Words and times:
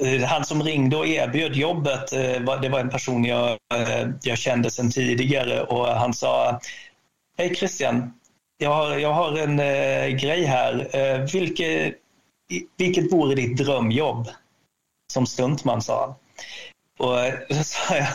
Eh, 0.00 0.22
han 0.22 0.44
som 0.44 0.62
ringde 0.62 0.96
och 0.96 1.06
erbjöd 1.06 1.56
jobbet, 1.56 2.12
eh, 2.12 2.58
det 2.62 2.68
var 2.68 2.80
en 2.80 2.90
person 2.90 3.24
jag, 3.24 3.50
eh, 3.74 4.08
jag 4.22 4.38
kände 4.38 4.70
sedan 4.70 4.90
tidigare 4.90 5.62
och 5.62 5.86
han 5.86 6.14
sa 6.14 6.60
Hej 7.38 7.54
Christian, 7.54 8.12
jag 8.58 8.70
har, 8.70 8.96
jag 8.96 9.12
har 9.12 9.38
en 9.38 9.56
grej 10.16 10.44
här. 10.44 11.32
Vilke, 11.32 11.94
vilket 12.76 13.12
vore 13.12 13.34
ditt 13.34 13.56
drömjobb? 13.56 14.28
Som 15.12 15.26
stuntman, 15.26 15.82
sa 15.82 16.00
han. 16.00 16.14
Och 16.98 17.16
då 17.56 17.64
sa, 17.64 17.96
jag, 17.96 18.06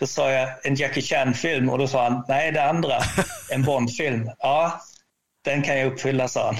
då 0.00 0.06
sa 0.06 0.30
jag 0.30 0.66
en 0.66 0.74
Jackie 0.74 1.02
Chan-film 1.02 1.68
och 1.68 1.78
då 1.78 1.88
sa 1.88 2.02
han, 2.02 2.24
nej 2.28 2.52
det 2.52 2.64
andra, 2.64 2.98
en 3.50 3.62
Bond-film. 3.62 4.30
Ja, 4.38 4.80
den 5.44 5.62
kan 5.62 5.78
jag 5.78 5.92
uppfylla, 5.92 6.28
sa 6.28 6.46
han. 6.46 6.56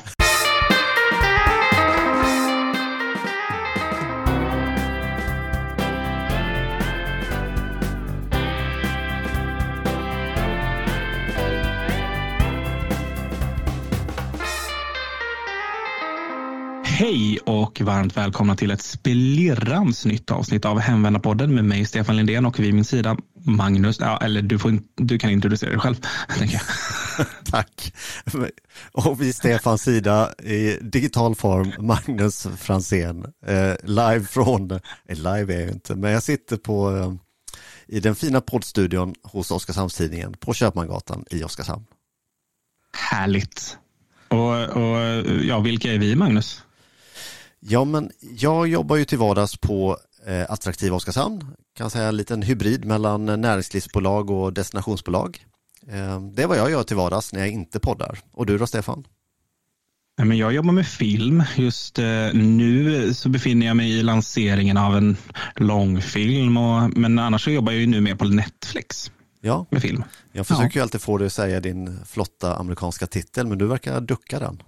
Hej 16.98 17.38
och 17.38 17.80
varmt 17.80 18.16
välkomna 18.16 18.56
till 18.56 18.70
ett 18.70 18.82
splirrans 18.82 20.04
nytt 20.04 20.30
avsnitt 20.30 20.64
av 20.64 20.78
Hemvändarpodden 20.78 21.54
med 21.54 21.64
mig 21.64 21.84
Stefan 21.84 22.16
Lindén 22.16 22.46
och 22.46 22.60
vid 22.60 22.74
min 22.74 22.84
sida 22.84 23.16
Magnus, 23.34 24.00
ja, 24.00 24.18
eller 24.22 24.42
du, 24.42 24.58
får, 24.58 24.78
du 24.96 25.18
kan 25.18 25.30
introducera 25.30 25.70
dig 25.70 25.78
själv. 25.78 25.94
Tack. 27.44 27.94
Och 28.92 29.22
vid 29.22 29.34
Stefans 29.34 29.82
sida 29.82 30.32
i 30.38 30.78
digital 30.80 31.34
form 31.34 31.72
Magnus 31.86 32.46
Fransén, 32.58 33.24
eh, 33.46 33.74
live 33.82 34.24
från, 34.24 34.70
eh, 34.70 34.78
live 35.08 35.54
är 35.54 35.60
jag 35.60 35.70
inte, 35.70 35.94
men 35.94 36.12
jag 36.12 36.22
sitter 36.22 36.56
på 36.56 36.96
eh, 36.96 37.12
i 37.86 38.00
den 38.00 38.14
fina 38.14 38.40
poddstudion 38.40 39.14
hos 39.22 39.50
Oskarshamnstidningen 39.50 40.32
på 40.32 40.54
Köpmangatan 40.54 41.24
i 41.30 41.44
Oskarshamn. 41.44 41.84
Härligt. 42.92 43.78
Och, 44.28 44.68
och 44.68 44.98
ja, 45.42 45.60
vilka 45.60 45.92
är 45.92 45.98
vi 45.98 46.16
Magnus? 46.16 46.62
Ja, 47.60 47.84
men 47.84 48.10
jag 48.38 48.68
jobbar 48.68 48.96
ju 48.96 49.04
till 49.04 49.18
vardags 49.18 49.56
på 49.56 49.96
eh, 50.26 50.50
Attraktiva 50.50 50.96
Oskarshamn. 50.96 51.44
Kan 51.74 51.90
säga 51.90 52.08
en 52.08 52.16
liten 52.16 52.42
hybrid 52.42 52.84
mellan 52.84 53.26
näringslivsbolag 53.26 54.30
och 54.30 54.52
destinationsbolag. 54.52 55.46
Eh, 55.88 56.20
det 56.20 56.42
är 56.42 56.46
vad 56.46 56.58
jag 56.58 56.70
gör 56.70 56.82
till 56.82 56.96
vardags 56.96 57.32
när 57.32 57.40
jag 57.40 57.48
inte 57.48 57.80
poddar. 57.80 58.18
Och 58.32 58.46
du 58.46 58.58
då 58.58 58.66
Stefan? 58.66 59.04
jag 60.16 60.52
jobbar 60.52 60.72
med 60.72 60.86
film. 60.86 61.42
Just 61.56 61.98
eh, 61.98 62.04
nu 62.34 63.14
så 63.14 63.28
befinner 63.28 63.66
jag 63.66 63.76
mig 63.76 63.98
i 63.98 64.02
lanseringen 64.02 64.76
av 64.76 64.96
en 64.96 65.16
långfilm. 65.56 66.56
Och, 66.56 66.98
men 66.98 67.18
annars 67.18 67.44
så 67.44 67.50
jobbar 67.50 67.72
jag 67.72 67.80
ju 67.80 67.86
nu 67.86 68.00
mer 68.00 68.14
på 68.14 68.24
Netflix. 68.24 69.10
Ja, 69.40 69.66
med 69.70 69.82
film. 69.82 70.04
Jag 70.32 70.46
försöker 70.46 70.64
ja. 70.64 70.70
ju 70.74 70.80
alltid 70.80 71.00
få 71.00 71.18
dig 71.18 71.26
att 71.26 71.32
säga 71.32 71.60
din 71.60 71.98
flotta 72.06 72.56
amerikanska 72.56 73.06
titel, 73.06 73.46
men 73.46 73.58
du 73.58 73.66
verkar 73.66 74.00
ducka 74.00 74.38
den. 74.38 74.62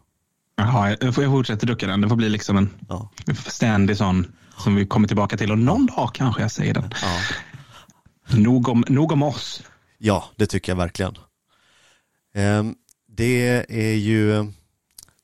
Jaha, 0.60 0.96
jag 1.00 1.14
fortsätter 1.14 1.66
ducka 1.66 1.86
den. 1.86 2.00
Det 2.00 2.08
får 2.08 2.16
bli 2.16 2.28
liksom 2.28 2.56
en 2.56 2.70
ja. 2.88 3.10
ständig 3.46 3.96
sån 3.96 4.32
som 4.58 4.74
vi 4.74 4.86
kommer 4.86 5.08
tillbaka 5.08 5.36
till. 5.36 5.52
Och 5.52 5.58
någon 5.58 5.86
dag 5.86 6.10
kanske 6.14 6.42
jag 6.42 6.50
säger 6.50 6.74
den. 6.74 6.94
Ja. 7.02 7.20
Nog, 8.36 8.68
om, 8.68 8.84
nog 8.88 9.12
om 9.12 9.22
oss. 9.22 9.62
Ja, 9.98 10.24
det 10.36 10.46
tycker 10.46 10.72
jag 10.72 10.76
verkligen. 10.76 11.14
Ehm, 12.34 12.74
det 13.08 13.64
är 13.68 13.94
ju 13.94 14.52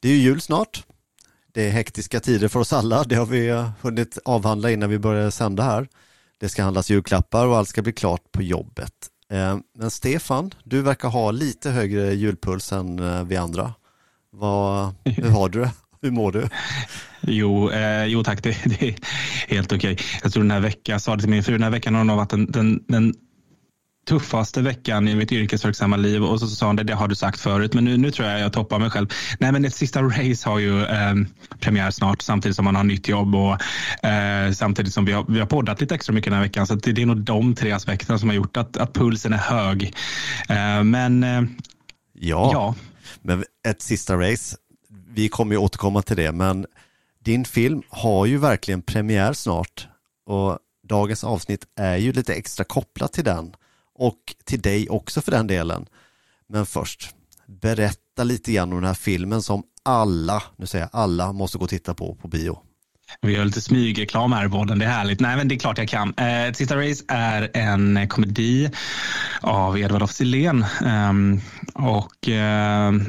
det 0.01 0.09
är 0.09 0.17
jul 0.17 0.41
snart. 0.41 0.85
Det 1.53 1.67
är 1.67 1.71
hektiska 1.71 2.21
tider 2.21 2.49
för 2.49 2.61
oss 2.61 2.73
alla. 2.73 3.05
Det 3.05 3.15
har 3.15 3.27
vi 3.27 3.71
hunnit 3.81 4.19
avhandla 4.25 4.71
innan 4.71 4.91
vi 4.91 4.99
började 4.99 5.31
sända 5.31 5.63
här. 5.63 5.89
Det 6.41 6.49
ska 6.49 6.63
handlas 6.63 6.91
julklappar 6.91 7.47
och 7.47 7.57
allt 7.57 7.69
ska 7.69 7.83
bli 7.83 7.93
klart 7.93 8.33
på 8.33 8.43
jobbet. 8.43 8.93
Ehm, 9.31 9.63
men 9.79 9.91
Stefan, 9.91 10.51
du 10.65 10.83
verkar 10.83 11.09
ha 11.09 11.31
lite 11.31 11.71
högre 11.71 12.15
julpuls 12.15 12.73
än 12.73 12.99
eh, 12.99 13.25
vi 13.25 13.37
andra. 13.37 13.75
Vad, 14.39 14.95
hur 15.05 15.31
har 15.31 15.49
du 15.49 15.61
det? 15.61 15.71
Hur 16.03 16.11
mår 16.11 16.33
du? 16.33 16.49
Jo, 17.21 17.71
eh, 17.71 18.05
jo 18.05 18.25
tack, 18.25 18.43
det, 18.43 18.57
det, 18.65 18.89
är 18.89 18.95
helt 19.49 19.73
okej. 19.73 19.97
Jag 20.23 20.33
tror 20.33 20.43
den 20.43 20.51
här 20.51 20.61
veckan, 20.61 20.93
jag 20.93 21.01
sa 21.01 21.17
det 21.17 21.23
till 21.23 21.31
min 21.31 21.43
fru, 21.43 21.53
den 21.53 21.63
här 21.63 21.71
veckan 21.71 21.95
har 21.95 22.05
nog 22.05 22.17
varit 22.17 22.31
den, 22.31 22.51
den, 22.51 22.85
den 22.89 23.15
tuffaste 24.09 24.63
veckan 24.63 25.09
i 25.09 25.15
mitt 25.15 25.33
yrkesverksamma 25.33 25.97
liv 25.97 26.25
och 26.25 26.41
så 26.41 26.47
sa 26.47 26.67
hon 26.67 26.77
det, 26.77 26.83
det 26.83 26.95
har 26.95 27.09
du 27.09 27.15
sagt 27.15 27.41
förut 27.41 27.75
men 27.75 27.85
nu, 27.85 27.97
nu 27.97 28.11
tror 28.11 28.29
jag 28.29 28.41
jag 28.41 28.53
toppar 28.53 28.79
mig 28.79 28.91
själv. 28.91 29.09
Nej 29.39 29.53
men 29.53 29.65
ett 29.65 29.75
sista 29.75 30.03
race 30.03 30.49
har 30.49 30.59
ju 30.59 30.85
eh, 30.85 31.15
premiär 31.61 31.91
snart 31.91 32.23
samtidigt 32.23 32.57
som 32.57 32.65
man 32.65 32.77
har 32.77 32.85
nytt 32.85 33.09
jobb 33.09 33.35
och 33.35 33.53
eh, 34.09 34.53
samtidigt 34.53 34.93
som 34.95 35.05
vi 35.05 35.13
har, 35.13 35.25
vi 35.29 35.39
har 35.39 35.47
poddat 35.47 35.81
lite 35.81 35.95
extra 35.95 36.13
mycket 36.13 36.31
den 36.31 36.39
här 36.39 36.45
veckan 36.45 36.67
så 36.67 36.75
det, 36.75 36.93
det 36.93 37.03
är 37.03 37.07
nog 37.07 37.21
de 37.21 37.55
tre 37.55 37.73
aspekterna 37.73 38.19
som 38.19 38.29
har 38.29 38.37
gjort 38.37 38.57
att, 38.57 38.77
att 38.77 38.93
pulsen 38.93 39.33
är 39.33 39.39
hög. 39.39 39.95
Eh, 40.49 40.85
men 40.85 41.25
eh, 41.25 41.43
ja. 42.13 42.51
ja. 42.53 42.75
Men 43.23 43.45
ett 43.69 43.83
sista 43.83 44.17
race, 44.17 44.57
vi 45.09 45.29
kommer 45.29 45.55
ju 45.55 45.59
återkomma 45.59 46.03
till 46.03 46.17
det, 46.17 46.33
men 46.33 46.67
din 47.19 47.45
film 47.45 47.83
har 47.89 48.27
ju 48.27 48.39
verkligen 48.39 48.83
premiär 48.83 49.33
snart 49.33 49.89
och 50.27 50.59
dagens 50.83 51.25
avsnitt 51.25 51.67
är 51.77 51.97
ju 51.97 52.13
lite 52.13 52.35
extra 52.35 52.65
kopplat 52.65 53.13
till 53.13 53.25
den 53.25 53.57
och 53.95 54.35
till 54.45 54.61
dig 54.61 54.89
också 54.89 55.21
för 55.21 55.31
den 55.31 55.47
delen. 55.47 55.87
Men 56.49 56.67
först, 56.67 57.15
berätta 57.47 58.25
lite 58.25 58.53
grann 58.53 58.73
om 58.73 58.79
den 58.79 58.87
här 58.87 58.95
filmen 58.95 59.43
som 59.43 59.63
alla, 59.83 60.43
nu 60.57 60.67
säger 60.67 60.85
jag 60.85 61.01
alla, 61.01 61.33
måste 61.33 61.59
gå 61.59 61.65
och 61.65 61.71
titta 61.71 61.95
på 61.95 62.15
på 62.15 62.29
bio. 62.29 62.63
Vi 63.21 63.33
gör 63.33 63.45
lite 63.45 63.61
smygreklam 63.61 64.33
här 64.33 64.47
i 64.47 64.49
podden, 64.49 64.79
det 64.79 64.85
är 64.85 64.89
härligt. 64.89 65.21
Nej, 65.21 65.37
men 65.37 65.49
det 65.49 65.55
är 65.55 65.59
klart 65.59 65.79
jag 65.79 65.89
kan. 65.89 66.15
Eh, 66.17 66.53
Sista 66.53 66.77
Race 66.77 67.05
är 67.09 67.51
en 67.55 68.09
komedi 68.09 68.71
av 69.41 69.79
Edvard 69.79 70.03
af 70.03 70.11
Sillén 70.11 70.65
um, 70.85 71.41
och 71.75 72.29
uh, 72.29 72.35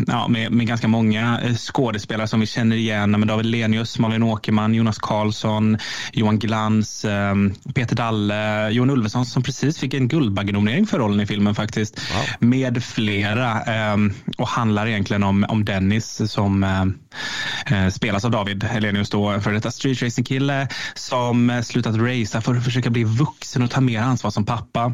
ja, 0.07 0.27
med, 0.29 0.51
med, 0.51 0.67
ganska 0.67 0.87
många 0.87 1.41
eh, 1.41 1.55
skådespelare 1.55 2.27
som 2.27 2.39
vi 2.39 2.45
känner 2.45 2.75
igen. 2.75 3.11
Med 3.11 3.27
David 3.27 3.45
Lenius, 3.45 3.99
Malin 3.99 4.23
Åkerman, 4.23 4.73
Jonas 4.73 4.97
Karlsson, 4.97 5.77
Johan 6.13 6.39
Glans, 6.39 7.05
um, 7.05 7.53
Peter 7.75 7.95
Dalle, 7.95 8.69
Johan 8.69 8.89
Ulveson 8.89 9.25
som 9.25 9.43
precis 9.43 9.79
fick 9.79 9.93
en 9.93 10.07
Guldbaggenominering 10.07 10.87
för 10.87 10.99
rollen 10.99 11.19
i 11.19 11.25
filmen 11.25 11.55
faktiskt. 11.55 11.99
Wow. 12.13 12.49
Med 12.49 12.83
flera 12.83 13.93
um, 13.93 14.13
och 14.37 14.47
handlar 14.47 14.87
egentligen 14.87 15.23
om, 15.23 15.45
om 15.49 15.65
Dennis 15.65 16.31
som 16.31 16.63
uh, 16.63 17.89
spelas 17.89 18.25
av 18.25 18.31
David 18.31 18.69
Lenius 18.79 19.09
då, 19.09 19.41
för 19.41 19.51
detta 19.51 19.71
streetracingkille 19.95 20.67
som 20.95 21.49
eh, 21.49 21.61
slutat 21.61 21.95
racea 21.95 22.41
för 22.41 22.55
att 22.55 22.63
försöka 22.63 22.89
bli 22.89 23.03
vuxen 23.03 23.61
och 23.61 23.71
ta 23.71 23.81
mer 23.81 23.99
ansvar 23.99 24.31
som 24.31 24.45
pappa. 24.45 24.93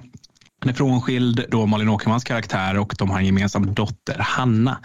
Han 0.64 0.70
är 0.70 0.74
frånskild 0.74 1.46
då 1.50 1.66
Malin 1.66 1.90
Åkermans 1.90 2.24
karaktär 2.24 2.78
och 2.78 2.96
de 2.98 3.10
har 3.10 3.20
en 3.20 3.26
gemensam 3.26 3.74
dotter 3.74 4.18
Hanna 4.20 4.80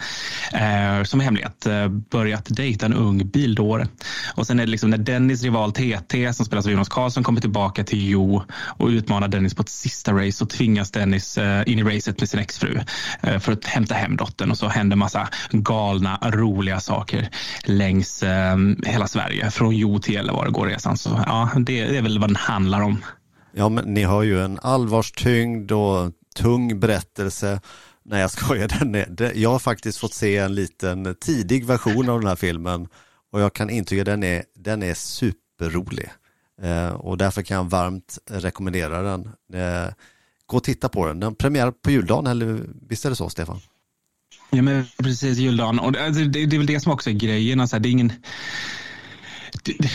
eh, 0.53 1.03
som 1.03 1.21
i 1.21 1.23
hemlighet 1.23 1.65
eh, 1.65 1.87
börjat 1.87 2.45
dejta 2.49 2.85
en 2.85 2.93
ung 2.93 3.29
bildåre. 3.29 3.87
Och 4.35 4.47
sen 4.47 4.59
är 4.59 4.65
det 4.65 4.71
liksom 4.71 4.89
när 4.89 4.97
Dennis 4.97 5.43
rival 5.43 5.71
TT 5.71 6.33
som 6.33 6.45
spelas 6.45 6.65
av 6.65 6.71
Jonas 6.71 6.89
Karlsson 6.89 7.23
kommer 7.23 7.41
tillbaka 7.41 7.83
till 7.83 8.09
Jo 8.09 8.43
och 8.51 8.87
utmanar 8.87 9.27
Dennis 9.27 9.55
på 9.55 9.61
ett 9.61 9.69
sista 9.69 10.13
race 10.13 10.31
så 10.31 10.45
tvingas 10.45 10.91
Dennis 10.91 11.37
eh, 11.37 11.63
in 11.65 11.79
i 11.79 11.83
racet 11.83 12.19
med 12.19 12.29
sin 12.29 12.39
exfru 12.39 12.79
eh, 13.21 13.39
för 13.39 13.51
att 13.51 13.65
hämta 13.65 13.95
hem 13.95 14.17
dottern 14.17 14.51
och 14.51 14.57
så 14.57 14.67
händer 14.67 14.95
massa 14.95 15.29
galna 15.51 16.19
roliga 16.23 16.79
saker 16.79 17.29
längs 17.63 18.23
eh, 18.23 18.57
hela 18.85 19.07
Sverige 19.07 19.51
från 19.51 19.75
Jo 19.75 19.99
till 19.99 20.13
Gällivare 20.13 20.49
går 20.49 20.67
resan. 20.67 20.97
Så 20.97 21.23
ja, 21.25 21.49
det, 21.55 21.85
det 21.85 21.97
är 21.97 22.01
väl 22.01 22.19
vad 22.19 22.29
den 22.29 22.35
handlar 22.35 22.81
om. 22.81 23.01
Ja, 23.59 23.69
men 23.69 23.93
ni 23.93 24.03
har 24.03 24.23
ju 24.23 24.41
en 24.41 24.59
allvarstyngd 24.61 25.71
och 25.71 26.11
tung 26.35 26.79
berättelse. 26.79 27.61
Nej, 28.03 28.21
jag 28.21 28.31
skojar. 28.31 28.67
Den 28.79 28.95
är, 28.95 29.31
jag 29.35 29.49
har 29.49 29.59
faktiskt 29.59 29.97
fått 29.97 30.13
se 30.13 30.37
en 30.37 30.55
liten 30.55 31.15
tidig 31.21 31.65
version 31.65 32.09
av 32.09 32.19
den 32.19 32.27
här 32.27 32.35
filmen 32.35 32.87
och 33.31 33.41
jag 33.41 33.53
kan 33.53 33.69
intyga 33.69 34.03
den 34.03 34.23
är, 34.23 34.43
den 34.55 34.83
är 34.83 34.93
superrolig. 34.93 36.09
Eh, 36.61 36.89
och 36.89 37.17
därför 37.17 37.41
kan 37.41 37.57
jag 37.57 37.63
varmt 37.63 38.17
rekommendera 38.29 39.01
den. 39.01 39.21
Eh, 39.53 39.93
gå 40.45 40.57
och 40.57 40.63
titta 40.63 40.89
på 40.89 41.07
den. 41.07 41.19
Den 41.19 41.35
premiär 41.35 41.71
på 41.71 41.91
juldagen, 41.91 42.27
eller 42.27 42.59
visst 42.89 43.05
är 43.05 43.09
det 43.09 43.15
så, 43.15 43.29
Stefan? 43.29 43.59
Ja, 44.49 44.61
men 44.61 44.85
precis, 44.97 45.37
juldagen. 45.37 45.79
Och 45.79 45.91
det, 45.91 46.05
alltså, 46.05 46.21
det, 46.21 46.45
det 46.45 46.55
är 46.55 46.57
väl 46.57 46.67
det 46.67 46.79
som 46.79 46.91
också 46.91 47.09
är 47.09 47.13
grejen. 47.13 47.59
Alltså, 47.59 47.79
det 47.79 47.89
är 47.89 47.91
ingen 47.91 48.11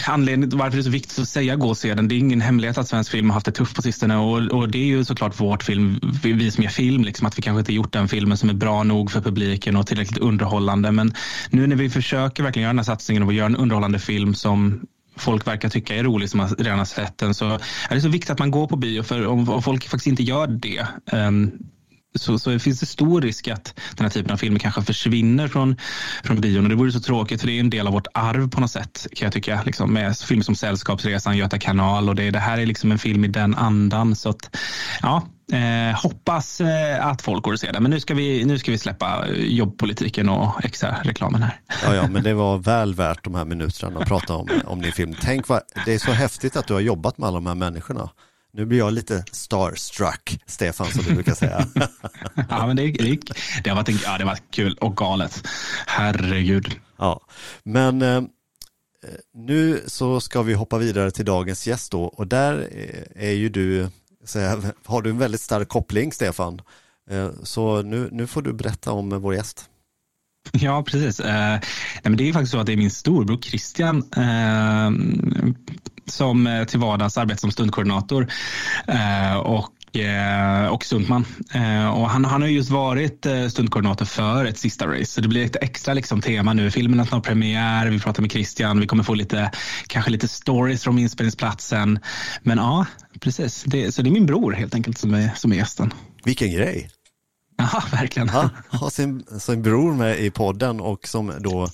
anledningen 0.06 0.50
till 0.50 0.58
varför 0.58 0.76
det 0.76 0.80
är 0.80 0.84
så 0.84 0.90
viktigt 0.90 1.18
att 1.18 1.28
säga 1.28 1.56
gå 1.56 1.68
och 1.68 1.76
se 1.76 1.94
den. 1.94 2.08
Det 2.08 2.14
är 2.14 2.18
ingen 2.18 2.40
hemlighet 2.40 2.78
att 2.78 2.88
svensk 2.88 3.10
film 3.10 3.30
har 3.30 3.34
haft 3.34 3.46
det 3.46 3.52
tufft 3.52 3.76
på 3.76 3.82
sistone 3.82 4.16
och, 4.16 4.36
och 4.36 4.68
det 4.68 4.78
är 4.78 4.86
ju 4.86 5.04
såklart 5.04 5.40
vårt 5.40 5.62
film, 5.62 6.00
vi 6.22 6.50
som 6.50 6.64
gör 6.64 6.70
film, 6.70 7.04
liksom, 7.04 7.26
att 7.26 7.38
vi 7.38 7.42
kanske 7.42 7.58
inte 7.58 7.72
gjort 7.72 7.92
den 7.92 8.08
filmen 8.08 8.38
som 8.38 8.50
är 8.50 8.54
bra 8.54 8.82
nog 8.82 9.10
för 9.10 9.20
publiken 9.20 9.76
och 9.76 9.86
tillräckligt 9.86 10.18
underhållande. 10.18 10.92
Men 10.92 11.14
nu 11.50 11.66
när 11.66 11.76
vi 11.76 11.90
försöker 11.90 12.42
verkligen 12.42 12.62
göra 12.62 12.72
den 12.72 12.78
här 12.78 12.84
satsningen 12.84 13.22
och 13.22 13.32
göra 13.32 13.46
en 13.46 13.56
underhållande 13.56 13.98
film 13.98 14.34
som 14.34 14.80
folk 15.16 15.46
verkar 15.46 15.68
tycka 15.68 15.96
är 15.96 16.04
rolig 16.04 16.30
som 16.30 16.40
har 16.40 16.48
redan 16.48 16.78
har 16.78 16.84
sett 16.84 17.18
den 17.18 17.34
så 17.34 17.48
är 17.88 17.94
det 17.94 18.00
så 18.00 18.08
viktigt 18.08 18.30
att 18.30 18.38
man 18.38 18.50
går 18.50 18.66
på 18.66 18.76
bio 18.76 19.02
för 19.02 19.26
om, 19.26 19.48
om 19.48 19.62
folk 19.62 19.88
faktiskt 19.88 20.06
inte 20.06 20.22
gör 20.22 20.46
det 20.46 20.86
um, 21.12 21.52
så, 22.14 22.38
så 22.38 22.58
finns 22.58 22.80
det 22.80 22.86
stor 22.86 23.20
risk 23.20 23.48
att 23.48 23.80
den 23.96 24.04
här 24.04 24.10
typen 24.10 24.32
av 24.32 24.36
filmer 24.36 24.58
kanske 24.58 24.82
försvinner 24.82 25.48
från, 25.48 25.76
från 26.24 26.40
bion. 26.40 26.64
Och 26.64 26.70
det 26.70 26.76
vore 26.76 26.92
så 26.92 27.00
tråkigt 27.00 27.40
för 27.40 27.46
det 27.46 27.52
är 27.52 27.60
en 27.60 27.70
del 27.70 27.86
av 27.86 27.92
vårt 27.92 28.06
arv 28.14 28.50
på 28.50 28.60
något 28.60 28.70
sätt 28.70 29.06
kan 29.12 29.26
jag 29.26 29.32
tycka. 29.32 29.62
Liksom, 29.66 29.92
med 29.92 30.18
filmer 30.18 30.44
som 30.44 30.54
Sällskapsresan, 30.54 31.36
Göta 31.36 31.58
kanal 31.58 32.08
och 32.08 32.14
det, 32.14 32.30
det 32.30 32.38
här 32.38 32.58
är 32.58 32.66
liksom 32.66 32.92
en 32.92 32.98
film 32.98 33.24
i 33.24 33.28
den 33.28 33.54
andan. 33.54 34.16
Så 34.16 34.28
att, 34.28 34.56
ja, 35.02 35.22
Eh, 35.52 36.02
hoppas 36.02 36.60
eh, 36.60 37.06
att 37.06 37.22
folk 37.22 37.44
går 37.44 37.52
och 37.52 37.60
ser 37.60 37.72
den. 37.72 37.82
Men 37.82 37.90
nu 37.90 38.00
ska 38.00 38.14
vi, 38.14 38.44
nu 38.44 38.58
ska 38.58 38.70
vi 38.70 38.78
släppa 38.78 39.26
jobbpolitiken 39.36 40.28
och 40.28 40.64
extra 40.64 40.96
reklamen 41.02 41.42
här. 41.42 41.60
Ja, 41.84 41.94
ja, 41.94 42.08
men 42.08 42.22
det 42.22 42.34
var 42.34 42.58
väl 42.58 42.94
värt 42.94 43.24
de 43.24 43.34
här 43.34 43.44
minuterna 43.44 44.00
att 44.00 44.08
prata 44.08 44.34
om, 44.34 44.48
om 44.64 44.82
din 44.82 44.92
film. 44.92 45.14
Tänk 45.20 45.48
vad, 45.48 45.60
det 45.84 45.94
är 45.94 45.98
så 45.98 46.10
häftigt 46.10 46.56
att 46.56 46.66
du 46.66 46.74
har 46.74 46.80
jobbat 46.80 47.18
med 47.18 47.26
alla 47.26 47.36
de 47.36 47.46
här 47.46 47.54
människorna. 47.54 48.10
Nu 48.56 48.64
blir 48.64 48.78
jag 48.78 48.92
lite 48.92 49.24
starstruck, 49.32 50.40
Stefan, 50.46 50.86
som 50.86 51.04
du 51.04 51.14
brukar 51.14 51.34
säga. 51.34 51.66
ja, 52.48 52.66
men 52.66 52.76
det, 52.76 52.92
det, 52.92 53.18
det, 53.64 53.70
har 53.70 53.76
varit 53.76 53.88
en, 53.88 53.98
ja, 54.04 54.18
det 54.18 54.24
har 54.24 54.30
varit 54.30 54.50
kul 54.50 54.76
och 54.80 54.96
galet. 54.96 55.48
Herregud. 55.86 56.80
Ja, 56.96 57.20
men 57.62 58.02
eh, 58.02 58.22
nu 59.34 59.82
så 59.86 60.20
ska 60.20 60.42
vi 60.42 60.54
hoppa 60.54 60.78
vidare 60.78 61.10
till 61.10 61.24
dagens 61.24 61.66
gäst 61.66 61.92
då 61.92 62.02
och 62.02 62.26
där 62.26 62.68
är 63.14 63.32
ju 63.32 63.48
du, 63.48 63.88
så 64.24 64.38
har 64.84 65.02
du 65.02 65.10
en 65.10 65.18
väldigt 65.18 65.40
stark 65.40 65.68
koppling, 65.68 66.12
Stefan. 66.12 66.60
Eh, 67.10 67.30
så 67.42 67.82
nu, 67.82 68.08
nu 68.12 68.26
får 68.26 68.42
du 68.42 68.52
berätta 68.52 68.92
om 68.92 69.08
vår 69.08 69.34
gäst. 69.34 69.70
Ja, 70.52 70.82
precis. 70.82 71.20
Eh, 71.20 71.50
nej, 71.50 71.60
men 72.02 72.16
det 72.16 72.28
är 72.28 72.32
faktiskt 72.32 72.52
så 72.52 72.58
att 72.58 72.66
det 72.66 72.72
är 72.72 72.76
min 72.76 72.90
storbror 72.90 73.42
Christian 73.42 73.96
eh, 74.16 74.90
som 76.06 76.46
eh, 76.46 76.64
till 76.64 76.80
vardags 76.80 77.18
arbetar 77.18 77.40
som 77.40 77.50
stundkoordinator 77.50 78.28
eh, 78.86 79.36
och 79.36 79.96
eh, 79.96 80.66
och 80.66 80.84
stuntman. 80.84 81.24
Och 81.94 82.10
han, 82.10 82.24
han 82.24 82.42
har 82.42 82.48
just 82.48 82.70
varit 82.70 83.26
stundkoordinator 83.50 84.04
för 84.04 84.44
ett 84.44 84.58
sista 84.58 84.86
race. 84.86 85.04
Så 85.04 85.20
det 85.20 85.28
blir 85.28 85.44
ett 85.44 85.56
extra 85.56 85.94
liksom, 85.94 86.20
tema 86.20 86.52
nu. 86.52 86.70
Filmen 86.70 86.98
har 86.98 87.06
snart 87.06 87.24
premiär, 87.24 87.86
vi 87.86 88.00
pratar 88.00 88.22
med 88.22 88.32
Christian, 88.32 88.80
vi 88.80 88.86
kommer 88.86 89.02
få 89.02 89.14
lite, 89.14 89.50
kanske 89.86 90.10
lite 90.10 90.28
stories 90.28 90.82
från 90.82 90.98
inspelningsplatsen. 90.98 91.98
Men 92.42 92.58
ja, 92.58 92.86
precis. 93.20 93.64
Det, 93.66 93.92
så 93.92 94.02
det 94.02 94.08
är 94.08 94.12
min 94.12 94.26
bror 94.26 94.52
helt 94.52 94.74
enkelt 94.74 94.98
som 94.98 95.14
är, 95.14 95.30
som 95.36 95.52
är 95.52 95.56
gästen. 95.56 95.92
Vilken 96.24 96.52
grej! 96.52 96.90
Ja, 97.56 97.82
verkligen. 97.92 98.30
Ja, 98.32 98.50
ha 98.70 98.90
sin, 98.90 99.24
sin 99.40 99.62
bror 99.62 99.94
med 99.94 100.20
i 100.20 100.30
podden 100.30 100.80
och 100.80 101.08
som 101.08 101.32
då 101.40 101.68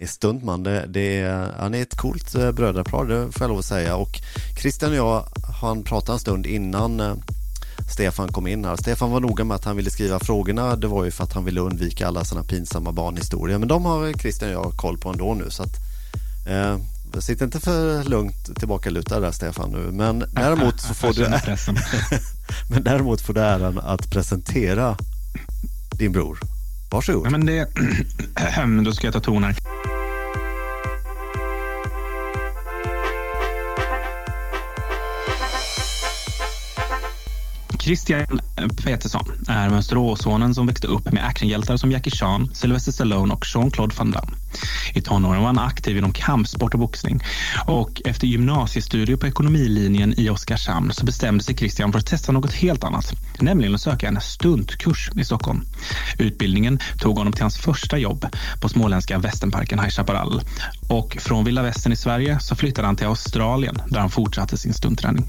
är 0.00 0.06
stuntman. 0.06 0.62
Det, 0.62 0.86
det 0.86 1.20
är, 1.20 1.52
han 1.58 1.74
är 1.74 1.82
ett 1.82 1.96
coolt 1.96 2.34
eh, 2.34 2.52
brödrapar, 2.52 3.04
det 3.04 3.32
får 3.32 3.42
jag 3.42 3.48
lov 3.48 3.58
att 3.58 3.64
säga. 3.64 3.96
Och 3.96 4.20
Christian 4.60 4.90
och 4.90 4.96
jag, 4.96 5.24
han 5.60 5.82
pratade 5.82 6.16
en 6.16 6.20
stund 6.20 6.46
innan 6.46 7.00
eh, 7.00 7.14
Stefan 7.92 8.32
kom 8.32 8.46
in 8.46 8.64
här. 8.64 8.76
Stefan 8.76 9.10
var 9.10 9.20
noga 9.20 9.44
med 9.44 9.54
att 9.54 9.64
han 9.64 9.76
ville 9.76 9.90
skriva 9.90 10.18
frågorna. 10.18 10.76
Det 10.76 10.86
var 10.86 11.04
ju 11.04 11.10
för 11.10 11.24
att 11.24 11.32
han 11.32 11.44
ville 11.44 11.60
undvika 11.60 12.06
alla 12.06 12.24
sådana 12.24 12.46
pinsamma 12.46 12.92
barnhistorier. 12.92 13.58
Men 13.58 13.68
de 13.68 13.84
har 13.84 14.12
Christian 14.12 14.56
och 14.56 14.66
jag 14.66 14.72
koll 14.76 14.98
på 14.98 15.08
ändå 15.08 15.34
nu. 15.34 15.50
Så 15.50 15.62
att, 15.62 15.76
eh, 16.46 16.78
sitt 17.20 17.40
inte 17.40 17.60
för 17.60 18.04
lugnt 18.04 18.58
tillbakalutad 18.58 19.20
där 19.20 19.32
Stefan 19.32 19.70
nu. 19.70 19.90
Men 19.92 20.24
däremot 20.32 20.80
så 20.80 20.94
får 20.94 21.12
du 21.12 21.22
Men 22.70 22.84
däremot 22.84 23.20
får 23.20 23.34
du 23.34 23.40
äran 23.40 23.78
att 23.78 24.10
presentera 24.10 24.96
din 25.98 26.12
bror. 26.12 26.38
Varsågod. 26.90 27.26
Ja, 27.26 27.30
men 27.30 27.46
det... 27.46 27.68
Då 28.84 28.92
ska 28.92 29.06
jag 29.06 29.14
ta 29.14 29.20
ton 29.20 29.44
här. 29.44 29.54
Christian 37.80 38.40
Petersson 38.84 39.24
är 39.48 39.70
Mönsteråssonen 39.70 40.54
som 40.54 40.66
växte 40.66 40.86
upp 40.86 41.12
med 41.12 41.26
actionhjältar 41.26 41.76
som 41.76 41.92
Jackie 41.92 42.12
Chan, 42.12 42.50
Sylvester 42.54 42.92
Stallone 42.92 43.34
och 43.34 43.46
Jean-Claude 43.54 43.94
Van 43.98 44.10
Damme. 44.10 44.32
I 44.94 45.00
tonåren 45.00 45.40
var 45.40 45.46
han 45.46 45.58
aktiv 45.58 45.98
inom 45.98 46.12
kampsport 46.12 46.74
och 46.74 46.80
boxning 46.80 47.20
och 47.66 48.02
efter 48.04 48.26
gymnasiestudier 48.26 49.16
på 49.16 49.26
ekonomilinjen 49.26 50.14
i 50.16 50.30
Oskarshamn 50.30 50.92
så 50.92 51.04
bestämde 51.04 51.44
sig 51.44 51.56
Christian 51.56 51.92
för 51.92 51.98
att 51.98 52.06
testa 52.06 52.32
något 52.32 52.52
helt 52.52 52.84
annat, 52.84 53.12
nämligen 53.40 53.74
att 53.74 53.80
söka 53.80 54.08
en 54.08 54.20
stuntkurs 54.20 55.10
i 55.16 55.24
Stockholm. 55.24 55.62
Utbildningen 56.18 56.78
tog 56.98 57.18
honom 57.18 57.32
till 57.32 57.42
hans 57.42 57.58
första 57.58 57.98
jobb 57.98 58.26
på 58.60 58.68
småländska 58.68 59.18
västernparken 59.18 59.78
High 59.78 59.90
Chaparral 59.90 60.40
och 60.88 61.16
från 61.20 61.44
vilda 61.44 61.62
västern 61.62 61.92
i 61.92 61.96
Sverige 61.96 62.40
så 62.40 62.54
flyttade 62.56 62.86
han 62.86 62.96
till 62.96 63.06
Australien 63.06 63.82
där 63.88 64.00
han 64.00 64.10
fortsatte 64.10 64.56
sin 64.56 64.74
stuntträning. 64.74 65.26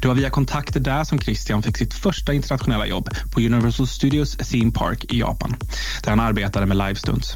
Det 0.00 0.08
var 0.08 0.14
via 0.14 0.30
kontakter 0.30 0.80
där 0.80 1.04
som 1.04 1.20
Christian 1.20 1.62
fick 1.62 1.76
sitt 1.76 1.94
första 1.94 2.32
internationella 2.32 2.86
jobb 2.86 3.08
på 3.30 3.40
Universal 3.40 3.86
Studios 3.86 4.36
Theme 4.36 4.70
Park 4.70 5.04
i 5.08 5.20
Japan, 5.20 5.56
där 6.02 6.10
han 6.10 6.20
arbetade 6.20 6.66
med 6.66 6.76
livestunts. 6.76 7.34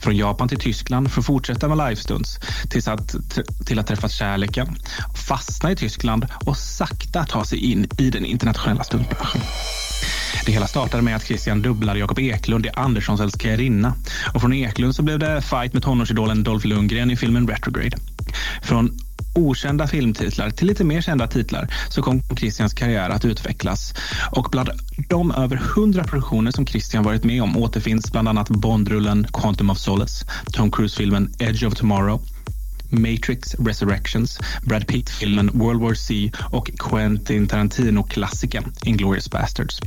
Från 0.00 0.16
Japan 0.16 0.48
till 0.48 0.58
Tyskland 0.58 1.12
för 1.12 1.20
att 1.20 1.26
fortsätta 1.26 1.68
med 1.68 1.88
livestunts 1.88 2.38
tills 2.70 2.88
att, 2.88 3.14
till 3.66 3.78
att 3.78 3.86
träffa 3.86 4.08
kärleken, 4.08 4.76
fastna 5.14 5.72
i 5.72 5.76
Tyskland 5.76 6.26
och 6.46 6.56
sakta 6.56 7.24
ta 7.24 7.44
sig 7.44 7.58
in 7.58 7.86
i 7.98 8.10
den 8.10 8.24
internationella 8.24 8.84
stuntbranschen. 8.84 9.40
Det 10.46 10.52
hela 10.52 10.66
startade 10.66 11.02
med 11.02 11.16
att 11.16 11.24
Christian 11.24 11.62
dubblade 11.62 11.98
Jakob 11.98 12.18
Eklund 12.18 12.66
i 12.66 12.70
Anderssons 12.74 13.20
älskarinna 13.20 13.94
och 14.34 14.40
från 14.40 14.52
Eklund 14.52 14.96
så 14.96 15.02
blev 15.02 15.18
det 15.18 15.42
fight 15.42 15.72
med 15.72 15.82
tonårsidolen 15.82 16.42
Dolph 16.42 16.66
Lundgren 16.66 17.10
i 17.10 17.16
filmen 17.16 17.48
Retrograde. 17.48 17.96
Från 18.62 18.98
okända 19.34 19.86
filmtitlar 19.86 20.50
till 20.50 20.66
lite 20.66 20.84
mer 20.84 21.00
kända 21.00 21.26
titlar 21.26 21.74
så 21.88 22.02
kom 22.02 22.22
Christians 22.36 22.74
karriär 22.74 23.10
att 23.10 23.24
utvecklas. 23.24 23.94
Och 24.30 24.48
bland 24.50 24.70
de 25.08 25.32
över 25.32 25.56
hundra 25.56 26.04
produktioner 26.04 26.50
som 26.50 26.66
Christian 26.66 27.04
varit 27.04 27.24
med 27.24 27.42
om 27.42 27.56
återfinns 27.56 28.12
bland 28.12 28.28
annat 28.28 28.48
Bondrullen 28.48 29.26
Quantum 29.32 29.70
of 29.70 29.78
Solace, 29.78 30.26
Tom 30.52 30.70
Cruise-filmen 30.70 31.34
Edge 31.38 31.64
of 31.64 31.74
Tomorrow, 31.74 32.20
Matrix 32.90 33.54
Resurrections, 33.54 34.38
Brad 34.62 34.86
Pitt-filmen 34.86 35.50
World 35.54 35.80
War 35.80 35.94
C 35.94 36.32
och 36.50 36.70
Quentin 36.78 37.48
Tarantino-klassikern 37.48 38.72
Inglourious 38.84 39.30
Basterds. 39.30 39.80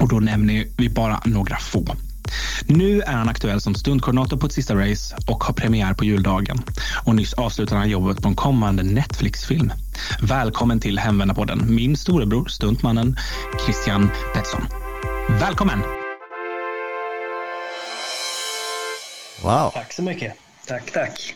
Och 0.00 0.08
då 0.08 0.20
nämner 0.20 0.66
vi 0.76 0.88
bara 0.88 1.20
några 1.24 1.56
få. 1.56 1.96
Nu 2.66 3.00
är 3.00 3.12
han 3.12 3.28
aktuell 3.28 3.60
som 3.60 3.74
stundkoordinator 3.74 4.36
på 4.36 4.46
ett 4.46 4.52
sista 4.52 4.74
race 4.74 5.16
och 5.28 5.44
har 5.44 5.54
premiär 5.54 5.94
på 5.94 6.04
juldagen. 6.04 6.58
Och 7.04 7.16
nyss 7.16 7.34
avslutade 7.34 7.80
han 7.80 7.90
jobbet 7.90 8.22
på 8.22 8.28
en 8.28 8.34
kommande 8.34 8.82
Netflix-film. 8.82 9.72
Välkommen 10.22 10.80
till 10.80 10.98
Hemvändarpodden, 10.98 11.74
min 11.74 11.96
storebror, 11.96 12.48
stuntmannen 12.48 13.16
Christian 13.64 14.10
Pettersson. 14.34 14.66
Välkommen! 15.28 15.78
Wow. 19.42 19.70
Tack 19.74 19.92
så 19.92 20.02
mycket. 20.02 20.34
Tack, 20.66 20.92
tack. 20.92 21.34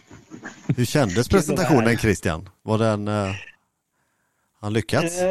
Hur 0.77 0.85
kändes 0.85 1.29
presentationen 1.29 1.99
Christian? 1.99 2.49
Var 2.63 2.79
den... 2.79 3.09
Uh, 3.09 3.35
han 4.61 4.73
lyckats? 4.73 5.23
Uh, 5.23 5.29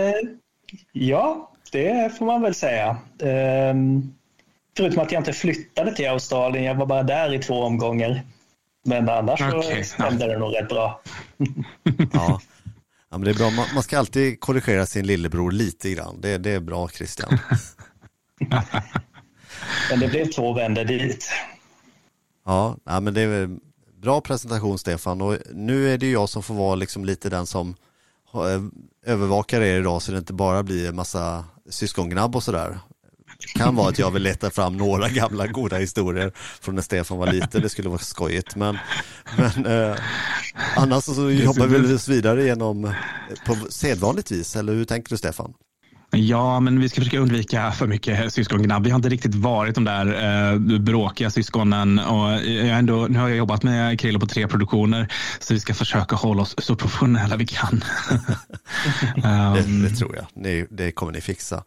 ja, 0.92 1.52
det 1.72 2.18
får 2.18 2.26
man 2.26 2.42
väl 2.42 2.56
säga. 2.56 2.90
Uh, 3.24 3.76
Förutom 4.78 5.04
att 5.04 5.12
jag 5.12 5.20
inte 5.20 5.34
flyttade 5.34 5.96
till 5.96 6.10
Australien, 6.10 6.64
jag 6.64 6.76
var 6.76 6.86
bara 6.86 7.04
där 7.04 7.34
i 7.34 7.40
två 7.40 7.64
omgångar. 7.64 8.22
Men 8.86 9.10
annars 9.10 9.42
okay. 9.42 9.84
så 9.84 9.94
stämde 9.94 10.28
det 10.28 10.40
nog 10.40 10.56
rätt 10.56 10.70
bra. 10.70 11.02
ja. 12.14 12.42
ja, 13.10 13.18
men 13.18 13.22
det 13.22 13.30
är 13.30 13.36
bra. 13.36 13.50
Man, 13.50 13.66
man, 13.74 13.84
ska 13.84 14.00
alltid 14.00 14.40
korrigera 14.40 14.86
sin 14.86 15.08
lillebror 15.08 15.52
lite 15.52 15.90
grann. 15.90 16.22
Det, 16.22 16.38
det 16.38 16.52
är 16.52 16.60
bra 16.60 16.90
Christian. 16.90 17.38
men 19.90 20.00
det 20.00 20.08
blev 20.08 20.26
två 20.26 20.54
vändor 20.54 20.84
dit. 20.84 21.30
Ja, 22.46 22.78
ja 22.86 23.00
men 23.00 23.14
det 23.14 23.22
är 23.22 23.50
bra 24.02 24.22
presentation 24.22 24.80
Stefan 24.80 25.22
och 25.22 25.38
nu 25.54 25.94
är 25.94 25.98
det 25.98 26.12
jag 26.12 26.30
som 26.30 26.44
får 26.44 26.54
vara 26.54 26.76
liksom 26.76 27.06
lite 27.06 27.30
den 27.30 27.46
som 27.46 27.76
eh, 28.34 29.12
övervakar 29.12 29.62
er 29.62 29.80
idag 29.80 30.02
så 30.02 30.12
det 30.12 30.18
inte 30.18 30.34
bara 30.34 30.64
blir 30.64 30.90
en 30.90 30.96
massa 30.96 31.46
syskongnabb 31.70 32.36
och 32.36 32.44
sådär 32.44 32.80
kan 33.56 33.76
vara 33.76 33.90
att 33.90 34.00
jag 34.00 34.12
vill 34.12 34.24
leta 34.24 34.50
fram 34.50 34.78
några 34.78 35.10
gamla 35.10 35.48
goda 35.48 35.78
historier 35.78 36.32
från 36.62 36.76
när 36.76 36.82
Stefan 36.82 37.18
var 37.18 37.32
liten, 37.32 37.62
det 37.62 37.70
skulle 37.70 37.90
vara 37.90 38.00
skojigt. 38.00 38.56
Men, 38.56 38.78
men 39.38 39.66
eh, 39.66 39.96
annars 40.76 41.04
så 41.04 41.32
jobbar 41.32 41.68
vi 41.68 41.94
oss 41.94 42.08
vidare 42.08 42.44
genom 42.44 42.94
på 43.46 43.58
sedvanligt 43.70 44.32
vis, 44.32 44.56
eller 44.56 44.74
hur 44.74 44.86
tänker 44.86 45.10
du 45.10 45.18
Stefan? 45.18 45.54
Ja, 46.12 46.60
men 46.60 46.80
vi 46.80 46.90
ska 46.90 47.02
försöka 47.02 47.20
undvika 47.20 47.72
för 47.72 47.88
mycket 47.88 48.34
syskongnabb. 48.34 48.84
Vi 48.84 48.90
har 48.90 48.96
inte 48.96 49.10
riktigt 49.10 49.36
varit 49.36 49.76
de 49.76 49.84
där 49.84 50.06
eh, 50.54 50.80
bråkiga 50.80 51.30
syskonen. 51.30 52.00
Och 52.00 52.32
jag 52.32 52.80
ändå, 52.80 53.08
nu 53.10 53.20
har 53.20 53.28
jag 53.28 53.38
jobbat 53.38 53.64
med 53.64 54.00
Krille 54.00 54.20
på 54.20 54.26
tre 54.26 54.48
produktioner, 54.48 55.14
så 55.40 55.54
vi 55.54 55.60
ska 55.60 55.74
försöka 55.74 56.16
hålla 56.16 56.42
oss 56.42 56.56
så 56.58 56.76
professionella 56.76 57.36
vi 57.36 57.46
kan. 57.46 57.84
um, 59.16 59.22
det, 59.82 59.90
det, 59.90 59.96
tror 59.96 60.16
jag, 60.16 60.26
det, 60.44 60.68
det 60.70 60.92
kommer 60.92 61.12
ni 61.12 61.22
fixa. 61.22 61.64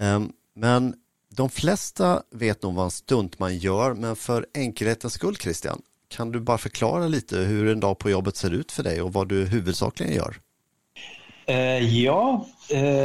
Um, 0.00 0.32
men 0.54 0.94
de 1.36 1.50
flesta 1.50 2.22
vet 2.30 2.62
nog 2.62 2.74
vad 2.74 2.84
en 2.84 2.90
stuntman 2.90 3.56
gör, 3.58 3.94
men 3.94 4.16
för 4.16 4.46
enkelhetens 4.54 5.12
skull 5.12 5.36
Christian, 5.36 5.82
kan 6.08 6.32
du 6.32 6.40
bara 6.40 6.58
förklara 6.58 7.08
lite 7.08 7.36
hur 7.36 7.72
en 7.72 7.80
dag 7.80 7.98
på 7.98 8.10
jobbet 8.10 8.36
ser 8.36 8.50
ut 8.50 8.72
för 8.72 8.82
dig 8.82 9.02
och 9.02 9.12
vad 9.12 9.28
du 9.28 9.44
huvudsakligen 9.44 10.14
gör? 10.14 10.36
Uh, 11.50 11.96
ja, 11.96 12.46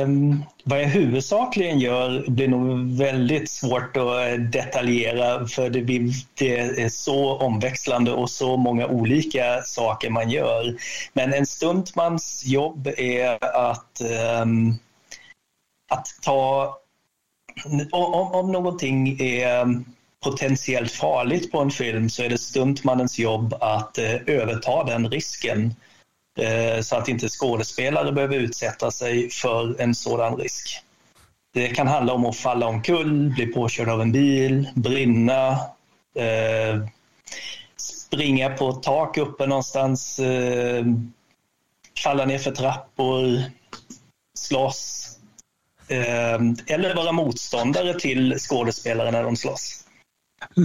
um, 0.04 0.44
vad 0.64 0.82
jag 0.82 0.88
huvudsakligen 0.88 1.80
gör 1.80 2.26
blir 2.28 2.48
nog 2.48 2.98
väldigt 2.98 3.50
svårt 3.50 3.98
att 3.98 4.28
eh, 4.28 4.34
detaljera 4.34 5.48
för 5.48 5.70
det, 5.70 5.82
blir, 5.82 6.14
det 6.34 6.60
är 6.60 6.90
så 6.90 7.38
omväxlande 7.38 8.12
och 8.12 8.30
så 8.30 8.58
många 8.58 8.88
olika 8.88 9.62
saker 9.62 10.10
man 10.10 10.30
gör. 10.30 10.78
Men 11.14 11.34
en 11.34 11.46
stuntmans 11.46 12.44
jobb 12.46 12.88
är 12.98 13.44
att, 13.44 14.02
um, 14.42 14.78
att 15.92 16.08
ta... 16.22 16.76
Om, 17.92 18.34
om 18.34 18.52
någonting 18.52 19.20
är 19.20 19.62
um, 19.62 19.86
potentiellt 20.24 20.92
farligt 20.92 21.52
på 21.52 21.60
en 21.60 21.72
film 21.72 22.10
så 22.10 22.24
är 22.24 22.30
det 22.30 22.38
stuntmannens 22.38 23.20
jobb 23.20 23.54
att 23.60 24.00
uh, 24.00 24.36
överta 24.36 24.84
den 24.84 25.10
risken 25.10 25.76
Eh, 26.40 26.82
så 26.82 26.96
att 26.96 27.08
inte 27.08 27.30
skådespelare 27.30 28.12
behöver 28.12 28.36
utsätta 28.36 28.92
sig 28.92 29.30
för 29.30 29.82
en 29.82 29.96
sådan 29.96 30.38
risk. 30.38 30.82
Det 31.54 31.68
kan 31.68 31.88
handla 31.88 32.14
om 32.14 32.26
att 32.26 32.36
falla 32.36 32.68
omkull, 32.68 33.30
bli 33.30 33.46
påkörd 33.46 33.90
av 33.90 34.02
en 34.02 34.12
bil, 34.12 34.70
brinna, 34.76 35.52
eh, 36.16 36.88
springa 37.78 38.50
på 38.50 38.70
ett 38.70 38.84
tak 38.84 39.18
uppe 39.18 39.46
någonstans, 39.48 40.20
falla 42.04 42.26
ner 42.26 42.38
för 42.38 42.52
trappor, 42.52 43.44
slåss 44.38 44.99
eller 45.90 46.96
vara 46.96 47.12
motståndare 47.12 48.00
till 48.00 48.36
skådespelare 48.40 49.12
när 49.12 49.24
de 49.24 49.36
slåss 49.36 49.84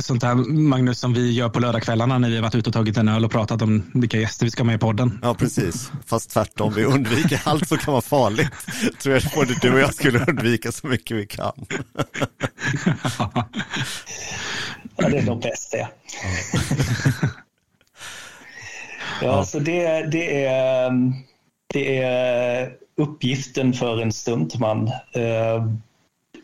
sånt 0.02 0.22
här, 0.22 0.34
Magnus, 0.34 0.98
som 0.98 1.14
vi 1.14 1.32
gör 1.32 1.48
på 1.48 1.60
lördagskvällarna 1.60 2.18
när 2.18 2.28
vi 2.28 2.34
har 2.34 2.42
varit 2.42 2.54
ute 2.54 2.70
och 2.70 2.74
tagit 2.74 2.96
en 2.96 3.08
öl 3.08 3.24
och 3.24 3.30
pratat 3.30 3.62
om 3.62 3.90
vilka 3.94 4.18
gäster 4.18 4.44
vi 4.44 4.50
ska 4.50 4.62
ha 4.62 4.66
med 4.66 4.74
i 4.74 4.78
podden. 4.78 5.18
Ja, 5.22 5.34
precis. 5.34 5.92
Fast 6.06 6.30
tvärtom, 6.30 6.74
vi 6.74 6.84
undviker 6.84 7.40
allt 7.44 7.68
som 7.68 7.78
kan 7.78 7.92
vara 7.92 8.02
farligt. 8.02 8.50
Tror 9.02 9.14
jag 9.14 9.22
både 9.34 9.54
du 9.62 9.72
och 9.72 9.80
jag 9.80 9.94
skulle 9.94 10.24
undvika 10.28 10.72
så 10.72 10.86
mycket 10.86 11.16
vi 11.16 11.26
kan. 11.26 11.66
ja, 14.96 15.08
det 15.08 15.18
är 15.18 15.22
nog 15.22 15.42
bäst 15.42 15.72
det. 15.72 15.88
Ja, 19.22 19.44
så 19.44 19.58
det, 19.58 20.06
det, 20.12 20.44
är, 20.44 20.90
det 21.74 21.98
är 21.98 22.72
uppgiften 22.96 23.72
för 23.72 24.02
en 24.02 24.12
stuntman. 24.12 24.90
Eh, 25.12 25.66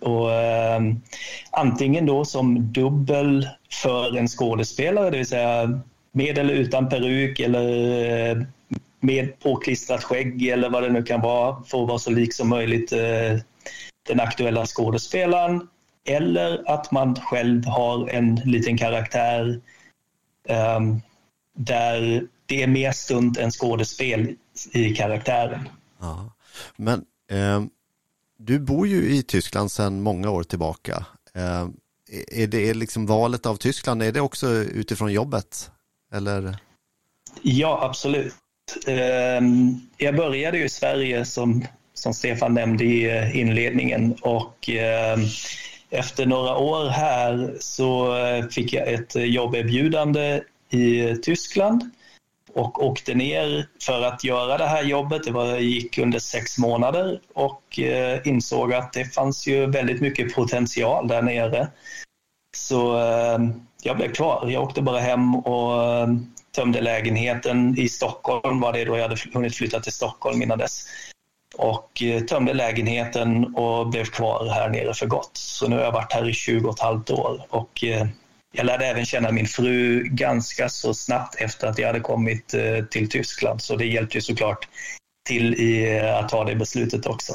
och, 0.01 0.33
eh, 0.33 0.81
antingen 1.51 2.07
då 2.07 2.25
som 2.25 2.73
dubbel 2.73 3.49
för 3.83 4.17
en 4.17 4.29
skådespelare, 4.29 5.11
det 5.11 5.17
vill 5.17 5.27
säga 5.27 5.81
med 6.13 6.39
eller 6.39 6.55
utan 6.55 6.89
peruk 6.89 7.41
eller 7.41 8.31
eh, 8.31 8.43
med 9.01 9.41
påklistrat 9.41 10.05
skägg 10.05 10.49
eller 10.49 10.71
vad 10.71 10.83
det 10.83 10.89
nu 10.89 11.03
kan 11.03 11.21
vara 11.21 11.63
för 11.63 11.83
att 11.83 11.89
vara 11.89 11.99
så 11.99 12.11
lik 12.11 12.35
som 12.35 12.49
möjligt 12.49 12.93
eh, 12.93 13.39
den 14.09 14.21
aktuella 14.21 14.67
skådespelaren. 14.67 15.69
Eller 16.05 16.63
att 16.67 16.91
man 16.91 17.17
själv 17.17 17.65
har 17.65 18.09
en 18.09 18.35
liten 18.35 18.79
karaktär 18.79 19.61
eh, 20.49 20.81
där 21.57 22.27
det 22.47 22.63
är 22.63 22.67
mer 22.67 22.93
stunt 22.93 23.39
än 23.39 23.51
skådespel 23.51 24.37
i 24.73 24.95
karaktären. 24.95 25.69
Ja. 26.01 26.33
Men 26.77 27.05
eh, 27.31 27.63
du 28.39 28.59
bor 28.59 28.87
ju 28.87 29.15
i 29.15 29.23
Tyskland 29.23 29.73
sedan 29.73 30.03
många 30.03 30.31
år 30.31 30.43
tillbaka. 30.43 31.07
Eh, 31.35 31.69
är 32.29 32.47
det 32.47 32.75
liksom 32.75 33.07
valet 33.07 33.47
av 33.47 33.57
Tyskland, 33.57 34.03
är 34.03 34.13
det 34.13 34.21
också 34.21 34.49
utifrån 34.49 35.13
jobbet? 35.13 35.71
Eller? 36.15 36.57
Ja, 37.43 37.79
absolut. 37.83 38.35
Ehm, 38.87 39.81
jag 39.97 40.17
började 40.17 40.59
ju 40.59 40.65
i 40.65 40.69
Sverige 40.69 41.25
som, 41.25 41.65
som 41.95 42.15
Stefan 42.15 42.55
nämnde 42.55 42.85
i 42.85 43.19
eh, 43.19 43.37
inledningen 43.37 44.15
och 44.23 44.69
ehm, 44.69 45.21
efter 45.91 46.27
några 46.27 46.57
år 46.57 46.89
här 46.89 47.57
så 47.61 48.17
eh, 48.17 48.47
fick 48.47 48.73
jag 48.73 48.93
ett 48.93 49.15
jobberbjudande 49.17 50.43
i 50.71 51.17
Tyskland 51.17 51.91
och 52.61 52.87
åkte 52.87 53.15
ner 53.15 53.67
för 53.87 54.03
att 54.03 54.25
göra 54.25 54.59
det 54.59 54.67
här 54.67 54.83
jobbet. 54.83 55.25
Det 55.25 55.31
var, 55.31 55.57
gick 55.57 55.99
under 55.99 56.19
sex 56.19 56.59
månader 56.59 57.21
och 57.35 57.79
eh, 57.79 58.21
insåg 58.25 58.73
att 58.73 58.93
det 58.93 59.05
fanns 59.05 59.47
ju 59.47 59.67
väldigt 59.67 60.01
mycket 60.01 60.35
potential 60.35 61.09
där 61.09 61.23
nere. 61.23 61.69
Så 62.57 62.99
eh, 62.99 63.39
jag 63.83 63.97
blev 63.97 64.13
kvar. 64.13 64.49
Jag 64.49 64.63
åkte 64.63 64.83
bara 64.83 64.99
hem 64.99 65.37
och 65.37 65.85
eh, 65.85 66.09
tömde 66.55 66.81
lägenheten 66.81 67.79
i 67.79 67.89
Stockholm, 67.89 68.61
var 68.61 68.73
det 68.73 68.85
då 68.85 68.97
jag 68.97 69.03
hade 69.03 69.17
hunnit 69.35 69.57
flytta 69.57 69.81
till 69.81 69.93
Stockholm 69.93 70.43
innan 70.43 70.59
dess. 70.59 70.85
Och 71.57 72.03
eh, 72.03 72.21
tömde 72.21 72.53
lägenheten 72.53 73.55
och 73.57 73.89
blev 73.89 74.05
kvar 74.05 74.47
här 74.47 74.69
nere 74.69 74.95
för 74.95 75.07
gott. 75.07 75.31
Så 75.33 75.69
nu 75.69 75.77
har 75.77 75.83
jag 75.83 75.93
varit 75.93 76.13
här 76.13 76.29
i 76.29 76.33
20 76.33 76.69
och 76.69 76.75
ett 76.75 76.81
halvt 76.81 77.11
år 77.11 77.47
och 77.51 77.85
eh, 77.85 78.07
jag 78.53 78.67
lärde 78.67 78.87
även 78.87 79.07
känna 79.07 79.33
min 79.33 79.47
fru 79.47 80.03
ganska 80.03 80.69
så 80.69 80.95
snabbt 80.95 81.35
efter 81.35 81.67
att 81.67 81.79
jag 81.79 81.87
hade 81.87 82.01
kommit 82.01 82.55
eh, 82.55 82.85
till 82.85 83.09
Tyskland, 83.09 83.63
så 83.63 83.77
det 83.77 83.87
hjälpte 83.87 84.17
ju 84.17 84.23
såklart 84.23 84.69
till 85.29 85.55
i 85.55 85.99
eh, 85.99 86.19
att 86.19 86.29
ta 86.29 86.45
det 86.45 86.57
beslutet 86.57 87.07
också. 87.07 87.33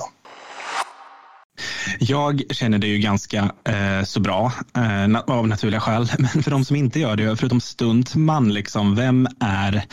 Jag 2.00 2.42
känner 2.50 2.78
det 2.78 2.88
ju 2.88 2.98
ganska 2.98 3.52
eh, 3.64 4.04
så 4.04 4.20
bra 4.20 4.52
eh, 4.76 5.20
av 5.28 5.48
naturliga 5.48 5.80
skäl. 5.80 6.10
Men 6.20 6.44
för 6.44 6.52
de 6.52 6.66
som 6.66 6.76
inte 6.76 7.00
gör 7.00 7.16
det, 7.16 7.38
förutom 7.38 7.62
stuntman, 7.62 8.54
liksom, 8.54 8.96
vem, 8.96 9.28
är, 9.40 9.84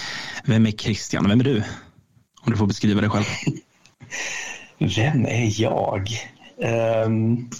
vem 0.44 0.66
är 0.66 0.70
Christian? 0.70 1.28
Vem 1.28 1.40
är 1.40 1.44
du? 1.44 1.62
Om 2.40 2.52
du 2.52 2.56
får 2.56 2.66
beskriva 2.66 3.00
dig 3.00 3.10
själv. 3.10 3.24
vem 4.96 5.26
är 5.26 5.60
jag? 5.60 6.08
Um, 7.06 7.50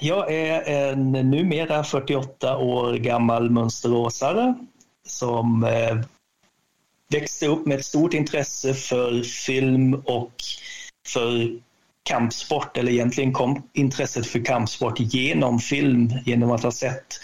jag 0.00 0.32
är 0.32 0.62
en 0.62 1.12
numera 1.12 1.84
48 1.84 2.56
år 2.56 2.92
gammal 2.92 3.50
mönsteråsare 3.50 4.54
som 5.06 5.64
eh, 5.64 5.96
växte 7.08 7.46
upp 7.46 7.66
med 7.66 7.78
ett 7.78 7.84
stort 7.84 8.14
intresse 8.14 8.74
för 8.74 9.22
film 9.22 9.94
och 9.94 10.32
för 11.08 11.58
kampsport, 12.02 12.76
eller 12.76 12.92
egentligen 12.92 13.32
kom 13.32 13.62
intresset 13.72 14.26
för 14.26 14.44
kampsport 14.44 15.00
genom 15.00 15.58
film, 15.58 16.12
genom 16.24 16.50
att 16.50 16.62
ha 16.62 16.70
sett 16.70 17.20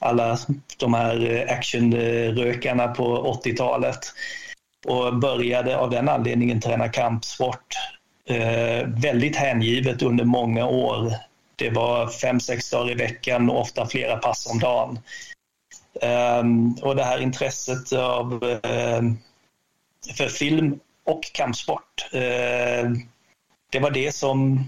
alla 0.00 0.38
de 0.76 0.94
här 0.94 1.46
actionrökarna 1.48 2.88
på 2.88 3.38
80-talet 3.44 3.98
och 4.86 5.16
började 5.16 5.78
av 5.78 5.90
den 5.90 6.08
anledningen 6.08 6.60
träna 6.60 6.88
kampsport 6.88 7.74
eh, 8.28 8.86
väldigt 8.86 9.36
hängivet 9.36 10.02
under 10.02 10.24
många 10.24 10.66
år 10.66 11.12
det 11.56 11.70
var 11.70 12.08
fem, 12.08 12.40
sex 12.40 12.70
dagar 12.70 12.90
i 12.90 12.94
veckan 12.94 13.50
och 13.50 13.60
ofta 13.60 13.86
flera 13.86 14.16
pass 14.16 14.46
om 14.46 14.58
dagen. 14.58 14.98
Um, 16.40 16.74
och 16.82 16.96
det 16.96 17.04
här 17.04 17.18
intresset 17.18 17.92
av, 17.92 18.44
uh, 18.44 19.12
för 20.16 20.28
film 20.28 20.78
och 21.04 21.22
kampsport, 21.32 22.06
uh, 22.14 22.92
det 23.70 23.78
var 23.80 23.90
det 23.90 24.14
som 24.14 24.64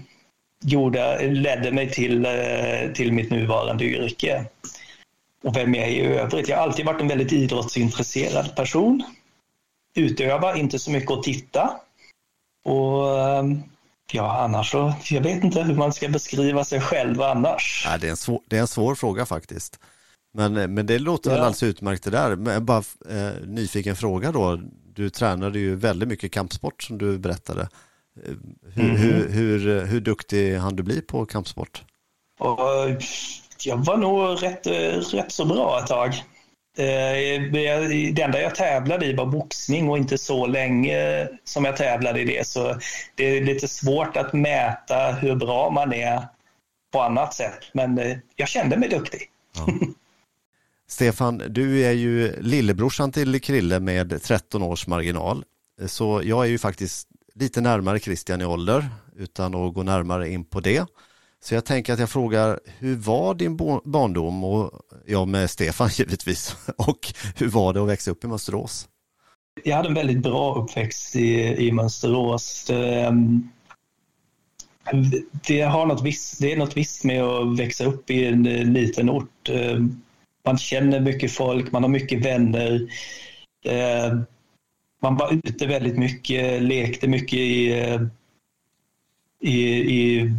gjorde, 0.61 1.27
ledde 1.27 1.71
mig 1.71 1.91
till, 1.91 2.25
uh, 2.25 2.93
till 2.93 3.11
mitt 3.11 3.31
nuvarande 3.31 3.85
yrke. 3.85 4.45
Och 5.43 5.57
vem 5.57 5.75
jag 5.75 5.87
är 5.87 5.91
i 5.91 6.05
övrigt. 6.05 6.49
Jag 6.49 6.57
har 6.57 6.63
alltid 6.63 6.85
varit 6.85 7.01
en 7.01 7.07
väldigt 7.07 7.31
idrottsintresserad 7.31 8.55
person. 8.55 9.03
Utöva, 9.95 10.57
inte 10.57 10.79
så 10.79 10.91
mycket 10.91 11.11
att 11.11 11.23
titta. 11.23 11.79
Och 12.63 13.05
Ja, 14.13 14.41
annars 14.43 14.71
så, 14.71 14.93
jag 15.03 15.21
vet 15.21 15.43
inte 15.43 15.63
hur 15.63 15.75
man 15.75 15.93
ska 15.93 16.09
beskriva 16.09 16.63
sig 16.63 16.81
själv 16.81 17.21
annars. 17.21 17.83
Ja, 17.85 17.97
det, 17.97 18.07
är 18.07 18.11
en 18.11 18.17
svår, 18.17 18.41
det 18.47 18.57
är 18.57 18.61
en 18.61 18.67
svår 18.67 18.95
fråga 18.95 19.25
faktiskt. 19.25 19.79
Men, 20.33 20.73
men 20.73 20.85
det 20.85 20.99
låter 20.99 21.29
ja. 21.29 21.33
väl 21.33 21.43
alldeles 21.43 21.63
utmärkt 21.63 22.03
det 22.03 22.09
där. 22.09 22.35
Men 22.35 22.65
bara 22.65 22.83
eh, 23.09 23.31
nyfiken 23.45 23.95
fråga 23.95 24.31
då. 24.31 24.59
Du 24.93 25.09
tränade 25.09 25.59
ju 25.59 25.75
väldigt 25.75 26.09
mycket 26.09 26.31
kampsport 26.31 26.83
som 26.83 26.97
du 26.97 27.17
berättade. 27.17 27.61
Eh, 28.25 28.33
hur, 28.73 28.89
mm. 28.89 28.97
hur, 28.97 29.29
hur, 29.29 29.85
hur 29.85 30.01
duktig 30.01 30.57
hann 30.57 30.75
du 30.75 30.83
bli 30.83 31.01
på 31.01 31.25
kampsport? 31.25 31.83
Och 32.39 32.59
jag 33.63 33.77
var 33.77 33.97
nog 33.97 34.43
rätt, 34.43 34.67
rätt 35.13 35.31
så 35.31 35.45
bra 35.45 35.79
ett 35.79 35.87
tag. 35.87 36.23
Eh, 36.79 37.41
det 38.13 38.21
enda 38.21 38.41
jag 38.41 38.55
tävlade 38.55 39.05
i 39.05 39.13
var 39.13 39.25
boxning 39.25 39.89
och 39.89 39.97
inte 39.97 40.17
så 40.17 40.47
länge 40.47 41.27
som 41.43 41.65
jag 41.65 41.77
tävlade 41.77 42.21
i 42.21 42.25
det. 42.25 42.47
Så 42.47 42.79
det 43.15 43.37
är 43.37 43.41
lite 43.41 43.67
svårt 43.67 44.17
att 44.17 44.33
mäta 44.33 45.11
hur 45.11 45.35
bra 45.35 45.69
man 45.69 45.93
är 45.93 46.27
på 46.93 47.01
annat 47.01 47.33
sätt. 47.33 47.59
Men 47.73 47.97
eh, 47.97 48.17
jag 48.35 48.47
kände 48.47 48.77
mig 48.77 48.89
duktig. 48.89 49.21
Ja. 49.55 49.67
Stefan, 50.89 51.43
du 51.49 51.85
är 51.85 51.91
ju 51.91 52.41
lillebrorsan 52.41 53.11
till 53.11 53.41
Krille 53.41 53.79
med 53.79 54.23
13 54.23 54.63
års 54.63 54.87
marginal. 54.87 55.43
Så 55.85 56.21
jag 56.23 56.45
är 56.45 56.49
ju 56.49 56.57
faktiskt 56.57 57.07
lite 57.35 57.61
närmare 57.61 57.99
Christian 57.99 58.41
i 58.41 58.45
ålder 58.45 58.89
utan 59.15 59.55
att 59.55 59.73
gå 59.73 59.83
närmare 59.83 60.29
in 60.29 60.45
på 60.45 60.59
det. 60.59 60.85
Så 61.43 61.55
jag 61.55 61.65
tänker 61.65 61.93
att 61.93 61.99
jag 61.99 62.09
frågar, 62.09 62.59
hur 62.79 62.95
var 62.95 63.33
din 63.33 63.57
barndom? 63.83 64.43
Och, 64.43 64.71
ja, 65.05 65.25
med 65.25 65.49
Stefan 65.49 65.89
givetvis. 65.97 66.55
Och 66.77 67.13
hur 67.35 67.47
var 67.47 67.73
det 67.73 67.81
att 67.81 67.89
växa 67.89 68.11
upp 68.11 68.23
i 68.23 68.27
Mönsterås? 68.27 68.87
jag 69.63 69.75
hade 69.75 69.89
en 69.89 69.93
väldigt 69.93 70.23
bra 70.23 70.55
uppväxt 70.55 71.15
i, 71.15 71.55
i 71.67 71.71
Mönsterås. 71.71 72.65
Det, 74.91 75.23
det, 75.47 75.61
har 75.61 75.85
något 75.85 76.03
visst, 76.03 76.41
det 76.41 76.53
är 76.53 76.57
något 76.57 76.77
visst 76.77 77.03
med 77.03 77.23
att 77.23 77.59
växa 77.59 77.85
upp 77.85 78.09
i 78.09 78.25
en 78.25 78.45
eh, 78.45 78.65
liten 78.65 79.09
ort. 79.09 79.49
Ehm, 79.49 80.01
man 80.45 80.57
känner 80.57 80.99
mycket 80.99 81.31
folk, 81.31 81.71
man 81.71 81.83
har 81.83 81.89
mycket 81.89 82.25
vänner. 82.25 82.87
Ehm, 83.65 84.25
man 85.01 85.15
var 85.15 85.33
ute 85.33 85.67
väldigt 85.67 85.97
mycket, 85.97 86.61
lekte 86.61 87.07
mycket 87.07 87.39
i, 87.39 87.79
eh, 87.79 88.01
i, 89.41 89.61
i 90.01 90.33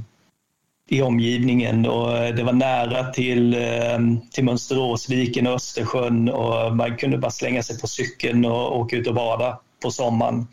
i 0.88 1.02
omgivningen 1.02 1.86
och 1.86 2.16
eh, 2.16 2.34
det 2.34 2.42
var 2.42 2.52
nära 2.52 3.12
till, 3.12 3.54
eh, 3.54 3.98
till 4.32 4.44
Mönsteråsviken 4.44 5.46
och 5.46 5.52
Östersjön 5.52 6.28
och 6.28 6.76
man 6.76 6.96
kunde 6.96 7.18
bara 7.18 7.30
slänga 7.30 7.62
sig 7.62 7.78
på 7.78 7.86
cykeln 7.86 8.44
och 8.44 8.78
åka 8.78 8.96
ut 8.96 9.06
och 9.06 9.14
bada 9.14 9.60
på 9.82 9.90
sommaren. 9.90 10.46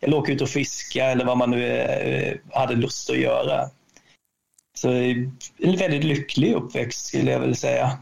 Eller 0.00 0.16
åka 0.16 0.32
ut 0.32 0.40
och 0.40 0.48
fiska 0.48 1.04
eller 1.04 1.24
vad 1.24 1.38
man 1.38 1.50
nu 1.50 1.76
eh, 1.76 2.34
hade 2.60 2.74
lust 2.74 3.10
att 3.10 3.18
göra. 3.18 3.68
Så 4.74 4.90
en 4.90 5.76
väldigt 5.78 6.04
lycklig 6.04 6.52
uppväxt 6.54 7.06
skulle 7.06 7.30
jag 7.30 7.40
vilja 7.40 7.54
säga. 7.54 7.98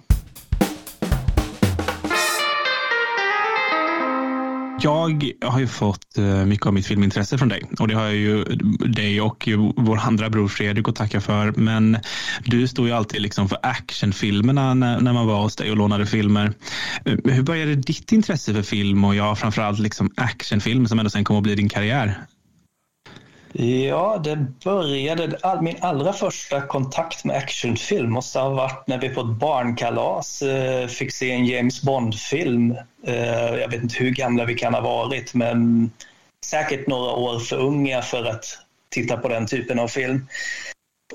Jag 4.80 5.34
har 5.42 5.60
ju 5.60 5.66
fått 5.66 6.18
eh, 6.18 6.24
mycket 6.24 6.66
av 6.66 6.74
mitt 6.74 6.86
filmintresse 6.86 7.38
från 7.38 7.48
dig 7.48 7.62
och 7.78 7.88
det 7.88 7.94
har 7.94 8.04
jag 8.04 8.14
ju 8.14 8.44
dig 8.78 9.20
och 9.20 9.48
vår 9.76 9.96
andra 9.96 10.30
bror 10.30 10.48
Fredrik 10.48 10.88
att 10.88 10.96
tacka 10.96 11.20
för. 11.20 11.52
Men 11.52 11.98
du 12.44 12.68
stod 12.68 12.86
ju 12.86 12.92
alltid 12.92 13.22
liksom 13.22 13.48
för 13.48 13.58
actionfilmerna 13.62 14.74
när, 14.74 15.00
när 15.00 15.12
man 15.12 15.26
var 15.26 15.42
hos 15.42 15.56
dig 15.56 15.70
och 15.70 15.76
lånade 15.76 16.06
filmer. 16.06 16.52
Eh, 17.04 17.14
hur 17.24 17.42
började 17.42 17.74
ditt 17.74 18.12
intresse 18.12 18.54
för 18.54 18.62
film 18.62 19.04
och 19.04 19.14
ja, 19.14 19.34
framförallt 19.34 19.78
liksom 19.78 20.10
actionfilm 20.16 20.88
som 20.88 20.98
ändå 20.98 21.10
sen 21.10 21.24
kom 21.24 21.36
att 21.36 21.42
bli 21.42 21.54
din 21.54 21.68
karriär? 21.68 22.26
Ja, 23.52 24.20
det 24.24 24.36
började, 24.64 25.38
all, 25.42 25.62
min 25.62 25.76
allra 25.80 26.12
första 26.12 26.60
kontakt 26.60 27.24
med 27.24 27.36
actionfilm 27.36 28.10
måste 28.10 28.38
ha 28.38 28.48
varit 28.48 28.86
när 28.86 28.98
vi 28.98 29.08
på 29.08 29.20
ett 29.20 29.26
barnkalas 29.26 30.42
eh, 30.42 30.86
fick 30.86 31.12
se 31.12 31.30
en 31.32 31.46
James 31.46 31.82
Bond-film. 31.82 32.76
Eh, 33.06 33.54
jag 33.54 33.68
vet 33.68 33.82
inte 33.82 33.98
hur 33.98 34.10
gamla 34.10 34.44
vi 34.44 34.54
kan 34.54 34.74
ha 34.74 34.80
varit, 34.80 35.34
men 35.34 35.90
säkert 36.46 36.86
några 36.86 37.12
år 37.12 37.38
för 37.38 37.56
unga 37.56 38.02
för 38.02 38.24
att 38.24 38.44
titta 38.88 39.16
på 39.16 39.28
den 39.28 39.46
typen 39.46 39.78
av 39.78 39.88
film. 39.88 40.26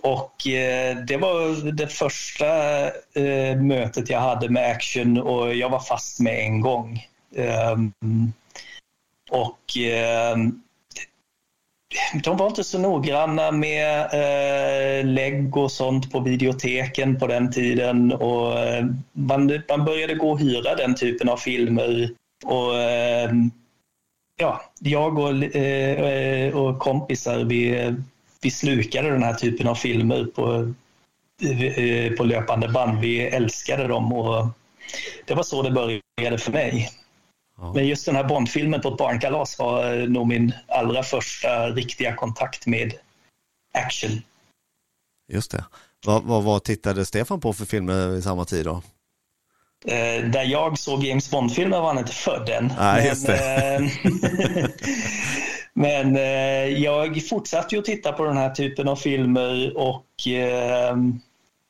Och 0.01 0.47
eh, 0.47 0.97
det 0.97 1.17
var 1.17 1.71
det 1.71 1.87
första 1.87 2.85
eh, 3.13 3.61
mötet 3.61 4.09
jag 4.09 4.19
hade 4.19 4.49
med 4.49 4.71
action 4.71 5.17
och 5.17 5.55
jag 5.55 5.69
var 5.69 5.79
fast 5.79 6.19
med 6.19 6.39
en 6.39 6.61
gång. 6.61 7.07
Ehm, 7.35 7.93
och 9.29 9.77
ehm, 9.77 10.61
de 12.23 12.37
var 12.37 12.47
inte 12.47 12.63
så 12.63 12.79
noggranna 12.79 13.51
med 13.51 13.99
eh, 13.99 15.05
lägg 15.05 15.57
och 15.57 15.71
sånt 15.71 16.11
på 16.11 16.19
videoteken 16.19 17.19
på 17.19 17.27
den 17.27 17.51
tiden 17.51 18.13
och 18.13 18.59
eh, 18.59 18.85
man, 19.11 19.61
man 19.69 19.85
började 19.85 20.15
gå 20.15 20.31
och 20.31 20.39
hyra 20.39 20.75
den 20.75 20.95
typen 20.95 21.29
av 21.29 21.37
filmer. 21.37 22.09
Och 22.45 22.75
eh, 22.75 23.31
ja, 24.39 24.61
jag 24.79 25.19
och, 25.19 25.55
eh, 25.55 26.01
eh 26.01 26.55
och 26.55 26.79
kompisar 26.79 27.43
vi, 27.43 27.93
vi 28.41 28.51
slukade 28.51 29.09
den 29.09 29.23
här 29.23 29.33
typen 29.33 29.67
av 29.67 29.75
filmer 29.75 30.25
på, 30.25 30.73
eh, 31.77 32.13
på 32.13 32.23
löpande 32.23 32.67
band. 32.67 32.99
Vi 32.99 33.21
älskade 33.21 33.87
dem 33.87 34.13
och 34.13 34.47
det 35.25 35.33
var 35.33 35.43
så 35.43 35.61
det 35.61 35.71
började 35.71 36.37
för 36.37 36.51
mig. 36.51 36.89
Men 37.73 37.87
just 37.87 38.05
den 38.05 38.15
här 38.15 38.23
Bondfilmen 38.23 38.81
på 38.81 38.89
ett 38.89 38.97
barnkalas 38.97 39.59
var 39.59 40.01
eh, 40.01 40.07
nog 40.07 40.27
min 40.27 40.53
allra 40.67 41.03
första 41.03 41.69
riktiga 41.69 42.15
kontakt 42.15 42.65
med 42.65 42.93
action. 43.73 44.21
Just 45.27 45.51
det. 45.51 45.65
Vad, 46.05 46.23
vad, 46.23 46.43
vad 46.43 46.63
tittade 46.63 47.05
Stefan 47.05 47.39
på 47.39 47.53
för 47.53 47.65
filmer 47.65 48.15
i 48.15 48.21
samma 48.21 48.45
tid 48.45 48.65
då? 48.65 48.81
Eh, 49.85 50.25
där 50.29 50.43
jag 50.43 50.79
såg 50.79 51.03
James 51.03 51.31
Bond-filmer 51.31 51.79
var 51.79 51.87
han 51.87 51.97
inte 51.97 52.11
född 52.11 52.49
än. 52.49 52.73
Nej, 52.77 53.07
just 53.07 53.27
det. 53.27 53.75
Eh, 53.75 53.81
men 55.73 56.15
eh, 56.15 56.83
jag 56.83 57.27
fortsatte 57.27 57.75
ju 57.75 57.79
att 57.79 57.85
titta 57.85 58.11
på 58.11 58.25
den 58.25 58.37
här 58.37 58.49
typen 58.49 58.87
av 58.87 58.95
filmer 58.95 59.77
och 59.77 60.27
eh, 60.27 60.97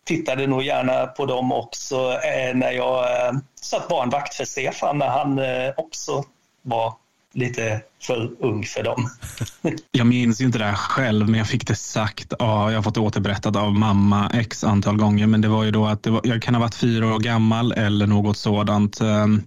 tittade 0.06 0.48
nog 0.48 0.64
gärna 0.64 1.08
på 1.08 1.26
dem 1.26 1.52
också 1.52 1.96
eh, 2.12 2.56
när 2.56 2.72
jag 2.72 3.04
eh, 3.04 3.34
satt 3.62 3.88
barnvakt 3.88 4.34
för 4.34 4.46
Stefan 4.46 4.98
när 4.98 5.10
han 5.10 5.40
eh, 5.40 5.74
också 5.78 6.24
var 6.62 6.94
lite 7.34 7.82
för 8.02 8.32
ung 8.40 8.64
för 8.64 8.84
dem. 8.84 9.10
jag 9.92 10.08
minns 10.08 10.42
ju 10.42 10.46
inte 10.46 10.58
det 10.58 10.66
här 10.66 10.76
själv, 10.76 11.30
men 11.30 11.38
jag 11.38 11.48
fick 11.48 11.68
det 11.68 11.76
sagt. 11.76 12.34
Ja, 12.40 12.72
jag 12.72 12.78
har 12.78 12.84
fått 12.84 12.94
det 12.94 13.00
återberättat 13.00 13.56
av 13.56 13.74
mamma 13.74 14.32
x 14.34 14.64
antal 14.64 14.98
gånger, 14.98 15.28
men 15.28 15.42
det 15.42 15.48
var 15.48 15.64
ju 15.64 15.72
då 15.72 15.86
att 15.86 16.08
var, 16.08 16.22
jag 16.24 16.42
kan 16.42 16.56
ha 16.56 16.62
varit 16.62 16.76
fyra 16.76 17.16
år 17.16 17.20
gammal 17.20 17.72
eller 17.72 18.08
något 18.08 18.38
sådant. 18.38 19.02
Ehm, 19.02 19.44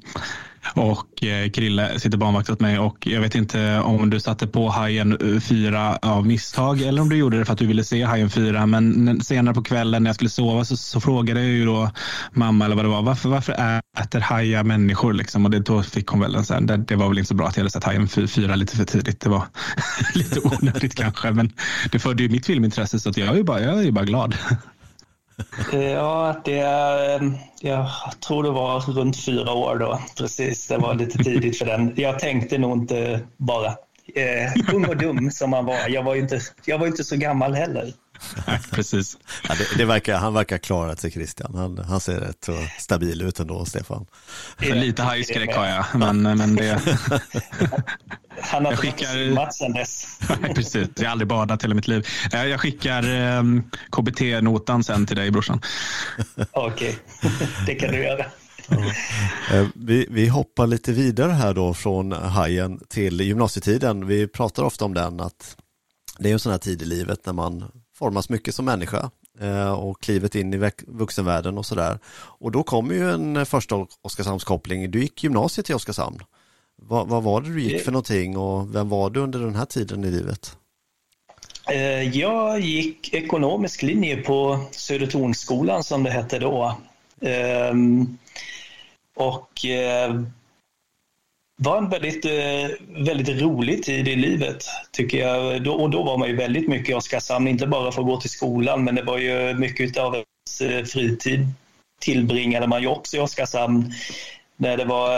och 0.74 1.24
eh, 1.24 1.50
Krille 1.50 2.00
sitter 2.00 2.18
barnvakt 2.18 2.50
åt 2.50 2.60
mig 2.60 2.78
och 2.78 3.06
jag 3.06 3.20
vet 3.20 3.34
inte 3.34 3.80
om 3.80 4.10
du 4.10 4.20
satte 4.20 4.46
på 4.46 4.68
Hajen 4.68 5.34
eh, 5.34 5.40
4 5.40 5.98
av 6.02 6.26
misstag 6.26 6.82
eller 6.82 7.02
om 7.02 7.08
du 7.08 7.16
gjorde 7.16 7.38
det 7.38 7.44
för 7.44 7.52
att 7.52 7.58
du 7.58 7.66
ville 7.66 7.84
se 7.84 8.02
Hajen 8.02 8.30
4. 8.30 8.66
Men 8.66 9.20
senare 9.20 9.54
på 9.54 9.62
kvällen 9.62 10.02
när 10.02 10.08
jag 10.08 10.14
skulle 10.14 10.30
sova 10.30 10.64
så, 10.64 10.76
så 10.76 11.00
frågade 11.00 11.40
jag 11.40 11.48
ju 11.48 11.66
då 11.66 11.90
mamma 12.32 12.64
eller 12.64 12.76
vad 12.76 12.84
det 12.84 12.88
var. 12.88 13.02
Varför, 13.02 13.28
varför 13.28 13.80
äter 13.98 14.20
hajar 14.20 14.64
människor? 14.64 15.12
Liksom? 15.12 15.44
Och 15.44 15.50
det, 15.50 15.58
då 15.58 15.82
fick 15.82 16.06
hon 16.06 16.20
väl 16.20 16.34
en 16.34 16.44
sån 16.44 16.66
det, 16.66 16.76
det 16.76 16.96
var 16.96 17.08
väl 17.08 17.18
inte 17.18 17.28
så 17.28 17.34
bra 17.34 17.48
att 17.48 17.56
jag 17.56 17.62
hade 17.62 17.70
sett 17.70 17.84
Hajen 17.84 18.08
4 18.08 18.56
lite 18.56 18.76
för 18.76 18.84
tidigt. 18.84 19.20
Det 19.20 19.28
var 19.28 19.44
lite 20.14 20.40
onödigt 20.40 20.94
kanske, 20.94 21.30
men 21.30 21.52
det 21.92 21.98
förde 21.98 22.22
ju 22.22 22.28
mitt 22.28 22.46
filmintresse 22.46 23.00
så 23.00 23.10
att 23.10 23.16
jag 23.16 23.28
är 23.28 23.34
ju 23.34 23.44
bara, 23.44 23.60
jag 23.60 23.84
är 23.84 23.90
bara 23.90 24.04
glad. 24.04 24.34
Ja, 25.72 26.40
det, 26.44 26.60
jag 27.60 27.90
tror 28.26 28.42
det 28.42 28.50
var 28.50 28.80
runt 28.80 29.24
fyra 29.24 29.52
år 29.52 29.76
då. 29.78 30.00
Precis, 30.16 30.66
det 30.66 30.78
var 30.78 30.94
lite 30.94 31.18
tidigt 31.18 31.58
för 31.58 31.66
den. 31.66 31.92
Jag 31.96 32.18
tänkte 32.18 32.58
nog 32.58 32.78
inte 32.78 33.20
bara 33.36 33.66
eh, 34.14 34.74
ung 34.74 34.84
och 34.84 34.96
dum 34.96 35.30
som 35.30 35.50
man 35.50 35.64
var. 35.64 35.88
Jag 35.88 36.02
var 36.02 36.14
ju 36.14 36.20
inte, 36.20 36.40
jag 36.64 36.78
var 36.78 36.86
inte 36.86 37.04
så 37.04 37.16
gammal 37.16 37.54
heller. 37.54 37.92
precis. 38.70 39.18
Ja, 39.48 39.54
det, 39.54 39.78
det, 39.78 39.84
verkar, 39.84 40.16
han 40.16 40.34
verkar 40.34 40.58
klarat 40.58 41.00
sig 41.00 41.10
Christian. 41.10 41.54
Han, 41.54 41.78
han 41.78 42.00
ser 42.00 42.20
rätt 42.20 42.48
stabil 42.78 43.22
ut 43.22 43.40
ändå, 43.40 43.64
Stefan. 43.64 44.06
Lite 44.58 45.02
hajskräck 45.02 45.54
har 45.54 45.66
jag, 45.66 45.84
men, 45.94 46.22
men 46.22 46.56
det... 46.56 46.80
Han 48.40 48.64
har 48.64 48.72
jag 48.72 48.78
skickar... 48.78 49.50
sen 49.50 49.72
dess. 49.72 50.18
Precis, 50.54 50.88
jag 50.96 51.04
har 51.04 51.10
aldrig 51.10 51.28
badat 51.28 51.64
hela 51.64 51.74
mitt 51.74 51.88
liv. 51.88 52.06
Eh, 52.32 52.44
jag 52.44 52.60
skickar 52.60 53.02
eh, 53.02 53.42
KBT-notan 53.90 54.84
sen 54.84 55.06
till 55.06 55.16
dig 55.16 55.30
brorsan. 55.30 55.60
Okej, 56.52 56.98
okay. 57.22 57.48
det 57.66 57.74
kan 57.74 57.92
du 57.92 58.02
göra. 58.02 58.26
Eh, 59.52 59.66
vi, 59.74 60.06
vi 60.10 60.28
hoppar 60.28 60.66
lite 60.66 60.92
vidare 60.92 61.32
här 61.32 61.54
då 61.54 61.74
från 61.74 62.12
hajen 62.12 62.80
till 62.88 63.20
gymnasietiden. 63.20 64.06
Vi 64.06 64.28
pratar 64.28 64.62
ofta 64.62 64.84
om 64.84 64.94
den 64.94 65.20
att 65.20 65.56
det 66.18 66.28
är 66.28 66.32
en 66.32 66.38
sån 66.38 66.52
här 66.52 66.58
tid 66.58 66.82
i 66.82 66.84
livet 66.84 67.26
när 67.26 67.32
man 67.32 67.64
formas 67.98 68.28
mycket 68.28 68.54
som 68.54 68.64
människa 68.64 69.10
eh, 69.40 69.72
och 69.72 70.02
klivet 70.02 70.34
in 70.34 70.54
i 70.54 70.70
vuxenvärlden 70.86 71.58
och 71.58 71.66
sådär. 71.66 71.98
Och 72.14 72.52
då 72.52 72.62
kommer 72.62 72.94
ju 72.94 73.10
en 73.10 73.46
första 73.46 73.86
Oskarshamnskoppling. 74.02 74.90
Du 74.90 75.00
gick 75.00 75.24
gymnasiet 75.24 75.70
i 75.70 75.74
Oskarshamn. 75.74 76.18
Vad, 76.82 77.08
vad 77.08 77.22
var 77.22 77.40
det 77.40 77.54
du 77.54 77.62
gick 77.62 77.82
för 77.82 77.92
någonting 77.92 78.36
och 78.36 78.74
vem 78.74 78.88
var 78.88 79.10
du 79.10 79.20
under 79.20 79.38
den 79.38 79.54
här 79.54 79.64
tiden 79.64 80.04
i 80.04 80.10
livet? 80.10 80.56
Eh, 81.70 82.18
jag 82.18 82.60
gick 82.60 83.14
ekonomisk 83.14 83.82
linje 83.82 84.16
på 84.16 84.60
Södertornsskolan 84.70 85.84
som 85.84 86.02
det 86.02 86.10
hette 86.10 86.38
då. 86.38 86.78
Ehm, 87.20 88.18
och 89.16 89.66
eh, 89.66 90.20
var 91.58 91.78
en 91.78 91.88
väldigt, 91.88 92.24
eh, 92.24 93.02
väldigt 93.04 93.42
rolig 93.42 93.82
tid 93.82 94.08
i 94.08 94.16
livet, 94.16 94.64
tycker 94.92 95.18
jag. 95.18 95.66
och 95.66 95.90
då 95.90 96.02
var 96.02 96.18
man 96.18 96.28
ju 96.28 96.36
väldigt 96.36 96.68
mycket 96.68 96.88
i 96.88 96.94
Oskarshamn, 96.94 97.48
inte 97.48 97.66
bara 97.66 97.92
för 97.92 98.02
att 98.02 98.08
gå 98.08 98.20
till 98.20 98.30
skolan, 98.30 98.84
men 98.84 98.94
det 98.94 99.02
var 99.02 99.18
ju 99.18 99.54
mycket 99.54 99.96
av 99.96 100.14
ens 100.14 100.92
fritid 100.92 101.48
tillbringade 102.00 102.66
man 102.66 102.82
ju 102.82 102.88
också 102.88 103.16
i 103.16 103.20
Oskarshamn. 103.20 103.92
När 104.56 104.76
det 104.76 104.84
var 104.84 105.10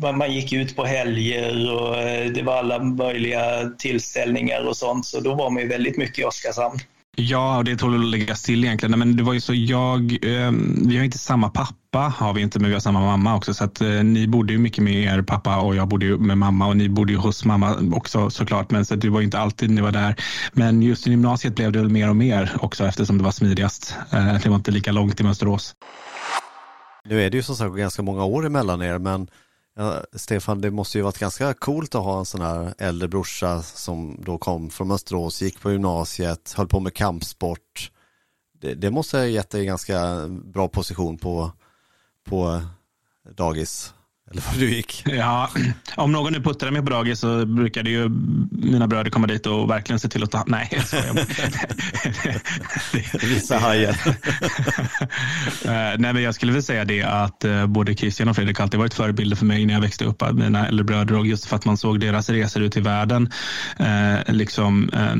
man 0.00 0.32
gick 0.32 0.52
ut 0.52 0.76
på 0.76 0.84
helger 0.84 1.72
och 1.72 1.96
eh, 1.96 2.32
det 2.32 2.42
var 2.42 2.56
alla 2.56 2.78
möjliga 2.78 3.70
tillställningar 3.78 4.64
och 4.68 4.76
sånt. 4.76 5.06
Så 5.06 5.20
då 5.20 5.34
var 5.34 5.50
man 5.50 5.62
ju 5.62 5.68
väldigt 5.68 5.96
mycket 5.96 6.18
i 6.18 6.24
Oskarshamn. 6.24 6.78
Ja, 7.16 7.58
och 7.58 7.64
det 7.64 7.76
tål 7.76 7.94
att 7.94 8.10
lägga 8.10 8.34
still 8.34 8.64
egentligen. 8.64 8.98
Men 8.98 9.16
det 9.16 9.22
var 9.22 9.32
ju 9.32 9.40
så 9.40 9.54
jag, 9.54 10.12
eh, 10.12 10.52
vi 10.86 10.96
har 10.96 11.04
inte 11.04 11.18
samma 11.18 11.48
pappa 11.48 11.98
har 11.98 12.34
vi 12.34 12.42
inte, 12.42 12.58
men 12.58 12.68
vi 12.68 12.74
har 12.74 12.80
samma 12.80 13.00
mamma 13.00 13.36
också. 13.36 13.54
Så 13.54 13.64
att 13.64 13.80
eh, 13.80 13.88
ni 13.88 14.26
bodde 14.26 14.52
ju 14.52 14.58
mycket 14.58 14.84
med 14.84 14.94
er 14.94 15.22
pappa 15.22 15.56
och 15.56 15.76
jag 15.76 15.88
bodde 15.88 16.06
ju 16.06 16.18
med 16.18 16.38
mamma 16.38 16.66
och 16.66 16.76
ni 16.76 16.88
bodde 16.88 17.12
ju 17.12 17.18
hos 17.18 17.44
mamma 17.44 17.76
också 17.94 18.30
såklart. 18.30 18.70
Men 18.70 18.84
så 18.84 18.94
det 18.94 19.08
var 19.08 19.20
inte 19.20 19.38
alltid 19.38 19.70
ni 19.70 19.80
var 19.80 19.92
där. 19.92 20.14
Men 20.52 20.82
just 20.82 21.06
i 21.06 21.10
gymnasiet 21.10 21.54
blev 21.54 21.72
det 21.72 21.78
väl 21.78 21.88
mer 21.88 22.08
och 22.08 22.16
mer 22.16 22.56
också 22.60 22.86
eftersom 22.86 23.18
det 23.18 23.24
var 23.24 23.30
smidigast. 23.30 23.96
Eh, 24.12 24.34
det 24.42 24.48
var 24.48 24.56
inte 24.56 24.70
lika 24.70 24.92
långt 24.92 25.20
i 25.20 25.24
Mönsterås. 25.24 25.74
Nu 27.04 27.22
är 27.22 27.30
det 27.30 27.36
ju 27.36 27.42
som 27.42 27.56
sagt 27.56 27.76
ganska 27.76 28.02
många 28.02 28.24
år 28.24 28.46
emellan 28.46 28.82
er, 28.82 28.98
men 28.98 29.28
Ja, 29.74 30.04
Stefan, 30.12 30.60
det 30.60 30.70
måste 30.70 30.98
ju 30.98 31.04
varit 31.04 31.18
ganska 31.18 31.54
coolt 31.54 31.94
att 31.94 32.04
ha 32.04 32.18
en 32.18 32.24
sån 32.24 32.40
här 32.40 32.74
äldre 32.78 33.08
brorsa 33.08 33.62
som 33.62 34.20
då 34.24 34.38
kom 34.38 34.70
från 34.70 34.90
Österås, 34.90 35.42
gick 35.42 35.60
på 35.60 35.72
gymnasiet, 35.72 36.52
höll 36.56 36.68
på 36.68 36.80
med 36.80 36.94
kampsport. 36.94 37.90
Det, 38.60 38.74
det 38.74 38.90
måste 38.90 39.18
ha 39.18 39.24
gett 39.24 39.50
dig 39.50 39.64
ganska 39.64 40.28
bra 40.28 40.68
position 40.68 41.18
på, 41.18 41.52
på 42.24 42.62
dagis. 43.30 43.94
Eller 44.32 44.42
var 44.42 44.58
du 44.58 44.70
gick? 44.70 45.04
Ja, 45.12 45.50
om 45.96 46.12
någon 46.12 46.32
nu 46.32 46.40
puttade 46.40 46.72
mig 46.72 46.82
på 46.82 46.90
dagis 46.90 47.20
så 47.20 47.46
brukade 47.46 47.90
ju 47.90 48.08
mina 48.50 48.86
bröder 48.86 49.10
komma 49.10 49.26
dit 49.26 49.46
och 49.46 49.70
verkligen 49.70 50.00
se 50.00 50.08
till 50.08 50.22
att 50.22 50.30
ta... 50.30 50.44
Nej, 50.46 50.68
jag 50.72 50.86
skojar. 50.86 51.26
Vissa 53.26 53.58
hajen. 53.58 53.94
Eh, 55.64 55.98
nej, 55.98 56.12
men 56.12 56.22
jag 56.22 56.34
skulle 56.34 56.52
väl 56.52 56.62
säga 56.62 56.84
det 56.84 57.02
att 57.02 57.44
eh, 57.44 57.66
både 57.66 57.94
Christian 57.94 58.28
och 58.28 58.36
Fredrik 58.36 58.60
alltid 58.60 58.80
varit 58.80 58.94
förebilder 58.94 59.36
för 59.36 59.46
mig 59.46 59.66
när 59.66 59.74
jag 59.74 59.80
växte 59.80 60.04
upp. 60.04 60.22
Mina 60.32 60.68
äldre 60.68 60.84
bröder 60.84 61.18
och 61.18 61.26
just 61.26 61.44
för 61.44 61.56
att 61.56 61.64
man 61.64 61.76
såg 61.76 62.00
deras 62.00 62.30
resor 62.30 62.62
ut 62.62 62.76
i 62.76 62.80
världen. 62.80 63.32
Eh, 63.78 64.34
liksom, 64.34 64.90
eh, 64.92 65.14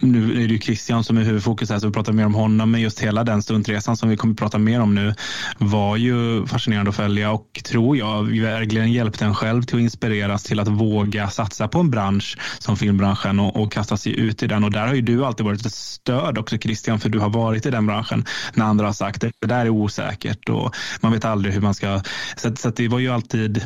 nu 0.00 0.32
är 0.32 0.48
det 0.48 0.54
ju 0.54 0.58
Christian 0.58 1.04
som 1.04 1.16
är 1.16 1.22
huvudfokus 1.22 1.70
här 1.70 1.78
så 1.78 1.86
vi 1.86 1.92
pratar 1.92 2.12
mer 2.12 2.26
om 2.26 2.34
honom. 2.34 2.70
Men 2.70 2.80
just 2.80 3.00
hela 3.00 3.24
den 3.24 3.42
stuntresan 3.42 3.96
som 3.96 4.08
vi 4.08 4.16
kommer 4.16 4.34
att 4.34 4.38
prata 4.38 4.58
mer 4.58 4.80
om 4.80 4.94
nu 4.94 5.14
var 5.58 5.96
ju 5.96 6.46
fascinerande 6.46 6.88
att 6.88 6.96
följa 6.96 7.30
och 7.30 7.60
tror 7.64 7.96
jag 7.96 8.11
verkligen 8.20 8.92
hjälpt 8.92 9.22
en 9.22 9.34
själv 9.34 9.62
till 9.62 9.76
att 9.76 9.82
inspireras 9.82 10.42
till 10.42 10.60
att 10.60 10.68
våga 10.68 11.30
satsa 11.30 11.68
på 11.68 11.80
en 11.80 11.90
bransch 11.90 12.38
som 12.58 12.76
filmbranschen 12.76 13.40
och, 13.40 13.62
och 13.62 13.72
kasta 13.72 13.96
sig 13.96 14.20
ut 14.20 14.42
i 14.42 14.46
den. 14.46 14.64
Och 14.64 14.70
där 14.70 14.86
har 14.86 14.94
ju 14.94 15.02
du 15.02 15.24
alltid 15.24 15.46
varit 15.46 15.66
ett 15.66 15.74
stöd 15.74 16.38
också 16.38 16.58
Christian, 16.58 17.00
för 17.00 17.08
du 17.08 17.18
har 17.18 17.30
varit 17.30 17.66
i 17.66 17.70
den 17.70 17.86
branschen 17.86 18.24
när 18.54 18.64
andra 18.64 18.86
har 18.86 18.92
sagt 18.92 19.20
det 19.20 19.46
där 19.46 19.64
är 19.66 19.70
osäkert 19.70 20.48
och 20.48 20.74
man 21.00 21.12
vet 21.12 21.24
aldrig 21.24 21.54
hur 21.54 21.60
man 21.60 21.74
ska. 21.74 22.00
Så, 22.36 22.56
så 22.56 22.70
det 22.70 22.88
var 22.88 22.98
ju 22.98 23.08
alltid 23.08 23.62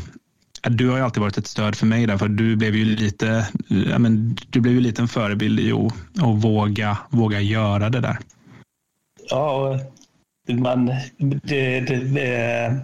du 0.70 0.88
har 0.88 0.96
ju 0.96 1.04
alltid 1.04 1.20
varit 1.20 1.38
ett 1.38 1.46
stöd 1.46 1.76
för 1.76 1.86
mig 1.86 2.06
därför. 2.06 2.28
du 2.28 2.56
blev 2.56 2.76
ju 2.76 2.84
lite, 2.84 3.48
ja, 3.68 3.98
men, 3.98 4.36
du 4.50 4.60
blev 4.60 4.74
ju 4.74 4.80
lite 4.80 5.02
en 5.02 5.08
förebild 5.08 5.60
i 5.60 5.72
att, 5.72 5.92
att 6.22 6.44
våga, 6.44 6.98
våga 7.10 7.40
göra 7.40 7.90
det 7.90 8.00
där. 8.00 8.18
Ja, 9.30 9.80
man, 10.48 10.86
det, 11.18 11.80
det, 11.80 12.80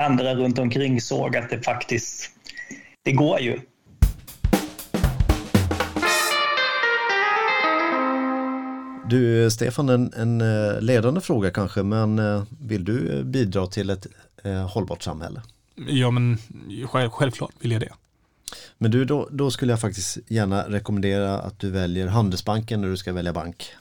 andra 0.00 0.34
runt 0.34 0.58
omkring 0.58 1.00
såg 1.00 1.36
att 1.36 1.50
det 1.50 1.62
faktiskt, 1.62 2.30
det 3.04 3.12
går 3.12 3.40
ju. 3.40 3.60
Du 9.08 9.50
Stefan, 9.50 9.88
en, 9.88 10.12
en 10.16 10.40
eh, 10.40 10.80
ledande 10.80 11.20
fråga 11.20 11.50
kanske, 11.50 11.82
men 11.82 12.18
eh, 12.18 12.42
vill 12.60 12.84
du 12.84 13.24
bidra 13.24 13.66
till 13.66 13.90
ett 13.90 14.06
eh, 14.42 14.68
hållbart 14.68 15.02
samhälle? 15.02 15.42
Ja, 15.88 16.10
men 16.10 16.38
själv, 16.86 17.10
självklart 17.10 17.52
vill 17.60 17.72
jag 17.72 17.80
det. 17.80 17.92
Men 18.78 18.90
du, 18.90 19.04
då, 19.04 19.28
då, 19.30 19.50
skulle 19.50 19.72
jag 19.72 19.80
faktiskt 19.80 20.18
gärna 20.28 20.62
rekommendera 20.62 21.38
att 21.38 21.58
du 21.58 21.70
väljer 21.70 22.06
Handelsbanken 22.06 22.80
när 22.80 22.88
du 22.88 22.96
ska 22.96 23.12
välja 23.12 23.32
bank. 23.32 23.72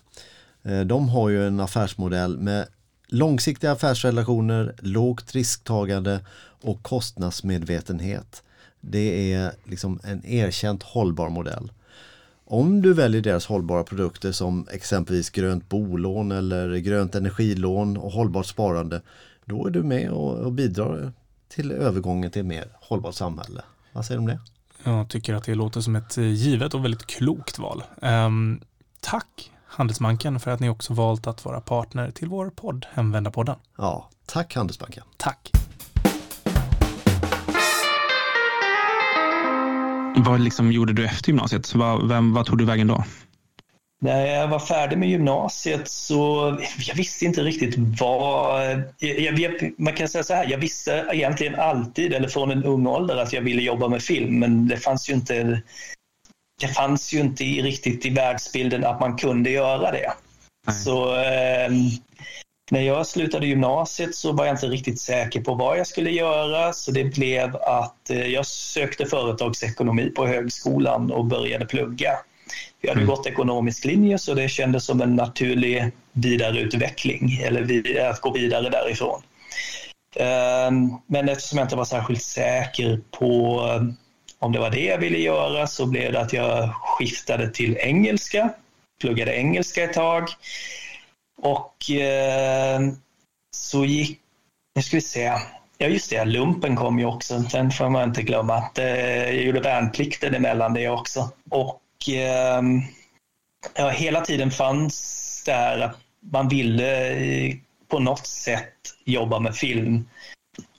De 0.85 1.09
har 1.09 1.29
ju 1.29 1.47
en 1.47 1.59
affärsmodell 1.59 2.37
med 2.37 2.67
Långsiktiga 3.07 3.71
affärsrelationer, 3.71 4.75
lågt 4.79 5.31
risktagande 5.31 6.19
och 6.61 6.83
kostnadsmedvetenhet. 6.83 8.43
Det 8.81 9.33
är 9.33 9.51
liksom 9.63 9.99
en 10.03 10.25
erkänt 10.25 10.83
hållbar 10.83 11.29
modell. 11.29 11.71
Om 12.45 12.81
du 12.81 12.93
väljer 12.93 13.21
deras 13.21 13.45
hållbara 13.45 13.83
produkter 13.83 14.31
som 14.31 14.67
exempelvis 14.71 15.29
grönt 15.29 15.69
bolån 15.69 16.31
eller 16.31 16.77
grönt 16.77 17.15
energilån 17.15 17.97
och 17.97 18.11
hållbart 18.11 18.45
sparande, 18.45 19.01
då 19.45 19.67
är 19.67 19.71
du 19.71 19.83
med 19.83 20.09
och, 20.09 20.51
bidrar 20.51 21.13
till 21.47 21.71
övergången 21.71 22.31
till 22.31 22.39
ett 22.39 22.45
mer 22.45 22.67
hållbart 22.73 23.15
samhälle. 23.15 23.61
Vad 23.93 24.05
säger 24.05 24.17
du 24.17 24.21
om 24.21 24.27
det? 24.27 24.39
Jag 24.83 25.09
tycker 25.09 25.33
att 25.33 25.43
det 25.43 25.55
låter 25.55 25.81
som 25.81 25.95
ett 25.95 26.17
eh, 26.17 26.23
givet 26.23 26.73
och 26.73 26.83
väldigt 26.83 27.05
klokt 27.05 27.59
val. 27.59 27.83
Um, 28.01 28.61
tack 28.99 29.51
Handelsbanken 29.67 30.39
för 30.39 30.51
att 30.51 30.59
ni 30.59 30.69
också 30.69 30.93
valt 30.93 31.27
att 31.27 31.45
vara 31.45 31.61
partner 31.61 32.11
till 32.11 32.27
vår 32.27 32.49
podd 32.49 32.85
Hemvändarpodden. 32.93 33.55
Ja, 33.77 34.09
tack 34.25 34.55
Handelsbanken. 34.55 35.03
Tack. 35.17 35.51
Vad 40.17 40.39
liksom 40.39 40.71
gjorde 40.71 40.93
du 40.93 41.05
efter 41.05 41.29
gymnasiet? 41.29 41.75
Vad, 41.75 42.09
vem, 42.09 42.33
vad 42.33 42.45
tog 42.45 42.57
du 42.57 42.65
vägen 42.65 42.87
då? 42.87 43.03
När 44.01 44.25
jag 44.25 44.47
var 44.47 44.59
färdig 44.59 44.97
med 44.97 45.09
gymnasiet 45.09 45.87
så 45.87 46.57
jag 46.79 46.95
visste 46.95 47.25
inte 47.25 47.41
riktigt 47.41 47.75
vad... 47.99 48.61
Jag, 48.97 49.39
jag, 49.39 49.71
man 49.77 49.93
kan 49.93 50.07
säga 50.07 50.23
så 50.23 50.33
här, 50.33 50.47
jag 50.49 50.57
visste 50.57 51.05
egentligen 51.11 51.55
alltid, 51.55 52.13
eller 52.13 52.27
från 52.27 52.51
en 52.51 52.63
ung 52.63 52.87
ålder, 52.87 53.17
att 53.17 53.33
jag 53.33 53.41
ville 53.41 53.61
jobba 53.61 53.87
med 53.87 54.01
film, 54.01 54.39
men 54.39 54.67
det 54.67 54.77
fanns 54.77 55.09
ju 55.09 55.13
inte 55.13 55.61
det 56.61 56.67
fanns 56.67 57.13
ju 57.13 57.19
inte 57.19 57.43
riktigt 57.43 58.05
i 58.05 58.09
världsbilden 58.09 58.85
att 58.85 58.99
man 58.99 59.17
kunde 59.17 59.49
göra 59.49 59.91
det. 59.91 60.13
Nej. 60.67 60.75
Så 60.75 61.15
eh, 61.15 61.71
när 62.71 62.81
jag 62.81 63.07
slutade 63.07 63.47
gymnasiet 63.47 64.15
så 64.15 64.31
var 64.31 64.45
jag 64.45 64.53
inte 64.53 64.67
riktigt 64.67 64.99
säker 64.99 65.41
på 65.41 65.53
vad 65.53 65.79
jag 65.79 65.87
skulle 65.87 66.11
göra 66.11 66.73
så 66.73 66.91
det 66.91 67.03
blev 67.03 67.55
att 67.55 68.09
eh, 68.09 68.27
jag 68.27 68.45
sökte 68.45 69.05
företagsekonomi 69.05 70.09
på 70.09 70.27
högskolan 70.27 71.11
och 71.11 71.25
började 71.25 71.65
plugga. 71.65 72.11
Jag 72.81 72.89
hade 72.89 73.01
mm. 73.01 73.15
gått 73.15 73.27
ekonomisk 73.27 73.85
linje 73.85 74.17
så 74.17 74.33
det 74.33 74.49
kändes 74.49 74.85
som 74.85 75.01
en 75.01 75.15
naturlig 75.15 75.91
vidareutveckling 76.11 77.41
eller 77.43 78.09
att 78.09 78.21
gå 78.21 78.31
vidare 78.31 78.69
därifrån. 78.69 79.21
Eh, 80.15 80.71
men 81.07 81.29
eftersom 81.29 81.57
jag 81.57 81.65
inte 81.65 81.75
var 81.75 81.85
särskilt 81.85 82.23
säker 82.23 83.01
på 83.11 83.61
om 84.39 84.51
det 84.51 84.59
var 84.59 84.69
det 84.69 84.85
jag 84.85 84.97
ville 84.97 85.17
göra 85.17 85.67
så 85.67 85.85
blev 85.85 86.11
det 86.11 86.21
att 86.21 86.33
jag 86.33 86.73
skiftade 86.75 87.49
till 87.49 87.77
engelska, 87.77 88.49
pluggade 89.01 89.35
engelska 89.35 89.83
ett 89.83 89.93
tag. 89.93 90.29
Och 91.41 91.91
eh, 91.91 92.81
så 93.55 93.85
gick, 93.85 94.19
nu 94.75 94.81
ska 94.81 94.97
vi 94.97 95.01
se, 95.01 95.33
ja 95.77 95.87
just 95.87 96.09
det, 96.09 96.25
lumpen 96.25 96.75
kom 96.75 96.99
ju 96.99 97.05
också, 97.05 97.39
den 97.39 97.71
får 97.71 97.89
man 97.89 98.09
inte 98.09 98.23
glömma. 98.23 98.69
Jag 98.75 99.35
gjorde 99.35 99.59
värnplikten 99.59 100.35
emellan 100.35 100.73
det 100.73 100.89
också. 100.89 101.29
Och 101.49 102.09
eh, 102.09 102.61
ja, 103.75 103.89
hela 103.89 104.21
tiden 104.21 104.51
fanns 104.51 105.43
det 105.45 105.53
här 105.53 105.79
att 105.79 105.97
man 106.19 106.47
ville 106.47 107.09
eh, 107.09 107.55
på 107.87 107.99
något 107.99 108.27
sätt 108.27 108.73
jobba 109.05 109.39
med 109.39 109.55
film. 109.55 110.05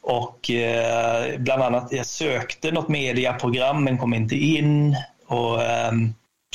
Och 0.09 0.51
eh, 0.51 1.39
bland 1.39 1.63
annat, 1.63 1.93
jag 1.93 2.07
sökte 2.07 2.71
något 2.71 2.89
mediaprogram 2.89 3.85
men 3.85 3.99
kom 3.99 4.15
inte 4.15 4.37
in. 4.37 4.97
Och, 5.27 5.63
eh, 5.63 5.93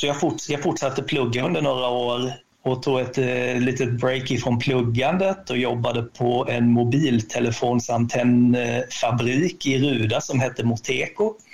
så 0.00 0.06
jag, 0.06 0.20
forts 0.20 0.50
jag 0.50 0.62
fortsatte 0.62 1.02
plugga 1.02 1.44
under 1.44 1.62
några 1.62 1.88
år 1.88 2.32
och 2.64 2.82
tog 2.82 3.00
ett 3.00 3.18
eh, 3.18 3.60
litet 3.60 3.90
break 3.90 4.30
ifrån 4.30 4.58
pluggandet 4.58 5.50
och 5.50 5.56
jobbade 5.56 6.02
på 6.02 6.46
en 6.50 6.70
mobiltelefonsantennfabrik 6.70 9.66
i 9.66 9.78
Ruda 9.78 10.20
som 10.20 10.40
hette 10.40 10.64
Moteko. 10.64 11.34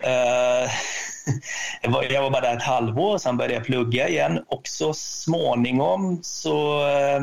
Eh, 0.00 0.70
jag, 1.82 1.90
var, 1.90 2.12
jag 2.12 2.22
var 2.22 2.30
bara 2.30 2.42
där 2.42 2.56
ett 2.56 2.62
halvår, 2.62 3.18
sen 3.18 3.36
började 3.36 3.54
jag 3.54 3.64
plugga 3.64 4.08
igen 4.08 4.44
och 4.48 4.68
så 4.68 4.94
småningom 4.94 6.20
så 6.22 6.88
eh, 6.88 7.20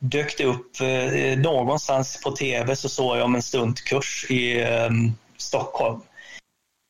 dök 0.00 0.38
det 0.38 0.44
upp 0.44 0.80
eh, 0.80 1.38
någonstans 1.38 2.20
på 2.24 2.30
tv 2.30 2.76
så 2.76 2.88
såg 2.88 3.16
jag 3.16 3.24
om 3.24 3.34
en 3.34 3.42
stuntkurs 3.42 4.26
i 4.30 4.60
eh, 4.60 4.90
Stockholm 5.36 6.00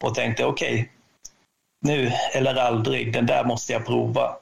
och 0.04 0.14
tänkte 0.14 0.44
okej, 0.44 0.72
okay, 0.72 0.86
nu 1.86 2.12
eller 2.34 2.54
aldrig, 2.54 3.12
den 3.12 3.26
där 3.26 3.44
måste 3.44 3.72
jag 3.72 3.86
prova. 3.86 4.36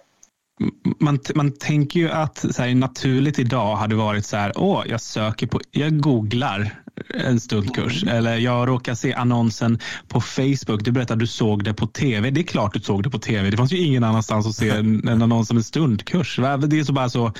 Man, 0.98 1.18
man 1.35 1.52
tänker 1.52 2.00
ju 2.00 2.11
att 2.11 2.38
så 2.38 2.62
här, 2.62 2.74
naturligt 2.74 3.38
idag 3.38 3.76
hade 3.76 3.94
varit 3.94 4.26
så 4.26 4.37
här, 4.37 4.52
åh, 4.57 4.83
jag 4.87 5.00
söker 5.00 5.46
på, 5.46 5.61
jag 5.70 6.00
googlar 6.00 6.83
en 7.15 7.41
stuntkurs. 7.41 8.03
Mm. 8.03 8.17
Eller 8.17 8.37
jag 8.37 8.69
råkar 8.69 8.95
se 8.95 9.15
annonsen 9.15 9.79
på 10.09 10.21
Facebook. 10.21 10.85
Du 10.85 10.93
berättade 10.93 11.13
att 11.13 11.21
du 11.21 11.27
såg 11.27 11.65
det 11.65 11.75
på 11.75 11.87
tv. 11.87 12.31
Det 12.31 12.41
är 12.41 12.45
klart 12.45 12.75
du 12.75 12.81
såg 12.81 13.03
det 13.03 13.11
på 13.11 13.19
tv. 13.19 13.51
Det 13.51 13.57
fanns 13.57 13.73
ju 13.73 13.79
ingen 13.79 14.05
annanstans 14.05 14.47
att 14.47 14.55
se 14.55 14.71
en, 14.71 15.09
en 15.09 15.23
annons 15.29 15.51
om 15.51 15.57
en 15.57 15.65
stuntkurs. 15.65 16.37
Det 16.37 16.79
är 16.79 16.85
så 16.85 16.93
bara 16.93 17.09
så, 17.09 17.33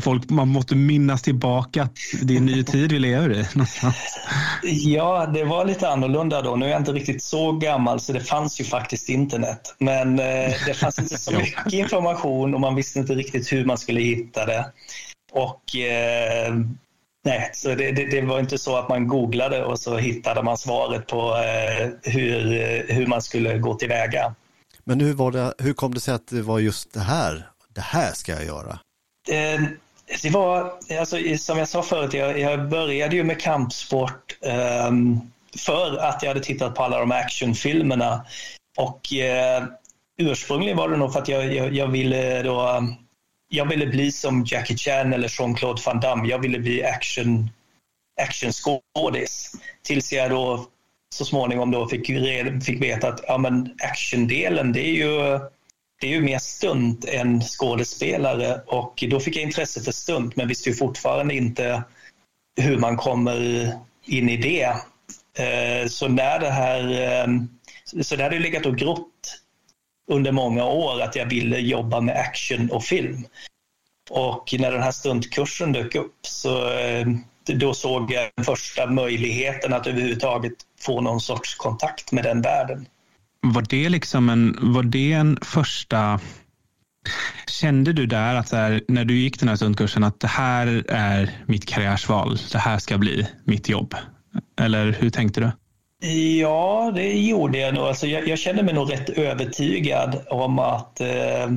folk, 0.00 0.30
man 0.30 0.48
måste 0.48 0.74
minnas 0.74 1.22
tillbaka 1.22 1.82
att 1.82 1.96
det 2.22 2.34
är 2.34 2.38
en 2.38 2.46
ny 2.46 2.64
tid 2.64 2.92
vi 2.92 2.98
lever 2.98 3.32
i. 3.32 3.44
Ja, 4.62 5.26
det 5.26 5.44
var 5.44 5.64
lite 5.64 5.88
annorlunda 5.88 6.42
då. 6.42 6.56
Nu 6.56 6.66
är 6.66 6.70
jag 6.70 6.80
inte 6.80 6.92
riktigt 6.92 7.22
så 7.22 7.52
gammal 7.52 8.00
så 8.00 8.12
det 8.12 8.20
fanns 8.20 8.60
ju 8.60 8.64
faktiskt 8.64 9.08
internet. 9.08 9.74
Men 9.78 10.18
eh, 10.18 10.52
det 10.66 10.74
fanns 10.74 10.98
inte 10.98 11.18
så 11.18 11.32
mycket 11.38 11.72
information 11.72 12.54
och 12.54 12.60
man 12.60 12.74
visste 12.74 12.98
inte 12.98 13.14
riktigt 13.14 13.52
hur 13.52 13.64
man 13.64 13.78
skulle 13.78 14.00
hitta 14.00 14.46
det. 14.46 14.66
Och 15.32 15.76
eh, 15.76 16.54
Nej, 17.24 17.50
så 17.52 17.68
det, 17.68 17.92
det, 17.92 18.04
det, 18.04 18.20
var 18.20 18.40
inte 18.40 18.58
så 18.58 18.76
att 18.76 18.88
man 18.88 19.08
googlade 19.08 19.64
och 19.64 19.78
så 19.78 19.96
hittade 19.96 20.42
man 20.42 20.58
svaret 20.58 21.06
på 21.06 21.36
eh, 21.36 22.12
hur, 22.12 22.42
hur 22.92 23.06
man 23.06 23.22
skulle 23.22 23.58
gå 23.58 23.74
tillväga. 23.74 24.34
Men 24.84 25.00
hur, 25.00 25.12
var 25.14 25.32
det, 25.32 25.54
hur 25.58 25.72
kom 25.72 25.94
det 25.94 26.00
sig 26.00 26.14
att 26.14 26.26
det 26.26 26.42
var 26.42 26.58
just 26.58 26.94
det 26.94 27.00
här, 27.00 27.48
det 27.74 27.80
här 27.80 28.12
ska 28.12 28.32
jag 28.32 28.44
göra? 28.44 28.78
Eh, 29.28 29.62
Det 30.22 30.30
var, 30.30 30.72
alltså, 31.00 31.16
som 31.38 31.58
jag 31.58 31.68
sa 31.68 31.82
förut, 31.82 32.14
jag, 32.14 32.38
jag 32.38 32.68
började 32.68 33.16
ju 33.16 33.24
med 33.24 33.40
kampsport 33.40 34.38
um, 34.88 35.20
för 35.58 35.96
att 35.96 36.22
jag 36.22 36.30
hade 36.30 36.40
tittat 36.40 36.74
på 36.74 36.82
alla 36.82 36.98
de 36.98 37.12
actionfilmerna. 37.12 38.24
Och 38.76 39.00
uh, 39.12 39.68
ursprungligen 40.18 40.76
var 40.76 40.88
det 40.88 40.96
nog 40.96 41.12
för 41.12 41.20
att 41.20 41.28
jag, 41.28 41.54
jag, 41.54 41.74
jag 41.74 41.86
ville 41.86 42.42
då 42.42 42.82
jag 43.54 43.68
ville 43.68 43.86
bli 43.86 44.12
som 44.12 44.44
Jackie 44.46 44.76
Chan 44.76 45.12
eller 45.12 45.28
Jean-Claude 45.28 45.82
Van 45.86 46.00
Damme. 46.00 46.28
Jag 46.28 46.38
ville 46.38 46.58
bli 46.58 46.84
action, 46.84 47.50
actionskådis. 48.20 49.52
Tills 49.82 50.12
jag 50.12 50.30
då 50.30 50.66
så 51.14 51.24
småningom 51.24 51.70
då 51.70 51.88
fick, 51.88 52.06
fick 52.64 52.82
veta 52.82 53.08
att 53.08 53.20
ja, 53.26 53.38
men 53.38 53.74
actiondelen 53.82 54.72
det 54.72 54.80
är 54.80 54.92
ju 54.92 55.40
det 56.00 56.06
är 56.06 56.10
ju 56.10 56.22
mer 56.22 56.38
stunt 56.38 57.04
än 57.04 57.40
skådespelare 57.40 58.60
och 58.66 59.04
då 59.10 59.20
fick 59.20 59.36
jag 59.36 59.42
intresse 59.42 59.80
för 59.80 59.92
stunt 59.92 60.36
men 60.36 60.48
visste 60.48 60.68
ju 60.68 60.74
fortfarande 60.74 61.34
inte 61.34 61.82
hur 62.60 62.78
man 62.78 62.96
kommer 62.96 63.66
in 64.04 64.28
i 64.28 64.36
det. 64.36 64.64
Eh, 65.44 65.88
så 65.88 66.08
när 66.08 66.40
det 66.40 66.50
här, 66.50 66.90
eh, 67.02 67.26
så 68.02 68.16
det 68.16 68.22
hade 68.22 68.38
legat 68.38 68.66
och 68.66 68.78
grott 68.78 69.41
under 70.10 70.32
många 70.32 70.64
år 70.64 71.02
att 71.02 71.16
jag 71.16 71.26
ville 71.26 71.58
jobba 71.58 72.00
med 72.00 72.16
action 72.16 72.70
och 72.70 72.84
film. 72.84 73.26
Och 74.10 74.54
när 74.58 74.72
den 74.72 74.82
här 74.82 74.92
stuntkursen 74.92 75.72
dök 75.72 75.94
upp 75.94 76.16
så 76.22 76.78
eh, 76.78 77.06
då 77.46 77.74
såg 77.74 78.12
jag 78.12 78.30
den 78.36 78.44
första 78.44 78.86
möjligheten 78.86 79.72
att 79.72 79.86
överhuvudtaget 79.86 80.52
få 80.80 81.00
någon 81.00 81.20
sorts 81.20 81.54
kontakt 81.54 82.12
med 82.12 82.24
den 82.24 82.42
världen. 82.42 82.86
Var 83.40 83.62
det 83.62 83.88
liksom 83.88 84.28
en, 84.28 84.58
var 84.60 84.82
det 84.82 85.12
en 85.12 85.38
första 85.42 86.20
Kände 87.46 87.92
du 87.92 88.06
där 88.06 88.34
att 88.34 88.52
här, 88.52 88.82
när 88.88 89.04
du 89.04 89.18
gick 89.18 89.40
den 89.40 89.48
här 89.48 89.56
stuntkursen 89.56 90.04
att 90.04 90.20
det 90.20 90.28
här 90.28 90.84
är 90.88 91.30
mitt 91.46 91.66
karriärsval, 91.66 92.38
det 92.52 92.58
här 92.58 92.78
ska 92.78 92.98
bli 92.98 93.28
mitt 93.44 93.68
jobb? 93.68 93.94
Eller 94.60 94.92
hur 94.92 95.10
tänkte 95.10 95.40
du? 95.40 95.50
Ja, 96.04 96.92
det 96.94 97.12
gjorde 97.12 97.58
jag 97.58 97.74
nog. 97.74 97.84
Alltså 97.84 98.06
jag, 98.06 98.28
jag 98.28 98.38
kände 98.38 98.62
mig 98.62 98.74
nog 98.74 98.92
rätt 98.92 99.10
övertygad 99.10 100.24
om 100.28 100.58
att 100.58 101.00
eh, 101.00 101.50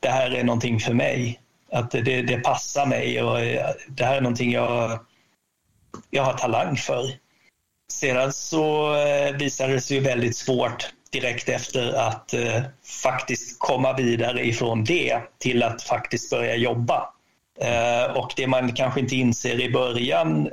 det 0.00 0.08
här 0.08 0.30
är 0.30 0.44
någonting 0.44 0.80
för 0.80 0.94
mig. 0.94 1.40
Att 1.72 1.90
det, 1.90 2.22
det 2.22 2.36
passar 2.36 2.86
mig 2.86 3.22
och 3.22 3.40
eh, 3.40 3.70
det 3.88 4.04
här 4.04 4.16
är 4.16 4.20
någonting 4.20 4.52
jag, 4.52 4.98
jag 6.10 6.22
har 6.22 6.32
talang 6.32 6.76
för. 6.76 7.04
Sedan 7.92 8.32
så 8.32 8.96
eh, 8.96 9.36
visade 9.36 9.72
det 9.72 9.80
sig 9.80 10.00
väldigt 10.00 10.36
svårt 10.36 10.90
direkt 11.10 11.48
efter 11.48 11.92
att 11.92 12.34
eh, 12.34 12.62
faktiskt 13.02 13.58
komma 13.58 13.92
vidare 13.92 14.46
ifrån 14.46 14.84
det 14.84 15.20
till 15.38 15.62
att 15.62 15.82
faktiskt 15.82 16.30
börja 16.30 16.56
jobba. 16.56 17.10
Eh, 17.60 18.16
och 18.16 18.32
det 18.36 18.46
man 18.46 18.72
kanske 18.72 19.00
inte 19.00 19.16
inser 19.16 19.60
i 19.60 19.70
början 19.70 20.48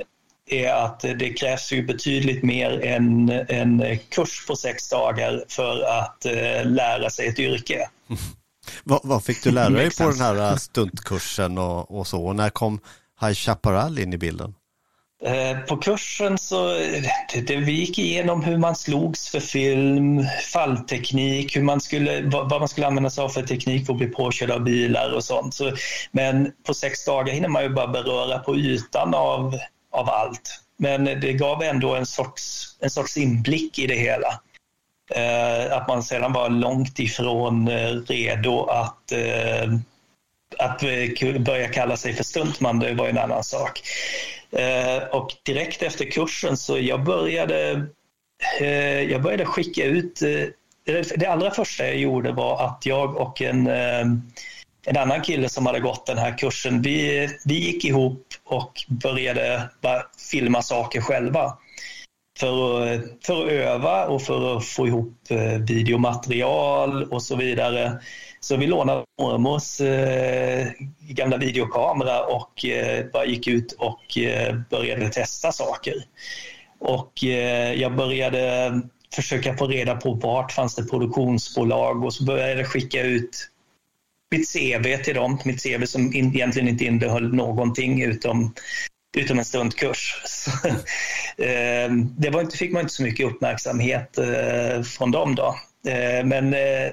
är 0.52 0.74
att 0.74 1.00
det 1.00 1.32
krävs 1.32 1.72
ju 1.72 1.86
betydligt 1.86 2.42
mer 2.42 2.84
än 2.84 3.30
en 3.48 3.98
kurs 4.08 4.46
på 4.46 4.56
sex 4.56 4.88
dagar 4.88 5.44
för 5.48 5.82
att 5.82 6.24
eh, 6.24 6.64
lära 6.64 7.10
sig 7.10 7.26
ett 7.28 7.38
yrke. 7.38 7.88
vad, 8.84 9.00
vad, 9.02 9.24
fick 9.24 9.42
du 9.42 9.50
lära 9.50 9.70
dig 9.70 9.90
på 9.90 10.10
den 10.10 10.20
här 10.20 10.50
eh, 10.50 10.56
stuntkursen 10.56 11.58
och, 11.58 11.98
och 11.98 12.06
så? 12.06 12.24
Och 12.24 12.36
när 12.36 12.50
kom 12.50 12.80
High 13.20 13.34
Chaparral 13.34 13.98
in 13.98 14.12
i 14.12 14.18
bilden? 14.18 14.54
Eh, 15.24 15.58
på 15.58 15.76
kursen 15.76 16.38
så 16.38 16.68
det, 17.32 17.40
det, 17.46 17.56
vi 17.56 17.72
gick 17.72 17.98
igenom 17.98 18.44
hur 18.44 18.58
man 18.58 18.76
slogs 18.76 19.28
för 19.28 19.40
film, 19.40 20.26
fallteknik, 20.52 21.56
hur 21.56 21.62
man 21.62 21.80
skulle, 21.80 22.22
vad, 22.22 22.50
vad 22.50 22.60
man 22.60 22.68
skulle 22.68 22.86
använda 22.86 23.10
sig 23.10 23.24
av 23.24 23.28
för 23.28 23.42
teknik 23.42 23.86
för 23.86 23.92
att 23.92 23.98
bli 23.98 24.06
påkörd 24.06 24.50
av 24.50 24.60
bilar 24.60 25.12
och 25.12 25.24
sånt. 25.24 25.54
Så, 25.54 25.72
men 26.12 26.52
på 26.66 26.74
sex 26.74 27.04
dagar 27.04 27.34
hinner 27.34 27.48
man 27.48 27.62
ju 27.62 27.68
bara 27.68 27.88
beröra 27.88 28.38
på 28.38 28.56
ytan 28.56 29.14
av, 29.14 29.58
av 29.92 30.08
allt. 30.08 30.60
Men 30.76 31.04
det 31.04 31.32
gav 31.32 31.62
ändå 31.62 31.94
en 31.94 32.06
sorts, 32.06 32.76
en 32.80 32.90
sorts 32.90 33.16
inblick 33.16 33.78
i 33.78 33.86
det 33.86 33.94
hela. 33.94 34.40
Eh, 35.14 35.76
att 35.76 35.88
man 35.88 36.02
sedan 36.02 36.32
var 36.32 36.48
långt 36.48 36.98
ifrån 36.98 37.68
eh, 37.68 37.90
redo 38.06 38.64
att 38.64 39.12
eh, 39.12 39.72
att 40.58 40.82
eh, 40.82 41.40
börja 41.40 41.68
kalla 41.68 41.96
sig 41.96 42.14
för 42.14 42.24
stuntman, 42.24 42.78
det 42.78 42.94
var 42.94 43.08
en 43.08 43.18
annan 43.18 43.44
sak. 43.44 43.82
Eh, 44.50 45.02
och 45.02 45.30
direkt 45.42 45.82
efter 45.82 46.10
kursen 46.10 46.56
så 46.56 46.78
jag 46.78 47.04
började, 47.04 47.86
eh, 48.60 49.02
jag 49.02 49.22
började 49.22 49.46
skicka 49.46 49.84
ut 49.84 50.22
eh, 50.22 51.04
det 51.16 51.26
allra 51.26 51.50
första 51.50 51.86
jag 51.86 51.96
gjorde 51.96 52.32
var 52.32 52.64
att 52.66 52.86
jag 52.86 53.16
och 53.16 53.42
en, 53.42 53.66
eh, 53.66 54.04
en 54.86 54.96
annan 54.96 55.22
kille 55.22 55.48
som 55.48 55.66
hade 55.66 55.80
gått 55.80 56.06
den 56.06 56.18
här 56.18 56.38
kursen, 56.38 56.82
vi, 56.82 57.28
vi 57.44 57.54
gick 57.54 57.84
ihop 57.84 58.26
och 58.44 58.72
började 58.88 59.70
filma 60.30 60.62
saker 60.62 61.00
själva. 61.00 61.58
För 62.38 62.82
att, 62.82 63.00
för 63.26 63.44
att 63.46 63.52
öva 63.52 64.06
och 64.06 64.22
för 64.22 64.56
att 64.56 64.64
få 64.64 64.86
ihop 64.86 65.18
eh, 65.28 65.58
videomaterial 65.58 67.04
och 67.04 67.22
så 67.22 67.36
vidare. 67.36 67.98
Så 68.40 68.56
vi 68.56 68.66
lånade 68.66 69.04
mormors 69.20 69.80
eh, 69.80 70.68
gamla 71.00 71.36
videokamera 71.36 72.24
och 72.24 72.64
eh, 72.64 73.06
bara 73.12 73.24
gick 73.24 73.46
ut 73.46 73.72
och 73.72 74.18
eh, 74.18 74.56
började 74.70 75.08
testa 75.08 75.52
saker. 75.52 75.94
Och 76.80 77.24
eh, 77.24 77.72
jag 77.72 77.96
började 77.96 78.72
försöka 79.14 79.56
få 79.56 79.66
reda 79.66 79.96
på 79.96 80.14
vart 80.14 80.52
fanns 80.52 80.74
det 80.74 80.84
produktionsbolag 80.84 82.04
och 82.04 82.14
så 82.14 82.24
började 82.24 82.60
jag 82.60 82.66
skicka 82.66 83.02
ut 83.02 83.51
mitt 84.32 84.52
CV 84.52 85.02
till 85.04 85.14
dem. 85.14 85.38
Mitt 85.44 85.62
CV 85.62 85.84
som 85.84 86.14
in, 86.14 86.34
egentligen 86.34 86.68
inte 86.68 86.84
innehöll 86.84 87.34
någonting 87.34 88.02
utom, 88.02 88.54
utom 89.16 89.38
en 89.38 89.44
stuntkurs. 89.44 90.16
Eh, 91.36 91.92
det 92.18 92.30
var 92.30 92.40
inte, 92.40 92.56
fick 92.56 92.72
man 92.72 92.82
inte 92.82 92.94
så 92.94 93.02
mycket 93.02 93.26
uppmärksamhet 93.26 94.18
eh, 94.18 94.82
från 94.82 95.10
dem 95.10 95.34
då. 95.34 95.56
Eh, 95.90 96.24
men 96.24 96.54
eh, 96.54 96.92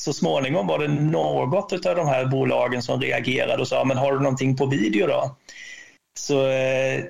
så 0.00 0.12
småningom 0.12 0.66
var 0.66 0.78
det 0.78 0.88
något 0.88 1.86
av 1.86 1.96
de 1.96 2.06
här 2.06 2.26
bolagen 2.26 2.82
som 2.82 3.00
reagerade 3.00 3.62
och 3.62 3.68
sa, 3.68 3.84
men 3.84 3.96
har 3.96 4.12
du 4.12 4.18
någonting 4.18 4.56
på 4.56 4.66
video 4.66 5.06
då? 5.06 5.36
Så 6.18 6.46
eh, 6.46 7.04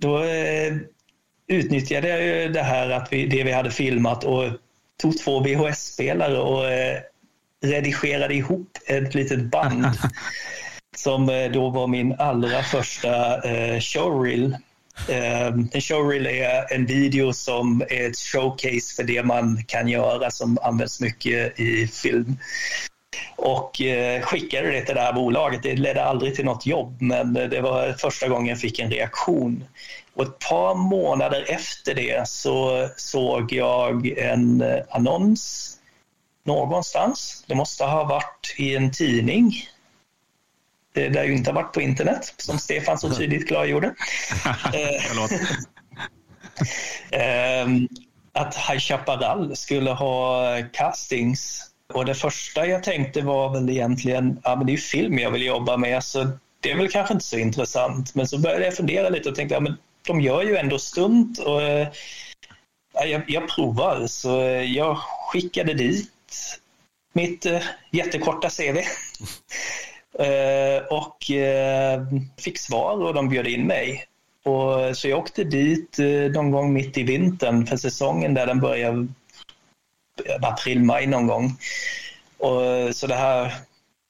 då 0.00 0.24
eh, 0.24 0.76
utnyttjade 1.46 2.08
jag 2.08 2.22
ju 2.22 2.48
det 2.48 2.62
här 2.62 2.90
att 2.90 3.12
vi, 3.12 3.26
det 3.26 3.44
vi 3.44 3.52
hade 3.52 3.70
filmat 3.70 4.24
och 4.24 4.44
tog 5.02 5.18
två 5.18 5.40
VHS-spelare 5.40 6.38
och 6.38 6.70
eh, 6.70 7.00
redigerade 7.64 8.34
ihop 8.34 8.78
ett 8.86 9.14
litet 9.14 9.42
band 9.42 9.86
som 10.96 11.50
då 11.52 11.70
var 11.70 11.86
min 11.86 12.14
allra 12.18 12.62
första 12.62 13.40
showreel 13.80 14.56
Ehm, 15.08 15.68
en 15.72 15.80
showreel 15.80 16.26
är 16.26 16.74
en 16.74 16.86
video 16.86 17.32
som 17.32 17.82
är 17.90 18.10
ett 18.10 18.18
showcase 18.18 18.94
för 18.96 19.02
det 19.02 19.22
man 19.22 19.64
kan 19.66 19.88
göra 19.88 20.30
som 20.30 20.58
används 20.62 21.00
mycket 21.00 21.60
i 21.60 21.86
film. 21.86 22.36
Och 23.36 23.80
eh, 23.80 24.22
skickade 24.22 24.70
det 24.70 24.80
till 24.80 24.94
det 24.94 25.00
här 25.00 25.12
bolaget. 25.12 25.62
Det 25.62 25.76
ledde 25.76 26.04
aldrig 26.04 26.34
till 26.34 26.44
något 26.44 26.66
jobb 26.66 27.02
men 27.02 27.32
det 27.32 27.60
var 27.60 27.92
första 27.92 28.28
gången 28.28 28.46
jag 28.46 28.60
fick 28.60 28.78
en 28.78 28.90
reaktion. 28.90 29.64
Och 30.14 30.22
ett 30.22 30.38
par 30.38 30.74
månader 30.74 31.44
efter 31.48 31.94
det 31.94 32.28
så 32.28 32.88
såg 32.96 33.52
jag 33.52 34.06
en 34.18 34.60
eh, 34.60 34.82
annons 34.90 35.73
någonstans. 36.44 37.44
Det 37.46 37.54
måste 37.54 37.84
ha 37.84 38.04
varit 38.04 38.54
i 38.58 38.76
en 38.76 38.92
tidning 38.92 39.52
det 40.94 41.08
lär 41.08 41.24
ju 41.24 41.34
inte 41.34 41.50
ha 41.50 41.54
varit 41.54 41.72
på 41.72 41.80
internet, 41.80 42.34
som 42.36 42.58
Stefan 42.58 42.98
så 42.98 43.14
tydligt 43.14 43.48
klargjorde. 43.48 43.94
Ehm, 47.10 47.88
att 48.32 48.56
High 48.56 48.78
Chaparral 48.78 49.56
skulle 49.56 49.90
ha 49.90 50.46
castings. 50.72 51.70
Och 51.92 52.04
det 52.04 52.14
första 52.14 52.66
jag 52.66 52.82
tänkte 52.82 53.20
var 53.20 53.52
väl 53.52 53.70
egentligen, 53.70 54.40
ja 54.44 54.56
men 54.56 54.66
det 54.66 54.70
är 54.70 54.74
ju 54.74 54.80
film 54.80 55.18
jag 55.18 55.30
vill 55.30 55.46
jobba 55.46 55.76
med 55.76 56.04
så 56.04 56.28
det 56.60 56.70
är 56.70 56.76
väl 56.76 56.90
kanske 56.90 57.14
inte 57.14 57.26
så 57.26 57.38
intressant. 57.38 58.14
Men 58.14 58.28
så 58.28 58.38
började 58.38 58.64
jag 58.64 58.76
fundera 58.76 59.08
lite 59.08 59.28
och 59.28 59.34
tänkte, 59.34 59.54
ja 59.54 59.60
men 59.60 59.76
de 60.06 60.20
gör 60.20 60.42
ju 60.42 60.56
ändå 60.56 60.78
stunt 60.78 61.38
och 61.38 61.62
ja, 62.92 63.04
jag, 63.04 63.22
jag 63.28 63.48
provar. 63.48 64.06
Så 64.06 64.28
jag 64.66 64.98
skickade 65.32 65.74
dit 65.74 66.13
mitt 67.12 67.46
eh, 67.46 67.62
jättekorta 67.90 68.50
CV. 68.50 68.78
Eh, 70.18 70.82
och 70.90 71.30
eh, 71.30 72.02
fick 72.38 72.58
svar 72.58 73.02
och 73.02 73.14
de 73.14 73.28
bjöd 73.28 73.46
in 73.46 73.66
mig. 73.66 74.04
Och, 74.44 74.96
så 74.96 75.08
jag 75.08 75.18
åkte 75.18 75.44
dit 75.44 75.98
eh, 75.98 76.32
någon 76.32 76.50
gång 76.50 76.72
mitt 76.72 76.98
i 76.98 77.02
vintern 77.02 77.66
för 77.66 77.76
säsongen 77.76 78.34
där 78.34 78.46
den 78.46 78.60
börjar 78.60 79.08
april, 80.42 80.84
maj 80.84 81.06
någon 81.06 81.26
gång. 81.26 81.56
Och, 82.38 82.96
så 82.96 83.06
det 83.06 83.14
här 83.14 83.52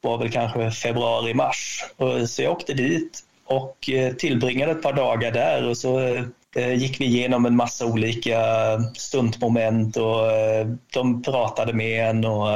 var 0.01 0.19
väl 0.19 0.31
kanske 0.31 0.71
februari, 0.71 1.35
mars. 1.35 1.85
Och, 1.97 2.31
så 2.31 2.43
jag 2.43 2.53
åkte 2.53 2.75
dit 2.75 3.21
och 3.45 3.91
eh, 3.91 4.15
tillbringade 4.15 4.73
ett 4.73 4.83
par 4.83 4.93
dagar 4.93 5.31
där 5.31 5.69
och 5.69 5.79
så 5.79 6.01
eh, 6.01 6.25
gick 6.57 7.01
vi 7.01 7.05
igenom 7.05 7.47
en 7.47 7.57
massa 7.57 7.87
olika 7.87 8.39
stuntmoment 8.97 9.97
och 9.97 10.21
de 10.93 11.23
pratade 11.23 11.73
med 11.73 12.11
en 12.11 12.25
och 12.25 12.49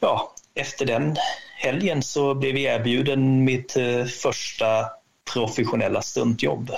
ja, 0.00 0.34
efter 0.54 0.86
den 0.86 1.16
helgen 1.58 2.02
så 2.02 2.34
blev 2.34 2.54
vi 2.54 2.62
erbjuden 2.62 3.44
mitt 3.44 3.76
eh, 3.76 4.04
första 4.04 4.86
professionella 5.32 6.02
stuntjobb. 6.02 6.70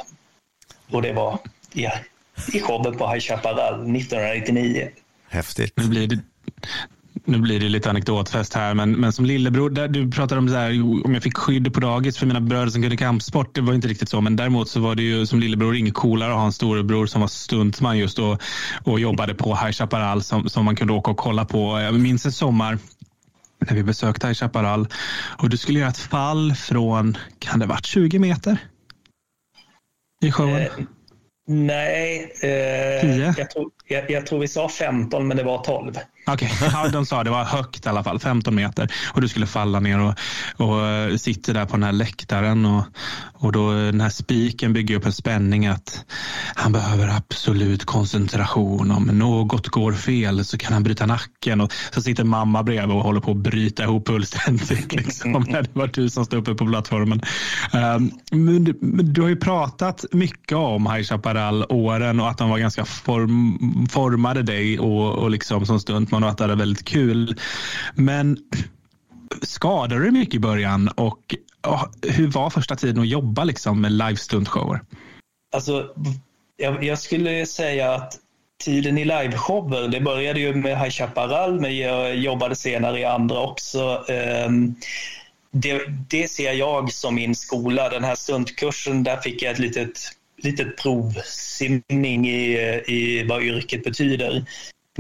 Och 0.91 1.03
det 1.03 1.13
var 1.13 1.39
ja, 1.73 1.93
i 2.53 2.61
showen 2.61 2.97
på 2.97 3.09
High 3.09 3.21
Chaparral 3.21 3.75
1999. 3.75 4.89
Häftigt. 5.29 5.73
Nu 5.77 5.89
blir 5.89 6.07
det, 6.07 6.19
nu 7.31 7.39
blir 7.39 7.61
det 7.61 7.69
lite 7.69 7.91
anekdotfest 7.91 8.55
här, 8.55 8.75
men, 8.75 8.93
men 8.93 9.13
som 9.13 9.25
lillebror, 9.25 9.71
där 9.71 9.89
du 9.89 10.11
pratar 10.11 10.37
om 10.37 10.49
så 10.49 10.55
här, 10.55 10.71
om 11.05 11.15
jag 11.15 11.23
fick 11.23 11.37
skydd 11.37 11.75
på 11.75 11.81
dagis 11.81 12.19
för 12.19 12.27
mina 12.27 12.41
bröder 12.41 12.71
som 12.71 12.83
kunde 12.83 12.97
kampsport. 12.97 13.55
Det 13.55 13.61
var 13.61 13.75
inte 13.75 13.89
riktigt 13.89 14.09
så, 14.09 14.21
men 14.21 14.37
däremot 14.37 14.69
så 14.69 14.81
var 14.81 14.95
det 14.95 15.03
ju 15.03 15.27
som 15.27 15.41
lillebror 15.41 15.77
inget 15.77 15.95
coolare 15.95 16.31
att 16.31 16.39
ha 16.39 16.47
en 16.47 16.53
storebror 16.53 17.07
som 17.07 17.21
var 17.21 17.29
stuntman 17.29 17.99
just 17.99 18.19
och, 18.19 18.43
och 18.85 19.01
jobbade 19.01 19.35
på 19.35 19.55
High 19.55 19.73
Chaparral 19.73 20.23
som, 20.23 20.49
som 20.49 20.65
man 20.65 20.77
kunde 20.77 20.93
åka 20.93 21.11
och 21.11 21.17
kolla 21.17 21.45
på. 21.45 21.81
Jag 21.81 21.95
minns 21.95 22.27
en 22.27 22.33
sommar 22.33 22.79
när 23.59 23.75
vi 23.75 23.83
besökte 23.83 24.27
High 24.27 24.35
Chaparral 24.35 24.89
och 25.39 25.49
du 25.49 25.57
skulle 25.57 25.79
göra 25.79 25.91
ett 25.91 25.99
fall 25.99 26.55
från, 26.55 27.17
kan 27.39 27.59
det 27.59 27.67
varit 27.67 27.87
20 27.87 28.19
meter? 28.19 28.59
I 30.23 30.33
showen? 30.33 30.63
Eh, 30.63 30.69
nej, 31.47 32.33
eh, 32.43 32.49
jag, 33.39 33.51
tror, 33.51 33.71
jag, 33.89 34.11
jag, 34.11 34.27
tror 34.27 34.39
vi 34.39 34.49
sa 34.49 34.69
15 34.69 35.29
men 35.29 35.37
det 35.37 35.43
var 35.43 35.65
12. 35.65 35.93
Okej, 36.27 36.53
okay. 36.55 36.69
ja, 36.73 36.89
de 36.89 37.07
sa 37.07 37.25
det 37.25 37.31
var 37.31 37.45
högt 37.45 37.87
i 37.87 37.89
alla 37.89 38.05
fall, 38.05 38.19
15 38.19 38.55
meter. 38.55 38.93
Och 39.15 39.21
du 39.21 39.29
skulle 39.29 39.47
falla 39.47 39.81
ner 39.81 40.01
och, 40.01 40.15
och 40.57 40.87
eh, 40.87 41.17
sitter 41.17 41.55
där 41.55 41.67
på 41.67 41.73
den 41.73 41.83
här 41.83 41.93
läktaren 41.93 42.67
och, 42.67 42.85
och 43.35 43.53
då 43.53 43.73
eh, 43.73 43.77
den 43.77 44.01
här 44.01 44.11
spiken 44.11 44.73
bygger 44.73 44.97
upp 44.97 45.07
en 45.07 45.13
spänning 45.13 45.67
att 45.67 46.05
han 46.55 46.73
behöver 46.73 47.09
absolut 47.09 47.85
koncentration. 47.85 48.91
Om 48.91 49.05
något 49.05 49.69
går 49.69 49.93
fel 49.93 50.45
så 50.45 50.59
kan 50.59 50.73
han 50.73 50.83
bryta 50.83 51.07
nacken 51.07 51.61
och 51.61 51.73
så 51.95 52.03
sitter 52.03 52.25
mamma 52.25 52.63
bredvid 52.63 52.97
och 52.97 53.03
håller 53.03 53.21
på 53.21 53.31
att 53.31 53.37
bryta 53.37 53.83
ihop 53.83 54.09
fullständigt. 54.09 54.93
Liksom, 55.01 55.33
när 55.49 55.63
det 55.63 55.71
var 55.73 55.87
du 55.87 56.11
som 56.11 56.25
stod 56.25 56.41
uppe 56.41 56.55
på 56.55 56.67
plattformen. 56.67 57.23
Um, 57.73 58.11
men 58.31 58.65
du, 58.65 58.73
du, 59.03 59.23
har 59.23 59.29
ju 59.29 59.37
pratat 59.37 60.05
mycket 60.13 60.57
om 60.57 60.87
High 60.87 61.03
Chaparral 61.03 61.65
åren 61.69 62.21
och 62.21 62.29
att 62.29 62.39
de 62.39 62.51
var 62.51 62.59
ganska 62.59 62.85
form, 62.85 63.87
formade 63.91 64.43
dig 64.43 64.79
och, 64.79 65.15
och 65.15 65.31
liksom 65.31 65.67
som 65.67 65.81
stuntman 66.11 66.25
och 66.25 66.31
att 66.31 66.39
det 66.39 66.47
var 66.47 66.57
väldigt 66.57 66.85
kul. 66.85 67.37
Men 67.95 68.39
skadade 69.43 69.95
du 69.95 70.03
dig 70.03 70.11
mycket 70.11 70.35
i 70.35 70.39
början 70.39 70.89
och 70.89 71.35
hur 72.03 72.29
var 72.29 72.51
första 72.51 72.77
tiden 72.77 73.03
att 73.03 73.09
jobba 73.09 73.45
liksom 73.45 73.81
med 73.81 73.93
livestuntshower? 73.93 74.81
Alltså, 75.55 75.89
jag, 76.57 76.85
jag, 76.85 76.99
skulle 76.99 77.47
säga 77.47 77.95
att 77.95 78.19
tiden 78.65 78.99
i 78.99 79.05
liveshower, 79.05 79.89
det 79.89 80.01
började 80.01 80.41
ju 80.41 80.55
med 80.55 80.79
High 80.79 80.91
Chaparral, 80.91 81.61
men 81.61 81.77
jag 81.77 82.17
jobbade 82.17 82.57
senare 82.57 83.01
i 83.01 83.05
andra 83.05 83.41
också. 83.41 84.05
Um, 84.47 84.75
det, 85.53 85.83
det, 86.09 86.31
ser 86.31 86.53
jag 86.53 86.93
som 86.93 87.15
min 87.15 87.35
skola. 87.35 87.89
Den 87.89 88.05
här 88.05 88.15
stuntkursen, 88.15 89.05
där 89.05 89.17
fick 89.17 89.43
jag 89.43 89.53
ett 89.53 89.59
litet, 89.59 89.99
litet 90.43 90.77
provsimning 90.77 92.29
i, 92.29 92.57
i 92.87 93.27
vad 93.29 93.43
yrket 93.43 93.85
betyder. 93.85 94.45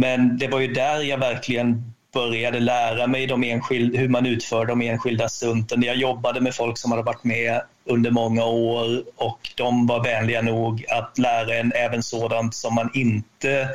Men 0.00 0.38
det 0.38 0.48
var 0.48 0.60
ju 0.60 0.72
där 0.72 1.02
jag 1.02 1.18
verkligen 1.18 1.92
började 2.12 2.60
lära 2.60 3.06
mig 3.06 3.26
de 3.26 3.44
enskild, 3.44 3.96
hur 3.96 4.08
man 4.08 4.26
utför 4.26 4.66
de 4.66 4.80
enskilda 4.80 5.28
stunten. 5.28 5.82
Jag 5.82 5.96
jobbade 5.96 6.40
med 6.40 6.54
folk 6.54 6.78
som 6.78 6.90
hade 6.90 7.02
varit 7.02 7.24
med 7.24 7.62
under 7.84 8.10
många 8.10 8.44
år 8.44 9.02
och 9.16 9.50
de 9.56 9.86
var 9.86 10.04
vänliga 10.04 10.42
nog 10.42 10.84
att 10.88 11.18
lära 11.18 11.54
en 11.54 11.72
även 11.74 12.02
sådant 12.02 12.54
som 12.54 12.74
man 12.74 12.90
inte 12.94 13.68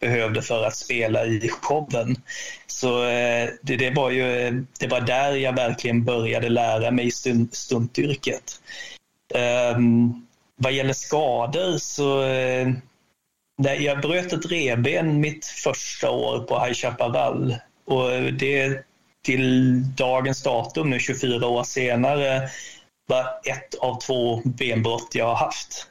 behövde 0.00 0.42
för 0.42 0.64
att 0.64 0.76
spela 0.76 1.26
i 1.26 1.48
showen. 1.48 2.16
Så 2.66 3.04
eh, 3.04 3.48
det, 3.62 3.76
det, 3.76 3.90
var 3.90 4.10
ju, 4.10 4.24
det 4.80 4.86
var 4.86 5.00
där 5.00 5.32
jag 5.32 5.56
verkligen 5.56 6.04
började 6.04 6.48
lära 6.48 6.90
mig 6.90 7.10
stunt, 7.10 7.54
stuntyrket. 7.54 8.60
Um, 9.74 10.26
vad 10.56 10.72
gäller 10.72 10.92
skador 10.92 11.78
så 11.78 12.24
eh, 12.24 12.68
jag 13.78 14.00
bröt 14.00 14.32
ett 14.32 14.50
reben 14.50 15.20
mitt 15.20 15.46
första 15.46 16.10
år 16.10 16.38
på 16.38 16.58
High 16.58 16.74
Chaparral 16.74 17.56
och 17.86 18.32
det 18.32 18.84
till 19.24 19.82
dagens 19.96 20.42
datum, 20.42 20.90
nu 20.90 20.98
24 20.98 21.46
år 21.46 21.64
senare, 21.64 22.48
var 23.06 23.24
ett 23.44 23.74
av 23.74 24.00
två 24.00 24.42
benbrott 24.44 25.08
jag 25.14 25.26
har 25.26 25.34
haft. 25.34 25.86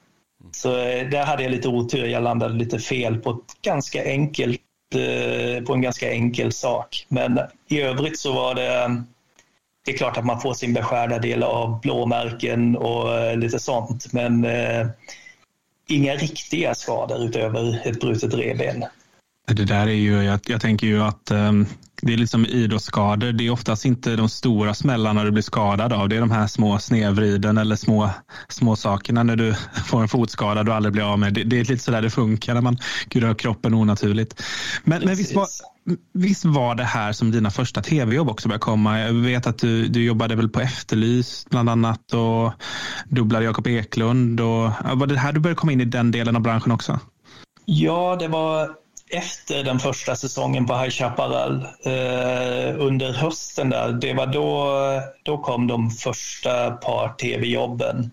Så 0.52 0.78
eh, 0.78 1.10
där 1.10 1.26
hade 1.26 1.44
jag 1.44 1.52
lite 1.52 1.68
otur. 1.68 2.06
Jag 2.06 2.24
landade 2.24 2.54
lite 2.54 2.80
fel 2.80 3.18
på, 3.18 3.32
ett 3.32 3.62
ganska 3.62 4.04
enkelt, 4.06 4.62
eh, 4.96 5.64
på 5.64 5.74
en 5.74 5.82
ganska 5.82 6.12
enkel 6.12 6.52
sak. 6.52 7.06
Men 7.08 7.40
i 7.70 7.82
övrigt 7.82 8.20
så 8.20 8.34
var 8.34 8.56
det 8.56 9.04
det 9.86 9.92
är 9.92 9.98
klart 9.98 10.18
att 10.18 10.26
man 10.26 10.42
får 10.42 10.54
sin 10.54 10.74
beskärda 10.74 11.20
del 11.20 11.44
av 11.44 11.82
blåmärken 11.82 12.78
och 12.78 13.16
eh, 13.16 13.38
lite 13.38 13.60
sånt. 13.60 14.14
Men 14.14 14.46
inga 15.92 16.16
riktiga 16.16 16.76
skador 16.76 17.24
utöver 17.24 17.88
ett 17.88 18.00
brutet 18.00 18.34
revben. 18.34 18.86
Det 19.48 19.66
där 19.66 19.88
är 19.88 19.92
ju, 19.92 20.24
jag, 20.24 20.40
jag 20.48 20.62
tänker 20.62 20.88
ju 20.88 21.02
att 21.04 21.32
um, 21.32 21.68
det 22.02 22.14
är 22.14 22.18
liksom 22.18 22.46
idrottsskador. 22.46 23.32
Det 23.32 23.48
är 23.48 23.52
oftast 23.52 23.86
inte 23.86 24.16
de 24.16 24.30
stora 24.30 24.74
smällarna 24.74 25.24
du 25.24 25.32
blir 25.32 25.44
skadad 25.44 25.94
av. 25.94 26.10
Det 26.10 26.16
är 26.16 26.20
de 26.20 26.32
här 26.32 26.48
små 26.48 26.80
snevriden 26.80 27.58
eller 27.58 27.76
små, 27.76 28.10
små 28.50 28.76
sakerna 28.76 29.24
när 29.24 29.36
du 29.36 29.54
får 29.86 30.02
en 30.02 30.08
fotskada 30.08 30.64
du 30.64 30.74
aldrig 30.74 30.94
blir 30.94 31.12
av 31.14 31.20
med. 31.20 31.34
Det, 31.34 31.44
det 31.44 31.60
är 31.60 31.66
lite 31.66 31.84
sådär 31.84 32.02
det 32.02 32.10
funkar 32.10 32.54
när 32.54 32.62
man 32.62 32.78
rör 33.16 33.34
kroppen 33.34 33.74
onaturligt. 33.74 34.44
Men, 34.84 35.02
men 35.06 35.16
visst, 35.16 35.36
var, 35.36 35.48
visst 36.14 36.46
var 36.46 36.76
det 36.76 36.84
här 36.84 37.14
som 37.14 37.32
dina 37.32 37.52
första 37.52 37.82
tv-jobb 37.82 38.30
också 38.30 38.48
började 38.50 38.62
komma? 38.62 39.00
Jag 39.00 39.14
vet 39.14 39.48
att 39.48 39.58
du, 39.58 39.88
du 39.88 40.04
jobbade 40.04 40.36
väl 40.36 40.50
på 40.50 40.62
Efterlyst 40.62 41.50
bland 41.50 41.70
annat 41.70 42.14
och 42.14 42.54
dubblade 43.06 43.46
Jakob 43.46 43.68
Eklund. 43.68 44.42
Och, 44.42 44.72
var 44.94 45.08
det 45.08 45.18
här 45.18 45.34
du 45.34 45.40
började 45.40 45.60
komma 45.60 45.72
in 45.72 45.82
i 45.82 45.86
den 45.86 46.12
delen 46.12 46.36
av 46.36 46.42
branschen 46.42 46.72
också? 46.72 47.00
Ja, 47.66 48.16
det 48.20 48.28
var 48.28 48.81
efter 49.12 49.64
den 49.64 49.80
första 49.80 50.16
säsongen 50.16 50.66
på 50.66 50.78
High 50.78 50.90
Chaparral 50.90 51.66
eh, 51.84 52.76
under 52.80 53.14
hösten 53.14 53.70
där, 53.70 53.92
det 53.92 54.14
var 54.14 54.28
då, 54.28 54.76
då 55.24 55.38
kom 55.38 55.68
de 55.68 55.90
första 55.90 56.72
par 56.72 57.14
tv-jobben. 57.14 58.12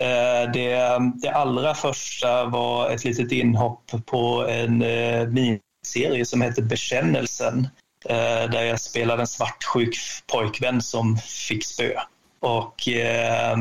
Eh, 0.00 0.52
det, 0.52 0.98
det 1.22 1.30
allra 1.30 1.74
första 1.74 2.44
var 2.44 2.90
ett 2.90 3.04
litet 3.04 3.32
inhopp 3.32 3.90
på 4.06 4.46
en 4.48 4.82
eh, 4.82 5.26
miniserie 5.28 6.24
som 6.24 6.40
hette 6.40 6.62
Bekännelsen 6.62 7.68
eh, 8.08 8.50
där 8.50 8.64
jag 8.64 8.80
spelade 8.80 9.22
en 9.22 9.26
svartsjuk 9.26 9.96
pojkvän 10.32 10.82
som 10.82 11.16
fick 11.16 11.64
spö. 11.64 11.92
Och 12.40 12.88
eh, 12.88 13.56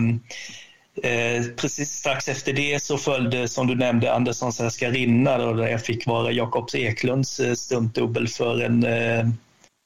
eh, 1.04 1.21
Eh, 1.41 1.43
precis 1.56 1.91
strax 1.91 2.27
efter 2.27 2.54
det 2.54 2.84
så 2.84 2.97
följde, 2.97 3.47
som 3.47 3.67
du 3.67 3.75
nämnde, 3.75 4.13
Anderssons 4.13 4.60
älskarinna 4.60 5.38
där 5.38 5.67
jag 5.67 5.86
fick 5.86 6.08
vara 6.08 6.32
Jakobs 6.32 6.75
Eklunds 6.75 7.39
eh, 7.39 7.54
stuntdubbel 7.54 8.27
för 8.27 8.62
en, 8.62 8.84
eh, 8.84 9.27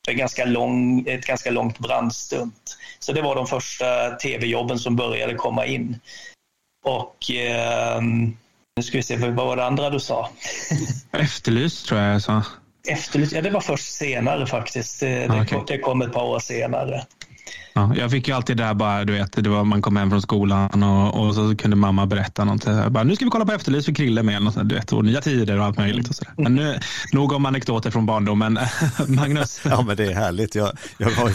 en 0.07 0.17
ganska 0.17 0.45
lång, 0.45 1.07
ett 1.07 1.25
ganska 1.25 1.51
långt 1.51 1.79
brandstunt. 1.79 2.77
Så 2.99 3.13
det 3.13 3.21
var 3.21 3.35
de 3.35 3.47
första 3.47 4.11
tv-jobben 4.11 4.79
som 4.79 4.95
började 4.95 5.33
komma 5.33 5.65
in. 5.65 5.99
Och 6.85 7.31
eh, 7.31 8.01
nu 8.75 8.83
ska 8.83 8.97
vi 8.97 9.03
se, 9.03 9.17
vad 9.17 9.35
var 9.35 9.55
det 9.55 9.65
andra 9.65 9.89
du 9.89 9.99
sa? 9.99 10.29
Efterlyst 11.11 11.85
tror 11.85 12.01
jag 12.01 12.13
jag 12.13 12.21
sa. 12.21 12.43
Efterlyst, 12.87 13.33
ja 13.33 13.41
det 13.41 13.49
var 13.49 13.61
först 13.61 13.93
senare 13.93 14.47
faktiskt. 14.47 14.99
Det, 14.99 15.27
ah, 15.29 15.41
okay. 15.41 15.59
det 15.67 15.77
kom 15.77 16.01
ett 16.01 16.13
par 16.13 16.23
år 16.23 16.39
senare. 16.39 17.05
Ja, 17.77 17.91
jag 17.95 18.11
fick 18.11 18.27
ju 18.27 18.33
alltid 18.33 18.57
det 18.57 18.63
här 18.63 18.73
bara, 18.73 19.05
du 19.05 19.13
vet, 19.13 19.43
det 19.43 19.49
var 19.49 19.63
man 19.63 19.81
kom 19.81 19.95
hem 19.95 20.09
från 20.09 20.21
skolan 20.21 20.83
och, 20.83 21.25
och 21.25 21.35
så 21.35 21.55
kunde 21.55 21.75
mamma 21.75 22.05
berätta 22.05 22.43
någonting. 22.43 22.73
Bara, 22.89 23.03
nu 23.03 23.15
ska 23.15 23.25
vi 23.25 23.31
kolla 23.31 23.45
på 23.45 23.51
Efterlyst 23.51 23.85
för 23.85 23.93
Krille 23.93 24.23
med, 24.23 24.47
och, 24.47 24.65
du 24.65 24.75
vet, 24.75 24.93
och 24.93 25.05
nya 25.05 25.21
tider 25.21 25.59
och 25.59 25.65
allt 25.65 25.77
möjligt. 25.77 26.09
Och 26.09 26.15
så 26.15 26.23
där. 26.23 26.43
Men 26.43 26.55
nu, 26.55 26.79
nog 27.11 27.31
om 27.31 27.45
anekdoter 27.45 27.91
från 27.91 28.05
barndomen. 28.05 28.59
Magnus? 29.07 29.61
Ja, 29.65 29.81
men 29.81 29.97
det 29.97 30.05
är 30.05 30.13
härligt. 30.13 30.55
Jag, 30.55 30.71
jag, 30.97 31.11
har, 31.11 31.31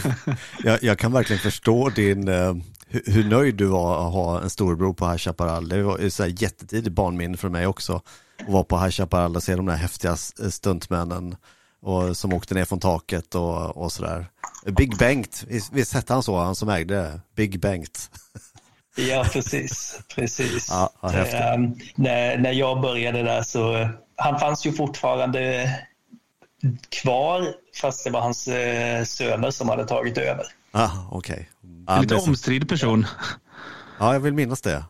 jag, 0.63 0.83
jag 0.83 0.99
kan 0.99 1.11
verkligen 1.11 1.39
förstå 1.39 1.89
din, 1.89 2.27
eh, 2.27 2.53
hur, 2.87 3.01
hur, 3.05 3.23
nöjd 3.23 3.55
du 3.55 3.65
var 3.65 4.07
att 4.07 4.13
ha 4.13 4.41
en 4.41 4.49
storbror 4.49 4.93
på 4.93 5.09
High 5.09 5.17
Chaparral. 5.17 5.69
Det 5.69 5.83
var 5.83 6.09
så 6.09 6.23
här 6.23 6.33
jättetidigt 6.37 6.95
barnminne 6.95 7.37
för 7.37 7.49
mig 7.49 7.67
också. 7.67 8.01
Att 8.45 8.53
vara 8.53 8.63
på 8.63 8.79
High 8.79 8.91
Chaparral 8.91 9.35
och 9.35 9.43
se 9.43 9.55
de 9.55 9.65
där 9.65 9.75
häftiga 9.75 10.15
stuntmännen 10.49 11.35
och 11.81 12.17
som 12.17 12.33
åkte 12.33 12.53
ner 12.53 12.65
från 12.65 12.79
taket 12.79 13.35
och, 13.35 13.77
och 13.77 13.91
sådär. 13.91 14.25
Big 14.65 14.97
Bengt, 14.97 15.45
visst 15.71 15.93
hette 15.93 16.13
han 16.13 16.23
så, 16.23 16.37
han 16.37 16.55
som 16.55 16.69
ägde 16.69 17.21
Big 17.35 17.59
Bengt? 17.59 18.09
Ja, 18.95 19.25
precis. 19.33 19.99
precis. 20.15 20.67
Ja, 20.69 20.91
äh, 21.03 21.59
när, 21.95 22.37
när 22.37 22.51
jag 22.51 22.81
började 22.81 23.23
där 23.23 23.41
så, 23.41 23.89
han 24.15 24.39
fanns 24.39 24.65
ju 24.65 24.73
fortfarande 24.73 25.69
kvar, 26.89 27.53
fast 27.81 28.03
det 28.03 28.11
var 28.11 28.21
hans 28.21 28.47
äh, 28.47 29.03
söner 29.03 29.51
som 29.51 29.69
hade 29.69 29.85
tagit 29.85 30.17
över. 30.17 30.45
Ah, 30.71 30.89
okej. 31.11 31.33
Okay. 31.33 31.45
Ja, 31.87 32.01
Lite 32.01 32.15
omstridd 32.15 32.69
person. 32.69 33.05
Ja, 33.99 34.13
jag 34.13 34.19
vill 34.19 34.33
minnas 34.33 34.61
det. 34.61 34.83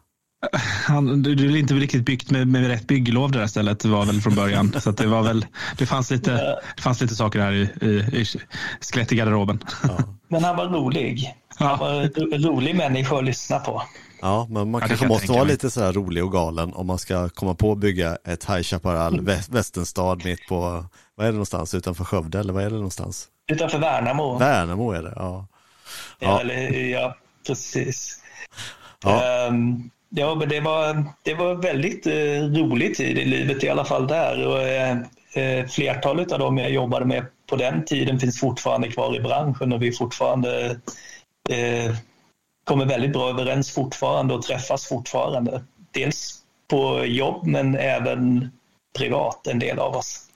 Han, 0.88 1.22
du, 1.22 1.36
du 1.36 1.54
är 1.54 1.58
inte 1.58 1.74
riktigt 1.74 2.06
byggt 2.06 2.32
med, 2.32 2.48
med 2.48 2.68
rätt 2.68 2.88
bygglov 2.88 3.32
det 3.32 3.40
där 3.40 3.48
stället 3.48 3.86
var 3.86 4.06
väl 4.06 4.22
från 4.22 4.36
början. 4.36 4.74
Så 4.82 4.92
det 4.92 5.08
var 5.08 5.22
väl, 5.22 5.46
det 5.78 5.86
fanns 5.86 6.12
lite, 6.12 6.32
det 6.76 6.82
fanns 6.82 7.02
lite 7.02 7.16
saker 7.16 7.40
här 7.40 7.52
i, 7.52 7.70
i, 7.82 8.20
i 8.22 8.26
skelett 8.82 9.12
i 9.12 9.16
garderoben. 9.16 9.64
Ja. 9.84 9.98
Men 10.28 10.44
han 10.44 10.56
var 10.56 10.66
rolig. 10.66 11.36
Han 11.56 11.80
var 11.80 12.02
en 12.34 12.44
rolig 12.44 12.76
människa 12.76 13.18
att 13.18 13.24
lyssna 13.24 13.60
på. 13.60 13.84
Ja, 14.22 14.48
men 14.50 14.72
man 14.72 14.82
ja, 14.82 14.88
kanske 14.88 15.08
måste 15.08 15.32
vara 15.32 15.44
lite 15.44 15.70
så 15.70 15.82
här 15.82 15.94
rolig 15.94 16.24
och 16.24 16.32
galen 16.32 16.74
om 16.74 16.88
man 16.88 16.98
ska 16.98 17.30
komma 17.30 17.56
på 17.56 17.72
att 17.72 17.78
bygga 17.78 18.18
ett 18.24 18.46
High 18.46 18.62
Chaparral, 18.62 19.22
västernstad 19.50 20.16
mitt 20.26 20.48
på, 20.48 20.86
vad 21.16 21.28
är 21.28 21.32
det 21.32 21.32
någonstans, 21.32 21.74
utanför 21.76 22.04
Skövde 22.04 22.40
eller 22.40 22.54
vad 22.54 22.64
är 22.64 22.70
det 22.70 22.76
någonstans? 22.76 23.28
Utanför 23.52 23.80
Värnamo. 23.80 24.38
Värnamo 24.38 24.92
är 24.92 25.04
det, 25.04 25.14
ja. 25.16 25.48
Ja, 26.20 26.28
ja. 26.28 26.40
Eller, 26.40 26.72
ja 26.72 27.16
precis. 27.48 28.18
Ja. 29.04 29.48
Um, 29.48 29.90
ja, 30.16 30.36
men 30.36 30.50
det 30.50 30.60
var, 30.60 31.06
det 31.24 31.34
var 31.34 31.56
väldigt 31.56 32.08
eh, 32.08 32.62
rolig 32.62 32.96
tid 32.96 33.18
i 33.18 33.26
livet 33.26 33.64
i 33.64 33.70
alla 33.70 33.86
fall 33.86 34.08
där. 34.08 34.48
Och, 34.48 34.62
eh, 34.62 34.98
eh, 35.34 35.68
flertalet 35.68 36.32
av 36.32 36.40
dem 36.40 36.58
jag 36.58 36.72
jobbade 36.72 37.06
med 37.06 37.26
på 37.50 37.56
den 37.56 37.86
tiden 37.86 38.20
finns 38.20 38.40
fortfarande 38.40 38.88
kvar 38.88 39.16
i 39.16 39.20
branschen 39.20 39.74
och 39.74 39.82
vi 39.82 39.92
fortfarande 39.92 40.80
eh, 41.50 41.96
kommer 42.64 42.86
väldigt 42.86 43.14
bra 43.14 43.30
överens 43.30 43.72
fortfarande 43.72 44.34
och 44.34 44.42
träffas 44.42 44.88
fortfarande. 44.88 45.64
Dels 45.92 46.38
på 46.68 47.06
jobb 47.06 47.48
men 47.48 47.76
även 47.76 48.52
privat, 48.98 49.48
en 49.48 49.60
del 49.60 49.80
av 49.80 49.96
oss. 49.96 50.28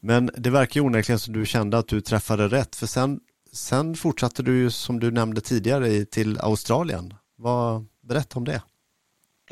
Men 0.00 0.30
det 0.36 0.50
verkar 0.50 0.80
ju 0.80 0.86
onekligen 0.86 1.18
som 1.18 1.34
du 1.34 1.46
kände 1.46 1.78
att 1.78 1.88
du 1.88 2.00
träffade 2.00 2.48
rätt, 2.48 2.76
för 2.76 2.86
sen, 2.86 3.20
sen 3.52 3.94
fortsatte 3.94 4.42
du 4.42 4.58
ju 4.58 4.70
som 4.70 5.00
du 5.00 5.10
nämnde 5.10 5.40
tidigare 5.40 6.04
till 6.04 6.38
Australien. 6.40 7.14
Vad, 7.36 7.86
berätta 8.02 8.38
om 8.38 8.44
det. 8.44 8.62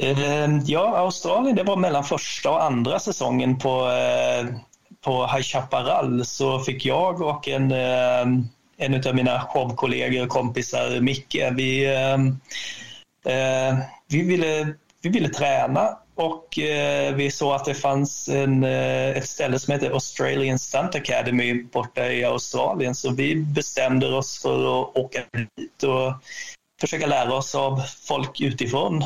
Ehm, 0.02 0.60
ja, 0.64 0.96
Australien, 0.96 1.56
det 1.56 1.62
var 1.62 1.76
mellan 1.76 2.04
första 2.04 2.50
och 2.50 2.64
andra 2.64 2.98
säsongen 2.98 3.58
på, 3.58 3.90
eh, 3.90 4.46
på 5.00 5.26
High 5.26 5.42
Chaparral. 5.42 6.24
Så 6.24 6.58
fick 6.58 6.84
jag 6.84 7.22
och 7.22 7.48
en 7.48 7.72
ehm, 7.72 8.48
en 8.76 9.08
av 9.08 9.14
mina 9.14 9.40
showkollegor 9.40 10.22
och 10.22 10.28
kompisar, 10.28 11.00
Micke, 11.00 11.36
vi, 11.52 11.94
ehm, 11.94 12.26
eh, 13.26 13.78
vi, 14.08 14.22
ville, 14.22 14.74
vi 15.02 15.08
ville 15.08 15.28
träna. 15.28 15.96
Och 16.14 16.58
eh, 16.58 17.14
vi 17.14 17.30
såg 17.30 17.54
att 17.54 17.64
det 17.64 17.74
fanns 17.74 18.28
en, 18.28 18.64
ett 18.64 19.28
ställe 19.28 19.58
som 19.58 19.72
heter 19.72 19.90
Australian 19.90 20.58
Stunt 20.58 20.94
Academy 20.94 21.62
borta 21.62 22.12
i 22.12 22.24
Australien. 22.24 22.94
Så 22.94 23.10
vi 23.10 23.36
bestämde 23.36 24.14
oss 24.14 24.42
för 24.42 24.82
att 24.82 24.96
åka 24.96 25.22
dit 25.32 25.82
och 25.82 26.12
försöka 26.80 27.06
lära 27.06 27.34
oss 27.34 27.54
av 27.54 27.82
folk 28.06 28.40
utifrån, 28.40 29.04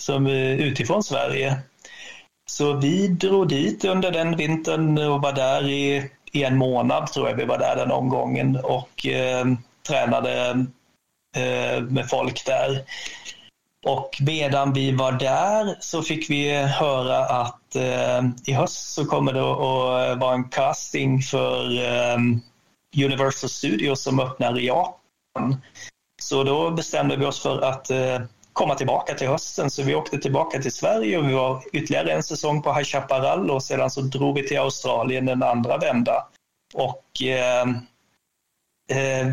som 0.00 0.26
eh, 0.26 0.60
utifrån 0.60 1.02
Sverige. 1.02 1.58
Så 2.50 2.72
vi 2.72 3.08
drog 3.08 3.48
dit 3.48 3.84
under 3.84 4.10
den 4.10 4.36
vintern 4.36 4.98
och 4.98 5.22
var 5.22 5.32
där 5.32 5.68
i 5.68 6.10
i 6.32 6.44
en 6.44 6.56
månad 6.56 7.12
tror 7.12 7.28
jag 7.28 7.36
vi 7.36 7.44
var 7.44 7.58
där 7.58 7.76
den 7.76 7.90
omgången 7.90 8.56
och 8.56 9.06
eh, 9.06 9.46
tränade 9.88 10.66
eh, 11.36 11.82
med 11.82 12.08
folk 12.10 12.46
där. 12.46 12.84
Och 13.86 14.10
medan 14.20 14.72
vi 14.72 14.92
var 14.92 15.12
där 15.12 15.76
så 15.80 16.02
fick 16.02 16.30
vi 16.30 16.54
höra 16.54 17.18
att 17.18 17.76
eh, 17.76 18.24
i 18.46 18.52
höst 18.52 18.94
så 18.94 19.04
kommer 19.04 19.32
det 19.32 19.40
att 19.40 20.18
vara 20.18 20.34
en 20.34 20.48
casting 20.48 21.22
för 21.22 21.78
eh, 21.78 22.18
Universal 23.04 23.50
Studios 23.50 24.02
som 24.02 24.20
öppnar 24.20 24.58
i 24.58 24.66
Japan. 24.66 25.62
Så 26.22 26.44
då 26.44 26.70
bestämde 26.70 27.16
vi 27.16 27.26
oss 27.26 27.42
för 27.42 27.60
att 27.60 27.90
eh, 27.90 28.20
komma 28.52 28.74
tillbaka 28.74 29.14
till 29.14 29.28
hösten. 29.28 29.70
Så 29.70 29.82
vi 29.82 29.94
åkte 29.94 30.18
tillbaka 30.18 30.58
till 30.58 30.72
Sverige 30.72 31.18
och 31.18 31.28
vi 31.28 31.32
var 31.32 31.62
ytterligare 31.72 32.12
en 32.12 32.22
säsong 32.22 32.62
på 32.62 32.72
High 32.72 32.84
Chaparral 32.84 33.50
och 33.50 33.62
sedan 33.62 33.90
så 33.90 34.00
drog 34.00 34.34
vi 34.34 34.48
till 34.48 34.58
Australien 34.58 35.28
en 35.28 35.42
andra 35.42 35.78
vända. 35.78 36.26
Och 36.74 37.22
eh, 37.22 37.62
eh, 38.92 39.26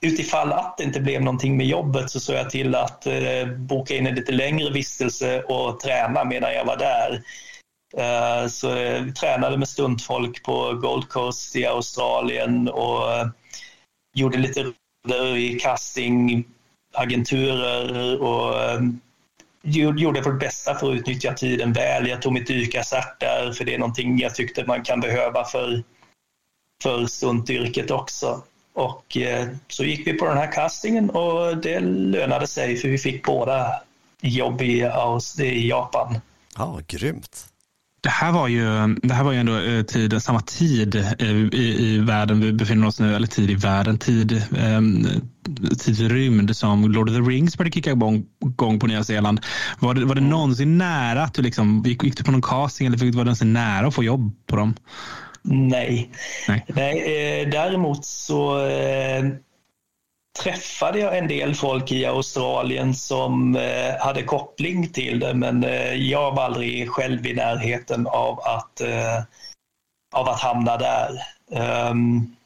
utifall 0.00 0.52
att 0.52 0.76
det 0.76 0.84
inte 0.84 1.00
blev 1.00 1.22
någonting 1.22 1.56
med 1.56 1.66
jobbet 1.66 2.10
så 2.10 2.20
såg 2.20 2.36
jag 2.36 2.50
till 2.50 2.74
att 2.74 3.06
eh, 3.06 3.46
boka 3.56 3.96
in 3.96 4.06
en 4.06 4.14
lite 4.14 4.32
längre 4.32 4.70
vistelse 4.70 5.42
och 5.42 5.80
träna 5.80 6.24
medan 6.24 6.54
jag 6.54 6.64
var 6.64 6.76
där. 6.76 7.22
Eh, 7.96 8.48
så 8.48 8.74
vi 9.04 9.12
tränade 9.12 9.56
med 9.56 9.68
stuntfolk 9.68 10.42
på 10.42 10.72
Gold 10.72 11.08
Coast 11.08 11.56
i 11.56 11.66
Australien 11.66 12.68
och 12.68 13.12
eh, 13.12 13.26
gjorde 14.14 14.38
lite 14.38 14.72
i 15.36 15.58
casting 15.60 16.44
agenturer 16.92 18.22
och 18.22 18.62
ehm, 18.62 19.00
gjorde 19.62 20.20
vårt 20.20 20.40
bästa 20.40 20.74
för 20.74 20.90
att 20.90 20.96
utnyttja 20.96 21.34
tiden 21.34 21.72
väl. 21.72 22.08
Jag 22.08 22.22
tog 22.22 22.32
mitt 22.32 22.46
dykarcert 22.46 23.20
där 23.20 23.52
för 23.52 23.64
det 23.64 23.74
är 23.74 23.78
någonting 23.78 24.18
jag 24.18 24.34
tyckte 24.34 24.64
man 24.66 24.82
kan 24.82 25.00
behöva 25.00 25.44
för, 25.44 25.82
för 26.82 27.06
stuntyrket 27.06 27.90
också. 27.90 28.42
Och 28.72 29.16
eh, 29.16 29.48
så 29.68 29.84
gick 29.84 30.06
vi 30.06 30.12
på 30.12 30.24
den 30.24 30.36
här 30.36 30.52
castingen 30.52 31.10
och 31.10 31.56
det 31.56 31.80
lönade 31.80 32.46
sig 32.46 32.76
för 32.76 32.88
vi 32.88 32.98
fick 32.98 33.26
båda 33.26 33.82
jobb 34.20 34.62
i, 34.62 34.90
i 35.38 35.68
Japan. 35.68 36.20
Ja, 36.56 36.80
grymt 36.86 37.49
det 38.02 38.08
här 38.08 38.32
var 38.32 38.48
ju, 38.48 38.96
det 39.02 39.14
här 39.14 39.24
var 39.24 39.32
ju 39.32 39.38
ändå 39.38 39.58
eh, 39.58 39.82
tid, 39.82 40.22
samma 40.22 40.40
tid 40.40 40.94
i, 41.18 41.24
i, 41.52 41.94
i 41.94 41.98
världen 41.98 42.40
vi 42.40 42.52
befinner 42.52 42.86
oss 42.86 43.00
nu, 43.00 43.14
eller 43.14 43.26
tid 43.26 43.50
i 43.50 43.54
världen, 43.54 43.98
tid, 43.98 44.42
um, 44.78 45.06
tid 45.78 46.00
i 46.00 46.08
rymd 46.08 46.56
som 46.56 46.92
Lord 46.92 47.08
of 47.08 47.14
the 47.14 47.20
Rings 47.20 47.56
började 47.56 47.74
kicka 47.74 47.90
igång, 47.90 48.24
igång 48.44 48.78
på 48.78 48.86
Nya 48.86 49.04
Zeeland. 49.04 49.40
Var 49.78 49.94
det, 49.94 50.04
var 50.04 50.14
det 50.14 50.20
någonsin 50.20 50.78
nära 50.78 51.22
att 51.22 51.34
du 51.34 51.42
liksom, 51.42 51.82
gick, 51.86 52.04
gick 52.04 52.16
du 52.16 52.24
på 52.24 52.30
någon 52.30 52.42
casting 52.42 52.86
eller 52.86 52.98
var 52.98 53.06
det 53.06 53.16
någonsin 53.16 53.52
nära 53.52 53.86
att 53.86 53.94
få 53.94 54.04
jobb 54.04 54.32
på 54.46 54.56
dem? 54.56 54.74
Nej. 55.42 56.10
Nej. 56.48 56.64
Nej 56.68 57.42
eh, 57.42 57.48
däremot 57.48 58.04
så 58.04 58.66
eh, 58.66 59.24
träffade 60.42 60.98
jag 60.98 61.18
en 61.18 61.28
del 61.28 61.54
folk 61.54 61.92
i 61.92 62.06
Australien 62.06 62.94
som 62.94 63.56
eh, 63.56 64.00
hade 64.00 64.22
koppling 64.22 64.88
till 64.88 65.20
det 65.20 65.34
men 65.34 65.64
eh, 65.64 65.94
jag 65.94 66.34
var 66.34 66.42
aldrig 66.42 66.90
själv 66.90 67.26
i 67.26 67.34
närheten 67.34 68.06
av 68.06 68.40
att, 68.40 68.80
eh, 68.80 69.22
av 70.14 70.28
att 70.28 70.40
hamna 70.40 70.76
där. 70.76 71.10
Um, 71.90 72.36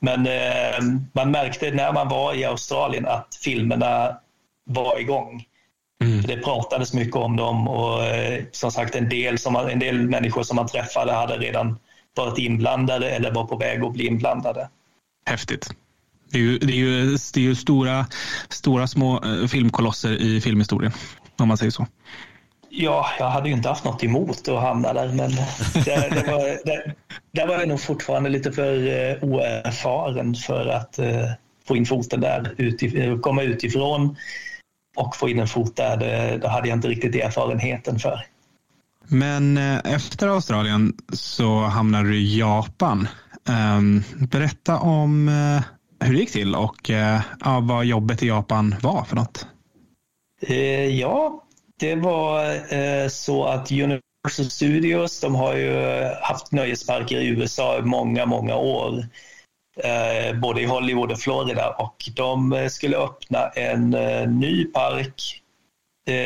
men 0.00 0.28
man 1.12 1.30
märkte 1.30 1.70
när 1.70 1.92
man 1.92 2.08
var 2.08 2.34
i 2.34 2.44
Australien 2.44 3.06
att 3.06 3.38
filmerna 3.44 4.16
var 4.64 5.00
igång. 5.00 5.44
Mm. 6.04 6.22
Det 6.22 6.36
pratades 6.36 6.94
mycket 6.94 7.16
om 7.16 7.36
dem 7.36 7.68
och 7.68 8.00
som 8.52 8.72
sagt 8.72 8.94
en 8.94 9.08
del, 9.08 9.38
som, 9.38 9.56
en 9.56 9.78
del 9.78 10.08
människor 10.08 10.42
som 10.42 10.56
man 10.56 10.66
träffade 10.66 11.12
hade 11.12 11.36
redan 11.36 11.78
varit 12.16 12.38
inblandade 12.38 13.10
eller 13.10 13.30
var 13.32 13.44
på 13.44 13.56
väg 13.56 13.84
att 13.84 13.92
bli 13.92 14.06
inblandade. 14.06 14.68
Häftigt. 15.26 15.74
Det 16.30 16.38
är 16.38 16.42
ju, 16.42 16.58
det 16.58 16.72
är 16.72 16.76
ju, 16.76 17.16
det 17.34 17.40
är 17.40 17.44
ju 17.44 17.54
stora, 17.54 18.06
stora 18.48 18.86
små 18.86 19.24
eh, 19.24 19.46
filmkolosser 19.46 20.22
i 20.22 20.40
filmhistorien, 20.40 20.92
om 21.38 21.48
man 21.48 21.56
säger 21.56 21.70
så. 21.70 21.86
Ja, 22.70 23.06
jag 23.18 23.30
hade 23.30 23.48
ju 23.48 23.54
inte 23.54 23.68
haft 23.68 23.84
något 23.84 24.04
emot 24.04 24.48
att 24.48 24.60
hamna 24.62 24.92
där, 24.92 25.08
men 25.08 25.30
var, 26.26 26.66
där 27.32 27.46
var 27.46 27.54
jag 27.54 27.68
nog 27.68 27.80
fortfarande 27.80 28.30
lite 28.30 28.52
för 28.52 28.76
uh, 28.76 29.24
oerfaren 29.24 30.34
för 30.34 30.66
att 30.66 30.98
uh, 30.98 31.30
få 31.68 31.76
in 31.76 31.86
foten 31.86 32.20
där, 32.20 32.54
utif 32.58 33.20
komma 33.22 33.42
utifrån 33.42 34.16
och 34.96 35.16
få 35.16 35.28
in 35.28 35.38
en 35.38 35.48
fot 35.48 35.76
där. 35.76 35.96
Det, 35.96 36.38
det 36.38 36.48
hade 36.48 36.68
jag 36.68 36.76
inte 36.76 36.88
riktigt 36.88 37.14
erfarenheten 37.14 37.98
för. 37.98 38.26
Men 39.10 39.58
efter 39.84 40.28
Australien 40.28 40.92
så 41.12 41.60
hamnade 41.60 42.08
du 42.08 42.16
i 42.16 42.38
Japan. 42.38 43.08
Um, 43.76 44.02
berätta 44.30 44.78
om 44.78 45.28
hur 46.00 46.12
det 46.12 46.18
gick 46.18 46.32
till 46.32 46.54
och 46.54 46.90
eh, 46.90 47.20
ja, 47.40 47.60
vad 47.60 47.84
jobbet 47.84 48.22
i 48.22 48.26
Japan 48.26 48.74
var 48.82 49.04
för 49.04 49.16
något. 49.16 49.46
Eh, 50.42 50.86
ja, 50.86 51.44
det 51.78 51.94
var 51.94 52.44
eh, 52.74 53.08
så 53.08 53.44
att 53.44 53.72
Universal 53.72 54.50
Studios, 54.50 55.20
de 55.20 55.34
har 55.34 55.54
ju 55.54 56.04
haft 56.22 56.52
nöjesparker 56.52 57.20
i 57.20 57.28
USA 57.28 57.78
i 57.78 57.82
många, 57.82 58.26
många 58.26 58.56
år. 58.56 59.06
Eh, 59.84 60.38
både 60.40 60.60
i 60.60 60.64
Hollywood 60.64 61.12
och 61.12 61.20
Florida 61.20 61.70
och 61.70 62.10
de 62.16 62.52
eh, 62.52 62.68
skulle 62.68 62.96
öppna 62.96 63.48
en 63.48 63.90
ny 64.40 64.64
park 64.64 65.42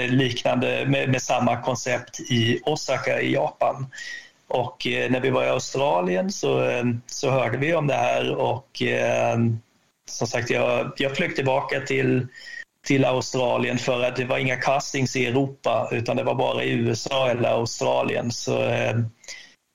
liknande 0.09 0.87
med, 0.87 1.09
med 1.09 1.23
samma 1.23 1.63
koncept 1.63 2.21
i 2.21 2.61
Osaka 2.65 3.21
i 3.21 3.33
Japan. 3.33 3.87
Och 4.53 4.87
eh, 4.87 5.11
när 5.11 5.21
vi 5.21 5.31
var 5.31 5.45
i 5.45 5.49
Australien 5.49 6.33
så, 6.33 6.65
eh, 6.65 6.85
så 7.07 7.31
hörde 7.31 7.59
vi 7.59 7.75
om 7.75 7.87
det 7.87 7.95
här 7.95 8.35
och 8.35 8.83
eh, 8.83 9.39
som 10.11 10.27
sagt 10.27 10.51
jag, 10.51 10.93
jag 10.97 11.17
flög 11.17 11.37
tillbaka 11.37 11.81
till, 11.81 12.27
till 12.87 13.05
Australien 13.05 13.79
för 13.79 14.05
att 14.05 14.17
det 14.17 14.25
var 14.25 14.39
inga 14.39 14.57
castings 14.57 15.17
i 15.17 15.27
Europa 15.27 15.89
utan 15.93 16.17
det 16.17 16.23
var 16.23 16.35
bara 16.35 16.65
i 16.65 16.73
USA 16.73 17.29
eller 17.29 17.49
Australien. 17.49 18.31
Så 18.31 18.63
eh, 18.63 18.99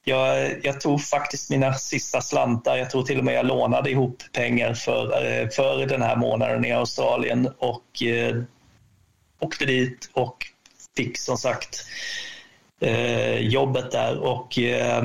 jag, 0.05 0.55
jag, 0.63 0.81
tog 0.81 1.01
faktiskt 1.01 1.49
mina 1.49 1.73
sista 1.73 2.21
slantar. 2.21 2.77
Jag 2.77 2.89
tror 2.89 3.03
till 3.03 3.19
och 3.19 3.25
med 3.25 3.33
jag 3.33 3.45
lånade 3.45 3.91
ihop 3.91 4.23
pengar 4.33 4.73
för, 4.73 5.25
eh, 5.25 5.49
för 5.49 5.85
den 5.85 6.01
här 6.01 6.15
månaden 6.15 6.65
i 6.65 6.71
Australien 6.71 7.49
och 7.57 8.03
eh, 8.03 8.35
åkte 9.39 9.65
dit 9.65 10.09
och 10.13 10.45
fick 10.97 11.17
som 11.17 11.37
sagt 11.37 11.85
Eh, 12.79 13.39
jobbet 13.39 13.91
där 13.91 14.19
och 14.19 14.59
eh, 14.59 15.03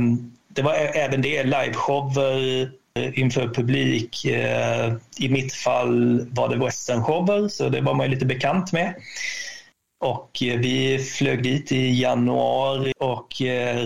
det 0.49 0.63
var 0.63 0.75
även 0.75 1.23
det 1.23 1.43
liveshower 1.43 2.63
eh, 2.95 3.19
inför 3.19 3.49
publik. 3.49 4.25
Eh, 4.25 4.95
I 5.19 5.29
mitt 5.29 5.55
fall 5.55 6.27
var 6.31 6.49
det 6.49 6.57
westernshower 6.57 7.49
så 7.49 7.69
det 7.69 7.81
var 7.81 7.95
man 7.95 8.07
ju 8.07 8.13
lite 8.13 8.27
bekant 8.27 8.73
med. 8.73 8.95
Och 10.01 10.43
eh, 10.43 10.59
vi 10.59 10.99
flög 10.99 11.43
dit 11.43 11.73
i 11.73 12.01
januari 12.01 12.93
och 12.99 13.29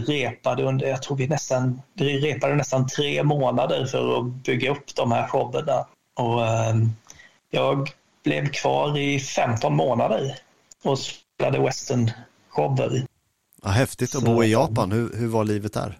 repade 0.06 0.62
under, 0.62 0.86
jag 0.86 1.02
tror 1.02 1.16
vi 1.16 1.28
nästan, 1.28 1.82
vi 1.94 2.18
repade 2.20 2.54
nästan 2.54 2.86
tre 2.86 3.22
månader 3.22 3.86
för 3.86 4.18
att 4.18 4.24
bygga 4.24 4.70
upp 4.70 4.94
de 4.94 5.12
här 5.12 5.28
showerna. 5.28 5.86
Och 6.14 6.40
jag 7.50 7.90
blev 8.24 8.48
kvar 8.48 8.98
i 8.98 9.20
15 9.20 9.76
månader 9.76 10.34
och 10.82 10.98
spelade 10.98 11.58
western-shower. 11.58 13.06
Ja, 13.66 13.72
häftigt 13.72 14.14
att 14.14 14.22
bo 14.22 14.44
i 14.44 14.52
Japan. 14.52 14.92
Hur, 14.92 15.16
hur 15.16 15.26
var 15.26 15.44
livet 15.44 15.72
där? 15.72 15.98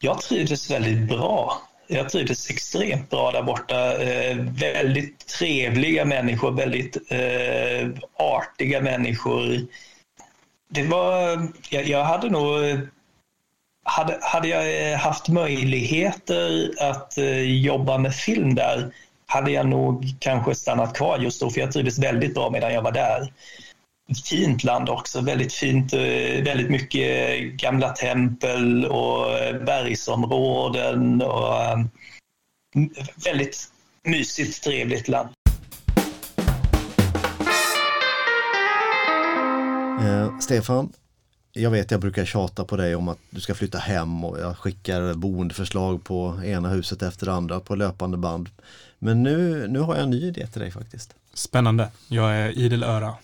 Jag 0.00 0.20
trivdes 0.20 0.70
väldigt 0.70 1.08
bra. 1.08 1.62
Jag 1.86 2.08
trivdes 2.08 2.50
extremt 2.50 3.10
bra 3.10 3.30
där 3.30 3.42
borta. 3.42 4.02
Eh, 4.02 4.36
väldigt 4.36 5.26
trevliga 5.26 6.04
människor, 6.04 6.50
väldigt 6.50 6.96
eh, 7.08 7.88
artiga 8.16 8.80
människor. 8.80 9.66
Det 10.70 10.82
var, 10.82 11.48
jag, 11.70 11.88
jag 11.88 12.04
hade 12.04 12.30
nog 12.30 12.88
hade, 13.84 14.18
hade 14.22 14.48
jag 14.48 14.92
eh, 14.92 14.98
haft 14.98 15.28
möjligheter 15.28 16.70
att 16.80 17.18
eh, 17.18 17.40
jobba 17.40 17.98
med 17.98 18.14
film 18.14 18.54
där 18.54 18.90
hade 19.26 19.50
jag 19.50 19.66
nog 19.66 20.14
kanske 20.18 20.54
stannat 20.54 20.96
kvar 20.96 21.18
just 21.18 21.40
då, 21.40 21.50
för 21.50 21.60
jag 21.60 21.72
trivdes 21.72 21.98
väldigt 21.98 22.34
bra 22.34 22.50
medan 22.50 22.74
jag 22.74 22.82
var 22.82 22.92
där. 22.92 23.32
Fint 24.14 24.64
land 24.64 24.88
också, 24.88 25.20
väldigt 25.20 25.52
fint, 25.52 25.92
eh, 25.92 26.00
väldigt 26.44 26.70
mycket 26.70 27.42
gamla 27.42 27.88
tempel 27.88 28.84
och 28.84 29.26
bergsområden 29.66 31.22
och 31.22 31.52
väldigt 33.24 33.72
mysigt, 34.04 34.64
trevligt 34.64 35.08
land. 35.08 35.28
Eh, 40.00 40.38
Stefan, 40.38 40.92
jag 41.52 41.70
vet 41.70 41.90
jag 41.90 42.00
brukar 42.00 42.24
tjata 42.24 42.64
på 42.64 42.76
dig 42.76 42.94
om 42.94 43.08
att 43.08 43.18
du 43.30 43.40
ska 43.40 43.54
flytta 43.54 43.78
hem 43.78 44.24
och 44.24 44.38
jag 44.38 44.58
skickar 44.58 45.14
boendeförslag 45.14 46.04
på 46.04 46.40
ena 46.44 46.68
huset 46.68 47.02
efter 47.02 47.26
det 47.26 47.32
andra 47.32 47.60
på 47.60 47.74
löpande 47.74 48.16
band. 48.16 48.48
Men 48.98 49.22
nu, 49.22 49.68
nu 49.68 49.78
har 49.78 49.94
jag 49.94 50.02
en 50.02 50.10
ny 50.10 50.26
idé 50.26 50.46
till 50.46 50.60
dig 50.60 50.70
faktiskt. 50.70 51.14
Spännande. 51.34 51.88
Jag 52.08 52.36
är 52.36 52.58
idel 52.58 52.82
öra. 52.82 53.14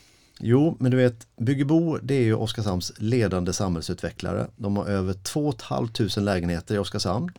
Jo, 0.41 0.76
men 0.80 0.91
du 0.91 0.97
vet, 0.97 1.26
Byggebo 1.37 1.99
det 2.03 2.14
är 2.14 2.22
ju 2.22 2.35
Oskarshamns 2.35 2.93
ledande 2.99 3.53
samhällsutvecklare. 3.53 4.47
De 4.57 4.76
har 4.76 4.87
över 4.87 5.12
2 5.12 5.53
500 5.68 5.99
lägenheter 6.16 6.74
i 6.74 6.78
Oskarshamn. 6.78 7.30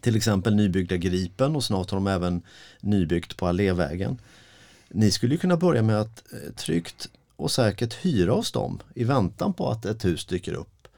Till 0.00 0.16
exempel 0.16 0.54
nybyggda 0.54 0.96
Gripen 0.96 1.56
och 1.56 1.64
snart 1.64 1.90
har 1.90 1.96
de 1.96 2.06
även 2.06 2.42
nybyggt 2.80 3.36
på 3.36 3.46
Allévägen. 3.46 4.18
Ni 4.88 5.10
skulle 5.10 5.36
kunna 5.36 5.56
börja 5.56 5.82
med 5.82 6.00
att 6.00 6.24
eh, 6.32 6.52
tryggt 6.52 7.08
och 7.36 7.50
säkert 7.50 7.94
hyra 7.94 8.32
hos 8.32 8.52
dem 8.52 8.78
i 8.94 9.04
väntan 9.04 9.52
på 9.52 9.70
att 9.70 9.84
ett 9.84 10.04
hus 10.04 10.26
dyker 10.26 10.54
upp. 10.54 10.88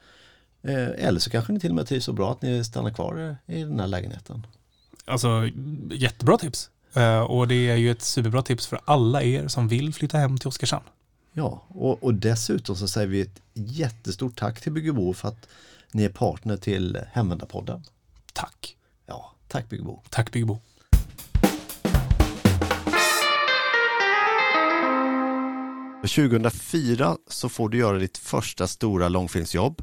Eh, 0.61 0.87
eller 1.07 1.19
så 1.19 1.29
kanske 1.29 1.53
ni 1.53 1.59
till 1.59 1.69
och 1.69 1.75
med 1.75 1.87
trivs 1.87 2.05
så 2.05 2.13
bra 2.13 2.31
att 2.31 2.41
ni 2.41 2.63
stannar 2.63 2.91
kvar 2.91 3.37
i 3.45 3.63
den 3.63 3.79
här 3.79 3.87
lägenheten. 3.87 4.47
Alltså 5.05 5.49
jättebra 5.91 6.37
tips. 6.37 6.69
Eh, 6.93 7.21
och 7.21 7.47
det 7.47 7.69
är 7.69 7.75
ju 7.75 7.91
ett 7.91 8.01
superbra 8.01 8.41
tips 8.41 8.67
för 8.67 8.79
alla 8.85 9.23
er 9.23 9.47
som 9.47 9.67
vill 9.67 9.93
flytta 9.93 10.17
hem 10.17 10.37
till 10.37 10.47
Oskarshamn. 10.47 10.85
Ja, 11.33 11.63
och, 11.67 12.03
och 12.03 12.13
dessutom 12.13 12.75
så 12.75 12.87
säger 12.87 13.07
vi 13.07 13.21
ett 13.21 13.41
jättestort 13.53 14.39
tack 14.39 14.61
till 14.61 14.71
Byggebo 14.71 15.13
för 15.13 15.27
att 15.27 15.47
ni 15.91 16.03
är 16.03 16.09
partner 16.09 16.57
till 16.57 16.99
Hemvändarpodden. 17.11 17.83
Tack. 18.33 18.77
Ja, 19.05 19.35
tack 19.47 19.69
Byggebo. 19.69 20.01
Tack 20.09 20.31
Byggebo. 20.31 20.59
2004 26.01 27.17
så 27.27 27.49
får 27.49 27.69
du 27.69 27.77
göra 27.77 27.97
ditt 27.97 28.17
första 28.17 28.67
stora 28.67 29.09
långfilmsjobb. 29.09 29.81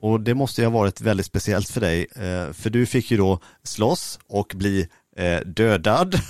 Och 0.00 0.20
det 0.20 0.34
måste 0.34 0.60
ju 0.60 0.66
ha 0.66 0.78
varit 0.78 1.00
väldigt 1.00 1.26
speciellt 1.26 1.70
för 1.70 1.80
dig, 1.80 2.06
eh, 2.16 2.52
för 2.52 2.70
du 2.70 2.86
fick 2.86 3.10
ju 3.10 3.16
då 3.16 3.40
slåss 3.62 4.18
och 4.26 4.52
bli 4.56 4.88
eh, 5.16 5.40
dödad. 5.40 6.20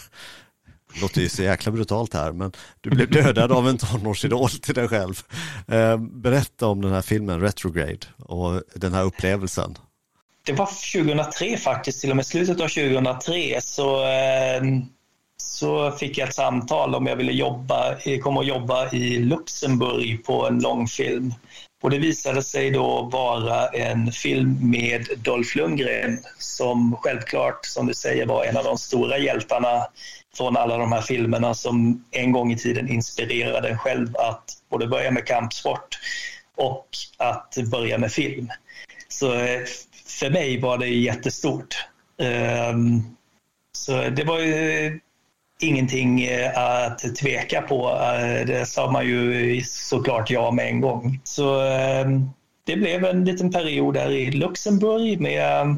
Det 0.94 1.00
låter 1.00 1.20
ju 1.20 1.28
så 1.28 1.42
jäkla 1.42 1.72
brutalt 1.72 2.14
här, 2.14 2.32
men 2.32 2.52
du 2.80 2.90
blev 2.90 3.10
dödad 3.10 3.52
av 3.52 3.68
en 3.68 3.78
tonårsidol 3.78 4.50
till 4.50 4.74
dig 4.74 4.88
själv. 4.88 5.22
Eh, 5.68 5.96
berätta 5.96 6.66
om 6.66 6.80
den 6.80 6.92
här 6.92 7.02
filmen 7.02 7.40
Retrograde 7.40 8.06
och 8.18 8.62
den 8.74 8.94
här 8.94 9.02
upplevelsen. 9.02 9.78
Det 10.46 10.52
var 10.52 10.66
2003 10.66 11.56
faktiskt, 11.56 12.00
till 12.00 12.10
och 12.10 12.16
med 12.16 12.26
slutet 12.26 12.60
av 12.60 12.68
2003 12.68 13.60
så 13.60 14.04
eh, 14.04 14.62
så 15.42 15.90
fick 15.90 16.18
jag 16.18 16.28
ett 16.28 16.34
samtal 16.34 16.94
om 16.94 17.06
jag 17.06 17.16
ville 17.16 17.32
jobba, 17.32 17.96
eh, 18.04 18.18
komma 18.18 18.40
och 18.40 18.46
jobba 18.46 18.90
i 18.90 19.18
Luxemburg 19.18 20.24
på 20.24 20.46
en 20.46 20.58
långfilm. 20.58 21.34
Och 21.82 21.90
det 21.90 21.98
visade 21.98 22.42
sig 22.42 22.70
då 22.70 23.02
vara 23.12 23.68
en 23.68 24.12
film 24.12 24.70
med 24.70 25.06
Dolph 25.16 25.56
Lundgren 25.56 26.18
som 26.38 26.96
självklart, 27.00 27.66
som 27.66 27.86
du 27.86 27.94
säger, 27.94 28.26
var 28.26 28.44
en 28.44 28.56
av 28.56 28.64
de 28.64 28.78
stora 28.78 29.18
hjältarna 29.18 29.86
från 30.36 30.56
alla 30.56 30.78
de 30.78 30.92
här 30.92 31.00
filmerna 31.00 31.54
som 31.54 32.04
en 32.10 32.32
gång 32.32 32.52
i 32.52 32.56
tiden 32.56 32.88
inspirerade 32.88 33.68
en 33.68 33.78
själv 33.78 34.16
att 34.16 34.44
både 34.70 34.86
börja 34.86 35.10
med 35.10 35.26
kampsport 35.26 35.98
och 36.56 36.88
att 37.16 37.56
börja 37.70 37.98
med 37.98 38.12
film. 38.12 38.48
Så 39.08 39.34
eh, 39.34 39.60
för 40.06 40.30
mig 40.30 40.60
var 40.60 40.78
det 40.78 40.86
jättestort. 40.88 41.84
Ehm, 42.22 43.02
så 43.72 44.08
det 44.08 44.24
var 44.24 44.38
ju 44.38 44.86
eh, 44.86 44.92
ingenting 45.60 46.22
eh, 46.24 46.58
att 46.58 47.16
tveka 47.16 47.62
på. 47.62 47.98
Det 48.46 48.68
sa 48.68 48.90
man 48.90 49.06
ju 49.06 49.62
såklart 49.64 50.30
ja 50.30 50.50
med 50.50 50.66
en 50.66 50.80
gång. 50.80 51.20
Så 51.24 51.60
ehm, 51.60 52.30
det 52.64 52.76
blev 52.76 53.04
en 53.04 53.24
liten 53.24 53.52
period 53.52 53.94
där 53.94 54.10
i 54.10 54.30
Luxemburg 54.30 55.20
med 55.20 55.76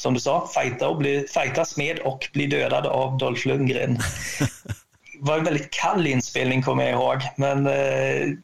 som 0.00 0.14
du 0.14 0.20
sa, 0.20 0.48
fighta 0.54 0.88
och 0.88 0.96
bli, 0.96 1.26
fightas 1.28 1.76
med 1.76 1.98
och 1.98 2.28
bli 2.32 2.46
dödad 2.46 2.86
av 2.86 3.18
Dolph 3.18 3.46
Lundgren. 3.46 3.94
Det 3.94 5.20
var 5.20 5.38
en 5.38 5.44
väldigt 5.44 5.70
kall 5.70 6.06
inspelning 6.06 6.62
kommer 6.62 6.84
jag 6.84 6.92
ihåg, 6.92 7.18
men 7.36 7.66
eh, 7.66 8.36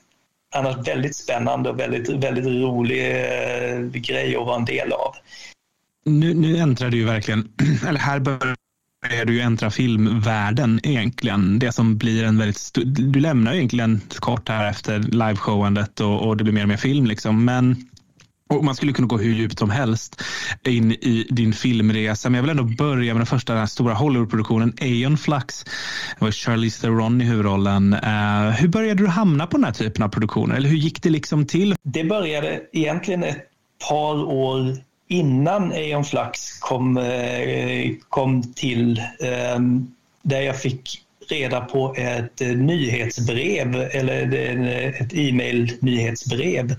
annars 0.54 0.88
väldigt 0.88 1.16
spännande 1.16 1.70
och 1.70 1.80
väldigt, 1.80 2.08
väldigt 2.08 2.46
rolig 2.46 3.00
eh, 3.00 3.80
grej 3.80 4.36
att 4.36 4.46
vara 4.46 4.56
en 4.56 4.64
del 4.64 4.92
av. 4.92 5.14
Nu, 6.04 6.34
nu 6.34 6.56
äntrar 6.56 6.90
du 6.90 6.96
ju 6.96 7.04
verkligen, 7.04 7.52
eller 7.88 8.00
här 8.00 8.18
börjar 8.18 8.56
börjar 9.02 9.24
du 9.24 9.34
ju 9.34 9.40
äntra 9.40 9.70
filmvärlden 9.70 10.80
egentligen. 10.82 11.58
Det 11.58 11.72
som 11.72 11.98
blir 11.98 12.24
en 12.24 12.38
väldigt 12.38 12.78
Du 12.84 13.20
lämnar 13.20 13.54
egentligen 13.54 14.00
kort 14.08 14.48
här 14.48 14.70
efter 14.70 14.98
liveshowandet 14.98 16.00
och, 16.00 16.26
och 16.26 16.36
det 16.36 16.44
blir 16.44 16.54
mer 16.54 16.62
och 16.62 16.68
mer 16.68 16.76
film 16.76 17.06
liksom. 17.06 17.44
Men 17.44 17.87
och 18.48 18.64
man 18.64 18.74
skulle 18.74 18.92
kunna 18.92 19.08
gå 19.08 19.18
hur 19.18 19.34
djupt 19.34 19.58
som 19.58 19.70
helst 19.70 20.22
in 20.66 20.92
i 20.92 21.26
din 21.30 21.52
filmresa. 21.52 22.30
Men 22.30 22.36
jag 22.36 22.42
vill 22.42 22.50
ändå 22.50 22.64
börja 22.64 23.14
med 23.14 23.20
den 23.20 23.26
första 23.26 23.54
den 23.54 23.68
stora 23.68 23.94
Hollywoodproduktionen 23.94 24.74
Aeon 24.80 25.18
Flux. 25.18 25.64
Det 26.18 26.24
var 26.24 26.30
Charlize 26.30 26.80
Theron 26.80 27.20
i 27.20 27.24
huvudrollen. 27.24 27.94
Uh, 27.94 28.50
hur 28.50 28.68
började 28.68 29.02
du 29.02 29.08
hamna 29.08 29.46
på 29.46 29.56
den 29.56 29.64
här 29.64 29.72
typen 29.72 30.02
av 30.02 30.08
produktioner? 30.08 30.56
Eller 30.56 30.68
hur 30.68 30.76
gick 30.76 31.02
det 31.02 31.10
liksom 31.10 31.46
till? 31.46 31.76
Det 31.82 32.04
började 32.04 32.60
egentligen 32.72 33.24
ett 33.24 33.46
par 33.88 34.24
år 34.24 34.76
innan 35.08 35.72
Aeon 35.72 36.04
Flux 36.04 36.58
kom, 36.58 36.96
eh, 36.96 37.90
kom 38.08 38.52
till 38.52 39.02
Um, 39.56 39.94
där 40.22 40.40
jag 40.40 40.60
fick 40.60 41.02
reda 41.28 41.60
på 41.60 41.94
ett 41.96 42.40
nyhetsbrev 42.40 43.74
eller 43.74 44.32
ett 45.00 45.14
e-mail 45.14 45.72
nyhetsbrev 45.80 46.76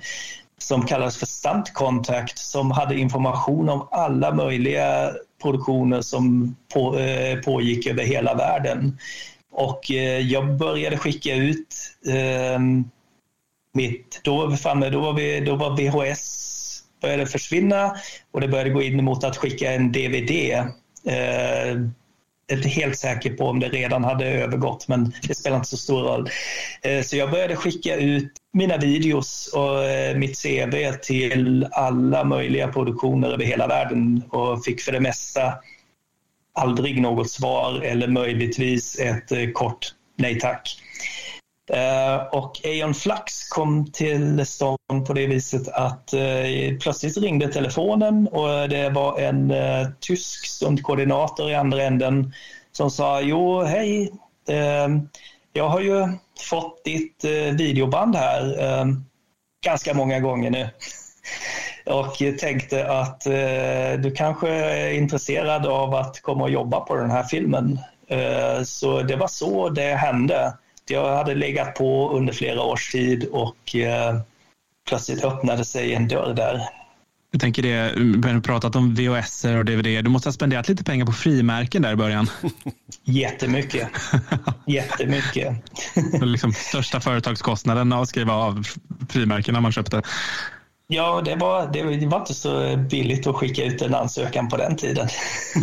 som 0.64 0.86
kallades 0.86 1.18
för 1.18 1.26
Stunt 1.26 1.74
Contact 1.74 2.38
som 2.38 2.72
hade 2.72 2.99
information 2.99 3.70
om 3.70 3.88
alla 3.91 4.34
möjliga 4.34 5.12
produktioner 5.41 6.01
som 6.01 6.55
på, 6.74 6.97
eh, 6.99 7.39
pågick 7.39 7.88
över 7.88 8.03
hela 8.03 8.36
världen. 8.36 8.97
Och 9.51 9.91
eh, 9.91 10.20
jag 10.20 10.57
började 10.57 10.97
skicka 10.97 11.36
ut 11.36 11.76
eh, 12.07 12.60
mitt, 13.74 14.22
då 14.24 14.38
var 14.38 14.47
vi 14.47 14.57
framme, 14.57 14.89
då 14.89 14.99
var, 14.99 15.14
vi, 15.14 15.39
då 15.39 15.55
var 15.55 15.78
VHS 15.78 16.49
började 17.01 17.26
försvinna 17.26 17.95
och 18.32 18.41
det 18.41 18.47
började 18.47 18.70
gå 18.70 18.82
in 18.82 19.03
mot 19.03 19.24
att 19.24 19.38
skicka 19.38 19.72
en 19.72 19.91
DVD. 19.91 20.32
Eh, 21.05 21.78
jag 22.49 22.57
är 22.57 22.57
inte 22.57 22.70
helt 22.70 22.97
säker 22.97 23.34
på 23.34 23.45
om 23.45 23.60
det 23.60 23.70
redan 23.70 24.03
hade 24.03 24.26
övergått, 24.26 24.88
men 24.88 25.14
det 25.28 25.36
spelar 25.36 25.57
inte 25.57 25.70
så 25.70 25.78
stor 25.78 26.01
roll. 26.01 26.30
Eh, 26.82 27.01
så 27.01 27.18
jag 27.18 27.32
började 27.32 27.55
skicka 27.55 27.95
ut 27.95 28.32
mina 28.51 28.77
videos 28.77 29.53
och 29.53 29.83
eh, 29.83 30.17
mitt 30.17 30.41
CV 30.43 30.91
till 31.01 31.67
alla 31.71 32.23
möjliga 32.23 32.67
produktioner 32.67 33.29
över 33.29 33.45
hela 33.45 33.67
världen 33.67 34.23
och 34.29 34.63
fick 34.63 34.81
för 34.81 34.91
det 34.91 34.99
mesta 34.99 35.53
aldrig 36.53 37.01
något 37.01 37.29
svar 37.29 37.81
eller 37.81 38.07
möjligtvis 38.07 38.99
ett 38.99 39.31
eh, 39.31 39.49
kort 39.53 39.93
nej 40.15 40.39
tack. 40.39 40.81
Eh, 41.73 42.15
och 42.15 42.65
Aeon 42.65 42.93
Flux 42.93 43.49
kom 43.49 43.91
till 43.91 44.45
stånd 44.45 45.05
på 45.07 45.13
det 45.13 45.27
viset 45.27 45.67
att 45.67 46.13
plötsligt 46.81 47.17
ringde 47.17 47.47
telefonen 47.47 48.27
och 48.27 48.69
det 48.69 48.89
var 48.89 49.19
en 49.19 49.53
tysk 49.99 50.45
stundkoordinator 50.47 51.51
i 51.51 51.55
andra 51.55 51.83
änden 51.83 52.33
som 52.71 52.91
sa 52.91 53.21
jo 53.21 53.61
hej, 53.61 54.11
jag 55.53 55.69
har 55.69 55.79
ju 55.79 56.07
fått 56.49 56.83
ditt 56.83 57.23
eh, 57.23 57.55
videoband 57.55 58.15
här 58.15 58.63
eh, 58.63 58.85
ganska 59.65 59.93
många 59.93 60.19
gånger 60.19 60.49
nu 60.49 60.69
och 61.93 62.15
tänkte 62.39 62.91
att 62.91 63.25
eh, 63.25 63.99
du 63.99 64.11
kanske 64.15 64.49
är 64.49 64.93
intresserad 64.93 65.65
av 65.65 65.95
att 65.95 66.21
komma 66.21 66.43
och 66.43 66.49
jobba 66.49 66.79
på 66.79 66.95
den 66.95 67.11
här 67.11 67.23
filmen. 67.23 67.79
Så 68.65 69.01
det 69.01 69.15
var 69.15 69.27
så 69.27 69.69
det 69.69 69.95
hände. 69.95 70.53
Jag 70.89 71.15
hade 71.15 71.35
legat 71.35 71.75
på 71.75 72.09
under 72.09 72.33
flera 72.33 72.61
års 72.63 72.91
tid 72.91 73.27
och 73.31 73.75
eh, 73.75 74.19
plötsligt 74.87 75.23
öppnade 75.23 75.65
sig 75.65 75.93
en 75.93 76.07
dörr 76.07 76.33
där. 76.33 76.61
Jag 77.32 77.41
tänker 77.41 77.61
det, 77.61 77.93
vi 77.95 78.32
har 78.32 78.39
pratat 78.39 78.75
om 78.75 78.95
VHS 78.95 79.45
och 79.45 79.65
DVD. 79.65 80.03
Du 80.03 80.09
måste 80.09 80.30
ha 80.30 80.34
spenderat 80.34 80.69
lite 80.69 80.84
pengar 80.84 81.05
på 81.05 81.11
frimärken 81.11 81.82
där 81.82 81.93
i 81.93 81.95
början. 81.95 82.27
Jättemycket. 83.03 83.89
Jättemycket. 84.67 85.53
liksom 86.21 86.53
största 86.53 86.99
företagskostnaden 86.99 87.93
att 87.93 88.09
skriva 88.09 88.34
av 88.34 88.63
frimärkena 89.09 89.61
man 89.61 89.71
köpte. 89.71 90.01
Ja, 90.91 91.21
det 91.25 91.36
var, 91.36 91.73
det 91.73 91.84
var 91.84 92.19
inte 92.19 92.34
så 92.34 92.77
billigt 92.77 93.27
att 93.27 93.36
skicka 93.36 93.63
ut 93.63 93.82
en 93.82 93.95
ansökan 93.95 94.49
på 94.49 94.57
den 94.57 94.75
tiden. 94.75 95.07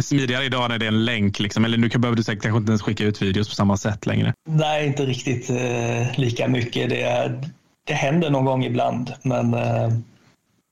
Smidigare 0.03 0.45
idag 0.45 0.69
när 0.69 0.79
det 0.79 0.87
är 0.87 0.89
en 0.89 1.05
länk, 1.05 1.39
liksom. 1.39 1.65
eller 1.65 1.79
nu 1.79 1.89
behöver 1.89 2.17
du 2.17 2.23
säkert 2.23 2.43
kanske 2.43 2.59
inte 2.59 2.71
ens 2.71 2.83
skicka 2.83 3.05
ut 3.05 3.23
videos 3.23 3.49
på 3.49 3.55
samma 3.55 3.77
sätt 3.77 4.07
längre. 4.07 4.35
Nej, 4.49 4.87
inte 4.87 5.07
riktigt 5.07 5.51
eh, 5.51 6.19
lika 6.19 6.49
mycket. 6.49 6.91
Det, 6.91 7.33
det 7.87 7.95
händer 7.95 8.31
någon 8.31 8.45
gång 8.45 8.65
ibland, 8.65 9.13
men 9.23 9.55
eh, 9.55 9.91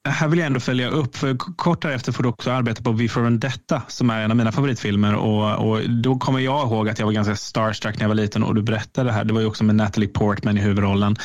här 0.04 0.28
vill 0.28 0.38
jag 0.38 0.46
ändå 0.46 0.60
följa 0.60 0.88
upp. 0.88 1.16
För 1.16 1.36
kort 1.36 1.82
därefter 1.82 2.12
får 2.12 2.22
du 2.22 2.28
också 2.28 2.50
arbeta 2.50 2.82
på 2.82 2.92
V 2.92 3.08
for 3.08 3.20
Vendetta 3.20 3.82
som 3.88 4.10
är 4.10 4.20
en 4.20 4.30
av 4.30 4.36
mina 4.36 4.52
favoritfilmer. 4.52 5.14
Och, 5.14 5.68
och, 5.68 5.90
då 5.90 6.18
kommer 6.18 6.40
jag 6.40 6.66
ihåg 6.66 6.88
att 6.88 6.98
jag 6.98 7.06
var 7.06 7.12
ganska 7.12 7.36
starstruck 7.36 7.94
när 7.96 8.02
jag 8.02 8.08
var 8.08 8.14
liten 8.14 8.42
och 8.42 8.54
du 8.54 8.62
berättade 8.62 9.08
det 9.08 9.12
här. 9.12 9.24
Det 9.24 9.34
var 9.34 9.40
ju 9.40 9.46
också 9.46 9.64
med 9.64 9.74
Natalie 9.74 10.08
Portman 10.08 10.58
i 10.58 10.60
huvudrollen. 10.60 11.16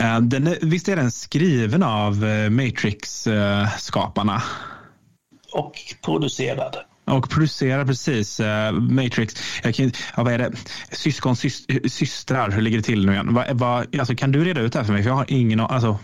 Uh, 0.00 0.20
den, 0.20 0.54
visst 0.62 0.88
är 0.88 0.96
den 0.96 1.10
skriven 1.10 1.82
av 1.82 2.24
uh, 2.24 2.50
Matrix-skaparna? 2.50 4.42
och 5.52 5.72
producerad. 6.04 6.76
Och 7.04 7.30
producerad, 7.30 7.86
precis. 7.86 8.40
Uh, 8.40 8.72
Matrix. 8.72 9.34
Jag 9.62 9.74
kan, 9.74 9.92
ja, 10.16 10.22
vad 10.22 10.32
är 10.32 10.38
det? 10.38 10.52
Syskon, 10.92 11.36
systrar, 11.86 12.50
hur 12.50 12.62
ligger 12.62 12.78
det 12.78 12.84
till 12.84 13.06
nu 13.06 13.12
igen? 13.12 13.34
Va, 13.34 13.44
va, 13.52 13.84
alltså, 13.98 14.14
kan 14.14 14.32
du 14.32 14.44
reda 14.44 14.60
ut 14.60 14.72
det 14.72 14.78
här 14.78 14.86
för 14.86 14.92
mig? 14.92 15.02
För 15.02 15.10
jag 15.10 15.16
har 15.16 15.26
ingen 15.28 15.60
alltså, 15.60 15.98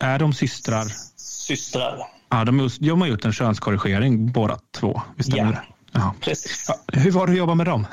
Är 0.00 0.18
de 0.18 0.32
systrar? 0.32 0.86
systrar. 1.16 1.98
Ja, 2.28 2.44
de, 2.44 2.70
de 2.80 3.00
har 3.00 3.08
gjort 3.08 3.24
en 3.24 3.32
könskorrigering 3.32 4.32
båda 4.32 4.58
två. 4.78 5.02
Visst 5.16 5.36
ja, 5.36 5.44
det? 5.44 5.62
Ja. 5.92 6.14
precis. 6.20 6.64
Ja, 6.68 7.00
hur 7.00 7.10
var 7.10 7.26
det 7.26 7.32
att 7.32 7.38
jobba 7.38 7.54
med 7.54 7.66
dem? 7.66 7.86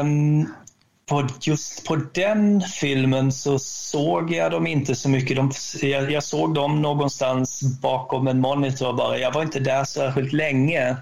Um, 0.00 0.54
på 1.08 1.28
just 1.40 1.86
på 1.86 1.96
den 1.96 2.60
filmen 2.60 3.32
så 3.32 3.58
såg 3.58 4.32
jag 4.32 4.50
dem 4.50 4.66
inte 4.66 4.94
så 4.94 5.08
mycket. 5.08 5.36
De, 5.36 5.52
jag, 5.82 6.10
jag, 6.10 6.22
såg 6.22 6.54
dem 6.54 6.82
någonstans 6.82 7.62
bakom 7.80 8.28
en 8.28 8.40
monitor 8.40 8.92
bara. 8.92 9.18
Jag 9.18 9.32
var 9.32 9.42
inte 9.42 9.60
där 9.60 9.84
särskilt 9.84 10.32
länge. 10.32 10.96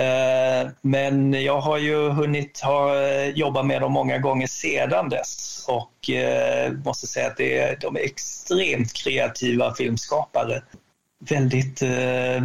Uh, 0.00 0.70
men 0.80 1.32
jag 1.32 1.60
har 1.60 1.78
ju 1.78 2.08
hunnit 2.08 2.60
ha, 2.60 2.96
jobba 3.24 3.62
med 3.62 3.80
dem 3.80 3.92
många 3.92 4.18
gånger 4.18 4.46
sedan 4.46 5.08
dess 5.08 5.64
och 5.68 6.10
eh, 6.10 6.72
måste 6.72 7.06
säga 7.06 7.26
att 7.26 7.36
det 7.36 7.58
är, 7.58 7.76
de 7.80 7.96
är 7.96 8.00
extremt 8.00 8.92
kreativa 8.92 9.74
filmskapare. 9.74 10.62
Väldigt 11.18 11.82
eh, 11.82 12.42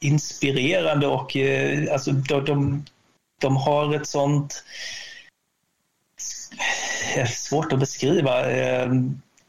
inspirerande 0.00 1.06
och 1.06 1.36
eh, 1.36 1.92
alltså, 1.92 2.12
de, 2.12 2.44
de, 2.44 2.84
de 3.40 3.56
har 3.56 3.94
ett 3.94 4.06
sånt... 4.06 4.64
Svårt 7.28 7.72
att 7.72 7.78
beskriva. 7.78 8.50
Eh, 8.50 8.88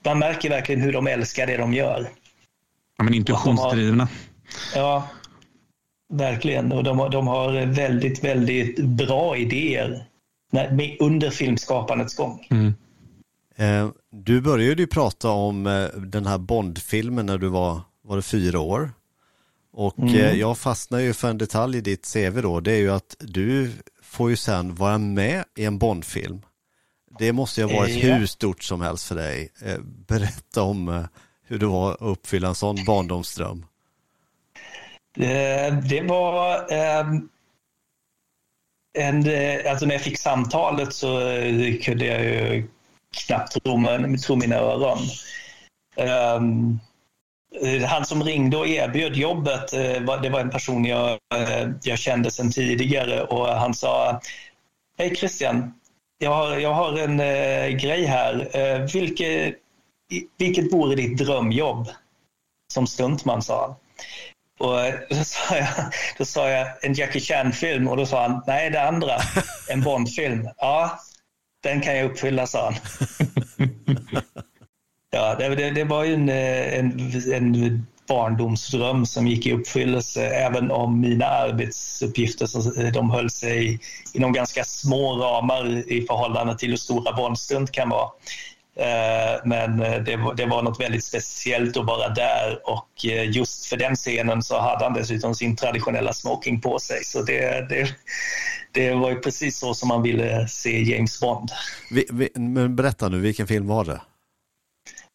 man 0.06 0.20
märker 0.20 0.50
verkligen 0.50 0.82
hur 0.82 0.94
de 0.94 1.08
älskar 1.08 1.48
det 1.48 1.58
de 1.58 1.74
gör. 1.74 2.10
Ja, 2.98 3.04
men 3.04 3.14
intuitionsdrivna. 3.14 4.08
Ja, 4.76 5.08
verkligen. 6.12 6.72
Och 6.72 6.84
de, 6.84 7.10
de 7.12 7.28
har 7.28 7.66
väldigt, 7.66 8.24
väldigt 8.24 8.80
bra 8.80 9.38
idéer 9.38 10.06
under 11.00 11.30
filmskapandets 11.30 12.16
gång. 12.16 12.48
Mm. 12.50 12.74
Eh, 13.56 13.90
du 14.12 14.42
började 14.42 14.82
ju 14.82 14.88
prata 14.88 15.30
om 15.30 15.68
eh, 15.68 15.88
den 15.88 16.26
här 16.26 16.38
Bond-filmen 16.38 17.26
när 17.26 17.38
du 17.38 17.48
var, 17.48 17.82
var 18.04 18.16
det 18.16 18.22
fyra 18.22 18.60
år. 18.60 18.92
Och 19.74 20.00
mm. 20.00 20.16
Eh, 20.16 20.34
jag 20.34 20.58
fastnar 20.58 21.00
ju 21.00 21.14
för 21.14 21.30
en 21.30 21.38
detalj 21.38 21.78
i 21.78 21.82
ditt 21.82 22.14
CV 22.14 22.42
då, 22.42 22.60
det 22.60 22.72
är 22.72 22.80
ju 22.80 22.92
att 22.92 23.16
du 23.20 23.72
får 24.02 24.30
ju 24.30 24.36
sen 24.36 24.76
vara 24.76 24.98
med 24.98 25.44
i 25.58 25.66
en 25.66 25.78
Bond-film. 25.78 26.42
Det 27.20 27.34
måste 27.34 27.62
ju 27.62 27.68
ha 27.68 27.80
varit 27.80 28.04
ja. 28.04 28.16
hur 28.16 28.26
stort 28.26 28.64
som 28.64 28.82
helst 28.82 29.08
för 29.08 29.16
dig. 29.16 29.50
Berätta 30.08 30.64
om 30.64 31.08
hur 31.48 31.60
det 31.60 31.66
var 31.66 31.92
att 31.92 32.02
uppfylla 32.02 32.48
en 32.48 32.56
sån 32.56 32.86
barndomsdröm. 32.86 33.66
Eh, 35.18 35.74
det 35.74 36.02
var 36.02 36.72
ehm, 36.74 37.30
en, 38.98 39.28
eh, 39.28 39.72
alltså 39.72 39.86
när 39.86 39.96
jag 39.96 40.02
fick 40.02 40.18
samtalet 40.18 40.94
så 40.94 41.30
eh, 41.30 41.78
kunde 41.78 42.06
jag 42.06 42.24
ju 42.24 42.68
knappt 43.28 43.52
tro, 43.52 43.84
tro 44.26 44.36
mina 44.36 44.56
öron. 44.56 45.00
Ehm, 45.96 46.80
han 47.88 48.06
som 48.06 48.24
ringde 48.24 48.58
och 48.58 48.68
erbjöd 48.68 49.16
jobbet, 49.16 49.72
det 49.72 50.30
var 50.32 50.40
en 50.40 50.50
person 50.50 50.86
jag, 50.86 51.20
jag 51.84 52.00
kände 52.00 52.32
sedan 52.32 52.52
tidigare 52.52 53.24
och 53.24 53.48
han 53.48 53.74
sa 53.74 54.22
Hej 54.98 55.16
Christian, 55.16 55.74
jag 56.18 56.32
har, 56.32 56.58
jag 56.58 56.74
har 56.74 56.98
en 56.98 57.18
grej 57.78 58.06
här. 58.06 58.88
Vilke, 58.94 59.56
vilket 60.38 60.74
vore 60.74 60.96
ditt 60.96 61.18
drömjobb? 61.18 61.88
Som 62.74 62.88
stuntman, 62.88 63.42
sa 63.42 63.62
han. 63.62 63.76
Och 64.62 64.80
eh, 64.80 64.94
då 65.10 65.16
sa, 65.24 65.58
jag, 65.58 65.68
då 66.18 66.26
sa 66.26 66.50
jag 66.50 66.68
en 66.82 66.94
Jackie 66.94 67.22
Chan-film 67.22 67.88
och 67.88 67.98
då 67.98 68.06
sa 68.06 68.22
han 68.22 68.42
nej 68.48 68.70
det 68.70 68.84
andra, 68.84 69.18
en 69.70 69.82
Bond-film. 69.82 70.50
Ja, 70.58 71.00
den 71.64 71.82
kan 71.82 71.98
jag 71.98 72.12
uppfylla, 72.12 72.48
sa 72.48 72.66
han. 72.66 72.76
ja, 75.12 75.36
det, 75.36 75.56
det, 75.56 75.70
det, 75.72 75.84
var 75.84 76.04
ju 76.04 76.14
en, 76.14 76.30
eh, 76.30 76.80
en, 76.80 77.12
en 77.34 77.86
barndomsdröm 78.08 79.06
som 79.06 79.28
gick 79.28 79.46
i 79.46 79.54
uppfyllelse 79.54 80.26
även 80.26 80.72
om 80.72 81.00
mina 81.00 81.26
arbetsuppgifter 81.26 82.46
så 82.46 82.82
eh, 82.82 82.92
de 82.92 83.12
höll 83.12 83.30
sig 83.30 83.80
inom 84.14 84.34
ganska 84.34 84.64
små 84.64 85.18
ramar 85.18 85.92
i 85.92 86.02
förhållande 86.02 86.58
till 86.58 86.70
hur 86.70 86.78
stora 86.78 87.14
Bondstund 87.14 87.72
kan 87.72 87.90
vara. 87.90 88.10
Eh, 88.76 89.42
men 89.46 89.78
det 89.78 90.16
var, 90.16 90.34
det 90.34 90.46
var 90.46 90.64
något 90.64 90.80
väldigt 90.80 91.06
speciellt 91.06 91.78
att 91.78 91.86
vara 91.86 92.10
där 92.10 92.60
och 92.64 93.06
eh, 93.06 93.32
just 93.32 93.66
för 93.66 93.78
den 93.78 93.96
scenen 93.96 94.44
så 94.44 94.60
hade 94.60 94.84
han 94.84 94.94
dessutom 94.94 95.36
sin 95.36 95.56
traditionella 95.56 96.14
smoking 96.14 96.62
på 96.62 96.80
sig. 96.80 97.04
Så 97.04 97.22
det, 97.22 97.70
det, 97.70 97.96
det 98.72 98.94
var 98.94 99.10
ju 99.10 99.20
precis 99.20 99.58
så 99.60 99.74
som 99.74 99.88
man 99.88 100.02
ville 100.02 100.48
se 100.48 100.82
James 100.82 101.20
Bond. 101.20 101.52
Vi, 101.92 102.06
vi, 102.12 102.30
men 102.36 102.76
berätta 102.76 103.10
nu, 103.10 103.20
vilken 103.20 103.48
film 103.48 103.68
var 103.68 103.86
det? 103.86 104.02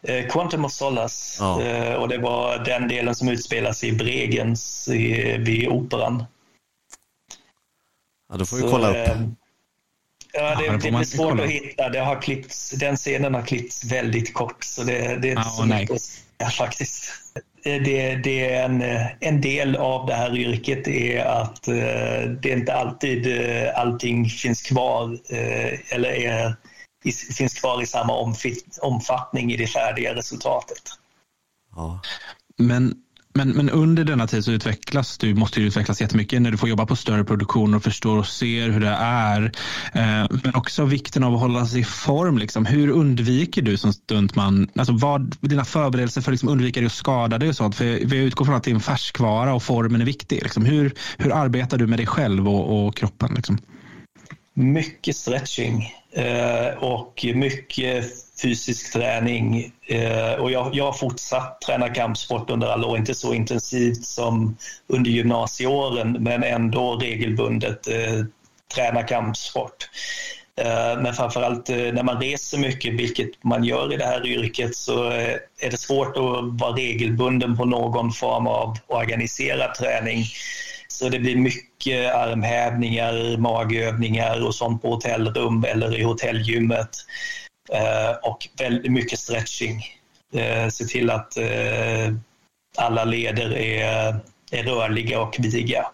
Eh, 0.02 0.26
Quantum 0.28 0.64
of 0.64 0.72
Solace 0.72 1.36
ja. 1.44 1.62
Eh, 1.62 1.94
och 1.94 2.08
det 2.08 2.18
var 2.18 2.58
den 2.58 2.88
delen 2.88 3.14
som 3.14 3.28
utspelas 3.28 3.84
i 3.84 3.92
Bregenz 3.92 4.88
i, 4.88 5.36
vid 5.38 5.68
Operan. 5.68 6.24
Ja, 8.28 8.36
då 8.36 8.46
får 8.46 8.56
vi 8.56 8.62
så, 8.62 8.68
kolla 8.68 8.90
upp. 8.90 9.18
Eh, 10.36 10.42
ja, 10.42 10.54
det, 10.54 10.78
det 10.82 10.90
blir 10.90 11.04
svårt 11.04 11.40
att 11.40 11.50
hitta. 11.50 11.88
Det 11.88 12.00
har 12.00 12.22
klippts, 12.22 12.70
den 12.70 12.96
scenen 12.96 13.34
har 13.34 13.42
klippts 13.42 13.84
väldigt 13.84 14.34
kort 14.34 14.64
så 14.64 14.82
det, 14.82 14.98
det 14.98 15.28
är 15.28 15.30
inte 15.30 15.32
ja, 15.32 15.42
så 15.42 15.64
mycket 15.66 15.90
att 15.90 16.02
säga 16.02 16.50
faktiskt. 16.50 17.12
Eh, 17.66 17.82
det, 17.82 18.16
det, 18.16 18.50
är 18.50 18.64
en, 18.64 18.82
eh, 18.82 19.06
en 19.20 19.40
del 19.40 19.76
av 19.76 20.06
det 20.06 20.14
här 20.14 20.36
yrket 20.36 20.88
är 20.88 21.24
att 21.24 21.68
eh, 21.68 22.30
det 22.42 22.48
inte 22.48 22.74
alltid 22.74 23.40
allting 23.74 24.26
finns 24.28 24.62
kvar 24.62 25.18
eller 25.90 26.08
är, 26.08 26.56
finns 27.36 27.54
kvar 27.54 27.82
i 27.82 27.86
samma 27.86 28.34
omfattning 28.80 29.52
i 29.52 29.56
det 29.56 29.66
färdiga 29.66 30.14
resultatet. 30.14 30.82
Ja. 31.76 32.00
Men 32.58 32.94
men, 33.36 33.48
men 33.48 33.70
under 33.70 34.04
denna 34.04 34.26
tid 34.26 34.44
så 34.44 34.52
utvecklas 34.52 35.18
du, 35.18 35.34
måste 35.34 35.60
du 35.60 35.66
utvecklas 35.66 36.00
jättemycket 36.00 36.42
när 36.42 36.50
du 36.50 36.56
får 36.56 36.68
jobba 36.68 36.86
på 36.86 36.96
större 36.96 37.24
produktioner 37.24 37.76
och 37.76 37.82
förstår 37.82 38.18
och 38.18 38.26
ser 38.26 38.68
hur 38.68 38.80
det 38.80 38.96
är. 39.00 39.42
Eh, 39.94 40.26
men 40.42 40.54
också 40.54 40.84
vikten 40.84 41.24
av 41.24 41.34
att 41.34 41.40
hålla 41.40 41.66
sig 41.66 41.80
i 41.80 41.84
form. 41.84 42.38
Liksom. 42.38 42.66
Hur 42.66 42.90
undviker 42.90 43.62
du 43.62 43.76
som 43.76 43.92
stuntman, 43.92 44.68
alltså 44.76 44.92
vad 44.92 45.36
dina 45.40 45.64
förberedelser 45.64 46.20
för 46.20 46.30
att 46.30 46.34
liksom 46.34 46.48
undvika 46.48 46.80
dig 46.80 46.86
att 46.86 46.92
skada 46.92 47.38
dig 47.38 47.48
och 47.48 47.56
sånt? 47.56 47.74
För 47.74 47.84
vi 47.84 48.16
utgår 48.16 48.44
från 48.44 48.54
att 48.54 48.64
det 48.64 48.70
är 48.70 48.74
en 48.74 48.80
färskvara 48.80 49.54
och 49.54 49.62
formen 49.62 50.00
är 50.00 50.04
viktig. 50.04 50.42
Liksom. 50.42 50.64
Hur, 50.64 50.94
hur 51.18 51.34
arbetar 51.34 51.78
du 51.78 51.86
med 51.86 51.98
dig 51.98 52.06
själv 52.06 52.48
och, 52.48 52.86
och 52.86 52.96
kroppen? 52.96 53.32
Liksom? 53.36 53.58
Mycket 54.54 55.16
stretching. 55.16 55.92
Eh, 56.16 56.68
och 56.78 57.24
mycket 57.34 58.04
fysisk 58.42 58.92
träning. 58.92 59.72
Eh, 59.86 60.32
och 60.32 60.50
jag, 60.50 60.70
jag 60.74 60.84
har 60.84 60.92
fortsatt 60.92 61.60
träna 61.60 61.88
kampsport 61.88 62.50
under 62.50 62.66
alla 62.66 62.86
år, 62.86 62.98
inte 62.98 63.14
så 63.14 63.34
intensivt 63.34 64.04
som 64.04 64.56
under 64.86 65.10
gymnasieåren 65.10 66.12
men 66.12 66.42
ändå 66.42 66.96
regelbundet 66.96 67.88
eh, 67.88 68.24
träna 68.74 69.02
kampsport. 69.02 69.88
Men 71.02 71.14
framförallt 71.14 71.68
när 71.68 72.02
man 72.02 72.20
reser 72.20 72.58
mycket, 72.58 72.94
vilket 72.94 73.44
man 73.44 73.64
gör 73.64 73.92
i 73.92 73.96
det 73.96 74.04
här 74.04 74.26
yrket, 74.26 74.76
så 74.76 75.04
är 75.60 75.70
det 75.70 75.76
svårt 75.76 76.16
att 76.16 76.60
vara 76.60 76.76
regelbunden 76.76 77.56
på 77.56 77.64
någon 77.64 78.12
form 78.12 78.46
av 78.46 78.78
organiserad 78.86 79.74
träning. 79.74 80.24
Så 80.88 81.08
det 81.08 81.18
blir 81.18 81.36
mycket 81.36 81.75
armhävningar, 81.92 83.36
magövningar 83.36 84.46
och 84.46 84.54
sånt 84.54 84.82
på 84.82 84.90
hotellrum 84.90 85.64
eller 85.64 85.98
i 85.98 86.02
hotellgymmet. 86.02 86.90
Och 88.22 88.48
väldigt 88.58 88.92
mycket 88.92 89.18
stretching. 89.18 89.82
Se 90.70 90.84
till 90.84 91.10
att 91.10 91.38
alla 92.76 93.04
leder 93.04 93.56
är, 93.56 94.16
är 94.50 94.62
rörliga 94.62 95.20
och 95.20 95.36
viga. 95.38 95.86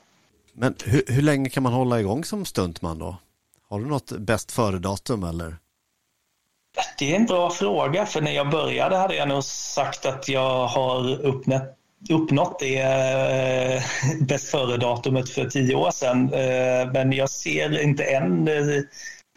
Men 0.53 0.74
hur, 0.84 1.05
hur 1.07 1.22
länge 1.22 1.49
kan 1.49 1.62
man 1.62 1.72
hålla 1.72 2.01
igång 2.01 2.24
som 2.24 2.45
stuntman 2.45 2.99
då? 2.99 3.16
Har 3.68 3.80
du 3.80 3.86
något 3.86 4.12
bäst 4.12 4.53
före-datum 4.53 5.24
eller? 5.24 5.57
Det 6.99 7.12
är 7.12 7.16
en 7.16 7.26
bra 7.26 7.51
fråga, 7.51 8.07
för 8.07 8.20
när 8.20 8.32
jag 8.32 8.51
började 8.51 8.97
hade 8.97 9.14
jag 9.14 9.28
nog 9.28 9.45
sagt 9.45 10.07
att 10.07 10.28
jag 10.28 10.66
har 10.66 11.24
uppnått, 11.24 11.76
uppnått 12.11 12.59
det 12.59 12.79
eh, 12.79 13.83
bäst 14.21 14.49
före-datumet 14.49 15.31
för 15.31 15.51
tio 15.51 15.75
år 15.75 15.91
sedan. 15.91 16.33
Eh, 16.33 16.93
men 16.93 17.13
jag 17.13 17.31
ser 17.31 17.83
inte 17.83 18.05
än 18.05 18.49
eh, 18.49 18.83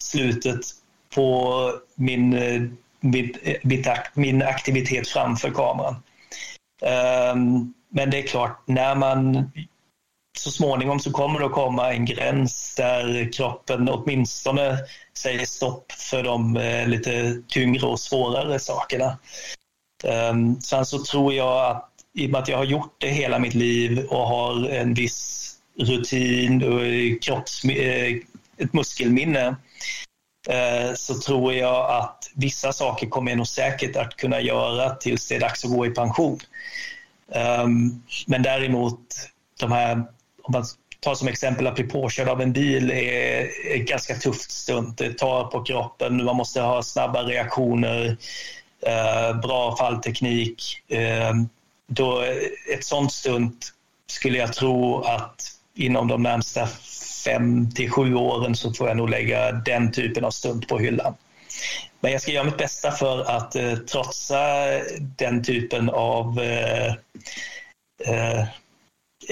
slutet 0.02 0.62
på 1.16 1.72
min, 1.96 2.34
eh, 2.34 2.62
min, 3.00 3.36
min 4.14 4.42
aktivitet 4.42 5.08
framför 5.08 5.50
kameran. 5.50 5.96
Ehm, 6.82 7.74
men 7.90 8.10
det 8.10 8.18
är 8.18 8.28
klart, 8.28 8.62
när 8.66 8.96
man 8.96 9.52
så 10.38 10.52
småningom 10.52 11.00
så 11.00 11.12
kommer 11.12 11.40
det 11.40 11.46
att 11.46 11.52
komma 11.52 11.94
en 11.94 12.06
gräns 12.06 12.76
där 12.76 13.34
kroppen 13.34 13.90
åtminstone 13.90 14.78
säger 15.18 15.46
stopp 15.46 15.92
för 15.92 16.24
de 16.24 16.60
lite 16.88 17.42
tyngre 17.48 17.88
och 17.88 18.00
svårare 18.00 18.60
sakerna. 18.60 19.18
Um, 20.04 20.62
sen 20.62 20.86
så 20.86 21.04
tror 21.04 21.34
jag 21.34 21.72
att 21.72 21.95
i 22.16 22.26
och 22.26 22.30
med 22.30 22.42
att 22.42 22.48
jag 22.48 22.58
har 22.58 22.66
gjort 22.66 22.96
det 22.98 23.10
hela 23.10 23.40
mitt 23.40 23.54
liv 23.54 24.06
och 24.10 24.28
har 24.28 24.70
en 24.70 24.94
viss 24.94 25.52
rutin 25.80 26.64
och 26.64 27.24
kropps, 27.24 27.66
eh, 27.66 28.16
ett 28.58 28.74
muskelminne 28.74 29.56
eh, 30.50 30.94
så 30.96 31.20
tror 31.20 31.54
jag 31.54 31.92
att 31.92 32.32
vissa 32.36 32.74
saker 32.74 33.08
kommer 33.08 33.32
jag 33.32 33.38
nog 33.38 33.48
säkert 33.48 33.96
att 33.96 34.16
kunna 34.16 34.42
göra 34.42 34.90
tills 34.90 35.28
det 35.28 35.36
är 35.36 35.40
dags 35.40 35.66
att 35.66 35.72
gå 35.72 35.86
i 35.86 35.90
pension. 35.90 36.40
Ehm, 37.32 38.04
men 38.28 38.44
däremot 38.44 39.00
de 39.60 39.72
här 39.72 40.04
om 40.42 40.52
man 40.52 40.66
tar 41.00 41.16
som 41.16 41.28
exempel 41.28 41.68
att 41.68 41.76
bli 41.76 41.84
påkörd 41.84 42.28
av 42.28 42.42
en 42.42 42.54
bil 42.54 42.92
är 42.92 43.48
ett 43.76 43.88
ganska 43.88 44.16
tufft 44.16 44.52
stunt. 44.52 44.98
Det 44.98 45.18
tar 45.18 45.44
på 45.44 45.64
kroppen, 45.64 46.26
man 46.26 46.36
måste 46.36 46.62
ha 46.62 46.84
snabba 46.84 47.24
reaktioner, 47.24 48.18
eh, 48.88 49.40
bra 49.40 49.78
fallteknik. 49.78 50.82
Ehm, 50.90 51.50
Eh, 51.90 51.94
då, 51.94 52.22
ett 52.74 52.86
sånt 52.86 53.12
stund 53.14 53.56
skulle 54.08 54.38
jag 54.38 54.54
tro 54.54 55.02
att 55.02 55.52
inom 55.76 56.08
de 56.08 56.24
närmsta 56.24 56.68
fem 57.26 57.72
till 57.72 57.92
sju 57.92 58.16
åren 58.16 58.56
så 58.56 58.74
får 58.74 58.88
jag 58.88 58.98
nog 58.98 59.10
lägga 59.10 59.52
den 59.52 59.92
typen 59.92 60.26
av 60.26 60.32
stund 60.32 60.68
på 60.68 60.80
hyllan. 60.80 61.14
Men 62.00 62.12
jag 62.12 62.22
ska 62.22 62.32
göra 62.32 62.44
mitt 62.44 62.58
bästa 62.58 62.92
för 62.92 63.22
att 63.22 63.56
eh, 63.56 63.76
trotsa 63.76 64.40
den 65.00 65.44
typen 65.44 65.90
av 65.90 66.40
eh, 66.40 66.94
eh, 68.06 68.46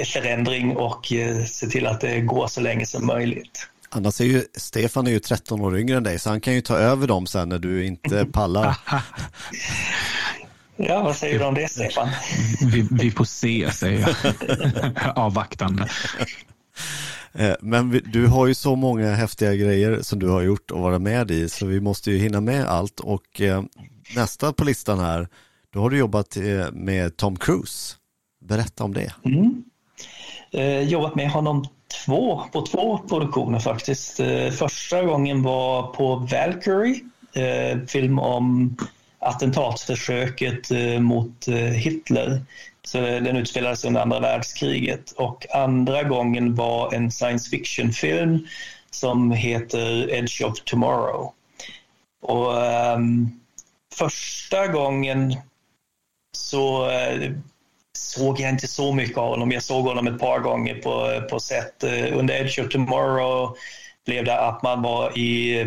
förändring 0.06 0.78
och 0.78 1.14
eh, 1.14 1.46
se 1.46 1.68
till 1.68 1.88
att 1.88 2.02
det 2.02 2.22
går 2.22 2.48
så 2.48 2.62
länge 2.62 2.86
som 2.86 3.06
möjligt. 3.06 3.68
Annars 3.90 4.22
är 4.22 4.26
ju 4.26 4.44
Stefan 4.54 5.08
är 5.08 5.12
ju 5.12 5.20
13 5.20 5.62
år 5.62 5.78
yngre 5.80 5.98
än 5.98 6.04
dig 6.04 6.20
så 6.20 6.30
han 6.30 6.42
kan 6.42 6.54
ju 6.54 6.62
ta 6.62 6.78
över 6.78 7.08
dem 7.08 7.28
sen 7.28 7.50
när 7.50 7.60
du 7.60 7.86
inte 7.86 8.26
pallar. 8.34 8.78
ja, 10.76 11.04
vad 11.04 11.16
säger 11.16 11.40
du 11.40 11.46
om 11.46 11.54
det 11.54 11.72
Stefan? 11.72 12.10
vi, 12.62 12.88
vi 12.92 13.12
får 13.12 13.26
se, 13.26 13.72
säger 13.72 14.00
jag. 14.00 15.16
Avvaktande. 15.16 15.90
Eh, 17.34 17.56
men 17.62 18.02
du 18.06 18.28
har 18.28 18.48
ju 18.48 18.54
så 18.54 18.76
många 18.76 19.14
häftiga 19.14 19.56
grejer 19.56 20.02
som 20.02 20.20
du 20.20 20.30
har 20.30 20.42
gjort 20.42 20.72
och 20.72 20.80
varit 20.80 21.02
med 21.02 21.32
i 21.32 21.50
så 21.50 21.66
vi 21.66 21.82
måste 21.82 22.12
ju 22.12 22.18
hinna 22.18 22.42
med 22.42 22.66
allt 22.66 23.00
och 23.00 23.42
eh, 23.42 23.64
nästa 24.16 24.54
på 24.54 24.64
listan 24.64 25.00
här, 25.00 25.28
då 25.74 25.80
har 25.80 25.90
du 25.90 25.98
jobbat 25.98 26.38
med 26.72 27.18
Tom 27.18 27.36
Cruise. 27.36 27.96
Berätta 28.46 28.84
om 28.84 28.94
det. 28.94 29.14
Mm 29.26 29.64
eh, 30.54 30.82
jobbat 30.82 31.16
med 31.16 31.30
honom 31.30 31.66
två, 32.06 32.44
på 32.52 32.62
två 32.62 32.98
produktioner 32.98 33.60
faktiskt. 33.60 34.20
Eh, 34.20 34.50
första 34.50 35.04
gången 35.04 35.44
var 35.44 35.84
på 35.84 36.16
Valkyrie, 36.16 37.02
eh, 37.36 37.80
film 37.88 38.20
om 38.20 38.78
attentatsförsöket 39.24 40.72
eh, 40.72 41.00
mot 41.00 41.48
eh, 41.48 41.56
Hitler. 41.56 42.42
Så 42.86 42.98
den 42.98 43.38
utspelades 43.38 43.86
under 43.86 44.02
andra 44.02 44.20
världskriget. 44.20 45.12
Och 45.12 45.46
andra 45.56 46.04
gången 46.04 46.56
var 46.56 46.94
en 46.94 47.12
science 47.12 47.50
fiction-film 47.50 48.48
som 48.92 49.32
heter 49.32 50.10
Edge 50.10 50.42
of 50.42 50.60
Tomorrow. 50.60 51.34
Och 52.22 52.54
um, 52.96 53.40
första 53.96 54.68
gången 54.68 55.36
så 56.38 56.86
uh, 56.92 57.32
såg 57.98 58.40
jag 58.40 58.50
inte 58.50 58.68
så 58.68 58.94
mycket 58.94 59.18
av 59.18 59.30
honom. 59.30 59.52
Jag 59.52 59.64
såg 59.64 59.86
honom 59.86 60.08
ett 60.08 60.20
par 60.20 60.40
gånger 60.40 60.76
på, 60.76 61.22
på 61.30 61.40
set. 61.40 61.84
Uh, 61.84 62.18
under 62.18 62.34
Edge 62.34 62.60
of 62.60 62.70
Tomorrow 62.70 63.56
blev 64.06 64.26
det 64.26 64.40
att 64.40 64.64
man 64.64 64.82
var 64.82 65.18
i, 65.18 65.66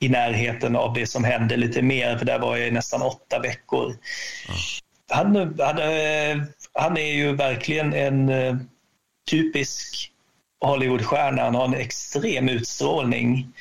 i 0.00 0.08
närheten 0.08 0.76
av 0.76 0.94
det 0.94 1.06
som 1.06 1.24
hände 1.24 1.56
lite 1.56 1.82
mer, 1.82 2.18
för 2.18 2.24
där 2.24 2.38
var 2.38 2.56
jag 2.56 2.68
i 2.68 2.70
nästan 2.70 3.02
åtta 3.02 3.38
veckor. 3.38 3.86
Mm. 3.86 4.58
Han, 5.10 5.36
han, 5.58 5.78
han 6.72 6.96
är 6.96 7.12
ju 7.12 7.32
verkligen 7.32 7.94
en 7.94 8.28
eh, 8.28 8.56
typisk 9.30 10.12
Hollywoodstjärna. 10.60 11.42
Han 11.42 11.54
har 11.54 11.64
en 11.64 11.74
extrem 11.74 12.48
utstrålning 12.48 13.52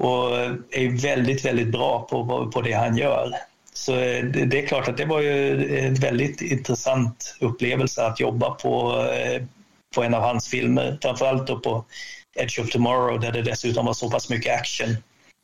och 0.00 0.36
är 0.70 1.02
väldigt, 1.02 1.44
väldigt 1.44 1.72
bra 1.72 2.06
på, 2.10 2.50
på 2.54 2.60
det 2.60 2.72
han 2.72 2.96
gör. 2.96 3.32
Så 3.72 3.98
eh, 3.98 4.24
det 4.24 4.62
är 4.62 4.66
klart 4.66 4.88
att 4.88 4.96
det 4.96 5.04
var 5.04 5.20
ju 5.20 5.78
en 5.78 5.94
väldigt 5.94 6.40
intressant 6.40 7.36
upplevelse 7.40 8.06
att 8.06 8.20
jobba 8.20 8.50
på, 8.50 9.06
eh, 9.12 9.42
på 9.94 10.02
en 10.02 10.14
av 10.14 10.22
hans 10.22 10.48
filmer. 10.48 10.98
Framförallt 11.02 11.46
då 11.46 11.58
på 11.58 11.84
Edge 12.36 12.60
of 12.60 12.70
Tomorrow 12.70 13.20
där 13.20 13.32
det 13.32 13.42
dessutom 13.42 13.86
var 13.86 13.92
så 13.92 14.10
pass 14.10 14.30
mycket 14.30 14.60
action. 14.60 14.96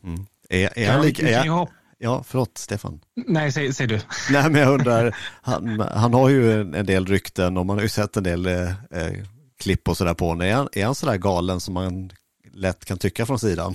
Mm. 0.09 0.27
Är, 0.49 0.79
är 0.79 0.91
han 0.91 1.03
lika... 1.03 1.29
Är, 1.29 1.69
ja, 1.99 2.23
förlåt 2.27 2.59
Stefan. 2.59 3.01
Nej, 3.27 3.53
säg, 3.53 3.73
säg 3.73 3.87
du. 3.87 4.01
Nej, 4.31 4.51
men 4.51 4.61
jag 4.61 4.75
undrar, 4.75 5.17
han, 5.43 5.81
han 5.81 6.15
har 6.15 6.29
ju 6.29 6.61
en, 6.61 6.75
en 6.75 6.87
del 6.87 7.07
rykten 7.07 7.57
och 7.57 7.67
man 7.67 7.77
har 7.77 7.83
ju 7.83 7.89
sett 7.89 8.17
en 8.17 8.23
del 8.23 8.47
eh, 8.47 8.69
eh 8.91 9.13
klipp 9.61 9.89
och 9.89 9.97
sådär 9.97 10.15
på 10.15 10.27
honom. 10.29 10.47
Är 10.47 10.55
han, 10.55 10.69
är 10.73 10.85
han 10.85 10.95
sådär 10.95 11.17
galen 11.17 11.61
som 11.61 11.75
man 11.75 12.11
lätt 12.53 12.85
kan 12.85 12.99
tycka 12.99 13.27
från 13.27 13.39
sidan? 13.39 13.75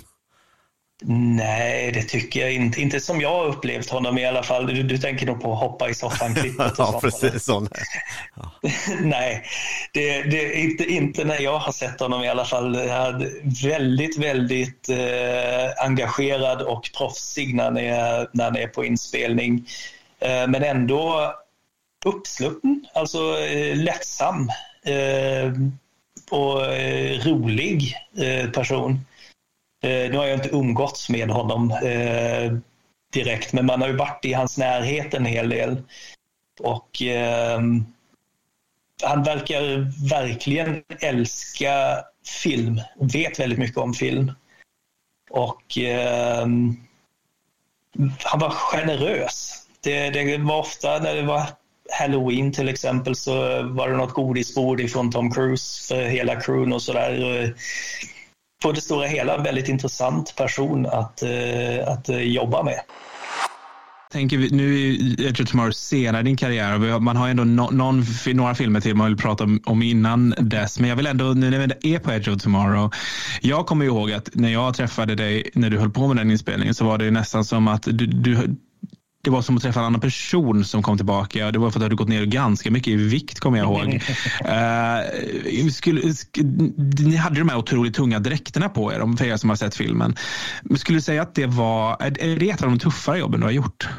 Nej, 1.06 1.92
det 1.92 2.04
tycker 2.04 2.40
jag 2.40 2.54
inte. 2.54 2.82
Inte 2.82 3.00
som 3.00 3.22
jag 3.22 3.30
har 3.30 3.46
upplevt 3.46 3.90
honom 3.90 4.18
i 4.18 4.26
alla 4.26 4.44
fall. 4.44 4.68
Du, 4.68 4.84
du 4.84 4.98
tänker 4.98 5.26
nog 5.26 5.42
på 5.42 5.56
hoppa 5.56 5.90
i 5.90 5.94
soffan-klippet. 5.94 6.74
ja, 6.78 7.00
precis. 7.02 7.44
Sån. 7.44 7.70
Ja. 8.36 8.52
Nej, 9.02 9.44
det, 9.94 10.24
det, 10.24 10.60
inte, 10.60 10.84
inte 10.84 11.24
när 11.24 11.42
jag 11.42 11.60
har 11.60 11.72
sett 11.72 12.00
honom 12.00 12.24
i 12.24 12.30
alla 12.30 12.46
fall. 12.46 12.76
Är 12.76 13.32
väldigt, 13.68 14.18
väldigt 14.18 14.90
eh, 14.90 15.86
engagerad 15.86 16.62
och 16.62 16.90
proffsig 16.98 17.56
när 17.56 17.64
han 17.64 17.78
är, 17.78 18.28
när 18.32 18.44
han 18.44 18.58
är 18.58 18.68
på 18.68 18.86
inspelning. 18.86 19.68
Eh, 20.20 20.48
men 20.48 20.64
ändå 20.64 21.34
uppsluppen, 22.06 22.86
alltså 22.94 23.40
eh, 23.40 23.76
lättsam 23.76 24.50
eh, 24.86 25.54
och 26.32 26.66
eh, 26.66 27.20
rolig 27.20 27.96
eh, 28.18 28.50
person. 28.50 29.06
Eh, 29.84 30.12
nu 30.12 30.18
har 30.18 30.26
jag 30.26 30.38
inte 30.38 30.56
umgåtts 30.56 31.10
med 31.10 31.30
honom 31.30 31.72
eh, 31.72 32.54
direkt, 33.14 33.54
men 33.54 33.66
man 33.66 33.82
har 33.82 33.88
ju 33.88 33.96
varit 33.96 34.26
i 34.26 34.34
hans 34.34 34.58
närhet 34.58 35.14
en 35.14 35.26
hel 35.26 35.50
del. 35.50 35.82
Och 36.60 37.02
ehm, 37.02 37.86
han 39.04 39.24
verkar 39.24 39.62
verkligen 40.10 40.84
älska 41.00 42.04
film, 42.44 42.82
vet 43.00 43.40
väldigt 43.40 43.60
mycket 43.60 43.78
om 43.78 43.94
film. 43.94 44.32
Och 45.30 45.78
eh, 45.78 46.48
han 48.24 48.40
var 48.40 48.50
generös. 48.50 49.68
Det, 49.82 50.10
det, 50.10 50.38
var 50.38 50.60
ofta 50.60 51.00
när 51.00 51.16
det 51.16 51.24
var 51.24 51.44
Halloween 51.92 52.52
till 52.52 52.70
exempel 52.70 53.16
så 53.16 53.64
var 53.64 53.90
det 53.90 53.98
något 53.98 54.14
godisbord 54.14 54.80
ifrån 54.80 55.12
Tom 55.12 55.32
Cruise 55.32 55.88
för 55.88 56.04
hela 56.04 56.42
crewn 56.42 56.74
och 56.74 56.82
sådär 56.82 57.54
på 58.64 58.72
det 58.72 58.82
stora 58.82 59.08
hela 59.08 59.36
en 59.36 59.44
väldigt 59.44 59.70
intressant 59.70 60.36
person 60.36 60.86
att, 60.86 61.24
eh, 61.24 61.88
att 61.88 62.10
eh, 62.10 62.18
jobba 62.18 62.64
med 62.64 62.80
tänker 64.14 64.38
vi, 64.38 64.50
nu 64.52 64.90
är 64.90 65.28
Edge 65.28 65.42
of 65.42 65.50
Tomorrow 65.50 65.72
senare 65.72 66.22
i 66.22 66.24
din 66.24 66.38
karriär. 66.38 67.00
Man 67.00 67.16
har 67.16 67.30
ändå 67.30 67.44
no, 67.44 67.70
någon, 67.72 68.04
några 68.26 68.56
filmer 68.56 68.80
till 68.80 68.96
man 68.96 69.08
vill 69.08 69.18
prata 69.18 69.44
om, 69.44 69.62
om, 69.66 69.82
innan 69.82 70.36
dess. 70.38 70.80
Men 70.80 70.90
jag 70.90 70.96
vill 70.96 71.08
ändå, 71.08 71.26
nu 71.26 71.50
när 71.50 71.68
vi 71.82 71.94
är 71.94 72.00
på 72.00 72.12
Edge 72.12 72.28
of 72.28 72.42
Tomorrow. 72.42 72.92
Jag 73.42 73.66
kommer 73.66 73.86
ihåg 73.86 74.12
att 74.12 74.30
när 74.34 74.50
jag 74.50 74.74
träffade 74.74 75.16
dig 75.16 75.50
när 75.54 75.70
du 75.70 75.78
höll 75.78 75.90
på 75.90 76.08
med 76.08 76.18
den 76.18 76.32
inspelningen 76.32 76.74
så 76.74 76.86
var 76.86 76.98
det 76.98 77.12
nästan 77.12 77.46
som 77.46 77.68
att 77.68 77.84
du, 77.84 78.06
du 78.06 78.56
det 79.24 79.30
var 79.30 79.42
som 79.42 79.58
att 79.58 79.64
träffa 79.64 79.80
en 79.80 79.86
annan 79.86 80.02
person 80.02 80.66
som 80.66 80.84
kom 80.84 80.98
tillbaka. 80.98 81.52
Det 81.52 81.60
var 81.60 81.72
för 81.72 81.78
att 81.78 81.82
du 81.82 81.86
hade 81.86 81.96
gått 81.96 82.08
ner 82.08 82.26
ganska 82.26 82.72
mycket 82.72 82.88
i 82.88 82.96
vikt 82.96 83.40
kommer 83.40 83.58
jag 83.58 83.66
ihåg. 83.66 83.94
uh, 85.64 85.70
skulle, 85.72 86.14
sk, 86.14 86.40
ni 87.00 87.16
hade 87.16 87.40
de 87.40 87.50
här 87.50 87.58
otroligt 87.58 87.96
tunga 87.96 88.20
dräkterna 88.20 88.70
på 88.70 88.94
er, 88.94 89.18
för 89.18 89.26
er 89.26 89.38
som 89.38 89.50
har 89.50 89.58
sett 89.58 89.76
filmen. 89.76 90.16
Skulle 90.76 90.98
du 90.98 91.02
säga 91.02 91.22
att 91.22 91.36
det 91.36 91.46
var, 91.46 91.98
är 92.00 92.36
det 92.40 92.50
ett 92.50 92.62
av 92.62 92.70
de 92.70 92.80
tuffare 92.80 93.18
jobben 93.18 93.40
du 93.40 93.46
har 93.46 93.52
gjort? 93.52 93.90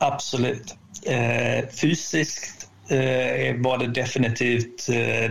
Absolut. 0.00 0.76
Uh, 1.10 1.68
fysiskt 1.68 2.68
uh, 2.92 3.62
var 3.62 3.78
det 3.78 3.86
definitivt 3.86 4.86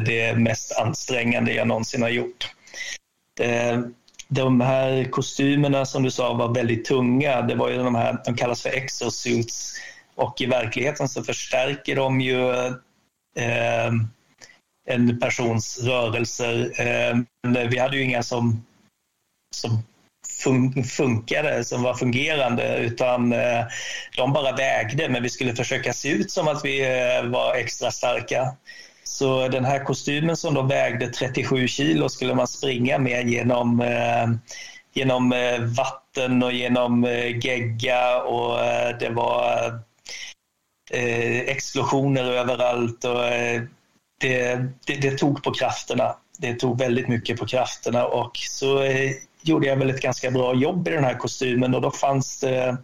det 0.06 0.38
mest 0.38 0.78
ansträngande 0.80 1.54
jag 1.54 1.68
någonsin 1.68 2.02
har 2.02 2.10
gjort 2.10 2.50
de 4.34 4.62
här 4.62 5.04
kostymerna 5.04 5.86
som 5.86 6.04
du 6.04 6.12
sa 6.12 6.34
var 6.34 6.54
väldigt 6.54 6.86
tunga. 6.86 7.42
Det 7.42 7.56
var 7.56 7.70
ju 7.70 7.78
de 7.78 7.96
här, 7.96 8.18
de 8.26 8.36
kallas 8.36 8.62
för 8.62 8.70
exosuits 8.70 9.74
och 10.16 10.42
i 10.42 10.46
verkligheten 10.46 11.10
så 11.10 11.24
förstärker 11.24 11.96
de 11.96 12.22
ju 12.22 12.50
eh, 13.38 13.92
en 14.90 15.20
persons 15.20 15.84
rörelser. 15.84 16.72
Eh, 16.82 17.18
vi 17.70 17.80
hade 17.80 17.98
ju 17.98 18.04
inga 18.04 18.24
som, 18.24 18.66
som 19.56 19.84
fun 20.44 20.84
funkade, 20.84 21.64
som 21.64 21.84
var 21.84 21.94
fungerande, 21.94 22.78
utan 22.78 23.34
eh, 23.34 23.66
de 24.18 24.34
bara 24.34 24.56
vägde, 24.56 25.10
men 25.10 25.24
vi 25.24 25.30
skulle 25.30 25.56
försöka 25.56 25.94
se 25.94 26.10
ut 26.10 26.32
som 26.32 26.48
att 26.48 26.66
vi 26.66 26.82
eh, 26.82 27.30
var 27.30 27.56
extra 27.56 27.92
starka. 27.92 28.56
Så 29.14 29.48
den 29.48 29.66
här 29.66 29.84
kostymen 29.84 30.38
som 30.38 30.54
då 30.54 30.62
vägde 30.62 31.08
37 31.08 31.68
kilo 31.68 32.10
skulle 32.10 32.36
man 32.36 32.48
springa 32.48 32.98
med 32.98 33.30
genom, 33.30 33.82
eh, 33.82 34.30
genom 34.94 35.34
eh, 35.34 35.60
vatten 35.60 36.44
och 36.44 36.54
genom 36.54 37.04
eh, 37.04 37.38
gegga 37.38 38.22
och 38.22 38.64
eh, 38.64 38.98
det 38.98 39.10
var 39.10 39.66
eh, 40.92 41.40
explosioner 41.40 42.24
överallt. 42.24 43.06
Och, 43.06 43.26
eh, 43.26 43.62
det, 44.20 44.56
det, 44.86 44.96
det, 45.02 45.18
tog 45.18 45.44
på 45.44 45.54
krafterna. 45.54 46.16
Det 46.38 46.54
tog 46.54 46.80
väldigt 46.80 47.08
mycket 47.08 47.40
på 47.40 47.46
krafterna 47.46 48.06
och 48.06 48.38
så 48.38 48.84
eh, 48.84 49.12
gjorde 49.42 49.68
jag 49.68 49.76
väl 49.76 49.90
ett 49.90 50.02
ganska 50.02 50.32
bra 50.32 50.56
jobb 50.56 50.88
i 50.88 50.92
den 50.92 51.04
här 51.04 51.18
kostymen 51.18 51.76
och 51.76 51.82
då 51.82 51.92
fanns 51.92 52.40
det 52.40 52.64
eh, 52.64 52.76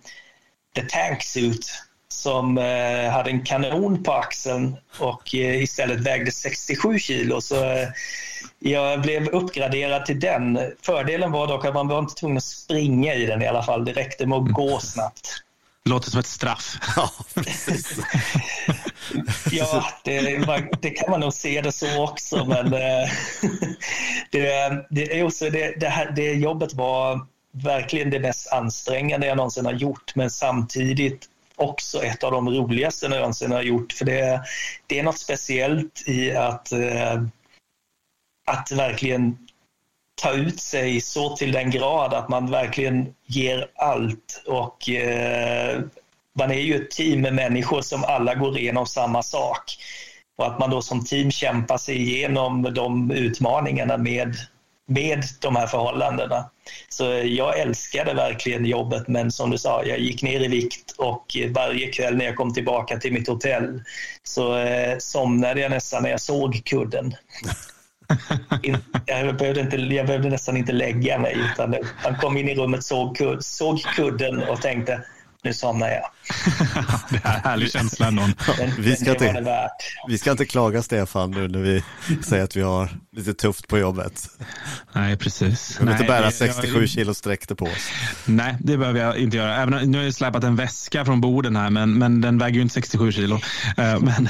The 0.76 0.82
Tank 0.82 1.24
Suit 1.24 1.89
som 2.14 2.58
eh, 2.58 3.12
hade 3.12 3.30
en 3.30 3.46
kanon 3.46 4.04
på 4.04 4.14
axeln 4.14 4.78
och 5.00 5.36
eh, 5.36 5.64
istället 5.64 6.00
vägde 6.00 6.32
67 6.32 7.00
kilo. 7.00 7.42
Så 7.42 7.64
eh, 7.64 7.88
jag 8.60 9.02
blev 9.02 9.28
uppgraderad 9.28 10.06
till 10.06 10.20
den. 10.20 10.60
Fördelen 10.82 11.32
var 11.32 11.48
dock 11.48 11.66
att 11.66 11.74
man 11.74 11.88
var 11.88 12.00
inte 12.00 12.16
tvungen 12.16 12.38
att 12.38 12.44
springa 12.44 13.14
i 13.14 13.26
den 13.26 13.42
i 13.42 13.48
alla 13.48 13.64
fall. 13.64 13.86
Det 13.86 13.94
räckte 13.94 14.26
med 14.26 14.38
att 14.38 14.52
gå 14.52 14.80
snabbt. 14.80 15.44
Låter 15.86 16.12
som 16.12 16.20
ett 16.20 16.26
straff. 16.26 16.78
Ja, 16.96 17.12
ja, 19.52 19.86
det, 20.04 20.22
det, 20.82 20.90
kan 20.90 21.12
man 21.12 21.20
nog 21.20 21.34
se 21.34 21.62
det 21.62 21.72
så 21.72 22.04
också. 22.04 22.46
Men 22.46 22.70
det, 24.32 24.86
det, 24.90 25.24
också 25.24 25.50
det, 25.50 25.80
det, 25.80 25.88
här, 25.88 26.12
det 26.16 26.34
jobbet 26.34 26.74
var 26.74 27.20
verkligen 27.52 28.10
det 28.10 28.20
mest 28.20 28.52
ansträngande 28.52 29.28
jag 29.28 29.38
någonsin 29.38 29.66
har 29.66 29.74
gjort. 29.74 30.16
Men 30.16 30.30
samtidigt 30.30 31.28
också 31.60 32.04
ett 32.04 32.24
av 32.24 32.32
de 32.32 32.50
roligaste 32.50 33.06
jag 33.06 33.12
någonsin 33.12 33.52
har 33.52 33.62
gjort. 33.62 33.94
För 33.94 34.06
det, 34.06 34.42
det 34.88 35.00
är 35.00 35.04
något 35.04 35.20
speciellt 35.20 36.04
i 36.08 36.32
att, 36.32 36.72
eh, 36.72 37.24
att 38.48 38.72
verkligen 38.72 39.38
ta 40.22 40.34
ut 40.34 40.60
sig 40.60 41.02
så 41.02 41.36
till 41.36 41.52
den 41.52 41.72
grad 41.72 42.14
att 42.14 42.30
man 42.30 42.52
verkligen 42.52 43.16
ger 43.26 43.72
allt. 43.76 44.44
Och 44.48 44.90
eh, 44.90 45.82
Man 46.40 46.52
är 46.52 46.60
ju 46.60 46.76
ett 46.76 46.92
team 46.92 47.22
med 47.22 47.34
människor 47.34 47.82
som 47.82 48.04
alla 48.04 48.36
går 48.36 48.58
igenom 48.58 48.86
samma 48.86 49.24
sak. 49.24 49.78
Och 50.38 50.48
att 50.48 50.60
man 50.60 50.70
då 50.70 50.82
som 50.82 51.06
team 51.06 51.32
kämpar 51.32 51.78
sig 51.78 52.02
igenom 52.02 52.62
de 52.62 53.12
utmaningarna 53.12 53.98
med 53.98 54.36
med 54.90 55.24
de 55.42 55.56
här 55.56 55.68
förhållandena. 55.68 56.50
Så 56.90 57.04
jag 57.26 57.60
älskade 57.60 58.14
verkligen 58.14 58.66
jobbet 58.66 59.08
men 59.08 59.32
som 59.32 59.50
du 59.50 59.58
sa, 59.58 59.84
jag 59.84 60.00
gick 60.00 60.24
ner 60.24 60.40
i 60.40 60.48
vikt 60.48 60.92
och 60.98 61.26
varje 61.50 61.88
kväll 61.88 62.18
när 62.18 62.26
jag 62.26 62.36
kom 62.36 62.54
tillbaka 62.54 62.98
till 62.98 63.14
mitt 63.14 63.28
hotell 63.28 63.82
så 64.24 64.58
eh, 64.58 64.98
somnade 64.98 65.62
jag 65.62 65.72
nästan 65.72 66.04
när 66.04 66.10
jag 66.10 66.22
såg 66.22 66.62
kudden. 66.66 67.16
jag, 69.06 69.38
behövde 69.38 69.62
inte, 69.62 69.76
jag 69.76 70.08
behövde 70.08 70.30
nästan 70.30 70.58
inte 70.58 70.72
lägga 70.72 71.20
mig 71.20 71.38
utan 71.54 71.76
man 72.04 72.16
kom 72.16 72.38
in 72.38 72.50
i 72.50 72.56
rummet, 72.56 72.84
såg, 72.84 73.18
kud, 73.18 73.46
såg 73.46 73.82
kudden 73.82 74.44
och 74.44 74.62
tänkte 74.62 75.04
nu 75.44 75.54
somnar 75.54 75.90
jag. 75.90 76.10
det 77.10 77.28
är 77.28 77.36
en 77.36 77.42
härlig 77.44 77.72
känsla 77.72 78.08
ändå. 78.08 78.24
vi, 78.80 78.96
ska 78.96 79.12
inte, 79.12 79.70
vi 80.08 80.18
ska 80.18 80.32
inte 80.32 80.46
klaga 80.46 80.82
Stefan 80.82 81.32
nu 81.32 81.48
när 81.48 81.60
vi 81.60 81.84
säger 82.24 82.44
att 82.44 82.56
vi 82.56 82.62
har 82.62 82.90
lite 83.12 83.34
tufft 83.34 83.68
på 83.68 83.78
jobbet. 83.78 84.30
Nej, 84.94 85.18
precis. 85.18 85.80
Vi 85.80 85.86
behöver 85.86 86.04
inte 86.04 86.14
bära 86.14 86.32
67 86.32 86.80
jag, 86.80 86.90
kilo 86.90 87.14
sträckte 87.14 87.56
på 87.56 87.66
oss. 87.66 87.92
Nej, 88.26 88.56
det 88.60 88.78
behöver 88.78 89.00
jag 89.00 89.18
inte 89.18 89.38
göra. 89.38 89.56
Även, 89.56 89.92
nu 89.92 89.98
har 89.98 90.06
jag 90.06 90.14
släpat 90.14 90.44
en 90.44 90.56
väska 90.56 91.06
från 91.06 91.22
borden 91.22 91.56
här, 91.56 91.70
men, 91.70 91.98
men 91.98 92.22
den 92.22 92.38
väger 92.38 92.56
ju 92.56 92.62
inte 92.62 92.74
67 92.74 93.12
kilo. 93.12 93.36
Uh, 93.36 93.42
men 94.00 94.30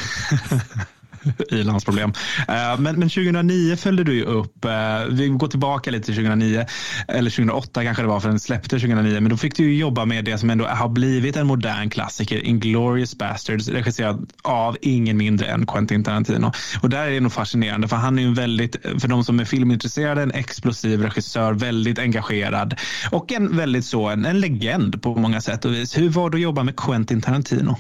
i-landsproblem. 1.52 2.14
Eh, 2.48 2.80
men, 2.80 3.00
men 3.00 3.10
2009 3.10 3.76
följde 3.76 4.04
du 4.04 4.16
ju 4.16 4.24
upp, 4.24 4.66
eh, 4.66 4.72
vi 5.10 5.28
går 5.28 5.48
tillbaka 5.48 5.92
lite 5.92 6.06
till 6.06 6.16
2009, 6.16 6.66
eller 7.08 7.30
2008 7.30 7.84
kanske 7.84 8.04
det 8.04 8.08
var 8.08 8.20
för 8.20 8.30
den 8.30 8.40
släppte 8.40 8.70
2009, 8.70 9.20
men 9.20 9.30
då 9.30 9.38
fick 9.38 9.56
du 9.56 9.64
ju 9.64 9.78
jobba 9.78 10.06
med 10.06 10.26
det 10.26 10.38
som 10.38 10.50
ändå 10.50 10.66
har 10.66 10.90
blivit 10.90 11.36
en 11.36 11.48
modern 11.48 11.90
klassiker, 11.90 12.46
Inglourious 12.46 13.18
Basterds, 13.18 13.68
regisserad 13.68 14.32
av 14.44 14.78
ingen 14.82 15.18
mindre 15.18 15.48
än 15.48 15.66
Quentin 15.66 16.04
Tarantino. 16.04 16.52
Och 16.82 16.90
där 16.90 17.08
är 17.08 17.12
det 17.12 17.20
nog 17.20 17.34
fascinerande, 17.34 17.88
för 17.88 17.96
han 17.96 18.20
är 18.20 18.24
ju 18.24 18.28
en 18.28 18.34
väldigt, 18.34 18.76
för 19.02 19.08
de 19.08 19.24
som 19.24 19.40
är 19.40 19.46
filmintresserade, 19.46 20.24
en 20.24 20.32
explosiv 20.32 21.02
regissör, 21.02 21.54
väldigt 21.54 22.00
engagerad 22.00 22.76
och 23.12 23.32
en 23.32 23.58
väldigt 23.58 23.86
så, 23.86 24.08
en, 24.10 24.26
en 24.26 24.40
legend 24.40 25.02
på 25.02 25.16
många 25.16 25.42
sätt 25.42 25.66
och 25.66 25.74
vis. 25.74 25.98
Hur 25.98 26.10
var 26.10 26.30
det 26.30 26.36
att 26.36 26.42
jobba 26.42 26.64
med 26.64 26.76
Quentin 26.76 27.22
Tarantino? 27.22 27.78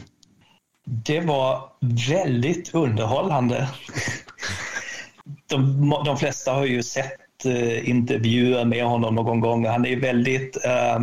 Det 0.91 1.19
var 1.19 1.69
väldigt 1.79 2.73
underhållande. 2.75 3.69
De, 5.49 5.89
de 6.05 6.17
flesta 6.17 6.51
har 6.51 6.65
ju 6.65 6.83
sett 6.83 7.45
eh, 7.45 7.89
intervjuer 7.89 8.65
med 8.65 8.83
honom 8.83 9.15
någon 9.15 9.39
gång. 9.39 9.65
Han 9.65 9.85
är 9.85 9.95
väldigt 9.95 10.65
eh, 10.65 10.99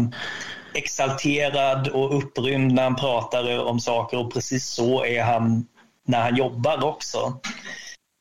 exalterad 0.75 1.89
och 1.89 2.19
upprymd 2.19 2.73
när 2.73 2.83
han 2.83 2.97
pratar 2.97 3.65
om 3.65 3.81
saker 3.81 4.19
och 4.19 4.33
precis 4.33 4.67
så 4.67 5.05
är 5.05 5.23
han 5.23 5.67
när 6.07 6.21
han 6.21 6.37
jobbar 6.37 6.85
också. 6.85 7.41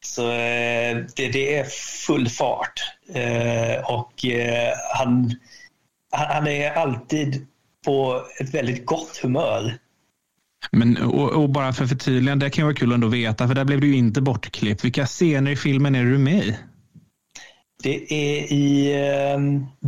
Så 0.05 0.31
eh, 0.31 0.97
det, 1.15 1.27
det, 1.27 1.57
är 1.57 1.63
full 2.05 2.29
fart. 2.29 2.79
Eh, 3.13 3.91
och 3.91 4.25
eh, 4.25 4.73
han, 4.93 5.35
han 6.11 6.47
är 6.47 6.71
alltid 6.71 7.47
på 7.85 8.25
ett 8.39 8.53
väldigt 8.53 8.85
gott 8.85 9.17
humör. 9.17 9.77
Men, 10.71 10.97
och, 10.97 11.31
och, 11.31 11.49
bara 11.49 11.73
för 11.73 11.85
förtydligande, 11.85 12.45
det 12.45 12.49
kan 12.49 12.65
vara 12.65 12.75
kul 12.75 12.91
ändå 12.91 13.07
att 13.07 13.13
veta, 13.13 13.47
för 13.47 13.55
där 13.55 13.65
blev 13.65 13.81
du 13.81 13.87
ju 13.87 13.95
inte 13.95 14.21
bortklippt. 14.21 14.85
Vilka 14.85 15.05
scener 15.05 15.51
i 15.51 15.55
filmen 15.55 15.95
är 15.95 16.03
du 16.03 16.17
med 16.17 16.43
i? 16.45 16.57
Det 17.83 18.13
är 18.13 18.53
i 18.53 18.93
eh, 18.93 19.39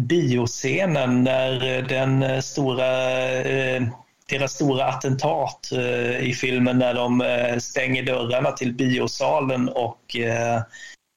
bioscenen 0.01 1.23
när 1.23 1.82
den 1.82 2.23
eh, 2.23 2.39
stora, 2.39 3.21
eh, 3.41 3.84
deras 4.30 4.51
stora 4.51 4.86
attentat 4.86 5.71
eh, 5.71 6.30
i 6.30 6.34
filmen 6.34 6.80
när 6.80 6.93
de 6.93 7.21
eh, 7.21 7.57
stänger 7.57 8.03
dörrarna 8.03 8.51
till 8.51 8.73
biosalen 8.73 9.69
och 9.69 10.15
eh, 10.15 10.61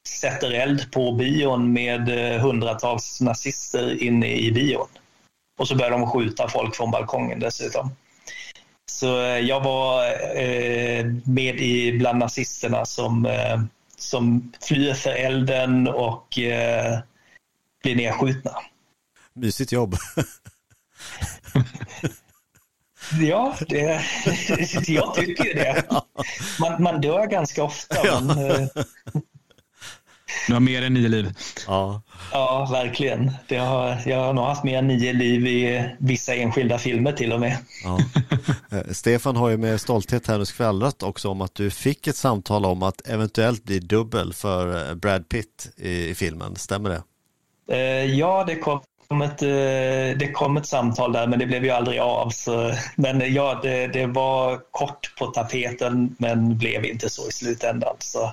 sätter 0.09 0.51
eld 0.51 0.93
på 0.93 1.13
bion 1.13 1.73
med 1.73 2.35
eh, 2.35 2.41
hundratals 2.41 3.21
nazister 3.21 4.03
inne 4.03 4.37
i 4.37 4.53
bion. 4.53 4.89
Och 5.59 5.69
så 5.69 5.77
börjar 5.77 5.91
de 5.91 6.11
skjuta 6.11 6.49
folk 6.49 6.77
från 6.77 6.91
balkongen 6.91 7.41
dessutom. 7.41 7.91
Så 8.91 9.23
eh, 9.23 9.39
jag 9.39 9.61
var 9.61 10.05
eh, 10.37 11.07
med 11.25 11.61
i 11.61 11.99
bland 11.99 12.19
nazisterna 12.19 12.85
som, 12.85 13.27
eh, 13.27 13.63
som 13.97 14.53
flyr 14.61 14.95
för 14.95 15.11
elden 15.11 15.89
och 15.89 16.27
blir 17.83 17.97
nedskjutna. 17.97 18.51
Mysigt 19.33 19.73
jobb. 19.73 19.97
Ja, 23.21 23.57
det, 23.69 24.03
jag 24.87 25.15
tycker 25.15 25.55
det. 25.55 25.85
Man, 26.61 26.83
man 26.83 27.01
dör 27.01 27.27
ganska 27.27 27.63
ofta. 27.65 28.25
Men, 28.25 28.69
du 30.47 30.53
har 30.53 30.61
mer 30.61 30.83
än 30.83 30.95
nio 30.95 31.09
liv. 31.09 31.35
Ja. 31.67 32.03
Ja, 32.33 32.69
verkligen. 32.73 33.33
Det 33.49 33.57
har, 33.57 33.97
jag 34.07 34.19
har 34.19 34.33
nog 34.33 34.45
haft 34.45 34.65
mer 34.65 34.79
än 34.79 34.87
nio 34.87 35.13
liv 35.13 35.47
i 35.47 35.91
vissa 35.99 36.35
enskilda 36.35 36.79
filmer 36.79 37.13
till 37.13 37.33
och 37.33 37.41
med. 37.41 37.57
Ja. 37.85 37.99
Eh, 38.73 38.93
Stefan 38.93 39.37
har 39.37 39.49
ju 39.49 39.57
med 39.57 39.81
stolthet 39.81 40.27
här 40.27 40.39
nu 40.39 40.45
skvallrat 40.45 41.03
också 41.03 41.29
om 41.29 41.41
att 41.41 41.55
du 41.55 41.71
fick 41.71 42.07
ett 42.07 42.17
samtal 42.17 42.65
om 42.65 42.83
att 42.83 43.09
eventuellt 43.09 43.65
bli 43.65 43.79
dubbel 43.79 44.33
för 44.33 44.89
eh, 44.89 44.95
Brad 44.95 45.29
Pitt 45.29 45.71
i, 45.77 46.09
i 46.09 46.15
filmen. 46.15 46.57
Stämmer 46.57 46.91
det? 46.91 47.03
Eh, 47.77 48.05
ja, 48.05 48.45
det 48.47 48.57
kom 48.57 49.23
ett, 49.23 49.39
det 50.19 50.33
kom 50.33 50.57
ett 50.57 50.67
samtal 50.67 51.13
där 51.13 51.27
men 51.27 51.39
det 51.39 51.47
blev 51.47 51.65
ju 51.65 51.71
aldrig 51.71 52.01
av. 52.01 52.31
Så, 52.31 52.73
men 52.97 53.35
ja, 53.35 53.61
det, 53.63 53.87
det 53.87 54.07
var 54.07 54.61
kort 54.71 55.15
på 55.19 55.27
tapeten 55.27 56.17
men 56.19 56.59
blev 56.59 56.85
inte 56.85 57.11
så 57.11 57.29
i 57.29 57.33
slutändan. 57.33 57.97
Så 57.99 58.33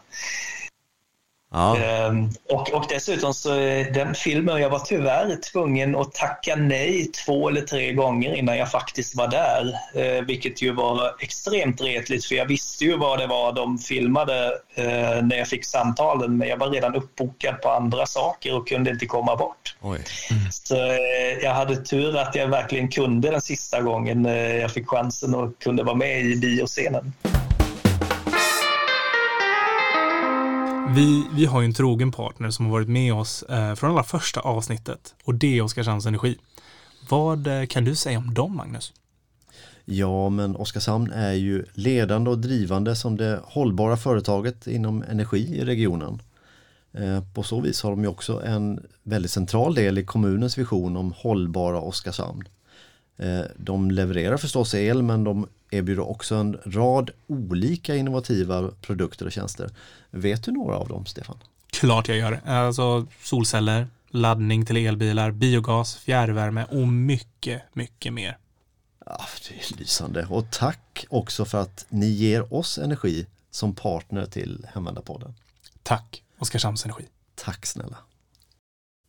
Ja. 1.51 1.77
Ehm, 1.77 2.29
och, 2.49 2.73
och 2.73 2.85
dessutom 2.89 3.33
så 3.33 3.49
den 3.93 4.15
filmen, 4.15 4.61
jag 4.61 4.69
var 4.69 4.79
tyvärr 4.79 5.41
tvungen 5.51 5.95
att 5.95 6.13
tacka 6.13 6.55
nej 6.55 7.11
två 7.25 7.49
eller 7.49 7.61
tre 7.61 7.93
gånger 7.93 8.35
innan 8.35 8.57
jag 8.57 8.71
faktiskt 8.71 9.15
var 9.15 9.27
där. 9.27 9.73
Eh, 9.95 10.25
vilket 10.25 10.61
ju 10.61 10.73
var 10.73 11.15
extremt 11.19 11.81
retligt 11.81 12.25
för 12.25 12.35
jag 12.35 12.45
visste 12.45 12.85
ju 12.85 12.97
vad 12.97 13.19
det 13.19 13.27
var 13.27 13.53
de 13.53 13.77
filmade 13.77 14.51
eh, 14.75 15.23
när 15.23 15.37
jag 15.37 15.47
fick 15.47 15.65
samtalen 15.65 16.37
men 16.37 16.47
jag 16.47 16.57
var 16.57 16.69
redan 16.69 16.95
uppbokad 16.95 17.61
på 17.61 17.69
andra 17.69 18.05
saker 18.05 18.55
och 18.55 18.67
kunde 18.67 18.89
inte 18.91 19.05
komma 19.05 19.35
bort. 19.35 19.75
Mm. 19.83 20.01
Så 20.51 20.75
eh, 20.75 21.43
jag 21.43 21.53
hade 21.53 21.75
tur 21.75 22.17
att 22.17 22.35
jag 22.35 22.47
verkligen 22.47 22.87
kunde 22.87 23.31
den 23.31 23.41
sista 23.41 23.81
gången 23.81 24.25
jag 24.61 24.71
fick 24.71 24.87
chansen 24.87 25.35
och 25.35 25.59
kunde 25.59 25.83
vara 25.83 25.95
med 25.95 26.21
i 26.21 26.35
bioscenen. 26.35 27.13
Vi, 30.95 31.27
vi 31.33 31.45
har 31.45 31.61
ju 31.61 31.65
en 31.65 31.73
trogen 31.73 32.11
partner 32.11 32.49
som 32.49 32.65
har 32.65 32.71
varit 32.71 32.87
med 32.87 33.13
oss 33.13 33.43
eh, 33.43 33.75
från 33.75 33.91
allra 33.91 34.03
första 34.03 34.39
avsnittet 34.39 35.15
och 35.23 35.35
det 35.35 35.57
är 35.57 35.61
Oskarshamns 35.61 36.05
Energi. 36.05 36.37
Vad 37.09 37.47
eh, 37.47 37.65
kan 37.65 37.85
du 37.85 37.95
säga 37.95 38.17
om 38.17 38.33
dem, 38.33 38.55
Magnus? 38.55 38.93
Ja, 39.85 40.29
men 40.29 40.55
Oskarshamn 40.55 41.11
är 41.11 41.33
ju 41.33 41.65
ledande 41.73 42.29
och 42.29 42.39
drivande 42.39 42.95
som 42.95 43.17
det 43.17 43.39
hållbara 43.43 43.97
företaget 43.97 44.67
inom 44.67 45.03
energi 45.03 45.57
i 45.57 45.65
regionen. 45.65 46.21
Eh, 46.93 47.23
på 47.33 47.43
så 47.43 47.61
vis 47.61 47.83
har 47.83 47.89
de 47.89 48.01
ju 48.01 48.07
också 48.07 48.43
en 48.43 48.85
väldigt 49.03 49.31
central 49.31 49.75
del 49.75 49.97
i 49.97 50.05
kommunens 50.05 50.57
vision 50.57 50.97
om 50.97 51.13
hållbara 51.17 51.81
Oskarshamn. 51.81 52.43
Eh, 53.17 53.41
de 53.57 53.91
levererar 53.91 54.37
förstås 54.37 54.73
el 54.73 55.03
men 55.03 55.23
de 55.23 55.47
erbjuder 55.71 56.09
också 56.09 56.35
en 56.35 56.57
rad 56.65 57.09
olika 57.27 57.95
innovativa 57.95 58.71
produkter 58.81 59.25
och 59.25 59.31
tjänster. 59.31 59.69
Vet 60.09 60.43
du 60.43 60.51
några 60.51 60.75
av 60.75 60.87
dem, 60.87 61.05
Stefan? 61.05 61.37
Klart 61.71 62.07
jag 62.07 62.17
gör. 62.17 62.41
Alltså 62.45 63.07
solceller, 63.23 63.87
laddning 64.09 64.65
till 64.65 64.77
elbilar, 64.77 65.31
biogas, 65.31 65.95
fjärrvärme 65.95 66.65
och 66.65 66.87
mycket, 66.87 67.61
mycket 67.73 68.13
mer. 68.13 68.37
Ja, 69.05 69.25
det 69.49 69.55
är 69.55 69.77
lysande. 69.79 70.25
Och 70.29 70.51
tack 70.51 71.05
också 71.09 71.45
för 71.45 71.61
att 71.61 71.85
ni 71.89 72.05
ger 72.05 72.53
oss 72.53 72.77
energi 72.77 73.25
som 73.51 73.75
partner 73.75 74.25
till 74.25 74.67
Hemvändarpodden. 74.73 75.33
Tack, 75.83 76.23
Oskarshamns 76.37 76.85
Energi. 76.85 77.05
Tack 77.35 77.65
snälla. 77.65 77.97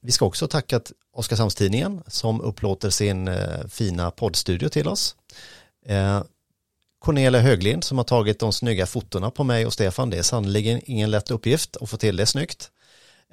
Vi 0.00 0.12
ska 0.12 0.26
också 0.26 0.48
tacka 0.48 0.80
Oskarshamnstidningen 1.12 2.02
som 2.06 2.40
upplåter 2.40 2.90
sin 2.90 3.28
eh, 3.28 3.66
fina 3.68 4.10
poddstudio 4.10 4.68
till 4.68 4.88
oss. 4.88 5.16
Eh, 5.86 6.22
Cornelia 6.98 7.40
Höglind 7.40 7.84
som 7.84 7.98
har 7.98 8.04
tagit 8.04 8.38
de 8.38 8.52
snygga 8.52 8.86
fotona 8.86 9.30
på 9.30 9.44
mig 9.44 9.66
och 9.66 9.72
Stefan. 9.72 10.10
Det 10.10 10.18
är 10.18 10.22
sannerligen 10.22 10.80
ingen 10.84 11.10
lätt 11.10 11.30
uppgift 11.30 11.76
att 11.76 11.90
få 11.90 11.96
till 11.96 12.16
det 12.16 12.26
snyggt. 12.26 12.70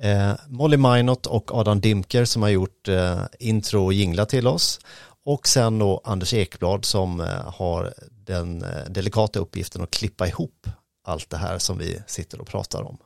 Eh, 0.01 0.33
Molly 0.47 0.77
Minot 0.77 1.25
och 1.25 1.55
Adam 1.55 1.81
Dimker 1.81 2.25
som 2.25 2.41
har 2.41 2.49
gjort 2.49 2.87
eh, 2.87 3.21
intro 3.39 3.85
och 3.85 3.93
jingla 3.93 4.25
till 4.25 4.47
oss. 4.47 4.79
Och 5.25 5.47
sen 5.47 5.79
då 5.79 6.01
Anders 6.03 6.33
Ekblad 6.33 6.85
som 6.85 7.21
eh, 7.21 7.53
har 7.53 7.93
den 8.09 8.63
eh, 8.63 8.89
delikata 8.89 9.39
uppgiften 9.39 9.81
att 9.83 9.91
klippa 9.91 10.27
ihop 10.27 10.67
allt 11.03 11.29
det 11.29 11.37
här 11.37 11.59
som 11.59 11.77
vi 11.77 11.99
sitter 12.07 12.41
och 12.41 12.47
pratar 12.47 12.81
om. 12.81 12.97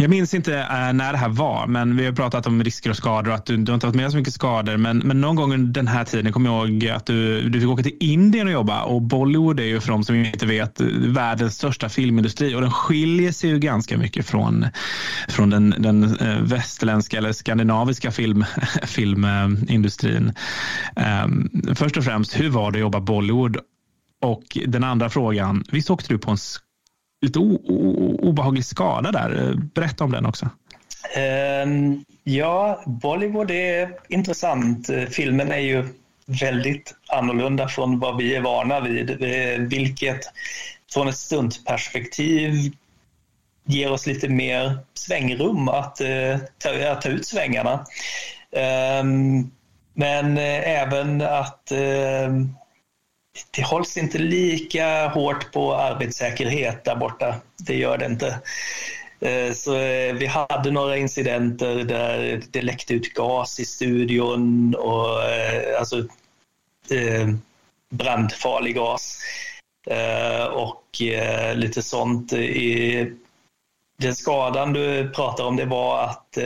Jag 0.00 0.10
minns 0.10 0.34
inte 0.34 0.58
eh, 0.58 0.92
när 0.92 1.12
det 1.12 1.18
här 1.18 1.28
var, 1.28 1.66
men 1.66 1.96
vi 1.96 2.04
har 2.04 2.12
pratat 2.12 2.46
om 2.46 2.64
risker 2.64 2.90
och 2.90 2.96
skador 2.96 3.30
och 3.30 3.34
att 3.34 3.46
du, 3.46 3.56
du 3.56 3.72
har 3.72 3.74
inte 3.74 3.86
varit 3.86 3.96
med 3.96 4.10
så 4.10 4.16
mycket 4.16 4.34
skador. 4.34 4.76
Men, 4.76 4.98
men 4.98 5.20
någon 5.20 5.36
gång 5.36 5.54
under 5.54 5.72
den 5.72 5.86
här 5.86 6.04
tiden 6.04 6.32
kommer 6.32 6.50
jag 6.50 6.68
ihåg 6.68 6.88
att 6.88 7.06
du, 7.06 7.48
du 7.48 7.60
fick 7.60 7.68
åka 7.68 7.82
till 7.82 7.96
Indien 8.00 8.46
och 8.46 8.52
jobba. 8.52 8.82
Och 8.82 9.02
Bollywood 9.02 9.60
är 9.60 9.64
ju 9.64 9.80
för 9.80 9.92
de 9.92 10.04
som 10.04 10.14
inte 10.14 10.46
vet 10.46 10.80
världens 11.06 11.54
största 11.54 11.88
filmindustri 11.88 12.54
och 12.54 12.60
den 12.60 12.70
skiljer 12.70 13.32
sig 13.32 13.50
ju 13.50 13.58
ganska 13.58 13.98
mycket 13.98 14.26
från, 14.26 14.66
från 15.28 15.50
den, 15.50 15.74
den 15.78 16.16
eh, 16.16 16.40
västerländska 16.42 17.18
eller 17.18 17.32
skandinaviska 17.32 18.10
film, 18.10 18.44
filmindustrin. 18.82 20.32
Um, 21.24 21.50
först 21.74 21.96
och 21.96 22.04
främst, 22.04 22.40
hur 22.40 22.48
var 22.48 22.70
det 22.70 22.78
att 22.78 22.80
jobba 22.80 23.00
Bollywood? 23.00 23.56
Och 24.22 24.58
den 24.66 24.84
andra 24.84 25.10
frågan, 25.10 25.64
visst 25.70 25.90
åkte 25.90 26.14
du 26.14 26.18
på 26.18 26.30
en 26.30 26.38
lite 27.20 27.38
obehaglig 27.38 28.64
skada 28.64 29.12
där. 29.12 29.54
Berätta 29.74 30.04
om 30.04 30.12
den 30.12 30.26
också. 30.26 30.50
Um, 31.64 32.04
ja, 32.24 32.82
Bollywood 32.86 33.50
är 33.50 33.90
intressant. 34.08 34.90
Filmen 35.10 35.52
är 35.52 35.58
ju 35.58 35.88
väldigt 36.40 36.94
annorlunda 37.08 37.68
från 37.68 37.98
vad 37.98 38.16
vi 38.16 38.34
är 38.34 38.40
vana 38.40 38.80
vid. 38.80 39.10
Eh, 39.10 39.60
vilket 39.60 40.20
från 40.92 41.08
ett 41.08 41.16
stuntperspektiv 41.16 42.52
ger 43.64 43.92
oss 43.92 44.06
lite 44.06 44.28
mer 44.28 44.78
svängrum 44.94 45.68
att, 45.68 46.00
uh, 46.00 46.36
ta, 46.58 46.90
att 46.92 47.02
ta 47.02 47.08
ut 47.08 47.26
svängarna. 47.26 47.86
Um, 49.00 49.50
men 49.94 50.38
uh, 50.38 50.68
även 50.68 51.20
att 51.20 51.72
uh, 51.72 52.46
det 53.50 53.62
hålls 53.62 53.96
inte 53.96 54.18
lika 54.18 55.08
hårt 55.08 55.52
på 55.52 55.74
arbetssäkerhet 55.74 56.84
där 56.84 56.96
borta. 56.96 57.34
Det 57.56 57.76
gör 57.76 57.98
det 57.98 58.06
inte. 58.06 58.40
Eh, 59.20 59.52
så 59.52 59.76
eh, 59.76 60.14
vi 60.14 60.26
hade 60.26 60.70
några 60.70 60.96
incidenter 60.96 61.76
där 61.76 62.42
det 62.50 62.62
läckte 62.62 62.94
ut 62.94 63.14
gas 63.14 63.60
i 63.60 63.64
studion 63.64 64.74
och 64.74 65.24
eh, 65.24 65.78
alltså 65.78 66.04
brandfarlig 67.90 68.74
gas 68.74 69.18
och 70.52 70.84
lite 71.54 71.82
sånt. 71.82 72.32
Den 73.98 74.14
skadan 74.14 74.72
du 74.72 75.10
pratar 75.10 75.44
om 75.44 75.56
det 75.56 75.64
var 75.64 76.04
att 76.04 76.38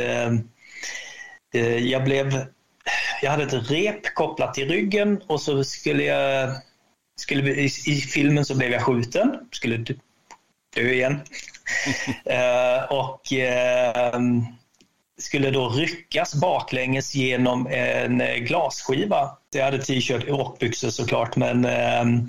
jag 1.83 2.05
blev 2.05 2.47
jag 3.23 3.31
hade 3.31 3.43
ett 3.43 3.71
rep 3.71 4.15
kopplat 4.15 4.55
till 4.55 4.69
ryggen 4.69 5.21
och 5.27 5.41
så 5.41 5.65
skulle 5.65 6.05
jag 6.05 6.51
skulle, 7.21 7.51
i, 7.51 7.65
I 7.87 8.01
filmen 8.01 8.45
så 8.45 8.55
blev 8.55 8.73
jag 8.73 8.83
skjuten, 8.83 9.39
skulle 9.51 9.77
dö, 9.77 9.95
dö 10.77 10.93
igen. 10.93 11.21
uh, 12.31 12.93
och 12.99 13.21
uh, 13.33 14.21
skulle 15.19 15.51
då 15.51 15.69
ryckas 15.69 16.35
baklänges 16.35 17.15
genom 17.15 17.67
en 17.67 18.23
glasskiva. 18.45 19.31
Jag 19.55 19.65
hade 19.65 19.79
t-shirt 19.79 20.29
och 20.29 20.39
rockbyxor 20.39 20.91
såklart, 20.91 21.37
men 21.37 21.65
uh, 21.65 22.29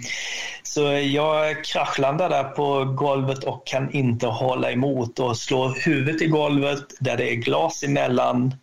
så 0.63 0.81
jag 0.91 1.63
kraschlandar 1.65 2.29
där 2.29 2.43
på 2.43 2.85
golvet 2.85 3.43
och 3.43 3.67
kan 3.67 3.91
inte 3.91 4.27
hålla 4.27 4.71
emot 4.71 5.19
och 5.19 5.37
slår 5.37 5.85
huvudet 5.85 6.21
i 6.21 6.27
golvet 6.27 6.83
där 6.99 7.17
det 7.17 7.31
är 7.31 7.35
glas 7.35 7.83
emellan 7.83 8.55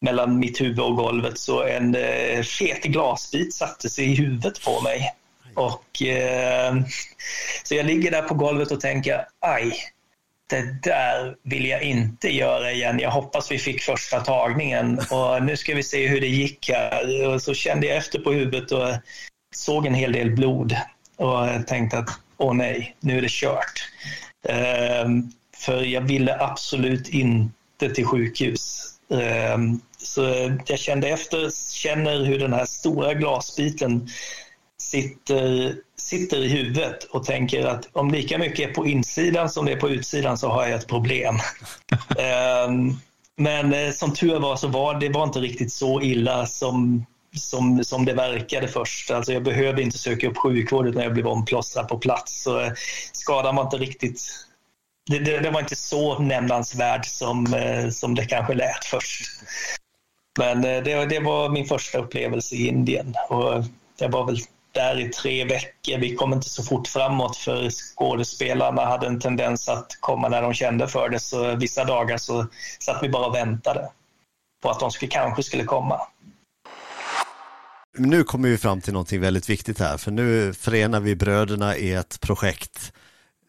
mellan 0.00 0.38
mitt 0.38 0.60
huvud 0.60 0.80
och 0.80 0.96
golvet 0.96 1.38
så 1.38 1.62
en 1.62 1.94
eh, 1.94 2.42
fet 2.42 2.82
glasbit 2.82 3.54
satte 3.54 3.88
sig 3.88 4.04
i 4.04 4.14
huvudet 4.14 4.64
på 4.64 4.80
mig. 4.80 5.12
Och, 5.56 6.02
eh, 6.02 6.74
så 7.64 7.74
jag 7.74 7.86
ligger 7.86 8.10
där 8.10 8.22
på 8.22 8.34
golvet 8.34 8.70
och 8.70 8.80
tänker, 8.80 9.26
aj, 9.40 9.72
det 10.50 10.82
där 10.82 11.36
vill 11.42 11.66
jag 11.66 11.82
inte 11.82 12.34
göra 12.34 12.72
igen. 12.72 12.98
Jag 12.98 13.10
hoppas 13.10 13.50
vi 13.50 13.58
fick 13.58 13.82
första 13.82 14.20
tagningen 14.20 14.98
och 15.10 15.42
nu 15.42 15.56
ska 15.56 15.74
vi 15.74 15.82
se 15.82 16.06
hur 16.06 16.20
det 16.20 16.26
gick 16.26 16.70
här. 16.70 17.26
Och 17.26 17.42
så 17.42 17.54
kände 17.54 17.86
jag 17.86 17.96
efter 17.96 18.18
på 18.18 18.32
huvudet 18.32 18.72
och 18.72 18.88
såg 19.54 19.86
en 19.86 19.94
hel 19.94 20.12
del 20.12 20.30
blod 20.30 20.76
och 21.16 21.66
tänkte 21.66 21.98
att 21.98 22.10
åh 22.36 22.54
nej, 22.54 22.96
nu 23.00 23.18
är 23.18 23.22
det 23.22 23.30
kört. 23.30 23.88
Eh, 24.48 25.08
för 25.56 25.82
jag 25.82 26.00
ville 26.00 26.40
absolut 26.40 27.08
inte 27.08 27.90
till 27.94 28.06
sjukhus. 28.06 28.92
Eh, 29.10 29.58
så 29.98 30.50
jag 30.66 30.78
kände 30.78 31.08
efter, 31.08 31.50
känner 31.74 32.24
hur 32.24 32.38
den 32.38 32.52
här 32.52 32.64
stora 32.64 33.14
glasbiten 33.14 34.08
sitter, 34.90 35.76
sitter 35.96 36.44
i 36.44 36.48
huvudet 36.48 37.04
och 37.04 37.24
tänker 37.24 37.66
att 37.66 37.88
om 37.92 38.10
lika 38.10 38.38
mycket 38.38 38.70
är 38.70 38.74
på 38.74 38.86
insidan 38.86 39.48
som 39.48 39.66
det 39.66 39.72
är 39.72 39.80
på 39.80 39.88
utsidan 39.88 40.38
så 40.38 40.48
har 40.48 40.66
jag 40.66 40.78
ett 40.78 40.86
problem. 40.86 41.38
Ehm, 42.18 42.92
men 43.36 43.72
eh, 43.72 43.90
som 43.90 44.14
tur 44.14 44.38
var 44.38 44.56
så 44.56 44.68
var 44.68 45.00
det 45.00 45.08
var 45.08 45.24
inte 45.24 45.38
riktigt 45.38 45.72
så 45.72 46.00
illa 46.00 46.46
som 46.46 47.06
som, 47.34 47.84
som 47.84 48.04
det 48.04 48.12
verkade 48.12 48.68
först. 48.68 49.10
Alltså 49.10 49.32
jag 49.32 49.42
behövde 49.42 49.82
inte 49.82 49.98
söka 49.98 50.28
upp 50.28 50.36
sjukvård 50.36 50.94
när 50.94 51.02
jag 51.02 51.14
blev 51.14 51.26
omplåstrad 51.26 51.88
på 51.88 51.98
plats. 51.98 52.42
Så 52.42 52.60
eh, 52.60 52.72
skadan 53.12 53.56
var 53.56 53.62
inte 53.62 53.76
riktigt... 53.76 54.22
Det, 55.10 55.18
det, 55.18 55.38
det 55.38 55.50
var 55.50 55.60
inte 55.60 55.76
så 55.76 56.18
nämnansvärd 56.18 57.06
som, 57.06 57.54
eh, 57.54 57.88
som 57.90 58.14
det 58.14 58.24
kanske 58.24 58.54
lät 58.54 58.84
först. 58.84 59.22
Men 60.38 60.62
det, 60.62 61.06
det 61.06 61.20
var 61.20 61.48
min 61.48 61.66
första 61.66 61.98
upplevelse 61.98 62.54
i 62.54 62.66
Indien. 62.66 63.14
Och 63.28 63.64
jag 63.98 64.08
var 64.08 64.26
väl 64.26 64.38
där 64.76 65.00
i 65.00 65.08
tre 65.08 65.44
veckor. 65.44 65.98
Vi 65.98 66.14
kom 66.14 66.32
inte 66.32 66.48
så 66.48 66.62
fort 66.62 66.88
framåt 66.88 67.36
för 67.36 67.70
skådespelarna 67.70 68.84
hade 68.84 69.06
en 69.06 69.20
tendens 69.20 69.68
att 69.68 69.96
komma 70.00 70.28
när 70.28 70.42
de 70.42 70.54
kände 70.54 70.88
för 70.88 71.08
det. 71.08 71.18
Så 71.18 71.56
vissa 71.56 71.84
dagar 71.84 72.18
så 72.18 72.46
satt 72.80 73.02
vi 73.02 73.08
bara 73.08 73.26
och 73.26 73.34
väntade 73.34 73.88
på 74.62 74.70
att 74.70 74.80
de 74.80 74.90
skulle, 74.90 75.10
kanske 75.10 75.42
skulle 75.42 75.64
komma. 75.64 76.00
Nu 77.98 78.24
kommer 78.24 78.48
vi 78.48 78.58
fram 78.58 78.80
till 78.80 78.92
någonting 78.92 79.20
väldigt 79.20 79.48
viktigt 79.48 79.78
här, 79.78 79.96
för 79.96 80.10
nu 80.10 80.52
förenar 80.52 81.00
vi 81.00 81.16
bröderna 81.16 81.76
i 81.76 81.92
ett 81.92 82.20
projekt. 82.20 82.92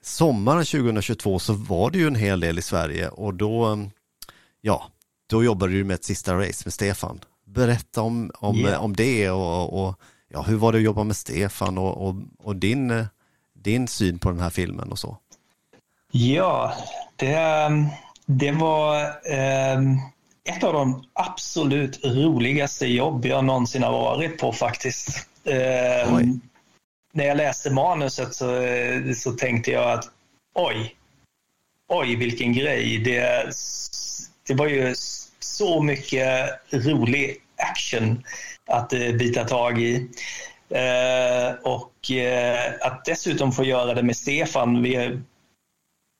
Sommaren 0.03 0.65
2022 0.65 1.39
så 1.39 1.53
var 1.53 1.91
det 1.91 1.97
ju 1.97 2.07
en 2.07 2.15
hel 2.15 2.39
del 2.39 2.59
i 2.59 2.61
Sverige 2.61 3.09
och 3.09 3.33
då, 3.33 3.79
ja, 4.61 4.87
då 5.29 5.43
jobbade 5.43 5.73
du 5.73 5.83
med 5.83 5.95
ett 5.95 6.03
sista 6.03 6.33
race 6.33 6.61
med 6.65 6.73
Stefan. 6.73 7.19
Berätta 7.45 8.01
om, 8.01 8.31
om, 8.33 8.57
yeah. 8.57 8.83
om 8.83 8.95
det 8.95 9.29
och, 9.29 9.87
och, 9.87 9.99
ja, 10.27 10.41
hur 10.41 10.55
var 10.55 10.71
det 10.71 10.77
att 10.77 10.83
jobba 10.83 11.03
med 11.03 11.15
Stefan 11.15 11.77
och, 11.77 12.07
och, 12.07 12.15
och 12.37 12.55
din, 12.55 13.05
din 13.53 13.87
syn 13.87 14.19
på 14.19 14.29
den 14.29 14.39
här 14.39 14.49
filmen 14.49 14.91
och 14.91 14.99
så? 14.99 15.17
Ja, 16.11 16.73
det, 17.15 17.69
det 18.25 18.51
var 18.51 19.01
eh, 19.25 19.81
ett 20.47 20.63
av 20.63 20.73
de 20.73 21.03
absolut 21.13 22.05
roligaste 22.05 22.87
jobb 22.87 23.25
jag 23.25 23.45
någonsin 23.45 23.83
har 23.83 23.91
varit 23.91 24.37
på 24.37 24.53
faktiskt. 24.53 25.27
Eh, 25.43 26.19
när 27.13 27.25
jag 27.25 27.37
läste 27.37 27.73
manuset 27.73 28.33
så, 28.33 28.61
så 29.15 29.31
tänkte 29.31 29.71
jag 29.71 29.91
att 29.91 30.09
oj, 30.55 30.95
oj 31.87 32.15
vilken 32.15 32.53
grej. 32.53 32.97
Det, 32.97 33.51
det 34.47 34.53
var 34.53 34.67
ju 34.67 34.95
så 35.39 35.81
mycket 35.81 36.49
rolig 36.71 37.37
action 37.55 38.23
att 38.67 38.93
eh, 38.93 39.11
bita 39.11 39.43
tag 39.43 39.81
i. 39.81 40.09
Eh, 40.69 41.55
och 41.63 42.11
eh, 42.11 42.73
att 42.81 43.05
dessutom 43.05 43.51
få 43.51 43.63
göra 43.63 43.93
det 43.93 44.03
med 44.03 44.15
Stefan. 44.15 44.83
Vi, 44.83 45.19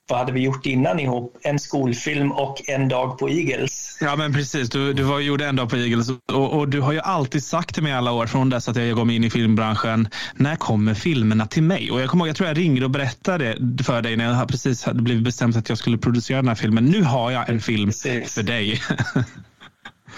vad 0.09 0.19
hade 0.19 0.31
vi 0.31 0.39
gjort 0.39 0.65
innan 0.65 0.99
ihop? 0.99 1.37
En 1.41 1.59
skolfilm 1.59 2.31
och 2.31 2.69
En 2.69 2.89
dag 2.89 3.19
på 3.19 3.29
Eagles. 3.29 3.97
Ja 4.01 4.15
men 4.15 4.33
precis, 4.33 4.69
du, 4.69 4.93
du 4.93 5.03
var, 5.03 5.19
gjorde 5.19 5.45
En 5.45 5.55
dag 5.55 5.69
på 5.69 5.77
Eagles 5.77 6.09
och, 6.09 6.53
och, 6.53 6.69
du 6.69 6.81
har 6.81 6.93
ju 6.93 6.99
alltid 6.99 7.43
sagt 7.43 7.73
till 7.73 7.83
mig 7.83 7.93
alla 7.93 8.11
år 8.11 8.27
från 8.27 8.49
dess 8.49 8.69
att 8.69 8.75
jag 8.75 9.07
mig 9.07 9.15
in 9.15 9.23
i 9.23 9.29
filmbranschen, 9.29 10.09
när 10.33 10.55
kommer 10.55 10.93
filmerna 10.93 11.47
till 11.47 11.63
mig? 11.63 11.91
Och 11.91 12.01
jag 12.01 12.09
kommer 12.09 12.25
ihåg, 12.25 12.29
jag 12.29 12.35
tror 12.35 12.47
jag 12.47 12.57
ringde 12.57 12.85
och 12.85 12.91
berättade 12.91 13.57
för 13.83 14.01
dig 14.01 14.17
när 14.17 14.33
jag 14.33 14.47
precis 14.47 14.83
hade 14.83 15.01
blivit 15.01 15.23
bestämt 15.23 15.57
att 15.57 15.69
jag 15.69 15.77
skulle 15.77 15.97
producera 15.97 16.37
den 16.37 16.47
här 16.47 16.55
filmen. 16.55 16.85
Nu 16.85 17.03
har 17.03 17.31
jag 17.31 17.49
en 17.49 17.61
film 17.61 17.89
precis. 17.89 18.33
för 18.33 18.43
dig. 18.43 18.81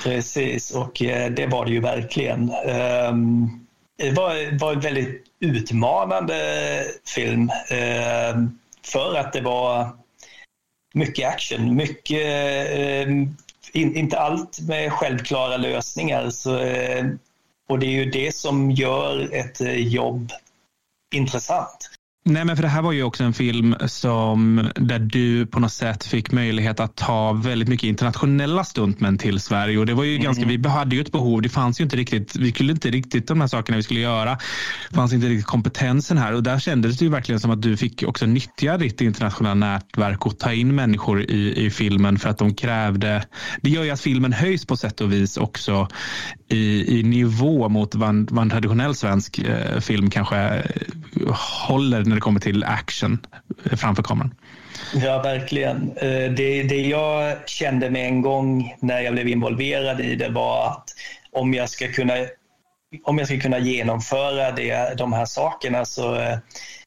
precis, 0.03 0.71
och 0.71 1.01
eh, 1.01 1.31
det 1.31 1.47
var 1.47 1.65
det 1.65 1.71
ju 1.71 1.79
verkligen. 1.79 2.51
Ehm, 2.65 3.49
det 3.97 4.11
var, 4.11 4.59
var 4.59 4.73
en 4.73 4.79
väldigt 4.79 5.25
utmanande 5.39 6.85
film. 7.15 7.51
Ehm, 7.71 8.59
för 8.83 9.15
att 9.15 9.33
det 9.33 9.41
var 9.41 9.89
mycket 10.93 11.29
action, 11.29 11.75
mycket, 11.75 12.27
ehm, 12.69 13.35
inte 13.73 14.19
allt 14.19 14.59
med 14.59 14.93
självklara 14.93 15.57
lösningar. 15.57 16.23
Eh, 16.63 17.05
och 17.69 17.79
det 17.79 17.85
är 17.85 18.05
ju 18.05 18.05
det 18.05 18.35
som 18.35 18.71
gör 18.71 19.33
ett 19.33 19.61
eh, 19.61 19.87
jobb 19.87 20.31
intressant. 21.15 21.89
Nej, 22.25 22.45
men 22.45 22.55
för 22.55 22.63
det 22.63 22.69
här 22.69 22.81
var 22.81 22.91
ju 22.91 23.03
också 23.03 23.23
en 23.23 23.33
film 23.33 23.75
som 23.87 24.69
där 24.75 24.99
du 24.99 25.45
på 25.45 25.59
något 25.59 25.71
sätt 25.71 26.03
fick 26.03 26.31
möjlighet 26.31 26.79
att 26.79 26.95
ta 26.95 27.33
väldigt 27.33 27.69
mycket 27.69 27.87
internationella 27.87 28.63
stuntmän 28.63 29.17
till 29.17 29.39
Sverige. 29.39 29.77
Och 29.77 29.85
det 29.85 29.93
var 29.93 30.03
ju 30.03 30.11
mm. 30.11 30.23
ganska, 30.23 30.45
vi 30.45 30.67
hade 30.67 30.95
ju 30.95 31.01
ett 31.01 31.11
behov, 31.11 31.41
det 31.41 31.49
fanns 31.49 31.79
ju 31.79 31.83
inte 31.83 31.95
riktigt, 31.95 32.35
vi 32.35 32.51
skulle 32.51 32.71
inte 32.71 32.89
riktigt 32.89 33.27
de 33.27 33.41
här 33.41 33.47
sakerna 33.47 33.77
vi 33.77 33.83
skulle 33.83 33.99
göra, 33.99 34.37
det 34.89 34.95
fanns 34.95 35.13
inte 35.13 35.27
riktigt 35.27 35.45
kompetensen 35.45 36.17
här. 36.17 36.33
Och 36.33 36.43
där 36.43 36.59
kändes 36.59 36.97
det 36.97 37.05
ju 37.05 37.11
verkligen 37.11 37.39
som 37.39 37.51
att 37.51 37.61
du 37.61 37.77
fick 37.77 38.03
också 38.03 38.25
nyttja 38.25 38.77
ditt 38.77 39.01
internationella 39.01 39.53
nätverk 39.53 40.25
och 40.25 40.39
ta 40.39 40.53
in 40.53 40.75
människor 40.75 41.21
i, 41.21 41.65
i 41.65 41.69
filmen 41.69 42.19
för 42.19 42.29
att 42.29 42.37
de 42.37 42.55
krävde, 42.55 43.23
det 43.61 43.69
gör 43.69 43.83
ju 43.83 43.89
att 43.89 44.01
filmen 44.01 44.33
höjs 44.33 44.65
på 44.65 44.77
sätt 44.77 45.01
och 45.01 45.13
vis 45.13 45.37
också 45.37 45.87
i, 46.49 46.99
i 46.99 47.03
nivå 47.03 47.69
mot 47.69 47.95
vad, 47.95 48.31
vad 48.31 48.41
en 48.41 48.49
traditionell 48.49 48.95
svensk 48.95 49.39
eh, 49.39 49.79
film 49.79 50.09
kanske 50.09 50.37
eh, 50.37 50.63
håller 51.67 52.03
när 52.03 52.15
det 52.15 52.21
kommer 52.21 52.39
till 52.39 52.63
action 52.63 53.19
eh, 53.65 53.77
framför 53.77 54.03
kameran. 54.03 54.35
Ja, 54.93 55.21
verkligen. 55.21 55.91
Eh, 55.97 56.31
det, 56.31 56.63
det 56.63 56.81
jag 56.81 57.49
kände 57.49 57.89
med 57.89 58.05
en 58.05 58.21
gång 58.21 58.75
när 58.79 59.01
jag 59.01 59.13
blev 59.13 59.27
involverad 59.27 60.01
i 60.01 60.15
det 60.15 60.29
var 60.29 60.67
att 60.67 60.89
om 61.31 61.53
jag 61.53 61.69
ska 61.69 61.87
kunna, 61.87 62.13
om 63.03 63.17
jag 63.17 63.27
ska 63.27 63.39
kunna 63.39 63.59
genomföra 63.59 64.51
det, 64.51 64.97
de 64.97 65.13
här 65.13 65.25
sakerna 65.25 65.85
så, 65.85 66.37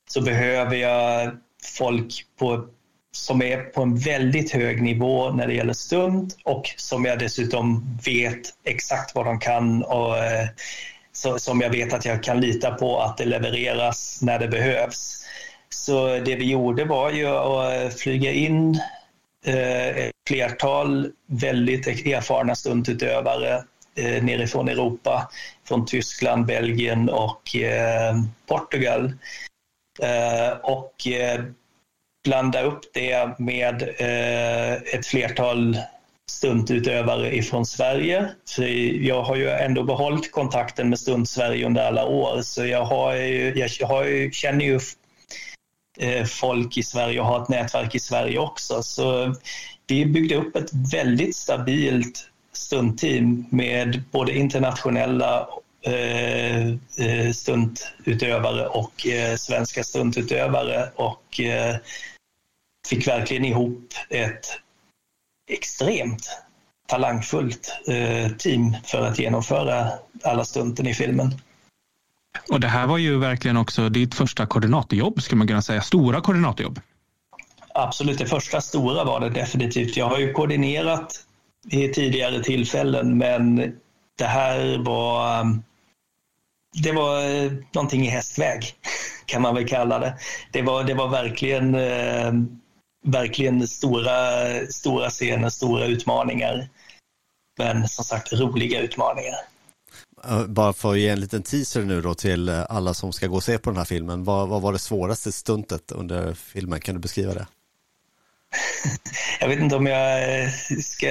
så 0.08 0.22
behöver 0.22 0.76
jag 0.76 1.30
folk 1.76 2.24
på 2.38 2.66
som 3.12 3.42
är 3.42 3.56
på 3.56 3.82
en 3.82 3.96
väldigt 3.96 4.50
hög 4.52 4.82
nivå 4.82 5.30
när 5.30 5.46
det 5.46 5.54
gäller 5.54 5.72
stund 5.72 6.34
och 6.44 6.70
som 6.76 7.04
jag 7.04 7.18
dessutom 7.18 7.98
vet 8.04 8.40
exakt 8.64 9.14
vad 9.14 9.26
de 9.26 9.38
kan 9.38 9.82
och 9.82 10.18
eh, 10.18 10.48
som 11.36 11.60
jag 11.60 11.70
vet 11.70 11.92
att 11.92 12.04
jag 12.04 12.22
kan 12.22 12.40
lita 12.40 12.70
på 12.70 13.00
att 13.00 13.16
det 13.16 13.24
levereras 13.24 14.22
när 14.22 14.38
det 14.38 14.48
behövs. 14.48 15.24
Så 15.68 16.18
det 16.18 16.36
vi 16.36 16.50
gjorde 16.50 16.84
var 16.84 17.10
ju 17.10 17.26
att 17.26 18.00
flyga 18.00 18.32
in 18.32 18.80
eh, 19.46 19.88
ett 19.88 20.12
flertal 20.28 21.10
väldigt 21.26 21.86
erfarna 21.86 22.54
stuntutövare 22.54 23.64
eh, 23.96 24.22
nerifrån 24.22 24.68
Europa, 24.68 25.30
från 25.68 25.86
Tyskland, 25.86 26.46
Belgien 26.46 27.08
och 27.08 27.56
eh, 27.56 28.14
Portugal. 28.46 29.12
Eh, 30.02 30.58
och 30.62 31.06
blanda 32.24 32.62
upp 32.62 32.80
det 32.94 33.38
med 33.38 33.82
eh, 33.82 34.72
ett 34.72 35.06
flertal 35.06 35.76
stuntutövare 36.30 37.36
ifrån 37.36 37.66
Sverige. 37.66 38.28
Så 38.44 38.64
jag 39.00 39.22
har 39.22 39.36
ju 39.36 39.50
ändå 39.50 39.82
behållit 39.82 40.32
kontakten 40.32 40.88
med 40.88 40.98
Stunt-Sverige 40.98 41.66
under 41.66 41.86
alla 41.86 42.04
år 42.04 42.42
så 42.42 42.66
jag, 42.66 42.84
har 42.84 43.14
ju, 43.14 43.66
jag 43.78 43.86
har 43.86 44.04
ju, 44.04 44.30
känner 44.30 44.64
ju 44.64 44.80
eh, 45.98 46.24
folk 46.24 46.76
i 46.76 46.82
Sverige 46.82 47.20
och 47.20 47.26
har 47.26 47.42
ett 47.42 47.48
nätverk 47.48 47.94
i 47.94 48.00
Sverige 48.00 48.38
också. 48.38 48.82
Så 48.82 49.34
vi 49.86 50.06
byggde 50.06 50.36
upp 50.36 50.56
ett 50.56 50.70
väldigt 50.92 51.36
stabilt 51.36 52.28
stuntteam 52.52 53.46
med 53.50 54.02
både 54.10 54.36
internationella 54.36 55.48
eh, 55.82 56.68
eh 56.68 57.32
stuntutövare 57.34 58.66
och 58.66 59.06
eh, 59.06 59.36
svenska 59.36 59.84
stuntutövare 59.84 60.88
och 60.94 61.40
eh, 61.40 61.76
fick 62.88 63.08
verkligen 63.08 63.44
ihop 63.44 63.94
ett 64.10 64.46
extremt 65.50 66.30
talangfullt 66.86 67.80
eh, 67.88 68.30
team 68.32 68.76
för 68.84 69.06
att 69.06 69.18
genomföra 69.18 69.88
alla 70.24 70.44
stunten 70.44 70.86
i 70.86 70.94
filmen. 70.94 71.34
Och 72.50 72.60
det 72.60 72.68
här 72.68 72.86
var 72.86 72.98
ju 72.98 73.18
verkligen 73.18 73.56
också 73.56 73.88
ditt 73.88 74.14
första 74.14 74.46
koordinatorjobb, 74.46 75.22
skulle 75.22 75.38
man 75.38 75.48
kunna 75.48 75.62
säga. 75.62 75.82
Stora 75.82 76.20
koordinatorjobb. 76.20 76.80
Absolut, 77.74 78.18
det 78.18 78.26
första 78.26 78.60
stora 78.60 79.04
var 79.04 79.20
det 79.20 79.30
definitivt. 79.30 79.96
Jag 79.96 80.08
har 80.08 80.18
ju 80.18 80.32
koordinerat 80.32 81.26
i 81.70 81.88
tidigare 81.88 82.42
tillfällen, 82.42 83.18
men 83.18 83.56
det 84.18 84.24
här 84.24 84.78
var 84.78 85.44
det 86.82 86.92
var 86.92 87.44
eh, 87.44 87.52
någonting 87.72 88.06
i 88.06 88.10
hästväg, 88.10 88.64
kan 89.26 89.42
man 89.42 89.54
väl 89.54 89.68
kalla 89.68 89.98
det. 89.98 90.18
Det 90.52 90.62
var, 90.62 90.84
det 90.84 90.94
var 90.94 91.08
verkligen 91.08 91.74
eh, 91.74 92.32
verkligen 93.02 93.68
stora, 93.68 94.12
stora 94.66 95.10
scener, 95.10 95.48
stora 95.48 95.86
utmaningar. 95.86 96.68
Men 97.58 97.88
som 97.88 98.04
sagt 98.04 98.32
roliga 98.32 98.80
utmaningar. 98.80 99.34
Bara 100.48 100.72
för 100.72 100.92
att 100.92 100.98
ge 100.98 101.08
en 101.08 101.20
liten 101.20 101.42
teaser 101.42 101.82
nu 101.82 102.00
då 102.00 102.14
till 102.14 102.48
alla 102.48 102.94
som 102.94 103.12
ska 103.12 103.26
gå 103.26 103.36
och 103.36 103.44
se 103.44 103.58
på 103.58 103.70
den 103.70 103.76
här 103.76 103.84
filmen. 103.84 104.24
Vad, 104.24 104.48
vad 104.48 104.62
var 104.62 104.72
det 104.72 104.78
svåraste 104.78 105.32
stuntet 105.32 105.92
under 105.92 106.34
filmen? 106.34 106.80
Kan 106.80 106.94
du 106.94 107.00
beskriva 107.00 107.34
det? 107.34 107.46
jag 109.40 109.48
vet 109.48 109.60
inte 109.60 109.76
om 109.76 109.86
jag 109.86 110.50
ska 110.82 111.06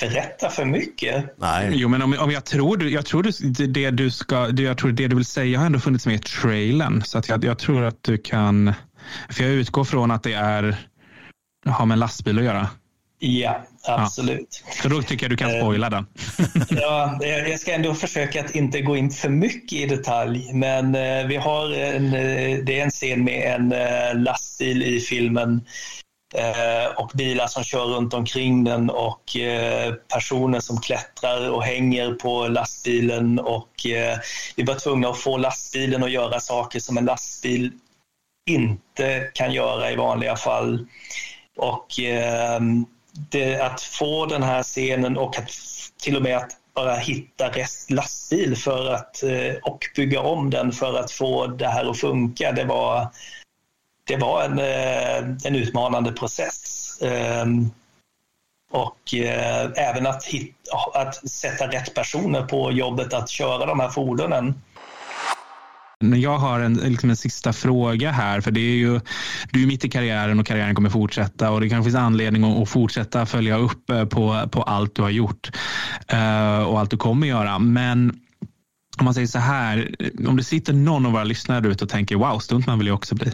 berätta 0.00 0.50
för 0.50 0.64
mycket. 0.64 1.34
Nej. 1.38 1.70
Jo, 1.74 1.88
men 1.88 2.02
om, 2.02 2.16
om 2.18 2.30
jag 2.30 2.44
tror, 2.44 2.82
jag 2.82 3.06
tror 3.06 3.22
det, 3.22 3.66
det 3.66 3.90
du 3.90 4.10
ska, 4.10 4.46
det, 4.48 4.62
jag 4.62 4.78
tror 4.78 4.92
det 4.92 5.08
du 5.08 5.16
vill 5.16 5.24
säga 5.24 5.58
har 5.58 5.66
ändå 5.66 5.78
funnits 5.78 6.06
med 6.06 6.14
i 6.14 6.18
trailern. 6.18 7.02
Så 7.04 7.18
att 7.18 7.28
jag, 7.28 7.44
jag 7.44 7.58
tror 7.58 7.84
att 7.84 8.02
du 8.02 8.18
kan 8.18 8.72
för 9.28 9.44
jag 9.44 9.52
utgår 9.52 9.84
från 9.84 10.10
att 10.10 10.22
det 10.22 10.32
är, 10.32 10.76
har 11.66 11.86
med 11.86 11.98
lastbil 11.98 12.38
att 12.38 12.44
göra. 12.44 12.68
Ja, 13.24 13.62
absolut. 13.84 14.62
Ja. 14.66 14.72
Så 14.82 14.88
då 14.88 15.02
tycker 15.02 15.24
jag 15.24 15.30
du 15.30 15.36
kan 15.36 15.50
eh, 15.50 15.60
spoila 15.60 15.90
den. 15.90 16.06
ja, 16.68 17.18
jag 17.22 17.60
ska 17.60 17.72
ändå 17.72 17.94
försöka 17.94 18.40
att 18.40 18.54
inte 18.54 18.80
gå 18.80 18.96
in 18.96 19.10
för 19.10 19.28
mycket 19.28 19.72
i 19.72 19.86
detalj, 19.86 20.50
men 20.54 20.94
eh, 20.94 21.26
vi 21.26 21.36
har 21.36 21.72
en, 21.72 22.10
det 22.64 22.78
är 22.78 22.82
en 22.82 22.90
scen 22.90 23.24
med 23.24 23.54
en 23.54 24.22
lastbil 24.22 24.82
i 24.82 25.00
filmen 25.00 25.64
och 26.96 27.10
bilar 27.14 27.46
som 27.46 27.64
kör 27.64 27.84
runt 27.84 28.14
omkring 28.14 28.64
den 28.64 28.90
och 28.90 29.36
personer 30.12 30.60
som 30.60 30.80
klättrar 30.80 31.50
och 31.50 31.62
hänger 31.62 32.14
på 32.14 32.48
lastbilen 32.48 33.38
och 33.38 33.70
vi 34.56 34.62
var 34.62 34.74
tvungna 34.74 35.08
att 35.08 35.18
få 35.18 35.36
lastbilen 35.36 36.04
att 36.04 36.10
göra 36.10 36.40
saker 36.40 36.80
som 36.80 36.98
en 36.98 37.04
lastbil 37.04 37.72
inte 38.46 39.30
kan 39.34 39.52
göra 39.52 39.90
i 39.90 39.96
vanliga 39.96 40.36
fall. 40.36 40.86
Och 41.56 42.00
eh, 42.00 42.60
det, 43.30 43.60
att 43.60 43.80
få 43.80 44.26
den 44.26 44.42
här 44.42 44.62
scenen 44.62 45.16
och 45.16 45.38
att 45.38 45.50
till 46.02 46.16
och 46.16 46.22
med 46.22 46.36
att 46.36 46.50
bara 46.74 46.96
hitta 46.96 47.48
rätt 47.48 47.90
lastbil 47.90 48.56
för 48.56 48.92
att, 48.92 49.22
eh, 49.22 49.54
och 49.62 49.78
bygga 49.96 50.20
om 50.20 50.50
den 50.50 50.72
för 50.72 50.98
att 50.98 51.10
få 51.10 51.46
det 51.46 51.68
här 51.68 51.90
att 51.90 52.00
funka, 52.00 52.52
det 52.52 52.64
var, 52.64 53.08
det 54.04 54.16
var 54.16 54.44
en, 54.44 54.58
eh, 54.58 55.36
en 55.44 55.56
utmanande 55.56 56.12
process. 56.12 56.98
Ehm, 57.02 57.70
och 58.70 59.14
eh, 59.14 59.70
även 59.76 60.06
att, 60.06 60.24
hitta, 60.24 60.76
att 60.94 61.30
sätta 61.30 61.66
rätt 61.66 61.94
personer 61.94 62.42
på 62.42 62.72
jobbet 62.72 63.14
att 63.14 63.28
köra 63.28 63.66
de 63.66 63.80
här 63.80 63.88
fordonen. 63.88 64.62
Men 66.02 66.20
jag 66.20 66.38
har 66.38 66.60
en, 66.60 66.74
liksom 66.74 67.10
en 67.10 67.16
sista 67.16 67.52
fråga 67.52 68.10
här, 68.10 68.40
för 68.40 68.50
det 68.50 68.60
är 68.60 68.74
ju, 68.74 69.00
du 69.50 69.62
är 69.62 69.66
mitt 69.66 69.84
i 69.84 69.88
karriären 69.88 70.40
och 70.40 70.46
karriären 70.46 70.74
kommer 70.74 70.90
fortsätta 70.90 71.50
och 71.50 71.60
det 71.60 71.68
kanske 71.68 71.90
finns 71.90 72.02
anledning 72.02 72.62
att, 72.62 72.68
fortsätta 72.68 73.26
följa 73.26 73.56
upp 73.56 73.90
eh, 73.90 74.04
på, 74.04 74.48
på 74.50 74.62
allt 74.62 74.94
du 74.94 75.02
har 75.02 75.10
gjort 75.10 75.50
uh, 76.12 76.62
och 76.62 76.80
allt 76.80 76.90
du 76.90 76.96
kommer 76.96 77.26
göra. 77.26 77.58
Men 77.58 78.20
om 78.98 79.04
man 79.04 79.14
säger 79.14 79.26
så 79.26 79.38
här, 79.38 79.94
om 80.26 80.36
det 80.36 80.44
sitter 80.44 80.72
någon 80.72 81.06
av 81.06 81.12
våra 81.12 81.24
lyssnare 81.24 81.60
där 81.60 81.70
ute 81.70 81.84
och 81.84 81.90
tänker 81.90 82.16
wow, 82.16 82.38
stuntman 82.38 82.78
vill 82.78 82.86
jag 82.86 82.94
också 82.94 83.14
bli. 83.14 83.32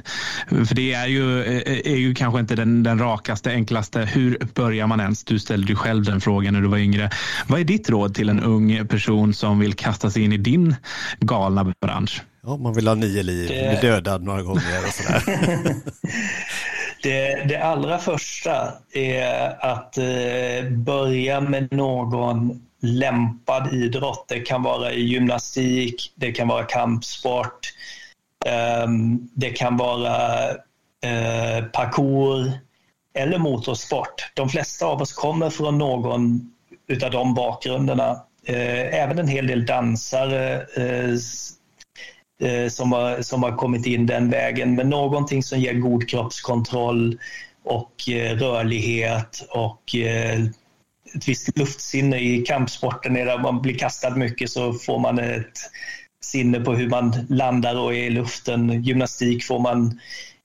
För 0.48 0.74
det 0.74 0.92
är 0.92 1.06
ju, 1.06 1.42
är 1.84 1.96
ju 1.96 2.14
kanske 2.14 2.40
inte 2.40 2.54
den, 2.54 2.82
den 2.82 2.98
rakaste, 2.98 3.50
enklaste, 3.50 4.00
hur 4.00 4.38
börjar 4.54 4.86
man 4.86 5.00
ens? 5.00 5.24
Du 5.24 5.38
ställde 5.38 5.68
ju 5.68 5.76
själv 5.76 6.04
den 6.04 6.20
frågan 6.20 6.54
när 6.54 6.60
du 6.60 6.68
var 6.68 6.78
yngre. 6.78 7.10
Vad 7.46 7.60
är 7.60 7.64
ditt 7.64 7.90
råd 7.90 8.14
till 8.14 8.28
en 8.28 8.40
ung 8.40 8.86
person 8.86 9.34
som 9.34 9.58
vill 9.58 9.74
kasta 9.74 10.10
sig 10.10 10.24
in 10.24 10.32
i 10.32 10.36
din 10.36 10.76
galna 11.20 11.74
bransch? 11.80 12.22
Ja, 12.42 12.56
man 12.56 12.74
vill 12.74 12.88
ha 12.88 12.94
nio 12.94 13.22
liv, 13.22 13.48
det... 13.48 13.78
bli 13.80 13.88
dödad 13.88 14.22
några 14.22 14.42
gånger 14.42 14.78
och 14.86 14.94
sådär. 14.94 15.22
det, 17.08 17.44
det 17.48 17.56
allra 17.56 17.98
första 17.98 18.72
är 18.92 19.64
att 19.64 19.98
eh, 19.98 20.70
börja 20.70 21.40
med 21.40 21.72
någon 21.72 22.62
lämpad 22.82 23.74
idrott. 23.74 24.24
Det 24.28 24.40
kan 24.40 24.62
vara 24.62 24.92
i 24.92 25.02
gymnastik, 25.02 26.12
det 26.14 26.32
kan 26.32 26.48
vara 26.48 26.64
kampsport, 26.64 27.72
ehm, 28.46 29.28
det 29.34 29.50
kan 29.50 29.76
vara 29.76 30.48
eh, 31.04 31.64
parkour 31.72 32.52
eller 33.14 33.38
motorsport. 33.38 34.30
De 34.34 34.48
flesta 34.48 34.86
av 34.86 35.02
oss 35.02 35.12
kommer 35.12 35.50
från 35.50 35.78
någon 35.78 36.52
utav 36.88 37.10
de 37.10 37.34
bakgrunderna. 37.34 38.22
Eh, 38.46 39.00
även 39.02 39.18
en 39.18 39.28
hel 39.28 39.46
del 39.46 39.66
dansare 39.66 40.66
eh, 40.76 41.16
Eh, 42.40 42.68
som, 42.68 42.92
har, 42.92 43.22
som 43.22 43.42
har 43.42 43.56
kommit 43.56 43.86
in 43.86 44.06
den 44.06 44.30
vägen. 44.30 44.74
Men 44.74 44.90
någonting 44.90 45.42
som 45.42 45.58
ger 45.58 45.74
god 45.74 46.08
kroppskontroll 46.08 47.18
och 47.64 48.08
eh, 48.08 48.36
rörlighet 48.36 49.46
och 49.50 49.94
eh, 49.94 50.42
ett 51.14 51.28
visst 51.28 51.58
luftsinne 51.58 52.18
i 52.18 52.42
kampsporten. 52.42 53.12
När 53.12 53.38
man 53.38 53.62
blir 53.62 53.78
kastad 53.78 54.10
mycket 54.10 54.50
så 54.50 54.72
får 54.72 54.98
man 54.98 55.18
ett 55.18 55.58
sinne 56.24 56.60
på 56.60 56.74
hur 56.74 56.88
man 56.88 57.26
landar 57.28 57.78
och 57.78 57.94
är 57.94 58.04
i 58.04 58.10
luften. 58.10 58.82
Gymnastik 58.82 59.44
får 59.44 59.58
man 59.58 60.00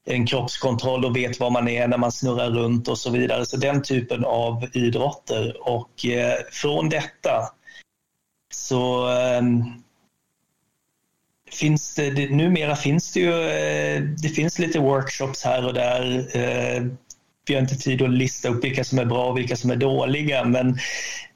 en 0.05 0.25
kroppskontroll 0.25 1.05
och 1.05 1.15
vet 1.15 1.39
var 1.39 1.49
man 1.49 1.67
är 1.67 1.87
när 1.87 1.97
man 1.97 2.11
snurrar 2.11 2.49
runt 2.49 2.87
och 2.87 2.97
så 2.97 3.09
vidare. 3.09 3.45
Så 3.45 3.57
den 3.57 3.81
typen 3.81 4.25
av 4.25 4.67
idrotter. 4.73 5.69
Och 5.69 6.05
eh, 6.05 6.35
från 6.51 6.89
detta 6.89 7.49
så 8.53 9.09
eh, 9.09 9.41
finns 11.53 11.95
det, 11.95 12.09
det, 12.09 12.29
numera 12.29 12.75
finns 12.75 13.13
det 13.13 13.19
ju 13.19 13.49
eh, 13.49 14.01
det 14.01 14.29
finns 14.29 14.59
lite 14.59 14.79
workshops 14.79 15.43
här 15.43 15.65
och 15.65 15.73
där. 15.73 16.27
Eh, 16.37 16.83
vi 17.45 17.53
har 17.53 17.61
inte 17.61 17.75
tid 17.75 18.01
att 18.01 18.09
lista 18.09 18.49
upp 18.49 18.63
vilka 18.63 18.83
som 18.83 18.99
är 18.99 19.05
bra 19.05 19.25
och 19.25 19.37
vilka 19.37 19.55
som 19.55 19.71
är 19.71 19.75
dåliga, 19.75 20.43
men 20.43 20.77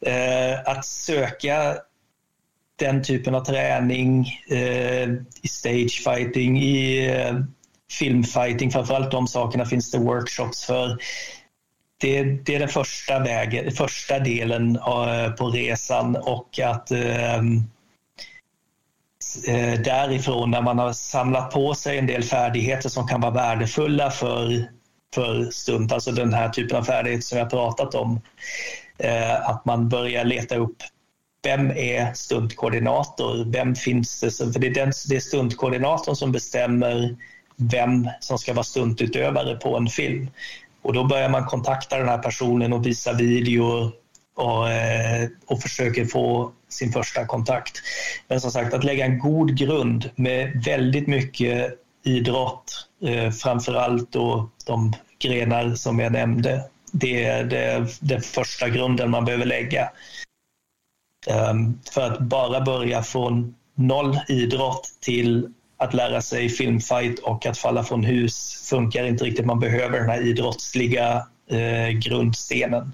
eh, 0.02 0.60
att 0.65 0.85
söka 0.85 1.77
den 2.80 3.03
typen 3.03 3.35
av 3.35 3.45
träning 3.45 4.27
eh, 4.49 5.10
i 5.41 5.48
stagefighting, 5.48 6.61
i 6.61 7.07
eh, 7.07 7.39
filmfighting, 7.91 8.72
framförallt 8.72 9.11
de 9.11 9.27
sakerna 9.27 9.65
finns 9.65 9.91
det 9.91 9.98
workshops 9.98 10.65
för. 10.65 10.98
Det, 11.99 12.23
det 12.23 12.56
är 12.56 12.60
den 12.60 12.69
första, 12.69 13.19
vägen, 13.19 13.72
första 13.72 14.19
delen 14.19 14.76
eh, 14.76 15.31
på 15.31 15.49
resan 15.49 16.15
och 16.15 16.60
att 16.60 16.91
eh, 19.47 19.79
därifrån 19.81 20.51
när 20.51 20.61
man 20.61 20.79
har 20.79 20.93
samlat 20.93 21.51
på 21.51 21.73
sig 21.73 21.97
en 21.97 22.07
del 22.07 22.23
färdigheter 22.23 22.89
som 22.89 23.07
kan 23.07 23.21
vara 23.21 23.31
värdefulla 23.31 24.11
för 24.11 24.67
för 25.13 25.51
stunt, 25.51 25.91
alltså 25.91 26.11
den 26.11 26.33
här 26.33 26.49
typen 26.49 26.77
av 26.77 26.83
färdigheter 26.83 27.23
som 27.23 27.37
jag 27.37 27.49
pratat 27.49 27.95
om. 27.95 28.21
Eh, 28.97 29.49
att 29.49 29.65
man 29.65 29.89
börjar 29.89 30.25
leta 30.25 30.55
upp 30.55 30.75
vem 31.43 31.71
är 31.71 32.13
stuntkoordinator? 32.13 33.51
Vem 33.51 33.75
finns 33.75 34.19
det? 34.19 34.53
För 34.53 34.59
det 34.59 34.67
är, 34.67 34.73
den, 34.73 34.91
det 35.09 35.15
är 35.15 35.19
stuntkoordinatorn 35.19 36.15
som 36.15 36.31
bestämmer 36.31 37.15
vem 37.55 38.09
som 38.19 38.37
ska 38.37 38.53
vara 38.53 38.63
stuntutövare 38.63 39.55
på 39.55 39.77
en 39.77 39.87
film. 39.87 40.29
Och 40.81 40.93
då 40.93 41.03
börjar 41.03 41.29
man 41.29 41.45
kontakta 41.45 41.97
den 41.97 42.09
här 42.09 42.17
personen 42.17 42.73
och 42.73 42.85
visa 42.85 43.13
videor 43.13 43.91
och, 44.35 44.69
eh, 44.69 45.29
och 45.45 45.61
försöker 45.61 46.05
få 46.05 46.51
sin 46.69 46.91
första 46.91 47.26
kontakt. 47.26 47.81
Men 48.27 48.41
som 48.41 48.52
sagt, 48.52 48.73
att 48.73 48.84
lägga 48.84 49.06
en 49.06 49.19
god 49.19 49.57
grund 49.57 50.10
med 50.15 50.64
väldigt 50.65 51.07
mycket 51.07 51.73
idrott, 52.03 52.88
eh, 53.06 53.31
framför 53.31 53.73
allt 53.73 54.11
då 54.11 54.49
de 54.65 54.94
grenar 55.19 55.76
som 55.76 55.99
jag 55.99 56.11
nämnde. 56.11 56.64
Det 56.91 57.23
är 57.23 57.44
det, 57.44 57.88
den 57.99 58.22
första 58.22 58.69
grunden 58.69 59.11
man 59.11 59.26
behöver 59.26 59.45
lägga. 59.45 59.89
Um, 61.52 61.80
för 61.91 62.02
att 62.02 62.19
bara 62.19 62.61
börja 62.61 63.03
från 63.03 63.56
noll 63.76 64.19
idrott 64.27 64.89
till 64.99 65.53
att 65.77 65.94
lära 65.94 66.22
sig 66.22 66.49
filmfight 66.49 67.19
och 67.19 67.45
att 67.45 67.57
falla 67.57 67.84
från 67.84 68.03
hus 68.03 68.68
funkar 68.69 69.03
inte 69.03 69.23
riktigt. 69.23 69.45
Man 69.45 69.60
behöver 69.60 69.99
den 69.99 70.10
här 70.10 70.27
idrottsliga 70.27 71.27
eh, 71.49 71.89
grundstenen. 71.89 72.94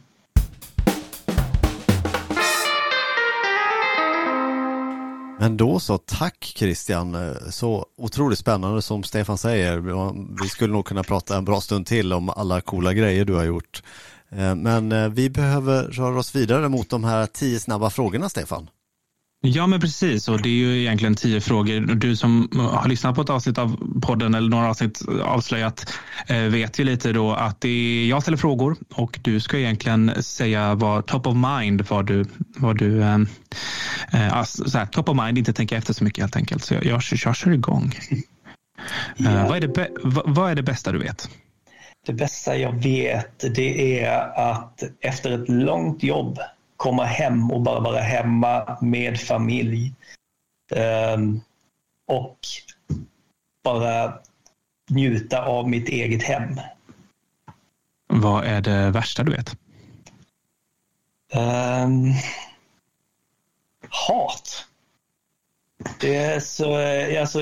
Men 5.44 5.58
då 5.58 5.80
så, 5.80 5.98
tack 5.98 6.54
Christian. 6.56 7.16
Eh, 7.16 7.50
så 7.50 7.86
otroligt 7.98 8.40
spännande 8.40 8.82
som 8.82 9.04
Stefan 9.04 9.38
säger. 9.38 9.78
Vi 10.44 10.50
skulle 10.50 10.74
nog 10.74 10.86
kunna 10.86 11.04
prata 11.04 11.38
en 11.38 11.46
bra 11.46 11.62
stund 11.62 11.86
till 11.86 12.14
om 12.14 12.30
alla 12.30 12.62
coola 12.62 12.94
grejer 12.94 13.26
du 13.26 13.34
har 13.34 13.44
gjort. 13.44 13.84
Eh, 14.30 14.56
men 14.56 14.92
eh, 14.92 15.10
vi 15.10 15.30
behöver 15.30 15.84
röra 15.84 16.20
oss 16.20 16.36
vidare 16.36 16.70
mot 16.70 16.90
de 16.90 17.04
här 17.04 17.26
tio 17.26 17.60
snabba 17.60 17.90
frågorna, 17.90 18.30
Stefan. 18.30 18.70
Ja, 19.46 19.68
men 19.68 19.80
precis. 19.80 20.28
Och 20.28 20.42
det 20.42 20.50
är 20.50 20.54
ju 20.54 20.82
egentligen 20.82 21.16
tio 21.16 21.42
frågor. 21.42 21.80
Du 21.96 22.16
som 22.16 22.50
har 22.54 22.90
lyssnat 22.90 23.16
på 23.16 23.22
ett 23.22 23.30
avsnitt 23.30 23.58
av 23.58 24.00
podden 24.02 24.34
eller 24.34 24.50
några 24.50 24.70
avsnitt 24.70 25.02
avslöjat 25.24 25.94
eh, 26.28 26.38
vet 26.38 26.80
ju 26.80 26.84
lite 26.84 27.12
då 27.12 27.32
att 27.32 27.62
det 27.62 27.70
är 27.70 28.08
jag 28.08 28.22
ställer 28.22 28.38
frågor 28.38 28.76
och 28.94 29.20
du 29.22 29.40
ska 29.40 29.58
egentligen 29.58 30.24
säga 30.24 30.76
vad 30.76 31.06
top 31.06 31.28
of 31.28 31.36
mind, 31.36 31.82
vad 31.90 32.06
du, 32.06 32.26
vad 32.58 32.78
du 32.78 33.02
eh 33.02 34.44
så 34.44 34.78
här, 34.78 34.86
top 34.86 35.10
of 35.10 35.18
mind, 35.18 35.38
inte 35.38 35.54
tänka 35.54 35.78
efter 35.78 35.94
så 35.94 36.04
mycket 36.04 36.22
helt 36.22 36.36
enkelt. 36.36 36.64
Så 36.64 36.74
jag, 36.74 36.86
jag, 36.86 37.02
jag 37.26 37.36
kör 37.36 37.52
igång. 37.52 37.94
Yeah. 39.18 39.36
Uh, 39.36 39.48
vad, 39.48 39.58
är 39.58 39.68
det, 39.68 39.90
vad 40.26 40.52
är 40.52 40.56
det 40.56 40.64
bästa 40.64 40.92
du 40.92 41.00
vet? 41.00 41.30
Det 42.06 42.14
bästa 42.14 42.58
jag 42.58 42.84
vet 42.84 43.56
det 43.56 44.04
är 44.04 44.40
att 44.52 44.84
efter 45.02 45.32
ett 45.32 45.50
långt 45.50 46.04
jobb 46.04 46.40
komma 46.84 47.04
hem 47.04 47.52
och 47.52 47.62
bara 47.62 47.80
vara 47.80 48.00
hemma 48.00 48.78
med 48.82 49.20
familj. 49.20 49.94
Um, 51.16 51.42
och 52.08 52.38
bara 53.64 54.20
njuta 54.90 55.46
av 55.46 55.70
mitt 55.70 55.90
eget 55.90 56.24
hem. 56.24 56.60
Vad 58.08 58.46
är 58.46 58.62
det 58.62 58.92
värsta 58.92 59.24
du 59.24 59.32
vet? 59.32 59.56
Um, 61.34 62.14
hat. 63.90 64.66
Det 66.00 66.16
är 66.16 66.40
så, 66.40 66.78
alltså, 67.20 67.40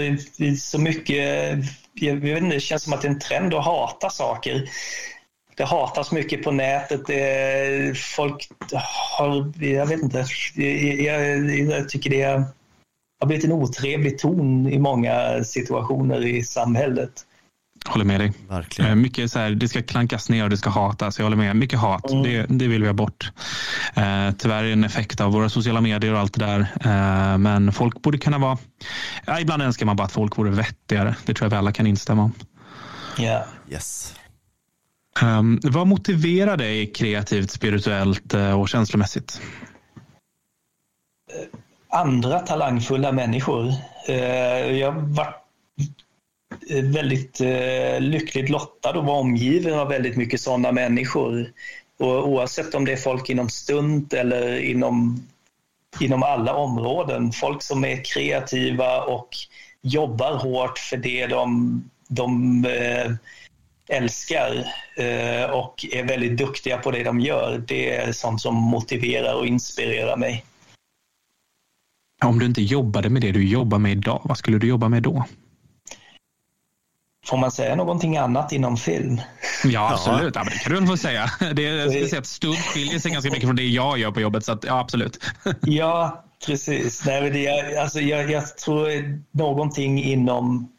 så 0.60 0.80
mycket, 0.80 1.58
jag 1.94 2.16
vet 2.16 2.44
inte, 2.44 2.56
det 2.56 2.60
känns 2.60 2.84
som 2.84 2.94
att 2.94 3.02
det 3.02 3.08
är 3.08 3.12
en 3.12 3.20
trend 3.20 3.54
att 3.54 3.66
hata 3.66 4.10
saker. 4.10 4.70
Det 5.58 5.64
hatas 5.66 6.12
mycket 6.12 6.44
på 6.44 6.52
nätet. 6.52 7.08
Det, 7.08 7.98
folk 7.98 8.50
har, 9.18 9.54
jag 9.64 9.86
vet 9.86 10.02
inte, 10.02 10.26
jag, 11.04 11.56
jag 11.60 11.90
tycker 11.90 12.10
det 12.10 12.24
har 13.20 13.28
blivit 13.28 13.46
en 13.46 13.52
otrevlig 13.52 14.18
ton 14.20 14.68
i 14.68 14.80
många 14.80 15.44
situationer 15.44 16.26
i 16.26 16.44
samhället. 16.44 17.12
Håller 17.86 18.06
med 18.06 18.20
dig. 18.20 18.34
Verkligen. 18.50 18.92
Eh, 18.92 18.96
Mycket 18.96 19.32
så 19.32 19.40
här, 19.40 19.52
det 19.52 19.68
ska 19.68 19.82
klankas 19.82 20.30
ner 20.30 20.44
och 20.44 20.50
det 20.50 20.58
ska 20.58 20.70
hatas. 20.70 21.20
Jag 21.20 21.26
håller 21.26 21.38
med. 21.38 21.56
Mycket 21.56 21.80
hat, 21.80 22.12
Mm. 22.12 22.24
det, 22.24 22.46
det 22.50 22.68
vill 22.68 22.82
vi 22.82 22.88
ha 22.88 22.94
bort. 22.94 23.32
Eh, 23.94 24.32
tyvärr 24.38 24.64
är 24.64 24.64
det 24.64 24.72
en 24.74 24.84
effekt 24.84 25.22
av 25.22 25.32
våra 25.32 25.50
sociala 25.50 25.82
medier 25.82 26.14
och 26.14 26.20
allt 26.20 26.34
det 26.34 26.46
där. 26.46 26.60
Eh, 26.86 27.38
men 27.38 27.72
folk 27.72 28.02
borde 28.02 28.18
kunna 28.18 28.38
vara... 28.38 28.58
Ja, 29.26 29.40
ibland 29.40 29.62
önskar 29.64 29.86
man 29.86 29.96
bara 29.96 30.04
att 30.04 30.12
folk 30.12 30.38
vore 30.38 30.52
vettigare. 30.52 31.16
Det 31.26 31.34
tror 31.34 31.46
jag 31.46 31.50
vi 31.50 31.56
alla 31.56 31.72
kan 31.72 31.88
instämma 31.88 32.24
om. 32.24 32.34
Ja. 33.18 33.46
Yes. 33.72 34.16
Um, 35.22 35.60
vad 35.64 35.88
motiverar 35.88 36.58
dig 36.58 36.94
kreativt, 36.94 37.52
spirituellt 37.52 38.34
eh, 38.34 38.60
och 38.60 38.70
känslomässigt? 38.70 39.42
andra 41.92 42.40
talangfulla 42.40 43.12
människor. 43.12 43.74
Uh, 44.10 44.78
Jag 44.78 44.92
var 44.92 45.36
eh, 46.70 46.84
väldigt 46.84 47.42
uh, 47.42 48.00
lyckligt 48.00 48.50
lottad 48.50 48.92
och 48.92 49.06
var 49.06 49.20
omgiven 49.20 49.80
av 49.80 49.88
väldigt 49.88 50.18
mycket 50.18 50.42
sådana 50.42 50.72
människor. 50.72 51.52
Och 52.00 52.28
oavsett 52.28 52.76
om 52.76 52.86
det 52.86 52.92
är 52.92 52.98
folk 52.98 53.30
inom 53.30 53.50
stunt 53.50 54.14
eller 54.14 54.60
inom, 54.60 55.28
inom 56.00 56.24
alla 56.24 56.54
områden. 56.54 57.32
Folk 57.32 57.64
som 57.64 57.86
är 57.86 58.04
kreativa 58.04 59.02
och 59.02 59.30
jobbar 59.82 60.34
hårt 60.34 60.78
för 60.80 60.98
det 60.98 61.28
de, 61.28 61.84
de 62.08 62.66
uh, 62.66 63.16
älskar 63.92 64.66
eh, 64.96 65.50
och 65.50 65.86
är 65.92 66.04
väldigt 66.04 66.38
duktiga 66.38 66.78
på 66.78 66.92
det 66.92 67.04
de 67.04 67.20
gör. 67.20 67.64
Det 67.68 67.96
är 67.96 68.12
sånt 68.12 68.42
som 68.42 68.56
motiverar 68.56 69.34
och 69.34 69.48
inspirerar 69.48 70.18
mig. 70.18 70.46
Om 72.24 72.40
du 72.40 72.46
inte 72.46 72.62
jobbade 72.62 73.10
med 73.10 73.22
det 73.22 73.32
du 73.32 73.48
jobbar 73.48 73.80
med 73.80 73.92
idag, 73.92 74.22
vad 74.24 74.38
skulle 74.38 74.58
du 74.58 74.68
jobba 74.68 74.90
med 74.90 75.04
då? 75.04 75.26
Får 77.26 77.38
man 77.38 77.52
säga 77.52 77.76
någonting 77.76 78.18
annat 78.18 78.52
inom 78.52 78.78
film? 78.78 79.22
Ja, 79.64 79.92
absolut. 79.94 80.36
Ja, 80.36 80.44
det 80.44 80.52
kan 80.52 80.82
du 80.82 80.88
få 80.88 80.98
säga. 80.98 81.32
Det 81.54 81.68
är, 81.68 81.74
jag 81.74 82.10
säga 82.10 82.20
att 82.20 82.26
stunt 82.26 82.58
skiljer 82.58 83.00
sig 83.00 83.12
ganska 83.12 83.32
mycket 83.32 83.46
från 83.46 83.56
det 83.56 83.64
jag 83.64 83.98
gör 83.98 84.12
på 84.12 84.22
jobbet. 84.22 84.46
Så 84.46 84.52
att, 84.52 84.64
ja, 84.64 84.80
absolut. 84.80 85.20
Ja, 85.62 86.24
precis. 86.46 87.06
Nej, 87.06 87.30
det, 87.30 87.78
alltså, 87.78 88.00
jag, 88.00 88.32
jag 88.32 88.58
tror 88.58 88.90
någonting 89.32 90.04
inom, 90.04 90.72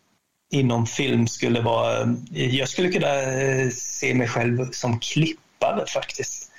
inom 0.53 0.87
film 0.87 1.27
skulle 1.27 1.61
vara... 1.61 2.03
Eh, 2.35 2.57
jag 2.57 2.69
skulle 2.69 2.89
kunna 2.89 3.23
eh, 3.23 3.69
se 3.71 4.15
mig 4.15 4.29
själv 4.29 4.71
som 4.71 5.01
klippare 5.01 5.87
faktiskt. 5.87 6.51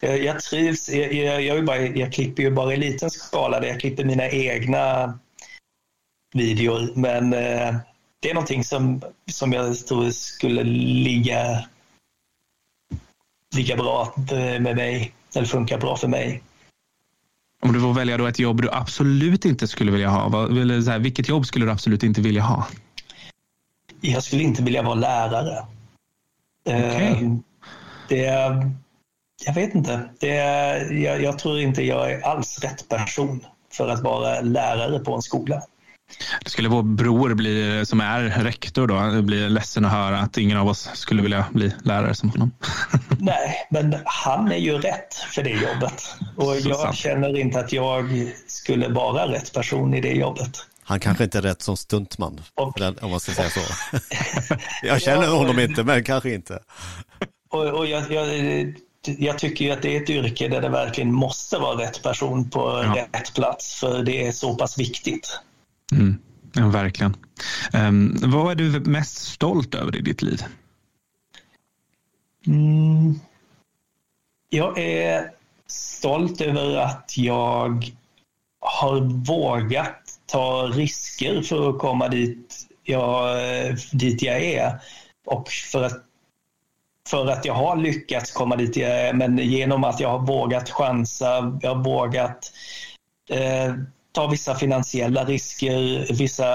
Jag, 0.00 0.24
jag 0.24 0.40
trivs. 0.40 0.88
Jag, 0.88 1.12
jag, 1.12 1.42
jag, 1.42 1.64
bara, 1.64 1.80
jag 1.80 2.12
klipper 2.12 2.42
ju 2.42 2.50
bara 2.50 2.74
i 2.74 2.76
liten 2.76 3.10
skala 3.10 3.60
där 3.60 3.68
jag 3.68 3.80
klipper 3.80 4.04
mina 4.04 4.28
egna 4.28 5.18
videor. 6.34 6.92
Men 6.94 7.32
eh, 7.32 7.76
det 8.20 8.30
är 8.30 8.34
någonting 8.34 8.64
som, 8.64 9.02
som 9.30 9.52
jag 9.52 9.86
tror 9.86 10.10
skulle 10.10 10.62
ligga, 11.04 11.64
ligga 13.54 13.76
bra 13.76 14.14
eh, 14.32 14.60
med 14.60 14.76
mig, 14.76 15.12
eller 15.34 15.46
funka 15.46 15.78
bra 15.78 15.96
för 15.96 16.08
mig. 16.08 16.42
Om 17.62 17.72
du 17.72 17.80
får 17.80 17.94
välja 17.94 18.16
då 18.16 18.26
ett 18.26 18.38
jobb 18.38 18.62
du 18.62 18.70
absolut 18.72 19.44
inte 19.44 19.68
skulle 19.68 19.92
vilja 19.92 20.08
ha, 20.08 20.28
vad, 20.28 20.58
eller 20.58 20.80
så 20.80 20.90
här, 20.90 20.98
vilket 20.98 21.28
jobb 21.28 21.46
skulle 21.46 21.64
du 21.64 21.70
absolut 21.72 22.02
inte 22.02 22.20
vilja 22.20 22.42
ha? 22.42 22.66
Jag 24.00 24.22
skulle 24.22 24.42
inte 24.42 24.62
vilja 24.62 24.82
vara 24.82 24.94
lärare. 24.94 25.64
Okej. 26.66 27.24
Eh, 27.24 27.34
Det, 28.08 28.24
jag 29.46 29.54
vet 29.54 29.74
inte. 29.74 30.00
Det, 30.20 30.34
jag, 30.90 31.22
jag 31.22 31.38
tror 31.38 31.60
inte 31.60 31.82
jag 31.82 32.12
är 32.12 32.20
alls 32.20 32.58
rätt 32.62 32.88
person 32.88 33.46
för 33.72 33.88
att 33.88 34.00
vara 34.00 34.40
lärare 34.40 34.98
på 34.98 35.14
en 35.14 35.22
skola. 35.22 35.62
Det 36.44 36.50
skulle 36.50 36.68
vår 36.68 36.82
bror 36.82 37.34
bli, 37.34 37.86
som 37.86 38.00
är 38.00 38.20
rektor 38.22 38.86
då, 38.86 39.22
bli 39.22 39.48
ledsen 39.48 39.84
att 39.84 39.92
höra 39.92 40.18
att 40.18 40.38
ingen 40.38 40.58
av 40.58 40.68
oss 40.68 40.90
skulle 40.94 41.22
vilja 41.22 41.46
bli 41.52 41.72
lärare 41.84 42.14
som 42.14 42.30
honom. 42.30 42.50
Nej, 43.18 43.66
men 43.70 43.96
han 44.04 44.52
är 44.52 44.56
ju 44.56 44.78
rätt 44.78 45.14
för 45.14 45.42
det 45.42 45.50
jobbet. 45.50 46.14
Och 46.36 46.44
Så 46.44 46.68
jag 46.68 46.78
sant. 46.78 46.96
känner 46.96 47.38
inte 47.38 47.60
att 47.60 47.72
jag 47.72 48.32
skulle 48.46 48.88
vara 48.88 49.32
rätt 49.32 49.52
person 49.54 49.94
i 49.94 50.00
det 50.00 50.12
jobbet. 50.12 50.66
Han 50.90 51.00
kanske 51.00 51.24
inte 51.24 51.38
är 51.38 51.42
rätt 51.42 51.62
som 51.62 51.76
stuntman, 51.76 52.40
Och- 52.54 52.74
den- 52.78 52.98
om 52.98 53.10
man 53.10 53.20
ska 53.20 53.32
säga 53.32 53.50
så. 53.50 53.60
Jag 54.82 55.02
känner 55.02 55.28
honom 55.28 55.58
inte, 55.58 55.84
men 55.84 56.04
kanske 56.04 56.34
inte. 56.34 56.58
Och, 57.50 57.66
och 57.66 57.86
jag, 57.86 58.10
jag, 58.12 58.26
jag 59.04 59.38
tycker 59.38 59.64
ju 59.64 59.70
att 59.70 59.82
det 59.82 59.96
är 59.96 60.02
ett 60.02 60.10
yrke 60.10 60.48
där 60.48 60.60
det 60.60 60.68
verkligen 60.68 61.12
måste 61.12 61.58
vara 61.58 61.82
rätt 61.82 62.02
person 62.02 62.50
på 62.50 62.60
Ja. 62.60 63.06
rätt 63.12 63.34
plats, 63.34 63.74
för 63.80 64.02
det 64.02 64.26
är 64.26 64.32
så 64.32 64.54
pass 64.56 64.78
viktigt. 64.78 65.38
Mm. 65.92 66.18
Ja, 66.52 66.68
verkligen. 66.68 67.16
Um, 67.72 68.18
vad 68.22 68.50
är 68.50 68.54
du 68.54 68.80
mest 68.80 69.16
stolt 69.18 69.74
över 69.74 69.96
i 69.96 70.00
ditt 70.00 70.22
liv? 70.22 70.42
Mm. 72.46 73.20
Jag 74.48 74.78
är 74.78 75.30
stolt 75.66 76.40
över 76.40 76.76
att 76.76 77.14
jag 77.16 77.90
har 78.62 79.00
vågat 79.26 79.99
ta 80.30 80.66
risker 80.66 81.42
för 81.42 81.70
att 81.70 81.78
komma 81.78 82.08
dit 82.08 82.66
jag, 82.82 83.36
dit 83.92 84.22
jag 84.22 84.42
är. 84.42 84.80
Och 85.26 85.48
för 85.48 85.82
att, 85.82 86.04
för 87.08 87.26
att 87.26 87.44
jag 87.44 87.54
har 87.54 87.76
lyckats 87.76 88.32
komma 88.32 88.56
dit 88.56 88.76
jag 88.76 88.90
är, 88.90 89.12
men 89.12 89.38
genom 89.38 89.84
att 89.84 90.00
jag 90.00 90.08
har 90.08 90.26
vågat 90.26 90.70
chansa, 90.70 91.58
jag 91.62 91.74
har 91.74 91.84
vågat 91.84 92.52
eh, 93.30 93.74
ta 94.12 94.26
vissa 94.26 94.54
finansiella 94.54 95.24
risker, 95.24 96.06
vissa 96.18 96.46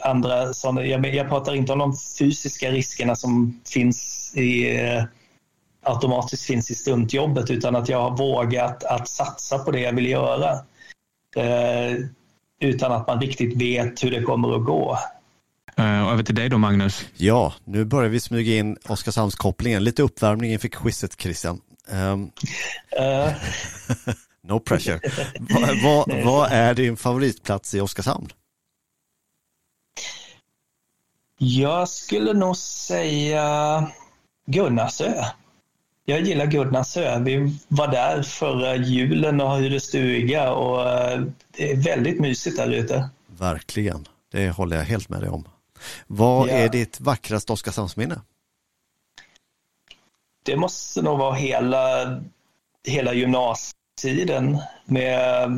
andra 0.00 0.52
sådana. 0.52 0.84
Jag, 0.84 1.14
jag 1.14 1.28
pratar 1.28 1.54
inte 1.54 1.72
om 1.72 1.78
de 1.78 1.96
fysiska 2.18 2.70
riskerna 2.70 3.16
som 3.16 3.60
finns 3.64 4.32
i 4.36 4.80
eh, 4.80 5.04
automatiskt 5.82 6.46
finns 6.46 6.70
i 6.70 6.74
stuntjobbet 6.74 7.50
utan 7.50 7.76
att 7.76 7.88
jag 7.88 8.00
har 8.00 8.16
vågat 8.16 8.84
att 8.84 9.08
satsa 9.08 9.58
på 9.58 9.70
det 9.70 9.80
jag 9.80 9.92
vill 9.92 10.06
göra. 10.06 10.52
Eh, 11.36 11.96
utan 12.60 12.92
att 12.92 13.06
man 13.06 13.20
riktigt 13.20 13.56
vet 13.56 14.04
hur 14.04 14.10
det 14.10 14.22
kommer 14.22 14.56
att 14.56 14.64
gå. 14.64 14.98
Uh, 15.78 16.06
och 16.06 16.12
över 16.12 16.22
till 16.22 16.34
dig 16.34 16.48
då, 16.48 16.58
Magnus. 16.58 17.06
Ja, 17.16 17.54
nu 17.64 17.84
börjar 17.84 18.10
vi 18.10 18.20
smyga 18.20 18.56
in 18.56 18.76
Oskarshamnskopplingen. 18.88 19.84
Lite 19.84 20.02
uppvärmning 20.02 20.52
inför 20.52 20.68
quizet, 20.68 21.20
Christian. 21.20 21.60
Ehm, 21.90 22.30
Eh, 22.98 23.32
no 24.42 24.60
pressure. 24.60 25.00
vad, 25.50 25.82
vad, 25.82 26.22
vad 26.24 26.52
är 26.52 26.74
din 26.74 26.96
favoritplats 26.96 27.74
i 27.74 27.80
Oskarshamn? 27.80 28.28
jag 31.38 31.88
skulle 31.88 32.32
nog 32.32 32.56
säga 32.56 33.86
Gunnarsö. 34.46 35.24
Jag 36.08 36.20
gillar 36.20 36.46
Gunnarsö. 36.46 37.18
Vi 37.18 37.56
var 37.68 37.88
där 37.88 38.22
förra 38.22 38.76
julen 38.76 39.40
och 39.40 39.58
hyrde 39.58 39.80
stuga 39.80 40.52
och 40.52 40.88
eh, 40.90 41.20
det 41.56 41.72
är 41.72 41.76
väldigt 41.76 42.20
mysigt 42.20 42.56
där 42.56 42.70
ute. 42.70 43.08
Verkligen, 43.26 44.08
det 44.32 44.50
håller 44.50 44.76
jag 44.76 44.84
helt 44.84 45.08
med 45.08 45.20
dig 45.20 45.30
om. 45.30 45.48
Vad 46.06 46.48
Ja. 46.48 46.52
är 46.52 46.68
ditt 46.68 47.00
vackraste 47.00 47.52
Oskarshamnsminne? 47.52 48.20
det 50.42 50.56
måste 50.56 51.02
nog 51.02 51.18
vara 51.18 51.34
hela, 51.34 51.88
hela 52.88 53.12
gymnasietiden. 53.14 54.58
Med, 54.84 55.48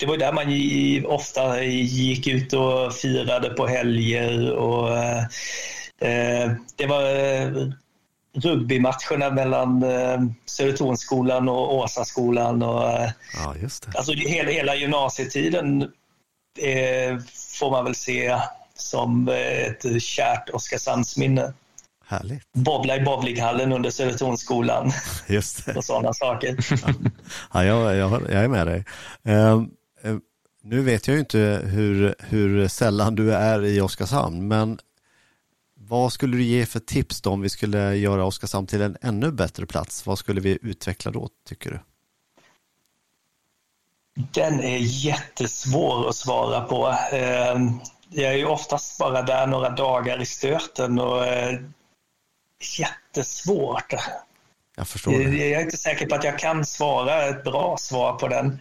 det 0.00 0.06
var 0.06 0.14
ju 0.14 0.18
där 0.18 0.32
man 0.32 1.06
ofta 1.06 1.62
gick 1.64 2.26
ut 2.26 2.52
och 2.52 2.94
firade 2.94 3.50
på 3.50 3.66
helger. 3.66 4.52
Och, 4.52 4.98
eh, 4.98 6.52
det 6.76 6.86
var 6.86 7.02
eh, 7.02 7.68
rugbymatcherna 8.34 9.30
mellan 9.30 9.82
eh, 9.82 10.20
Södertornsskolan 10.46 11.48
och 11.48 11.74
Åsaskolan. 11.74 12.62
Och, 12.62 12.90
eh, 12.90 13.10
Ja, 13.34 13.54
just 13.62 13.82
det. 13.92 13.98
alltså 13.98 14.12
hela, 14.12 14.50
hela 14.50 14.74
gymnasietiden 14.76 15.82
eh, 16.62 17.18
får 17.58 17.70
man 17.70 17.84
väl 17.84 17.94
se 17.94 18.38
som 18.74 19.28
ett 19.28 20.02
kärt 20.02 20.48
Oskarshamnsminne. 20.50 21.52
Härligt. 22.06 22.52
Bobbla 22.52 22.96
i 22.96 23.00
bowlinghallen 23.00 23.72
under 23.72 23.90
Södertornsskolan 23.90 24.92
Just 25.26 25.66
det. 25.66 25.74
och 25.76 25.84
sådana 25.84 26.12
saker. 26.14 26.56
Ja, 27.52 27.64
jag, 27.64 27.96
jag, 27.96 28.12
jag 28.22 28.44
är 28.44 28.48
med 28.48 28.66
dig. 28.66 28.84
Eh, 29.24 29.62
nu 30.62 30.82
vet 30.82 31.08
jag 31.08 31.14
ju 31.14 31.20
inte 31.20 31.60
hur, 31.64 32.14
hur 32.18 32.68
sällan 32.68 33.14
du 33.14 33.34
är 33.34 33.64
i 33.64 33.80
Oskarshamn, 33.80 34.48
men 34.48 34.78
vad 35.88 36.12
skulle 36.12 36.36
du 36.36 36.42
ge 36.42 36.66
för 36.66 36.80
tips 36.80 37.20
då 37.20 37.30
om 37.30 37.40
vi 37.40 37.48
skulle 37.48 37.94
göra 37.96 38.24
Oskarshamn 38.24 38.66
till 38.66 38.82
en 38.82 38.96
ännu 39.02 39.32
bättre 39.32 39.66
plats? 39.66 40.06
Vad 40.06 40.18
skulle 40.18 40.40
vi 40.40 40.58
utveckla 40.62 41.10
då, 41.10 41.28
tycker 41.48 41.70
du? 41.70 41.80
Den 44.32 44.60
är 44.60 44.78
jättesvår 44.78 46.08
att 46.08 46.16
svara 46.16 46.60
på. 46.60 46.88
Eh, 47.12 47.56
Jag 48.10 48.32
är 48.32 48.36
ju 48.36 48.44
oftast 48.46 48.98
bara 48.98 49.22
där 49.22 49.46
några 49.46 49.70
dagar 49.70 50.22
i 50.22 50.26
stöten 50.26 50.98
och 50.98 51.26
eh, 51.26 51.52
jätte 51.52 51.64
jättesvårt. 53.18 53.92
Jag 54.76 54.88
förstår 54.88 55.12
det. 55.12 55.48
Jag 55.48 55.60
är 55.60 55.64
inte 55.64 55.76
säker 55.76 56.06
på 56.06 56.14
att 56.14 56.24
jag 56.24 56.38
kan 56.38 56.64
svara 56.66 57.28
ett 57.28 57.44
bra 57.44 57.76
svar 57.76 58.12
på 58.18 58.28
den. 58.28 58.60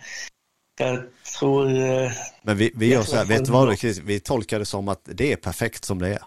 Jag 0.79 1.03
tror... 1.39 1.79
eh, 1.79 2.11
Men 2.41 2.57
vi, 2.57 2.71
vi 2.75 2.93
gör 2.93 3.03
så 3.03 3.15
här, 3.15 3.25
vet 3.25 3.45
du 3.45 3.51
vad. 3.51 3.77
Chris? 3.79 3.97
Vi 3.97 4.19
tolkar 4.19 4.59
det 4.59 4.65
som 4.65 4.87
att 4.87 5.01
det 5.03 5.31
är 5.31 5.35
perfekt 5.35 5.85
som 5.85 5.99
det 5.99 6.09
är. 6.09 6.19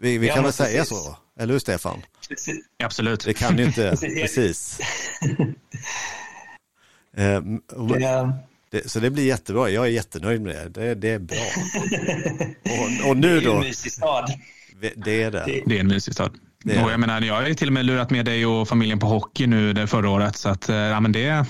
Vi, 0.00 0.18
vi 0.18 0.26
Ja, 0.28 0.34
kan 0.34 0.44
väl 0.44 0.52
säga 0.52 0.80
precis. 0.82 0.98
så? 0.98 1.16
Eller 1.40 1.52
hur 1.52 1.60
Stefan? 1.60 2.02
precis. 2.28 2.56
Absolut. 2.84 3.24
Det 3.24 3.34
kan 3.34 3.58
ju 3.58 3.64
inte, 3.64 3.90
Precis. 4.00 4.20
precis. 4.20 4.78
Ehm, 7.16 7.60
och- 7.72 7.88
Det, 8.00 8.32
det, 8.70 8.90
så 8.90 9.00
det 9.00 9.10
blir 9.10 9.24
jättebra, 9.26 9.68
jag 9.70 9.84
är 9.86 9.90
jättenöjd 9.90 10.40
med 10.40 10.54
det. 10.54 10.68
Det, 10.80 10.94
det 10.94 11.10
är 11.10 11.18
bra. 11.18 11.36
Och, 13.04 13.08
och 13.08 13.16
det 13.16 13.20
nu 13.28 13.36
är 13.36 13.40
ju 13.40 13.48
en 13.48 13.54
då, 13.54 13.60
mysig 13.60 13.92
stad. 13.92 14.30
det 14.96 15.22
är 15.22 15.30
det. 15.30 15.42
Det- 15.46 15.62
Det 15.66 15.76
är 15.76 15.80
en 15.80 15.88
mysig 15.88 16.14
stad. 16.14 16.30
Det 16.64 16.74
är 16.74 16.80
och 16.82 16.86
det. 16.86 16.92
jag 16.92 17.00
menar, 17.00 17.20
jag 17.20 17.34
har 17.34 17.46
ju 17.46 17.54
till 17.54 17.66
och 17.68 17.72
med 17.72 17.84
lurat 17.84 18.10
med 18.10 18.24
dig 18.24 18.46
och 18.46 18.68
familjen 18.68 18.98
på 18.98 19.06
hockey 19.06 19.46
nu 19.46 19.72
det 19.72 19.86
förra 19.86 20.10
året. 20.10 20.36
Så 20.36 20.48
att, 20.48 20.68
eh, 20.68 20.76
ja, 20.76 21.00
men 21.00 21.12
det, 21.12 21.26
eh, 21.28 21.44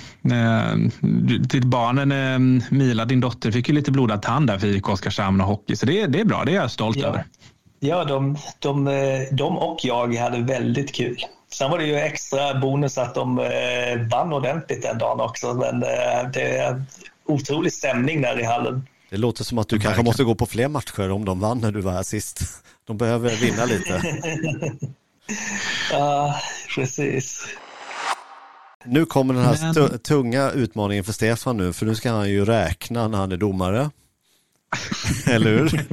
till 1.49 1.67
barnen, 1.67 2.13
eh, 2.13 2.65
Mila, 2.71 3.05
din 3.05 3.21
dotter, 3.21 3.51
fick 3.51 3.69
ju 3.69 3.75
lite 3.75 3.91
blodad 3.93 4.23
tand 4.23 4.47
där 4.47 4.59
för 4.59 4.67
IK 4.67 4.89
Oskarshamn 4.89 5.41
och 5.41 5.47
hockey. 5.47 5.77
Så 5.77 5.87
det, 5.87 6.07
det 6.07 6.21
är 6.21 6.25
bra, 6.25 6.45
det 6.45 6.53
är 6.53 6.57
jag 6.57 6.71
stolt 6.71 6.97
Ja. 6.97 7.07
över. 7.09 7.25
Ja, 7.83 8.05
de, 8.05 8.39
de, 8.59 8.89
eh, 8.89 9.21
de 9.33 9.59
och 9.59 9.79
jag 9.83 10.15
hade 10.15 10.43
väldigt 10.43 10.95
kul. 10.95 11.17
Sen 11.53 11.71
var 11.71 11.79
det 11.79 11.85
ju 11.85 11.97
extra 11.97 12.55
bonus 12.55 12.99
att 12.99 13.15
de 13.15 13.39
eh, 13.39 14.09
vann 14.11 14.33
ordentligt 14.33 14.83
den 14.83 14.99
dagen 14.99 15.21
också. 15.21 15.55
Men 15.55 15.83
eh, 15.83 16.31
det 16.33 16.57
är 16.57 16.83
otrolig 17.27 17.73
stämning 17.73 18.23
där 18.23 18.41
i 18.41 18.45
hallen. 18.45 18.87
Det 19.11 19.17
låter 19.17 19.45
som 19.45 19.59
att 19.59 19.69
du 19.69 19.79
kanske 19.79 20.03
måste 20.03 20.25
gå 20.25 20.35
på 20.35 20.47
fler 20.47 20.69
matcher 20.69 21.11
om 21.11 21.25
de 21.25 21.41
vann 21.41 21.59
när 21.59 21.73
du 21.73 21.81
var 21.81 21.93
här 21.93 22.03
sist. 22.03 22.41
De 22.87 22.97
behöver 22.97 23.31
vinna 23.31 23.65
lite. 23.65 24.03
Ja, 25.93 26.41
precis. 26.75 27.47
Nu 28.85 29.07
kommer 29.07 29.35
den 29.35 29.45
här 29.45 29.99
tunga 29.99 30.51
utmaningen 30.51 31.05
för 31.05 31.13
Stefan 31.13 31.57
nu, 31.57 31.73
för 31.73 31.87
nu 31.87 31.95
ska 31.95 32.11
han 32.11 32.31
ju 32.31 32.45
räkna 32.45 33.09
när 33.09 33.19
han 33.19 33.33
är 33.33 33.37
domare. 33.37 33.91
Eller 35.27 35.51
hur? 35.59 35.87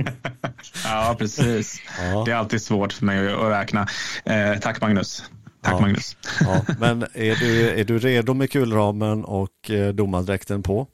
Ja, 0.84 1.16
precis. 1.20 1.82
Ja. 2.00 2.24
Det 2.26 2.32
är 2.32 2.36
alltid 2.36 2.62
svårt 2.62 2.94
för 2.94 3.06
mig 3.06 3.34
att 3.34 3.52
räkna. 3.52 3.88
Eh, 4.26 4.60
tack 4.62 4.82
Magnus. 4.82 5.24
Tack 5.62 5.74
Ja. 5.74 5.80
Magnus. 5.80 6.18
Ja, 6.40 6.62
men 6.80 7.02
är 7.14 7.36
du, 7.36 7.70
är 7.70 7.84
du 7.84 8.00
redo 8.00 8.34
med 8.34 8.52
kulramen 8.52 9.24
och 9.26 9.70
eh, 9.72 9.88
domardräkten 9.94 10.64
på? 10.64 10.88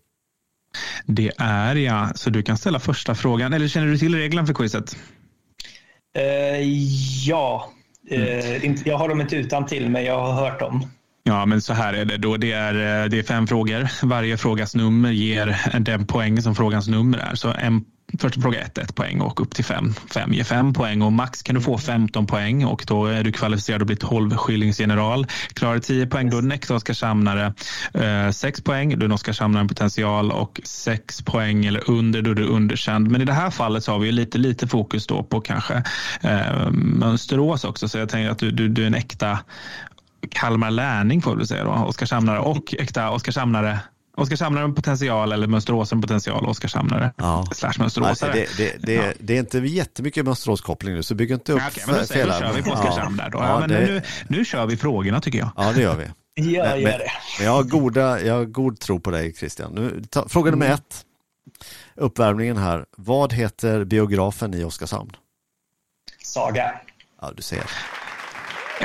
Det 1.06 1.32
är 1.38 1.76
jag, 1.76 2.18
så 2.18 2.30
du 2.30 2.44
kan 2.44 2.58
ställa 2.58 2.80
första 2.80 3.16
frågan. 3.16 3.54
Eller 3.54 3.68
känner 3.68 3.88
du 3.88 3.98
till 3.98 4.16
reglerna 4.16 4.48
för 4.48 4.54
quizet? 4.54 4.98
Eh, 6.18 6.62
ja, 7.28 7.70
eh, 8.10 8.66
inte- 8.66 8.90
jag 8.90 8.98
har 8.98 9.10
dem 9.10 9.22
inte 9.22 9.36
utan 9.36 9.66
till 9.66 9.90
men 9.90 10.04
jag 10.06 10.20
har 10.20 10.34
hört 10.34 10.60
dem. 10.60 10.88
Ja, 11.26 11.45
men 11.45 11.62
så 11.62 11.74
här 11.74 11.94
är 11.94 12.06
det 12.06 12.18
då. 12.18 12.38
Det 12.38 12.52
är, 12.52 13.04
eh, 13.04 13.10
det 13.10 13.20
är 13.20 13.24
fem 13.24 13.48
frågor. 13.48 13.90
Varje 14.04 14.38
frågas 14.38 14.76
nummer 14.76 15.12
ger 15.12 15.80
den 15.80 16.08
poäng 16.08 16.41
som 16.41 16.56
frågans 16.56 16.88
nummer 16.88 17.18
är. 17.18 17.36
Så 17.36 17.54
en, 17.54 17.86
första 18.20 18.41
fråga 18.41 18.60
ett, 18.60 18.78
ett 18.78 18.95
poäng 18.95 19.22
och 19.22 19.41
upp 19.41 19.56
till 19.56 19.66
fem. 19.66 19.94
Fem 20.14 20.34
ger 20.34 20.44
fem 20.44 20.74
poäng 20.74 21.02
och 21.02 21.14
max 21.14 21.44
kan 21.44 21.56
du 21.56 21.62
få 21.62 21.78
15 21.78 22.28
poäng 22.28 22.66
och 22.66 22.84
då 22.88 23.06
är 23.06 23.24
du 23.24 23.32
kvalificerad 23.32 23.82
att 23.82 23.88
bli 23.88 23.95
12 23.95 24.36
skillingsgeneral. 24.38 25.28
Klarar 25.54 25.74
du 25.74 25.80
10 25.80 26.08
poäng 26.08 26.30
då 26.30 26.38
är 26.38 26.41
du 26.41 26.48
en 26.48 26.52
äkta 26.52 26.76
Oskarshamnare. 26.76 27.54
Eh, 27.94 28.32
sex 28.32 28.62
poäng, 28.62 28.90
då 28.90 28.95
är 28.95 29.00
du 29.00 29.06
en 29.06 29.12
Oskarshamnare 29.12 29.68
potential 29.68 30.32
och 30.32 30.62
sex 30.64 31.22
poäng 31.22 31.66
eller 31.66 31.90
under, 31.90 32.22
då 32.22 32.32
är 32.32 32.36
du 32.36 32.45
underkänd. 32.45 33.12
Men 33.12 33.22
i 33.22 33.26
det 33.26 33.34
här 33.34 33.50
fallet 33.50 33.84
så 33.84 33.91
har 33.91 34.00
vi 34.00 34.12
lite, 34.12 34.38
lite 34.38 34.68
fokus 34.68 35.08
då 35.08 35.24
på 35.24 35.41
kanske 35.41 35.84
eh, 36.22 36.72
Mönsterås 36.72 37.64
också. 37.64 37.88
Så 37.88 37.98
jag 37.98 38.10
tänker 38.10 38.30
att 38.32 38.40
du, 38.40 38.52
du, 38.52 38.70
du 38.70 38.84
är 38.84 38.88
en 38.88 38.95
äkta 38.95 39.40
Kalmar 40.32 40.72
Lärning 40.72 41.22
får 41.22 41.36
vi 41.36 41.48
säga 41.48 41.64
då, 41.64 41.72
Oskarshamnare 41.72 42.40
och 42.40 42.74
äkta 42.80 43.10
Oskarshamnare. 43.12 43.80
Oskarshamnare 44.18 44.68
med 44.68 44.76
potential 44.76 45.32
eller 45.32 45.48
Mönsterås 45.48 45.94
med 45.94 46.02
potential, 46.04 46.45
Oskarshamnare 46.45 47.14
Ja. 47.18 47.45
slash 47.56 47.74
Mönsteråsare. 47.80 48.32
det, 48.34 48.58
det, 48.58 48.76
det, 48.86 48.94
Ja. 48.94 49.04
det 49.20 49.36
är 49.36 49.40
inte 49.40 49.60
jättemycket 49.60 50.26
Mönsteråskoppling 50.26 50.94
nu, 50.95 51.04
så 51.04 51.16
bygg 51.16 51.32
inte 51.32 51.54
upp 51.54 51.60
Ja, 51.62 51.68
okej, 51.72 51.84
men 51.88 51.95
då, 51.95 52.06
säger, 52.06 52.26
då 52.26 52.32
fel 52.32 52.41
här. 52.44 52.50
kör 52.52 52.58
vi 52.58 52.64
på 52.64 52.72
Oskarshamn 52.72 53.18
där 53.18 53.30
då. 53.30 53.38
Ja, 53.38 53.48
Ja, 53.48 53.60
men 53.60 53.70
det, 53.70 53.80
nu, 53.86 54.02
nu 54.28 54.45
kör 54.45 54.66
vi 54.66 54.78
frågorna 54.78 55.22
tycker 55.22 55.40
jag. 55.40 55.50
ja, 55.58 55.72
det 55.76 55.82
gör 55.82 55.95
vi. 55.95 56.06
Jag 56.36 56.70
Men- 56.70 56.82
gör 56.82 56.98
det. 57.00 57.12
Men 57.38 57.45
jag 57.45 57.54
har, 57.54 57.64
goda, 57.64 58.22
jag 58.22 58.34
har 58.34 58.45
god 58.45 58.80
tro 58.80 59.00
på 59.00 59.12
dig 59.12 59.34
Christian. 59.34 59.72
Nu, 59.76 60.04
ta, 60.10 60.28
fråga 60.30 60.52
nummer 60.52 60.66
Mm. 60.66 60.76
ett. 60.76 61.06
Uppvärmningen 61.95 62.58
här. 62.58 62.86
Vad 62.98 63.34
heter 63.34 63.84
biografen 63.84 64.54
i 64.54 64.64
Oskarshamn? 64.64 65.12
Saga. 66.24 66.72
Ja, 67.22 67.32
du 67.36 67.41
ser. 67.41 67.64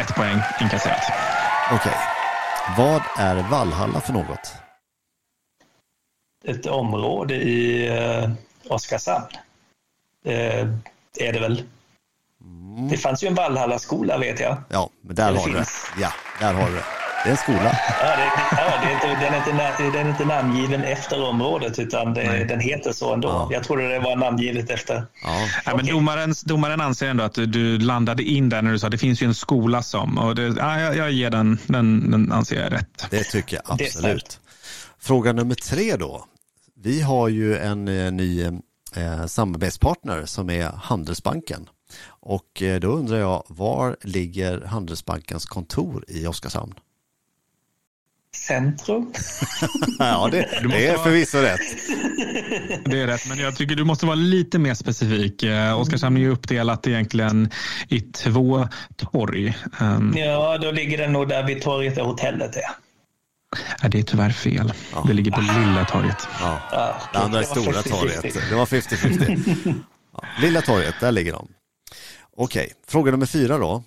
Ett 0.00 0.14
poäng 0.14 0.40
inkasserat. 0.60 1.02
Okej. 1.72 1.92
Vad 2.76 3.02
är 3.18 3.34
Vallhalla 3.50 4.00
för 4.00 4.12
något? 4.12 4.54
Ett 6.44 6.66
område 6.66 7.34
i 7.34 7.86
eh, 7.88 8.30
Oskarshamn. 8.68 9.26
Eh, 10.24 10.60
är 11.20 11.32
det 11.32 11.40
väl. 11.40 11.62
Mm. 12.40 12.88
Det 12.88 12.96
fanns 12.96 13.24
ju 13.24 13.28
en 13.28 13.34
Valhalla-skola 13.34 14.18
vet 14.18 14.40
jag. 14.40 14.56
Ja, 14.68 14.90
men 15.00 15.16
där 15.16 15.32
Det 15.32 15.38
har 15.38 15.46
du 15.46 15.52
det. 15.52 15.58
finns. 15.58 15.86
Ja, 16.00 16.12
där 16.40 16.52
har 16.54 16.68
du 16.68 16.74
det. 16.74 16.84
Det 17.24 17.28
är 17.28 17.30
en 17.30 17.36
skola. 17.36 17.78
Ja, 18.00 18.16
det, 18.16 18.30
ja, 18.56 18.80
det 18.82 18.86
är 18.86 18.94
inte, 18.94 19.24
den, 19.24 19.34
är 19.34 19.38
inte, 19.70 19.98
den 19.98 20.06
är 20.06 20.10
inte 20.10 20.24
namngiven 20.24 20.84
efter 20.84 21.22
området 21.22 21.78
utan 21.78 22.14
det, 22.14 22.44
den 22.44 22.60
heter 22.60 22.92
så 22.92 23.14
ändå. 23.14 23.28
Ja. 23.28 23.48
Jag 23.52 23.64
trodde 23.64 23.88
det 23.88 23.98
var 23.98 24.16
namngivet 24.16 24.70
efter. 24.70 24.94
Ja, 25.24 25.48
Nej, 25.66 25.76
men 25.76 25.86
domaren, 25.86 26.34
domaren 26.44 26.80
anser 26.80 27.08
ändå 27.08 27.24
att 27.24 27.34
du, 27.34 27.46
du 27.46 27.78
landade 27.78 28.22
in 28.22 28.48
där 28.48 28.62
när 28.62 28.72
du 28.72 28.78
sa 28.78 28.88
det 28.88 28.98
finns 28.98 29.22
ju 29.22 29.26
en 29.26 29.34
skola 29.34 29.82
som. 29.82 30.18
Och 30.18 30.34
det, 30.34 30.42
ja, 30.42 30.80
jag, 30.80 30.96
jag 30.96 31.12
ger 31.12 31.30
den, 31.30 31.58
den, 31.66 32.10
den 32.10 32.32
anser 32.32 32.62
jag 32.62 32.72
rätt. 32.72 33.06
det 33.10 33.24
tycker 33.24 33.56
jag 33.56 33.80
absolut. 33.80 34.40
Fråga 35.00 35.32
nummer 35.32 35.54
tre 35.54 35.96
då. 35.96 36.24
Vi 36.76 37.00
har 37.00 37.28
ju 37.28 37.56
en 37.58 37.88
eh, 37.88 38.12
ny 38.12 38.42
eh, 38.94 39.26
samarbetspartner 39.26 40.26
som 40.26 40.50
är 40.50 40.70
Handelsbanken. 40.70 41.68
Och 42.08 42.62
eh, 42.62 42.80
då 42.80 42.88
undrar 42.88 43.18
jag, 43.18 43.42
var 43.48 43.96
ligger 44.02 44.60
Handelsbankens 44.60 45.46
kontor 45.46 46.04
i 46.08 46.26
Oskarshamn? 46.26 46.74
Centrum. 48.36 49.12
Ja, 49.98 50.28
det, 50.32 50.38
det 50.68 50.86
är 50.86 50.96
förvisso 50.98 51.38
rätt. 51.38 51.60
Det 52.84 53.00
är 53.00 53.06
rätt, 53.06 53.28
men 53.28 53.38
jag 53.38 53.56
tycker 53.56 53.74
du 53.76 53.84
måste 53.84 54.06
vara 54.06 54.14
lite 54.14 54.58
mer 54.58 54.74
specifik. 54.74 55.42
Eh, 55.42 55.80
Oskarshamn 55.80 56.16
är 56.16 56.20
ju 56.20 56.30
uppdelat 56.30 56.86
egentligen 56.86 57.50
i 57.88 58.00
två 58.00 58.68
torg. 58.96 59.56
Um, 59.80 60.14
Ja, 60.16 60.58
då 60.58 60.70
ligger 60.70 60.98
den 60.98 61.12
nog 61.12 61.28
där 61.28 61.46
vid 61.46 61.62
torget 61.62 61.94
där 61.94 62.02
hotellet 62.02 62.56
är. 62.56 62.62
ja, 63.82 63.88
det 63.88 63.98
är 63.98 64.02
tyvärr 64.02 64.30
fel. 64.30 64.72
Ja. 64.94 65.04
Det 65.06 65.12
ligger 65.12 65.30
på 65.32 65.40
Lilla 65.40 65.84
torget. 65.84 66.28
Ja. 66.40 66.60
Ja, 66.72 66.96
Det 67.12 67.18
andra 67.18 67.38
är 67.38 67.44
Stora 67.44 67.82
50-50. 67.82 67.88
torget. 67.90 68.34
Det 68.50 68.54
var 68.54 68.66
50-50. 68.66 69.74
Ja. 70.12 70.24
Lilla 70.40 70.60
torget, 70.60 70.94
där 71.00 71.12
ligger 71.12 71.32
de. 71.32 71.48
Okej, 72.36 72.72
fråga 72.88 73.10
nummer 73.10 73.26
fyra 73.26 73.58
då. 73.58 73.84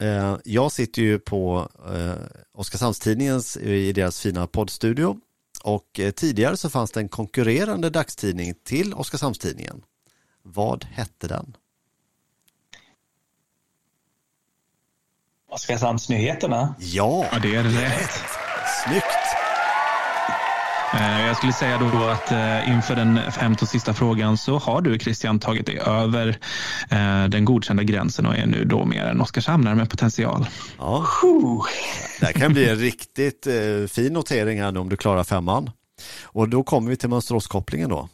Eh, 0.00 0.36
Jag 0.44 0.72
sitter 0.72 1.02
ju 1.02 1.18
på 1.18 1.68
eh, 1.94 2.12
Oskarshamnstidningens, 2.54 3.56
i 3.56 3.92
deras 3.92 4.20
fina 4.20 4.46
poddstudio. 4.46 5.16
Och 5.64 6.00
eh, 6.00 6.10
tidigare 6.10 6.56
så 6.56 6.70
fanns 6.70 6.90
det 6.90 7.00
en 7.00 7.08
konkurrerande 7.08 7.90
dagstidning 7.90 8.54
till 8.64 8.94
Oskarshamnstidningen. 8.94 9.82
Vad 10.42 10.84
hette 10.84 11.28
den? 11.28 11.56
Oskarshamnsnyheterna. 15.50 16.74
Ja, 16.78 17.26
Ja, 17.32 17.38
det 17.38 17.54
är 17.54 17.62
rätt. 17.64 18.10
snyggt! 18.84 19.37
Eh, 20.94 21.26
Jag 21.26 21.36
skulle 21.36 21.52
säga 21.52 21.78
då 21.78 22.04
att 22.04 22.32
eh, 22.32 22.70
inför 22.70 22.96
den 22.96 23.32
femte 23.32 23.64
och 23.64 23.68
sista 23.68 23.94
frågan 23.94 24.38
så 24.38 24.58
har 24.58 24.80
du 24.80 24.98
Christian 24.98 25.38
tagit 25.38 25.66
dig 25.66 25.78
över 25.78 26.28
eh, 26.90 27.24
den 27.28 27.44
godkända 27.44 27.82
gränsen 27.82 28.26
och 28.26 28.36
är 28.36 28.46
nu 28.46 28.64
då 28.64 28.84
mer 28.84 29.04
en 29.04 29.20
Oskarshamnare 29.20 29.74
med 29.74 29.90
potential. 29.90 30.46
Ja, 30.78 31.06
det 32.20 32.26
här 32.26 32.32
kan 32.32 32.52
bli 32.52 32.68
en 32.68 32.76
riktigt 32.76 33.46
fin 33.88 34.12
notering 34.12 34.60
här 34.60 34.72
nu 34.72 34.80
om 34.80 34.88
du 34.88 34.96
klarar 34.96 35.24
femman. 35.24 35.70
Och 36.22 36.48
då 36.48 36.62
kommer 36.62 36.90
vi 36.90 36.96
till 36.96 37.08
Mönsteråskopplingen 37.08 37.90
då. 37.90 38.08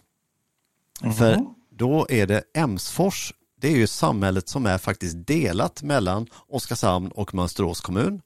För 1.18 1.38
då 1.78 2.06
är 2.10 2.26
det 2.26 2.42
Emsfors, 2.56 3.32
det 3.60 3.68
är 3.68 3.76
ju 3.76 3.86
samhället 3.86 4.48
som 4.48 4.66
är 4.66 4.78
faktiskt 4.78 5.26
delat 5.26 5.82
mellan 5.82 6.26
Oskarshamn 6.48 7.08
och 7.08 7.34
Mönsterås 7.34 7.80
kommun. 7.80 8.20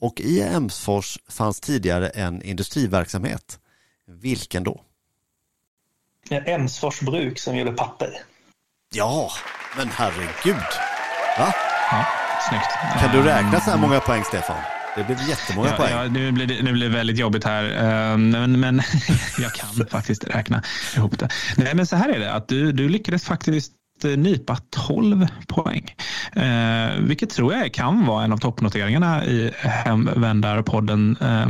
Och 0.00 0.20
i 0.20 0.42
Emsfors 0.42 1.18
fanns 1.28 1.60
tidigare 1.60 2.08
en 2.08 2.42
industriverksamhet. 2.42 3.58
Vilken 4.06 4.64
då? 4.64 4.80
Emsfors 6.30 7.00
bruk 7.00 7.38
som 7.38 7.56
gjorde 7.56 7.72
papper. 7.72 8.08
Ja, 8.94 9.30
men 9.76 9.88
herregud. 9.88 10.62
Va? 11.38 11.54
Ja, 11.90 12.06
snyggt. 12.50 13.00
Kan 13.00 13.16
du 13.16 13.22
räkna 13.22 13.60
så 13.60 13.70
här 13.70 13.78
många 13.78 14.00
poäng, 14.00 14.24
Stefan? 14.24 14.56
Det 14.96 15.04
blir 15.04 15.28
jättemånga 15.28 15.68
Ja, 15.70 15.76
poäng. 15.76 15.90
ja, 15.90 16.04
nu, 16.08 16.32
blir 16.32 16.46
det, 16.46 16.62
nu 16.62 16.72
blir 16.72 16.88
det 16.88 16.94
väldigt 16.96 17.18
jobbigt 17.18 17.44
här, 17.44 17.64
eh, 17.64 18.18
men, 18.18 18.60
men 18.60 18.82
jag 19.38 19.52
kan 19.52 19.86
faktiskt 19.86 20.24
räkna 20.24 20.62
ihop 20.96 21.18
det. 21.18 21.28
Nej, 21.56 21.74
men 21.74 21.86
så 21.86 21.96
här 21.96 22.08
är 22.08 22.18
det, 22.18 22.32
att 22.32 22.48
du, 22.48 22.72
du 22.72 22.88
lyckades 22.88 23.24
faktiskt 23.24 23.72
nypa 24.02 24.56
12 24.70 25.26
poäng. 25.48 25.94
Eh, 26.32 26.98
vilket 27.00 27.30
tror 27.30 27.54
jag 27.54 27.74
kan 27.74 28.06
vara 28.06 28.24
en 28.24 28.32
av 28.32 28.38
toppnoteringarna 28.38 29.24
i 29.24 29.50
Hemvändarpodden. 29.58 31.16
Eh, 31.20 31.46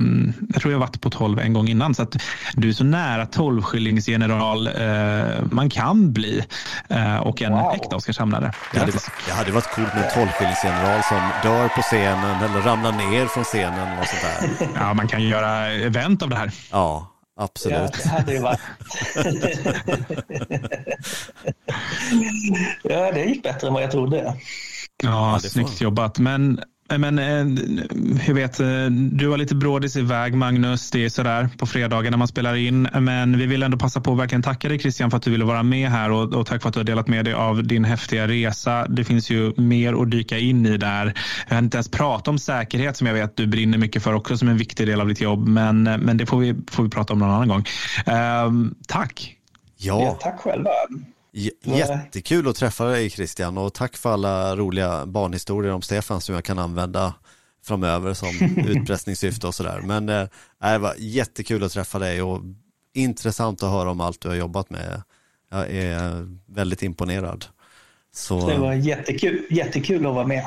jag 0.52 0.62
tror 0.62 0.72
jag 0.72 0.78
varit 0.78 1.00
på 1.00 1.10
12 1.10 1.38
en 1.38 1.52
gång 1.52 1.68
innan. 1.68 1.94
Så 1.94 2.02
att 2.02 2.16
du 2.54 2.68
är 2.68 2.72
så 2.72 2.84
nära 2.84 3.24
12-skillingsgeneral 3.24 4.66
eh, 4.66 5.44
man 5.50 5.70
kan 5.70 6.12
bli 6.12 6.44
eh, 6.88 7.16
och 7.16 7.42
en 7.42 7.52
wow. 7.52 7.72
äkta 7.74 7.96
Oskarshamnare. 7.96 8.52
Det 8.72 8.78
hade, 8.78 8.92
det 9.26 9.32
hade 9.32 9.52
varit 9.52 9.74
coolt 9.74 9.94
med 9.94 10.04
en 10.04 10.10
12-skillingsgeneral 10.10 11.02
som 11.02 11.50
dör 11.50 11.68
på 11.68 11.82
scenen 11.82 12.42
eller 12.42 12.60
ramlar 12.60 12.92
ner 12.92 13.26
från 13.26 13.44
scenen. 13.44 13.98
Och 13.98 14.06
sånt 14.06 14.22
där. 14.22 14.68
Ja, 14.80 14.94
man 14.94 15.08
kan 15.08 15.22
göra 15.22 15.66
event 15.66 16.22
av 16.22 16.28
det 16.28 16.36
här. 16.36 16.50
Ja, 16.70 17.13
Absolut. 17.36 17.78
Ja, 17.78 17.89
det 18.02 18.09
hade 18.09 18.32
ju 18.32 18.40
varit... 18.40 18.61
ja, 22.82 23.12
det 23.12 23.24
gick 23.24 23.43
bättre 23.43 23.66
än 23.66 23.74
vad 23.74 23.82
jag 23.82 23.90
trodde. 23.90 24.16
Ja, 24.16 24.36
ja 25.02 25.39
snyggt 25.40 25.81
jobbat. 25.81 26.19
Men 26.19 26.61
men 26.89 27.19
eh, 27.19 27.65
hur 28.20 28.35
vet, 28.35 28.61
eh, 28.61 28.66
du 28.90 29.28
har 29.28 29.36
lite 29.36 29.55
brådis 29.55 29.97
iväg 29.97 30.35
Magnus. 30.35 30.90
Det 30.90 31.05
är 31.05 31.09
sådär 31.09 31.48
på 31.59 31.66
fredagar 31.66 32.11
när 32.11 32.19
man 32.19 32.28
spelar 32.28 32.55
in. 32.55 32.82
Men 32.82 33.39
vi 33.39 33.47
vill 33.47 33.62
ändå 33.62 33.78
passa 33.78 34.01
på 34.01 34.12
att 34.12 34.19
verkligen 34.19 34.43
tacka 34.43 34.69
dig 34.69 34.78
Christian 34.78 35.11
för 35.11 35.16
att 35.16 35.23
du 35.23 35.31
ville 35.31 35.44
vara 35.44 35.62
med 35.62 35.90
här 35.90 36.11
och, 36.11 36.35
och 36.35 36.47
tack 36.47 36.62
för 36.62 36.69
att 36.69 36.74
du 36.74 36.81
har 36.81 36.85
delat 36.85 37.09
med 37.09 37.24
dig 37.24 37.35
av 37.35 37.65
din 37.65 37.85
häftiga 37.85 38.28
resa. 38.28 38.86
Det 38.89 39.05
finns 39.05 39.31
ju 39.31 39.52
mer 39.56 40.02
att 40.02 40.11
dyka 40.11 40.39
in 40.39 40.66
i 40.66 40.77
där. 40.77 41.15
Jag 41.48 41.55
har 41.55 41.62
inte 41.62 41.77
ens 41.77 41.90
pratat 41.90 42.28
om 42.28 42.39
säkerhet 42.39 42.97
som 42.97 43.06
jag 43.06 43.15
vet 43.15 43.36
du 43.36 43.47
brinner 43.47 43.78
mycket 43.78 44.02
för 44.02 44.12
också 44.12 44.36
som 44.36 44.48
en 44.48 44.56
viktig 44.56 44.86
del 44.86 45.01
av 45.01 45.09
ditt 45.09 45.20
jobb. 45.20 45.48
Men, 45.48 45.82
men 45.82 46.16
det 46.16 46.27
får 46.27 46.39
vi, 46.39 46.55
får 46.70 46.82
vi 46.82 46.90
prata 46.90 47.12
om 47.12 47.19
någon 47.19 47.31
annan 47.31 47.48
gång. 47.48 47.65
Um, 48.47 48.74
tack! 48.89 49.36
Ja. 49.77 50.02
ja, 50.02 50.19
tack 50.20 50.40
själva. 50.40 50.70
Jättekul 51.62 52.48
att 52.48 52.56
träffa 52.56 52.85
dig 52.85 53.11
Christian 53.11 53.59
och 53.59 53.74
tack 53.74 53.97
för 53.97 54.12
alla 54.12 54.56
roliga 54.56 55.06
barnhistorier 55.06 55.73
om 55.73 55.82
Stefan 55.82 56.20
som 56.20 56.35
jag 56.35 56.44
kan 56.44 56.59
använda 56.59 57.15
framöver 57.65 58.15
som 58.15 58.28
utpressningssyfte 58.69 59.47
och 59.47 59.55
sådär. 59.55 59.81
Men 59.85 60.09
eh, 60.09 60.27
det 60.61 60.78
var 60.78 60.94
jättekul 60.98 61.65
att 61.65 61.73
träffa 61.73 61.98
dig 61.98 62.23
och 62.23 62.40
intressant 62.94 63.62
att 63.62 63.70
höra 63.70 63.90
om 63.90 64.01
allt 64.01 64.20
du 64.20 64.28
har 64.28 64.35
jobbat 64.36 64.70
med. 64.70 65.02
Jag 65.51 65.70
är 65.70 66.28
väldigt 66.47 66.82
imponerad. 66.82 67.44
Så... 68.15 68.48
Det 68.48 68.59
var 68.59 68.73
jättekul, 68.73 69.47
jättekul 69.51 70.06
att 70.06 70.15
vara 70.15 70.27
med. 70.27 70.44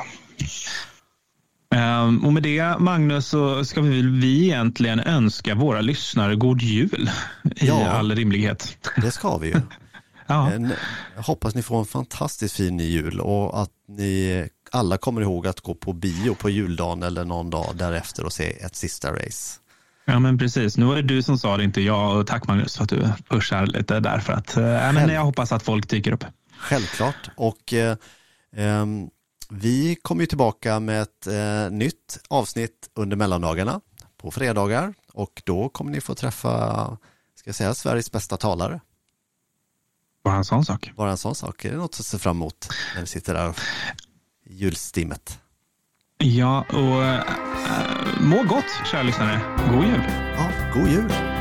Um, 1.76 2.26
och 2.26 2.34
med 2.34 2.44
det 2.44 2.80
Magnus 2.80 3.28
så 3.28 3.66
ska 3.66 3.82
vi, 3.82 4.02
vi 4.02 4.44
egentligen 4.44 5.00
önska 5.00 5.56
våra 5.56 5.82
lyssnare 5.82 6.36
god 6.36 6.62
jul 6.62 7.10
i 7.56 7.68
ja, 7.68 7.88
all 7.88 8.16
rimlighet. 8.16 8.78
Det 9.02 9.12
ska 9.12 9.38
vi 9.38 9.48
ju. 9.48 9.56
Ja. 10.28 10.52
Jag 11.16 11.24
hoppas 11.24 11.56
ni 11.56 11.62
får 11.62 11.80
en 11.80 11.86
fantastiskt 11.86 12.56
fin 12.56 12.80
jul 12.80 13.20
och 13.20 13.62
att 13.62 13.72
ni 13.88 14.50
alla 14.72 14.98
kommer 14.98 15.22
ihåg 15.22 15.48
att 15.48 15.62
gå 15.62 15.76
på 15.76 15.94
bio 15.94 16.36
på 16.36 16.50
juldagen 16.50 17.04
eller 17.04 17.26
någon 17.26 17.50
dag 17.50 17.76
därefter 17.76 18.26
och 18.26 18.34
se 18.34 18.64
ett 18.64 18.76
sista 18.76 19.14
race. 19.14 19.60
Ja 20.06 20.20
men 20.20 20.38
precis, 20.38 20.78
nu 20.78 20.86
var 20.86 20.96
det 20.96 21.02
du 21.02 21.24
som 21.24 21.38
sa 21.38 21.58
det, 21.58 21.64
inte 21.64 21.82
jag. 21.82 22.18
Och 22.18 22.28
tack 22.28 22.48
Magnus 22.48 22.78
för 22.78 22.84
att 22.84 22.90
du 22.90 23.10
pushar 23.30 23.66
lite 23.66 24.00
där 24.00 24.20
för 24.20 24.34
att, 24.34 24.58
äh, 24.58 24.64
men 24.64 25.10
jag 25.10 25.24
hoppas 25.24 25.52
att 25.52 25.64
folk 25.64 25.90
dyker 25.90 26.12
upp. 26.12 26.26
Självklart 26.58 27.30
och 27.36 27.74
eh, 27.74 27.98
eh, 28.56 28.86
vi 29.50 29.96
kommer 30.02 30.22
ju 30.22 30.28
tillbaka 30.28 30.80
med 30.80 31.02
ett 31.02 31.28
eh, 31.28 31.72
nytt 31.72 32.20
avsnitt 32.30 32.90
under 32.96 33.18
mellandagarna 33.18 33.82
på 34.18 34.32
fredagar 34.32 34.94
och 35.14 35.42
då 35.46 35.70
kommer 35.70 35.92
ni 35.92 36.02
få 36.02 36.16
träffa, 36.16 36.52
ska 37.36 37.48
jag 37.48 37.56
säga, 37.56 37.74
Sveriges 37.74 38.12
bästa 38.12 38.38
talare. 38.38 38.80
Bara 40.28 40.38
en 40.38 40.46
sån 40.46 40.66
sak. 40.66 40.92
Bara 40.96 41.12
en 41.12 41.18
sån 41.18 41.36
sak. 41.36 41.66
Är 41.66 41.72
det 41.72 41.78
något 41.78 42.00
att 42.00 42.06
se 42.06 42.18
fram 42.18 42.36
emot 42.36 42.70
när 42.96 43.02
vi 43.02 43.08
sitter 43.08 43.34
där 43.34 43.54
i 44.46 44.56
julstimmet? 44.56 45.40
Ja, 46.18 46.66
och 46.70 47.04
äh, 47.04 47.24
må 48.22 48.44
gott, 48.44 48.66
kära 48.92 49.04
lyssnare. 49.04 49.42
God 49.72 49.86
jul. 49.86 50.04
Ja, 50.38 50.52
god 50.74 50.90
jul. 50.90 51.37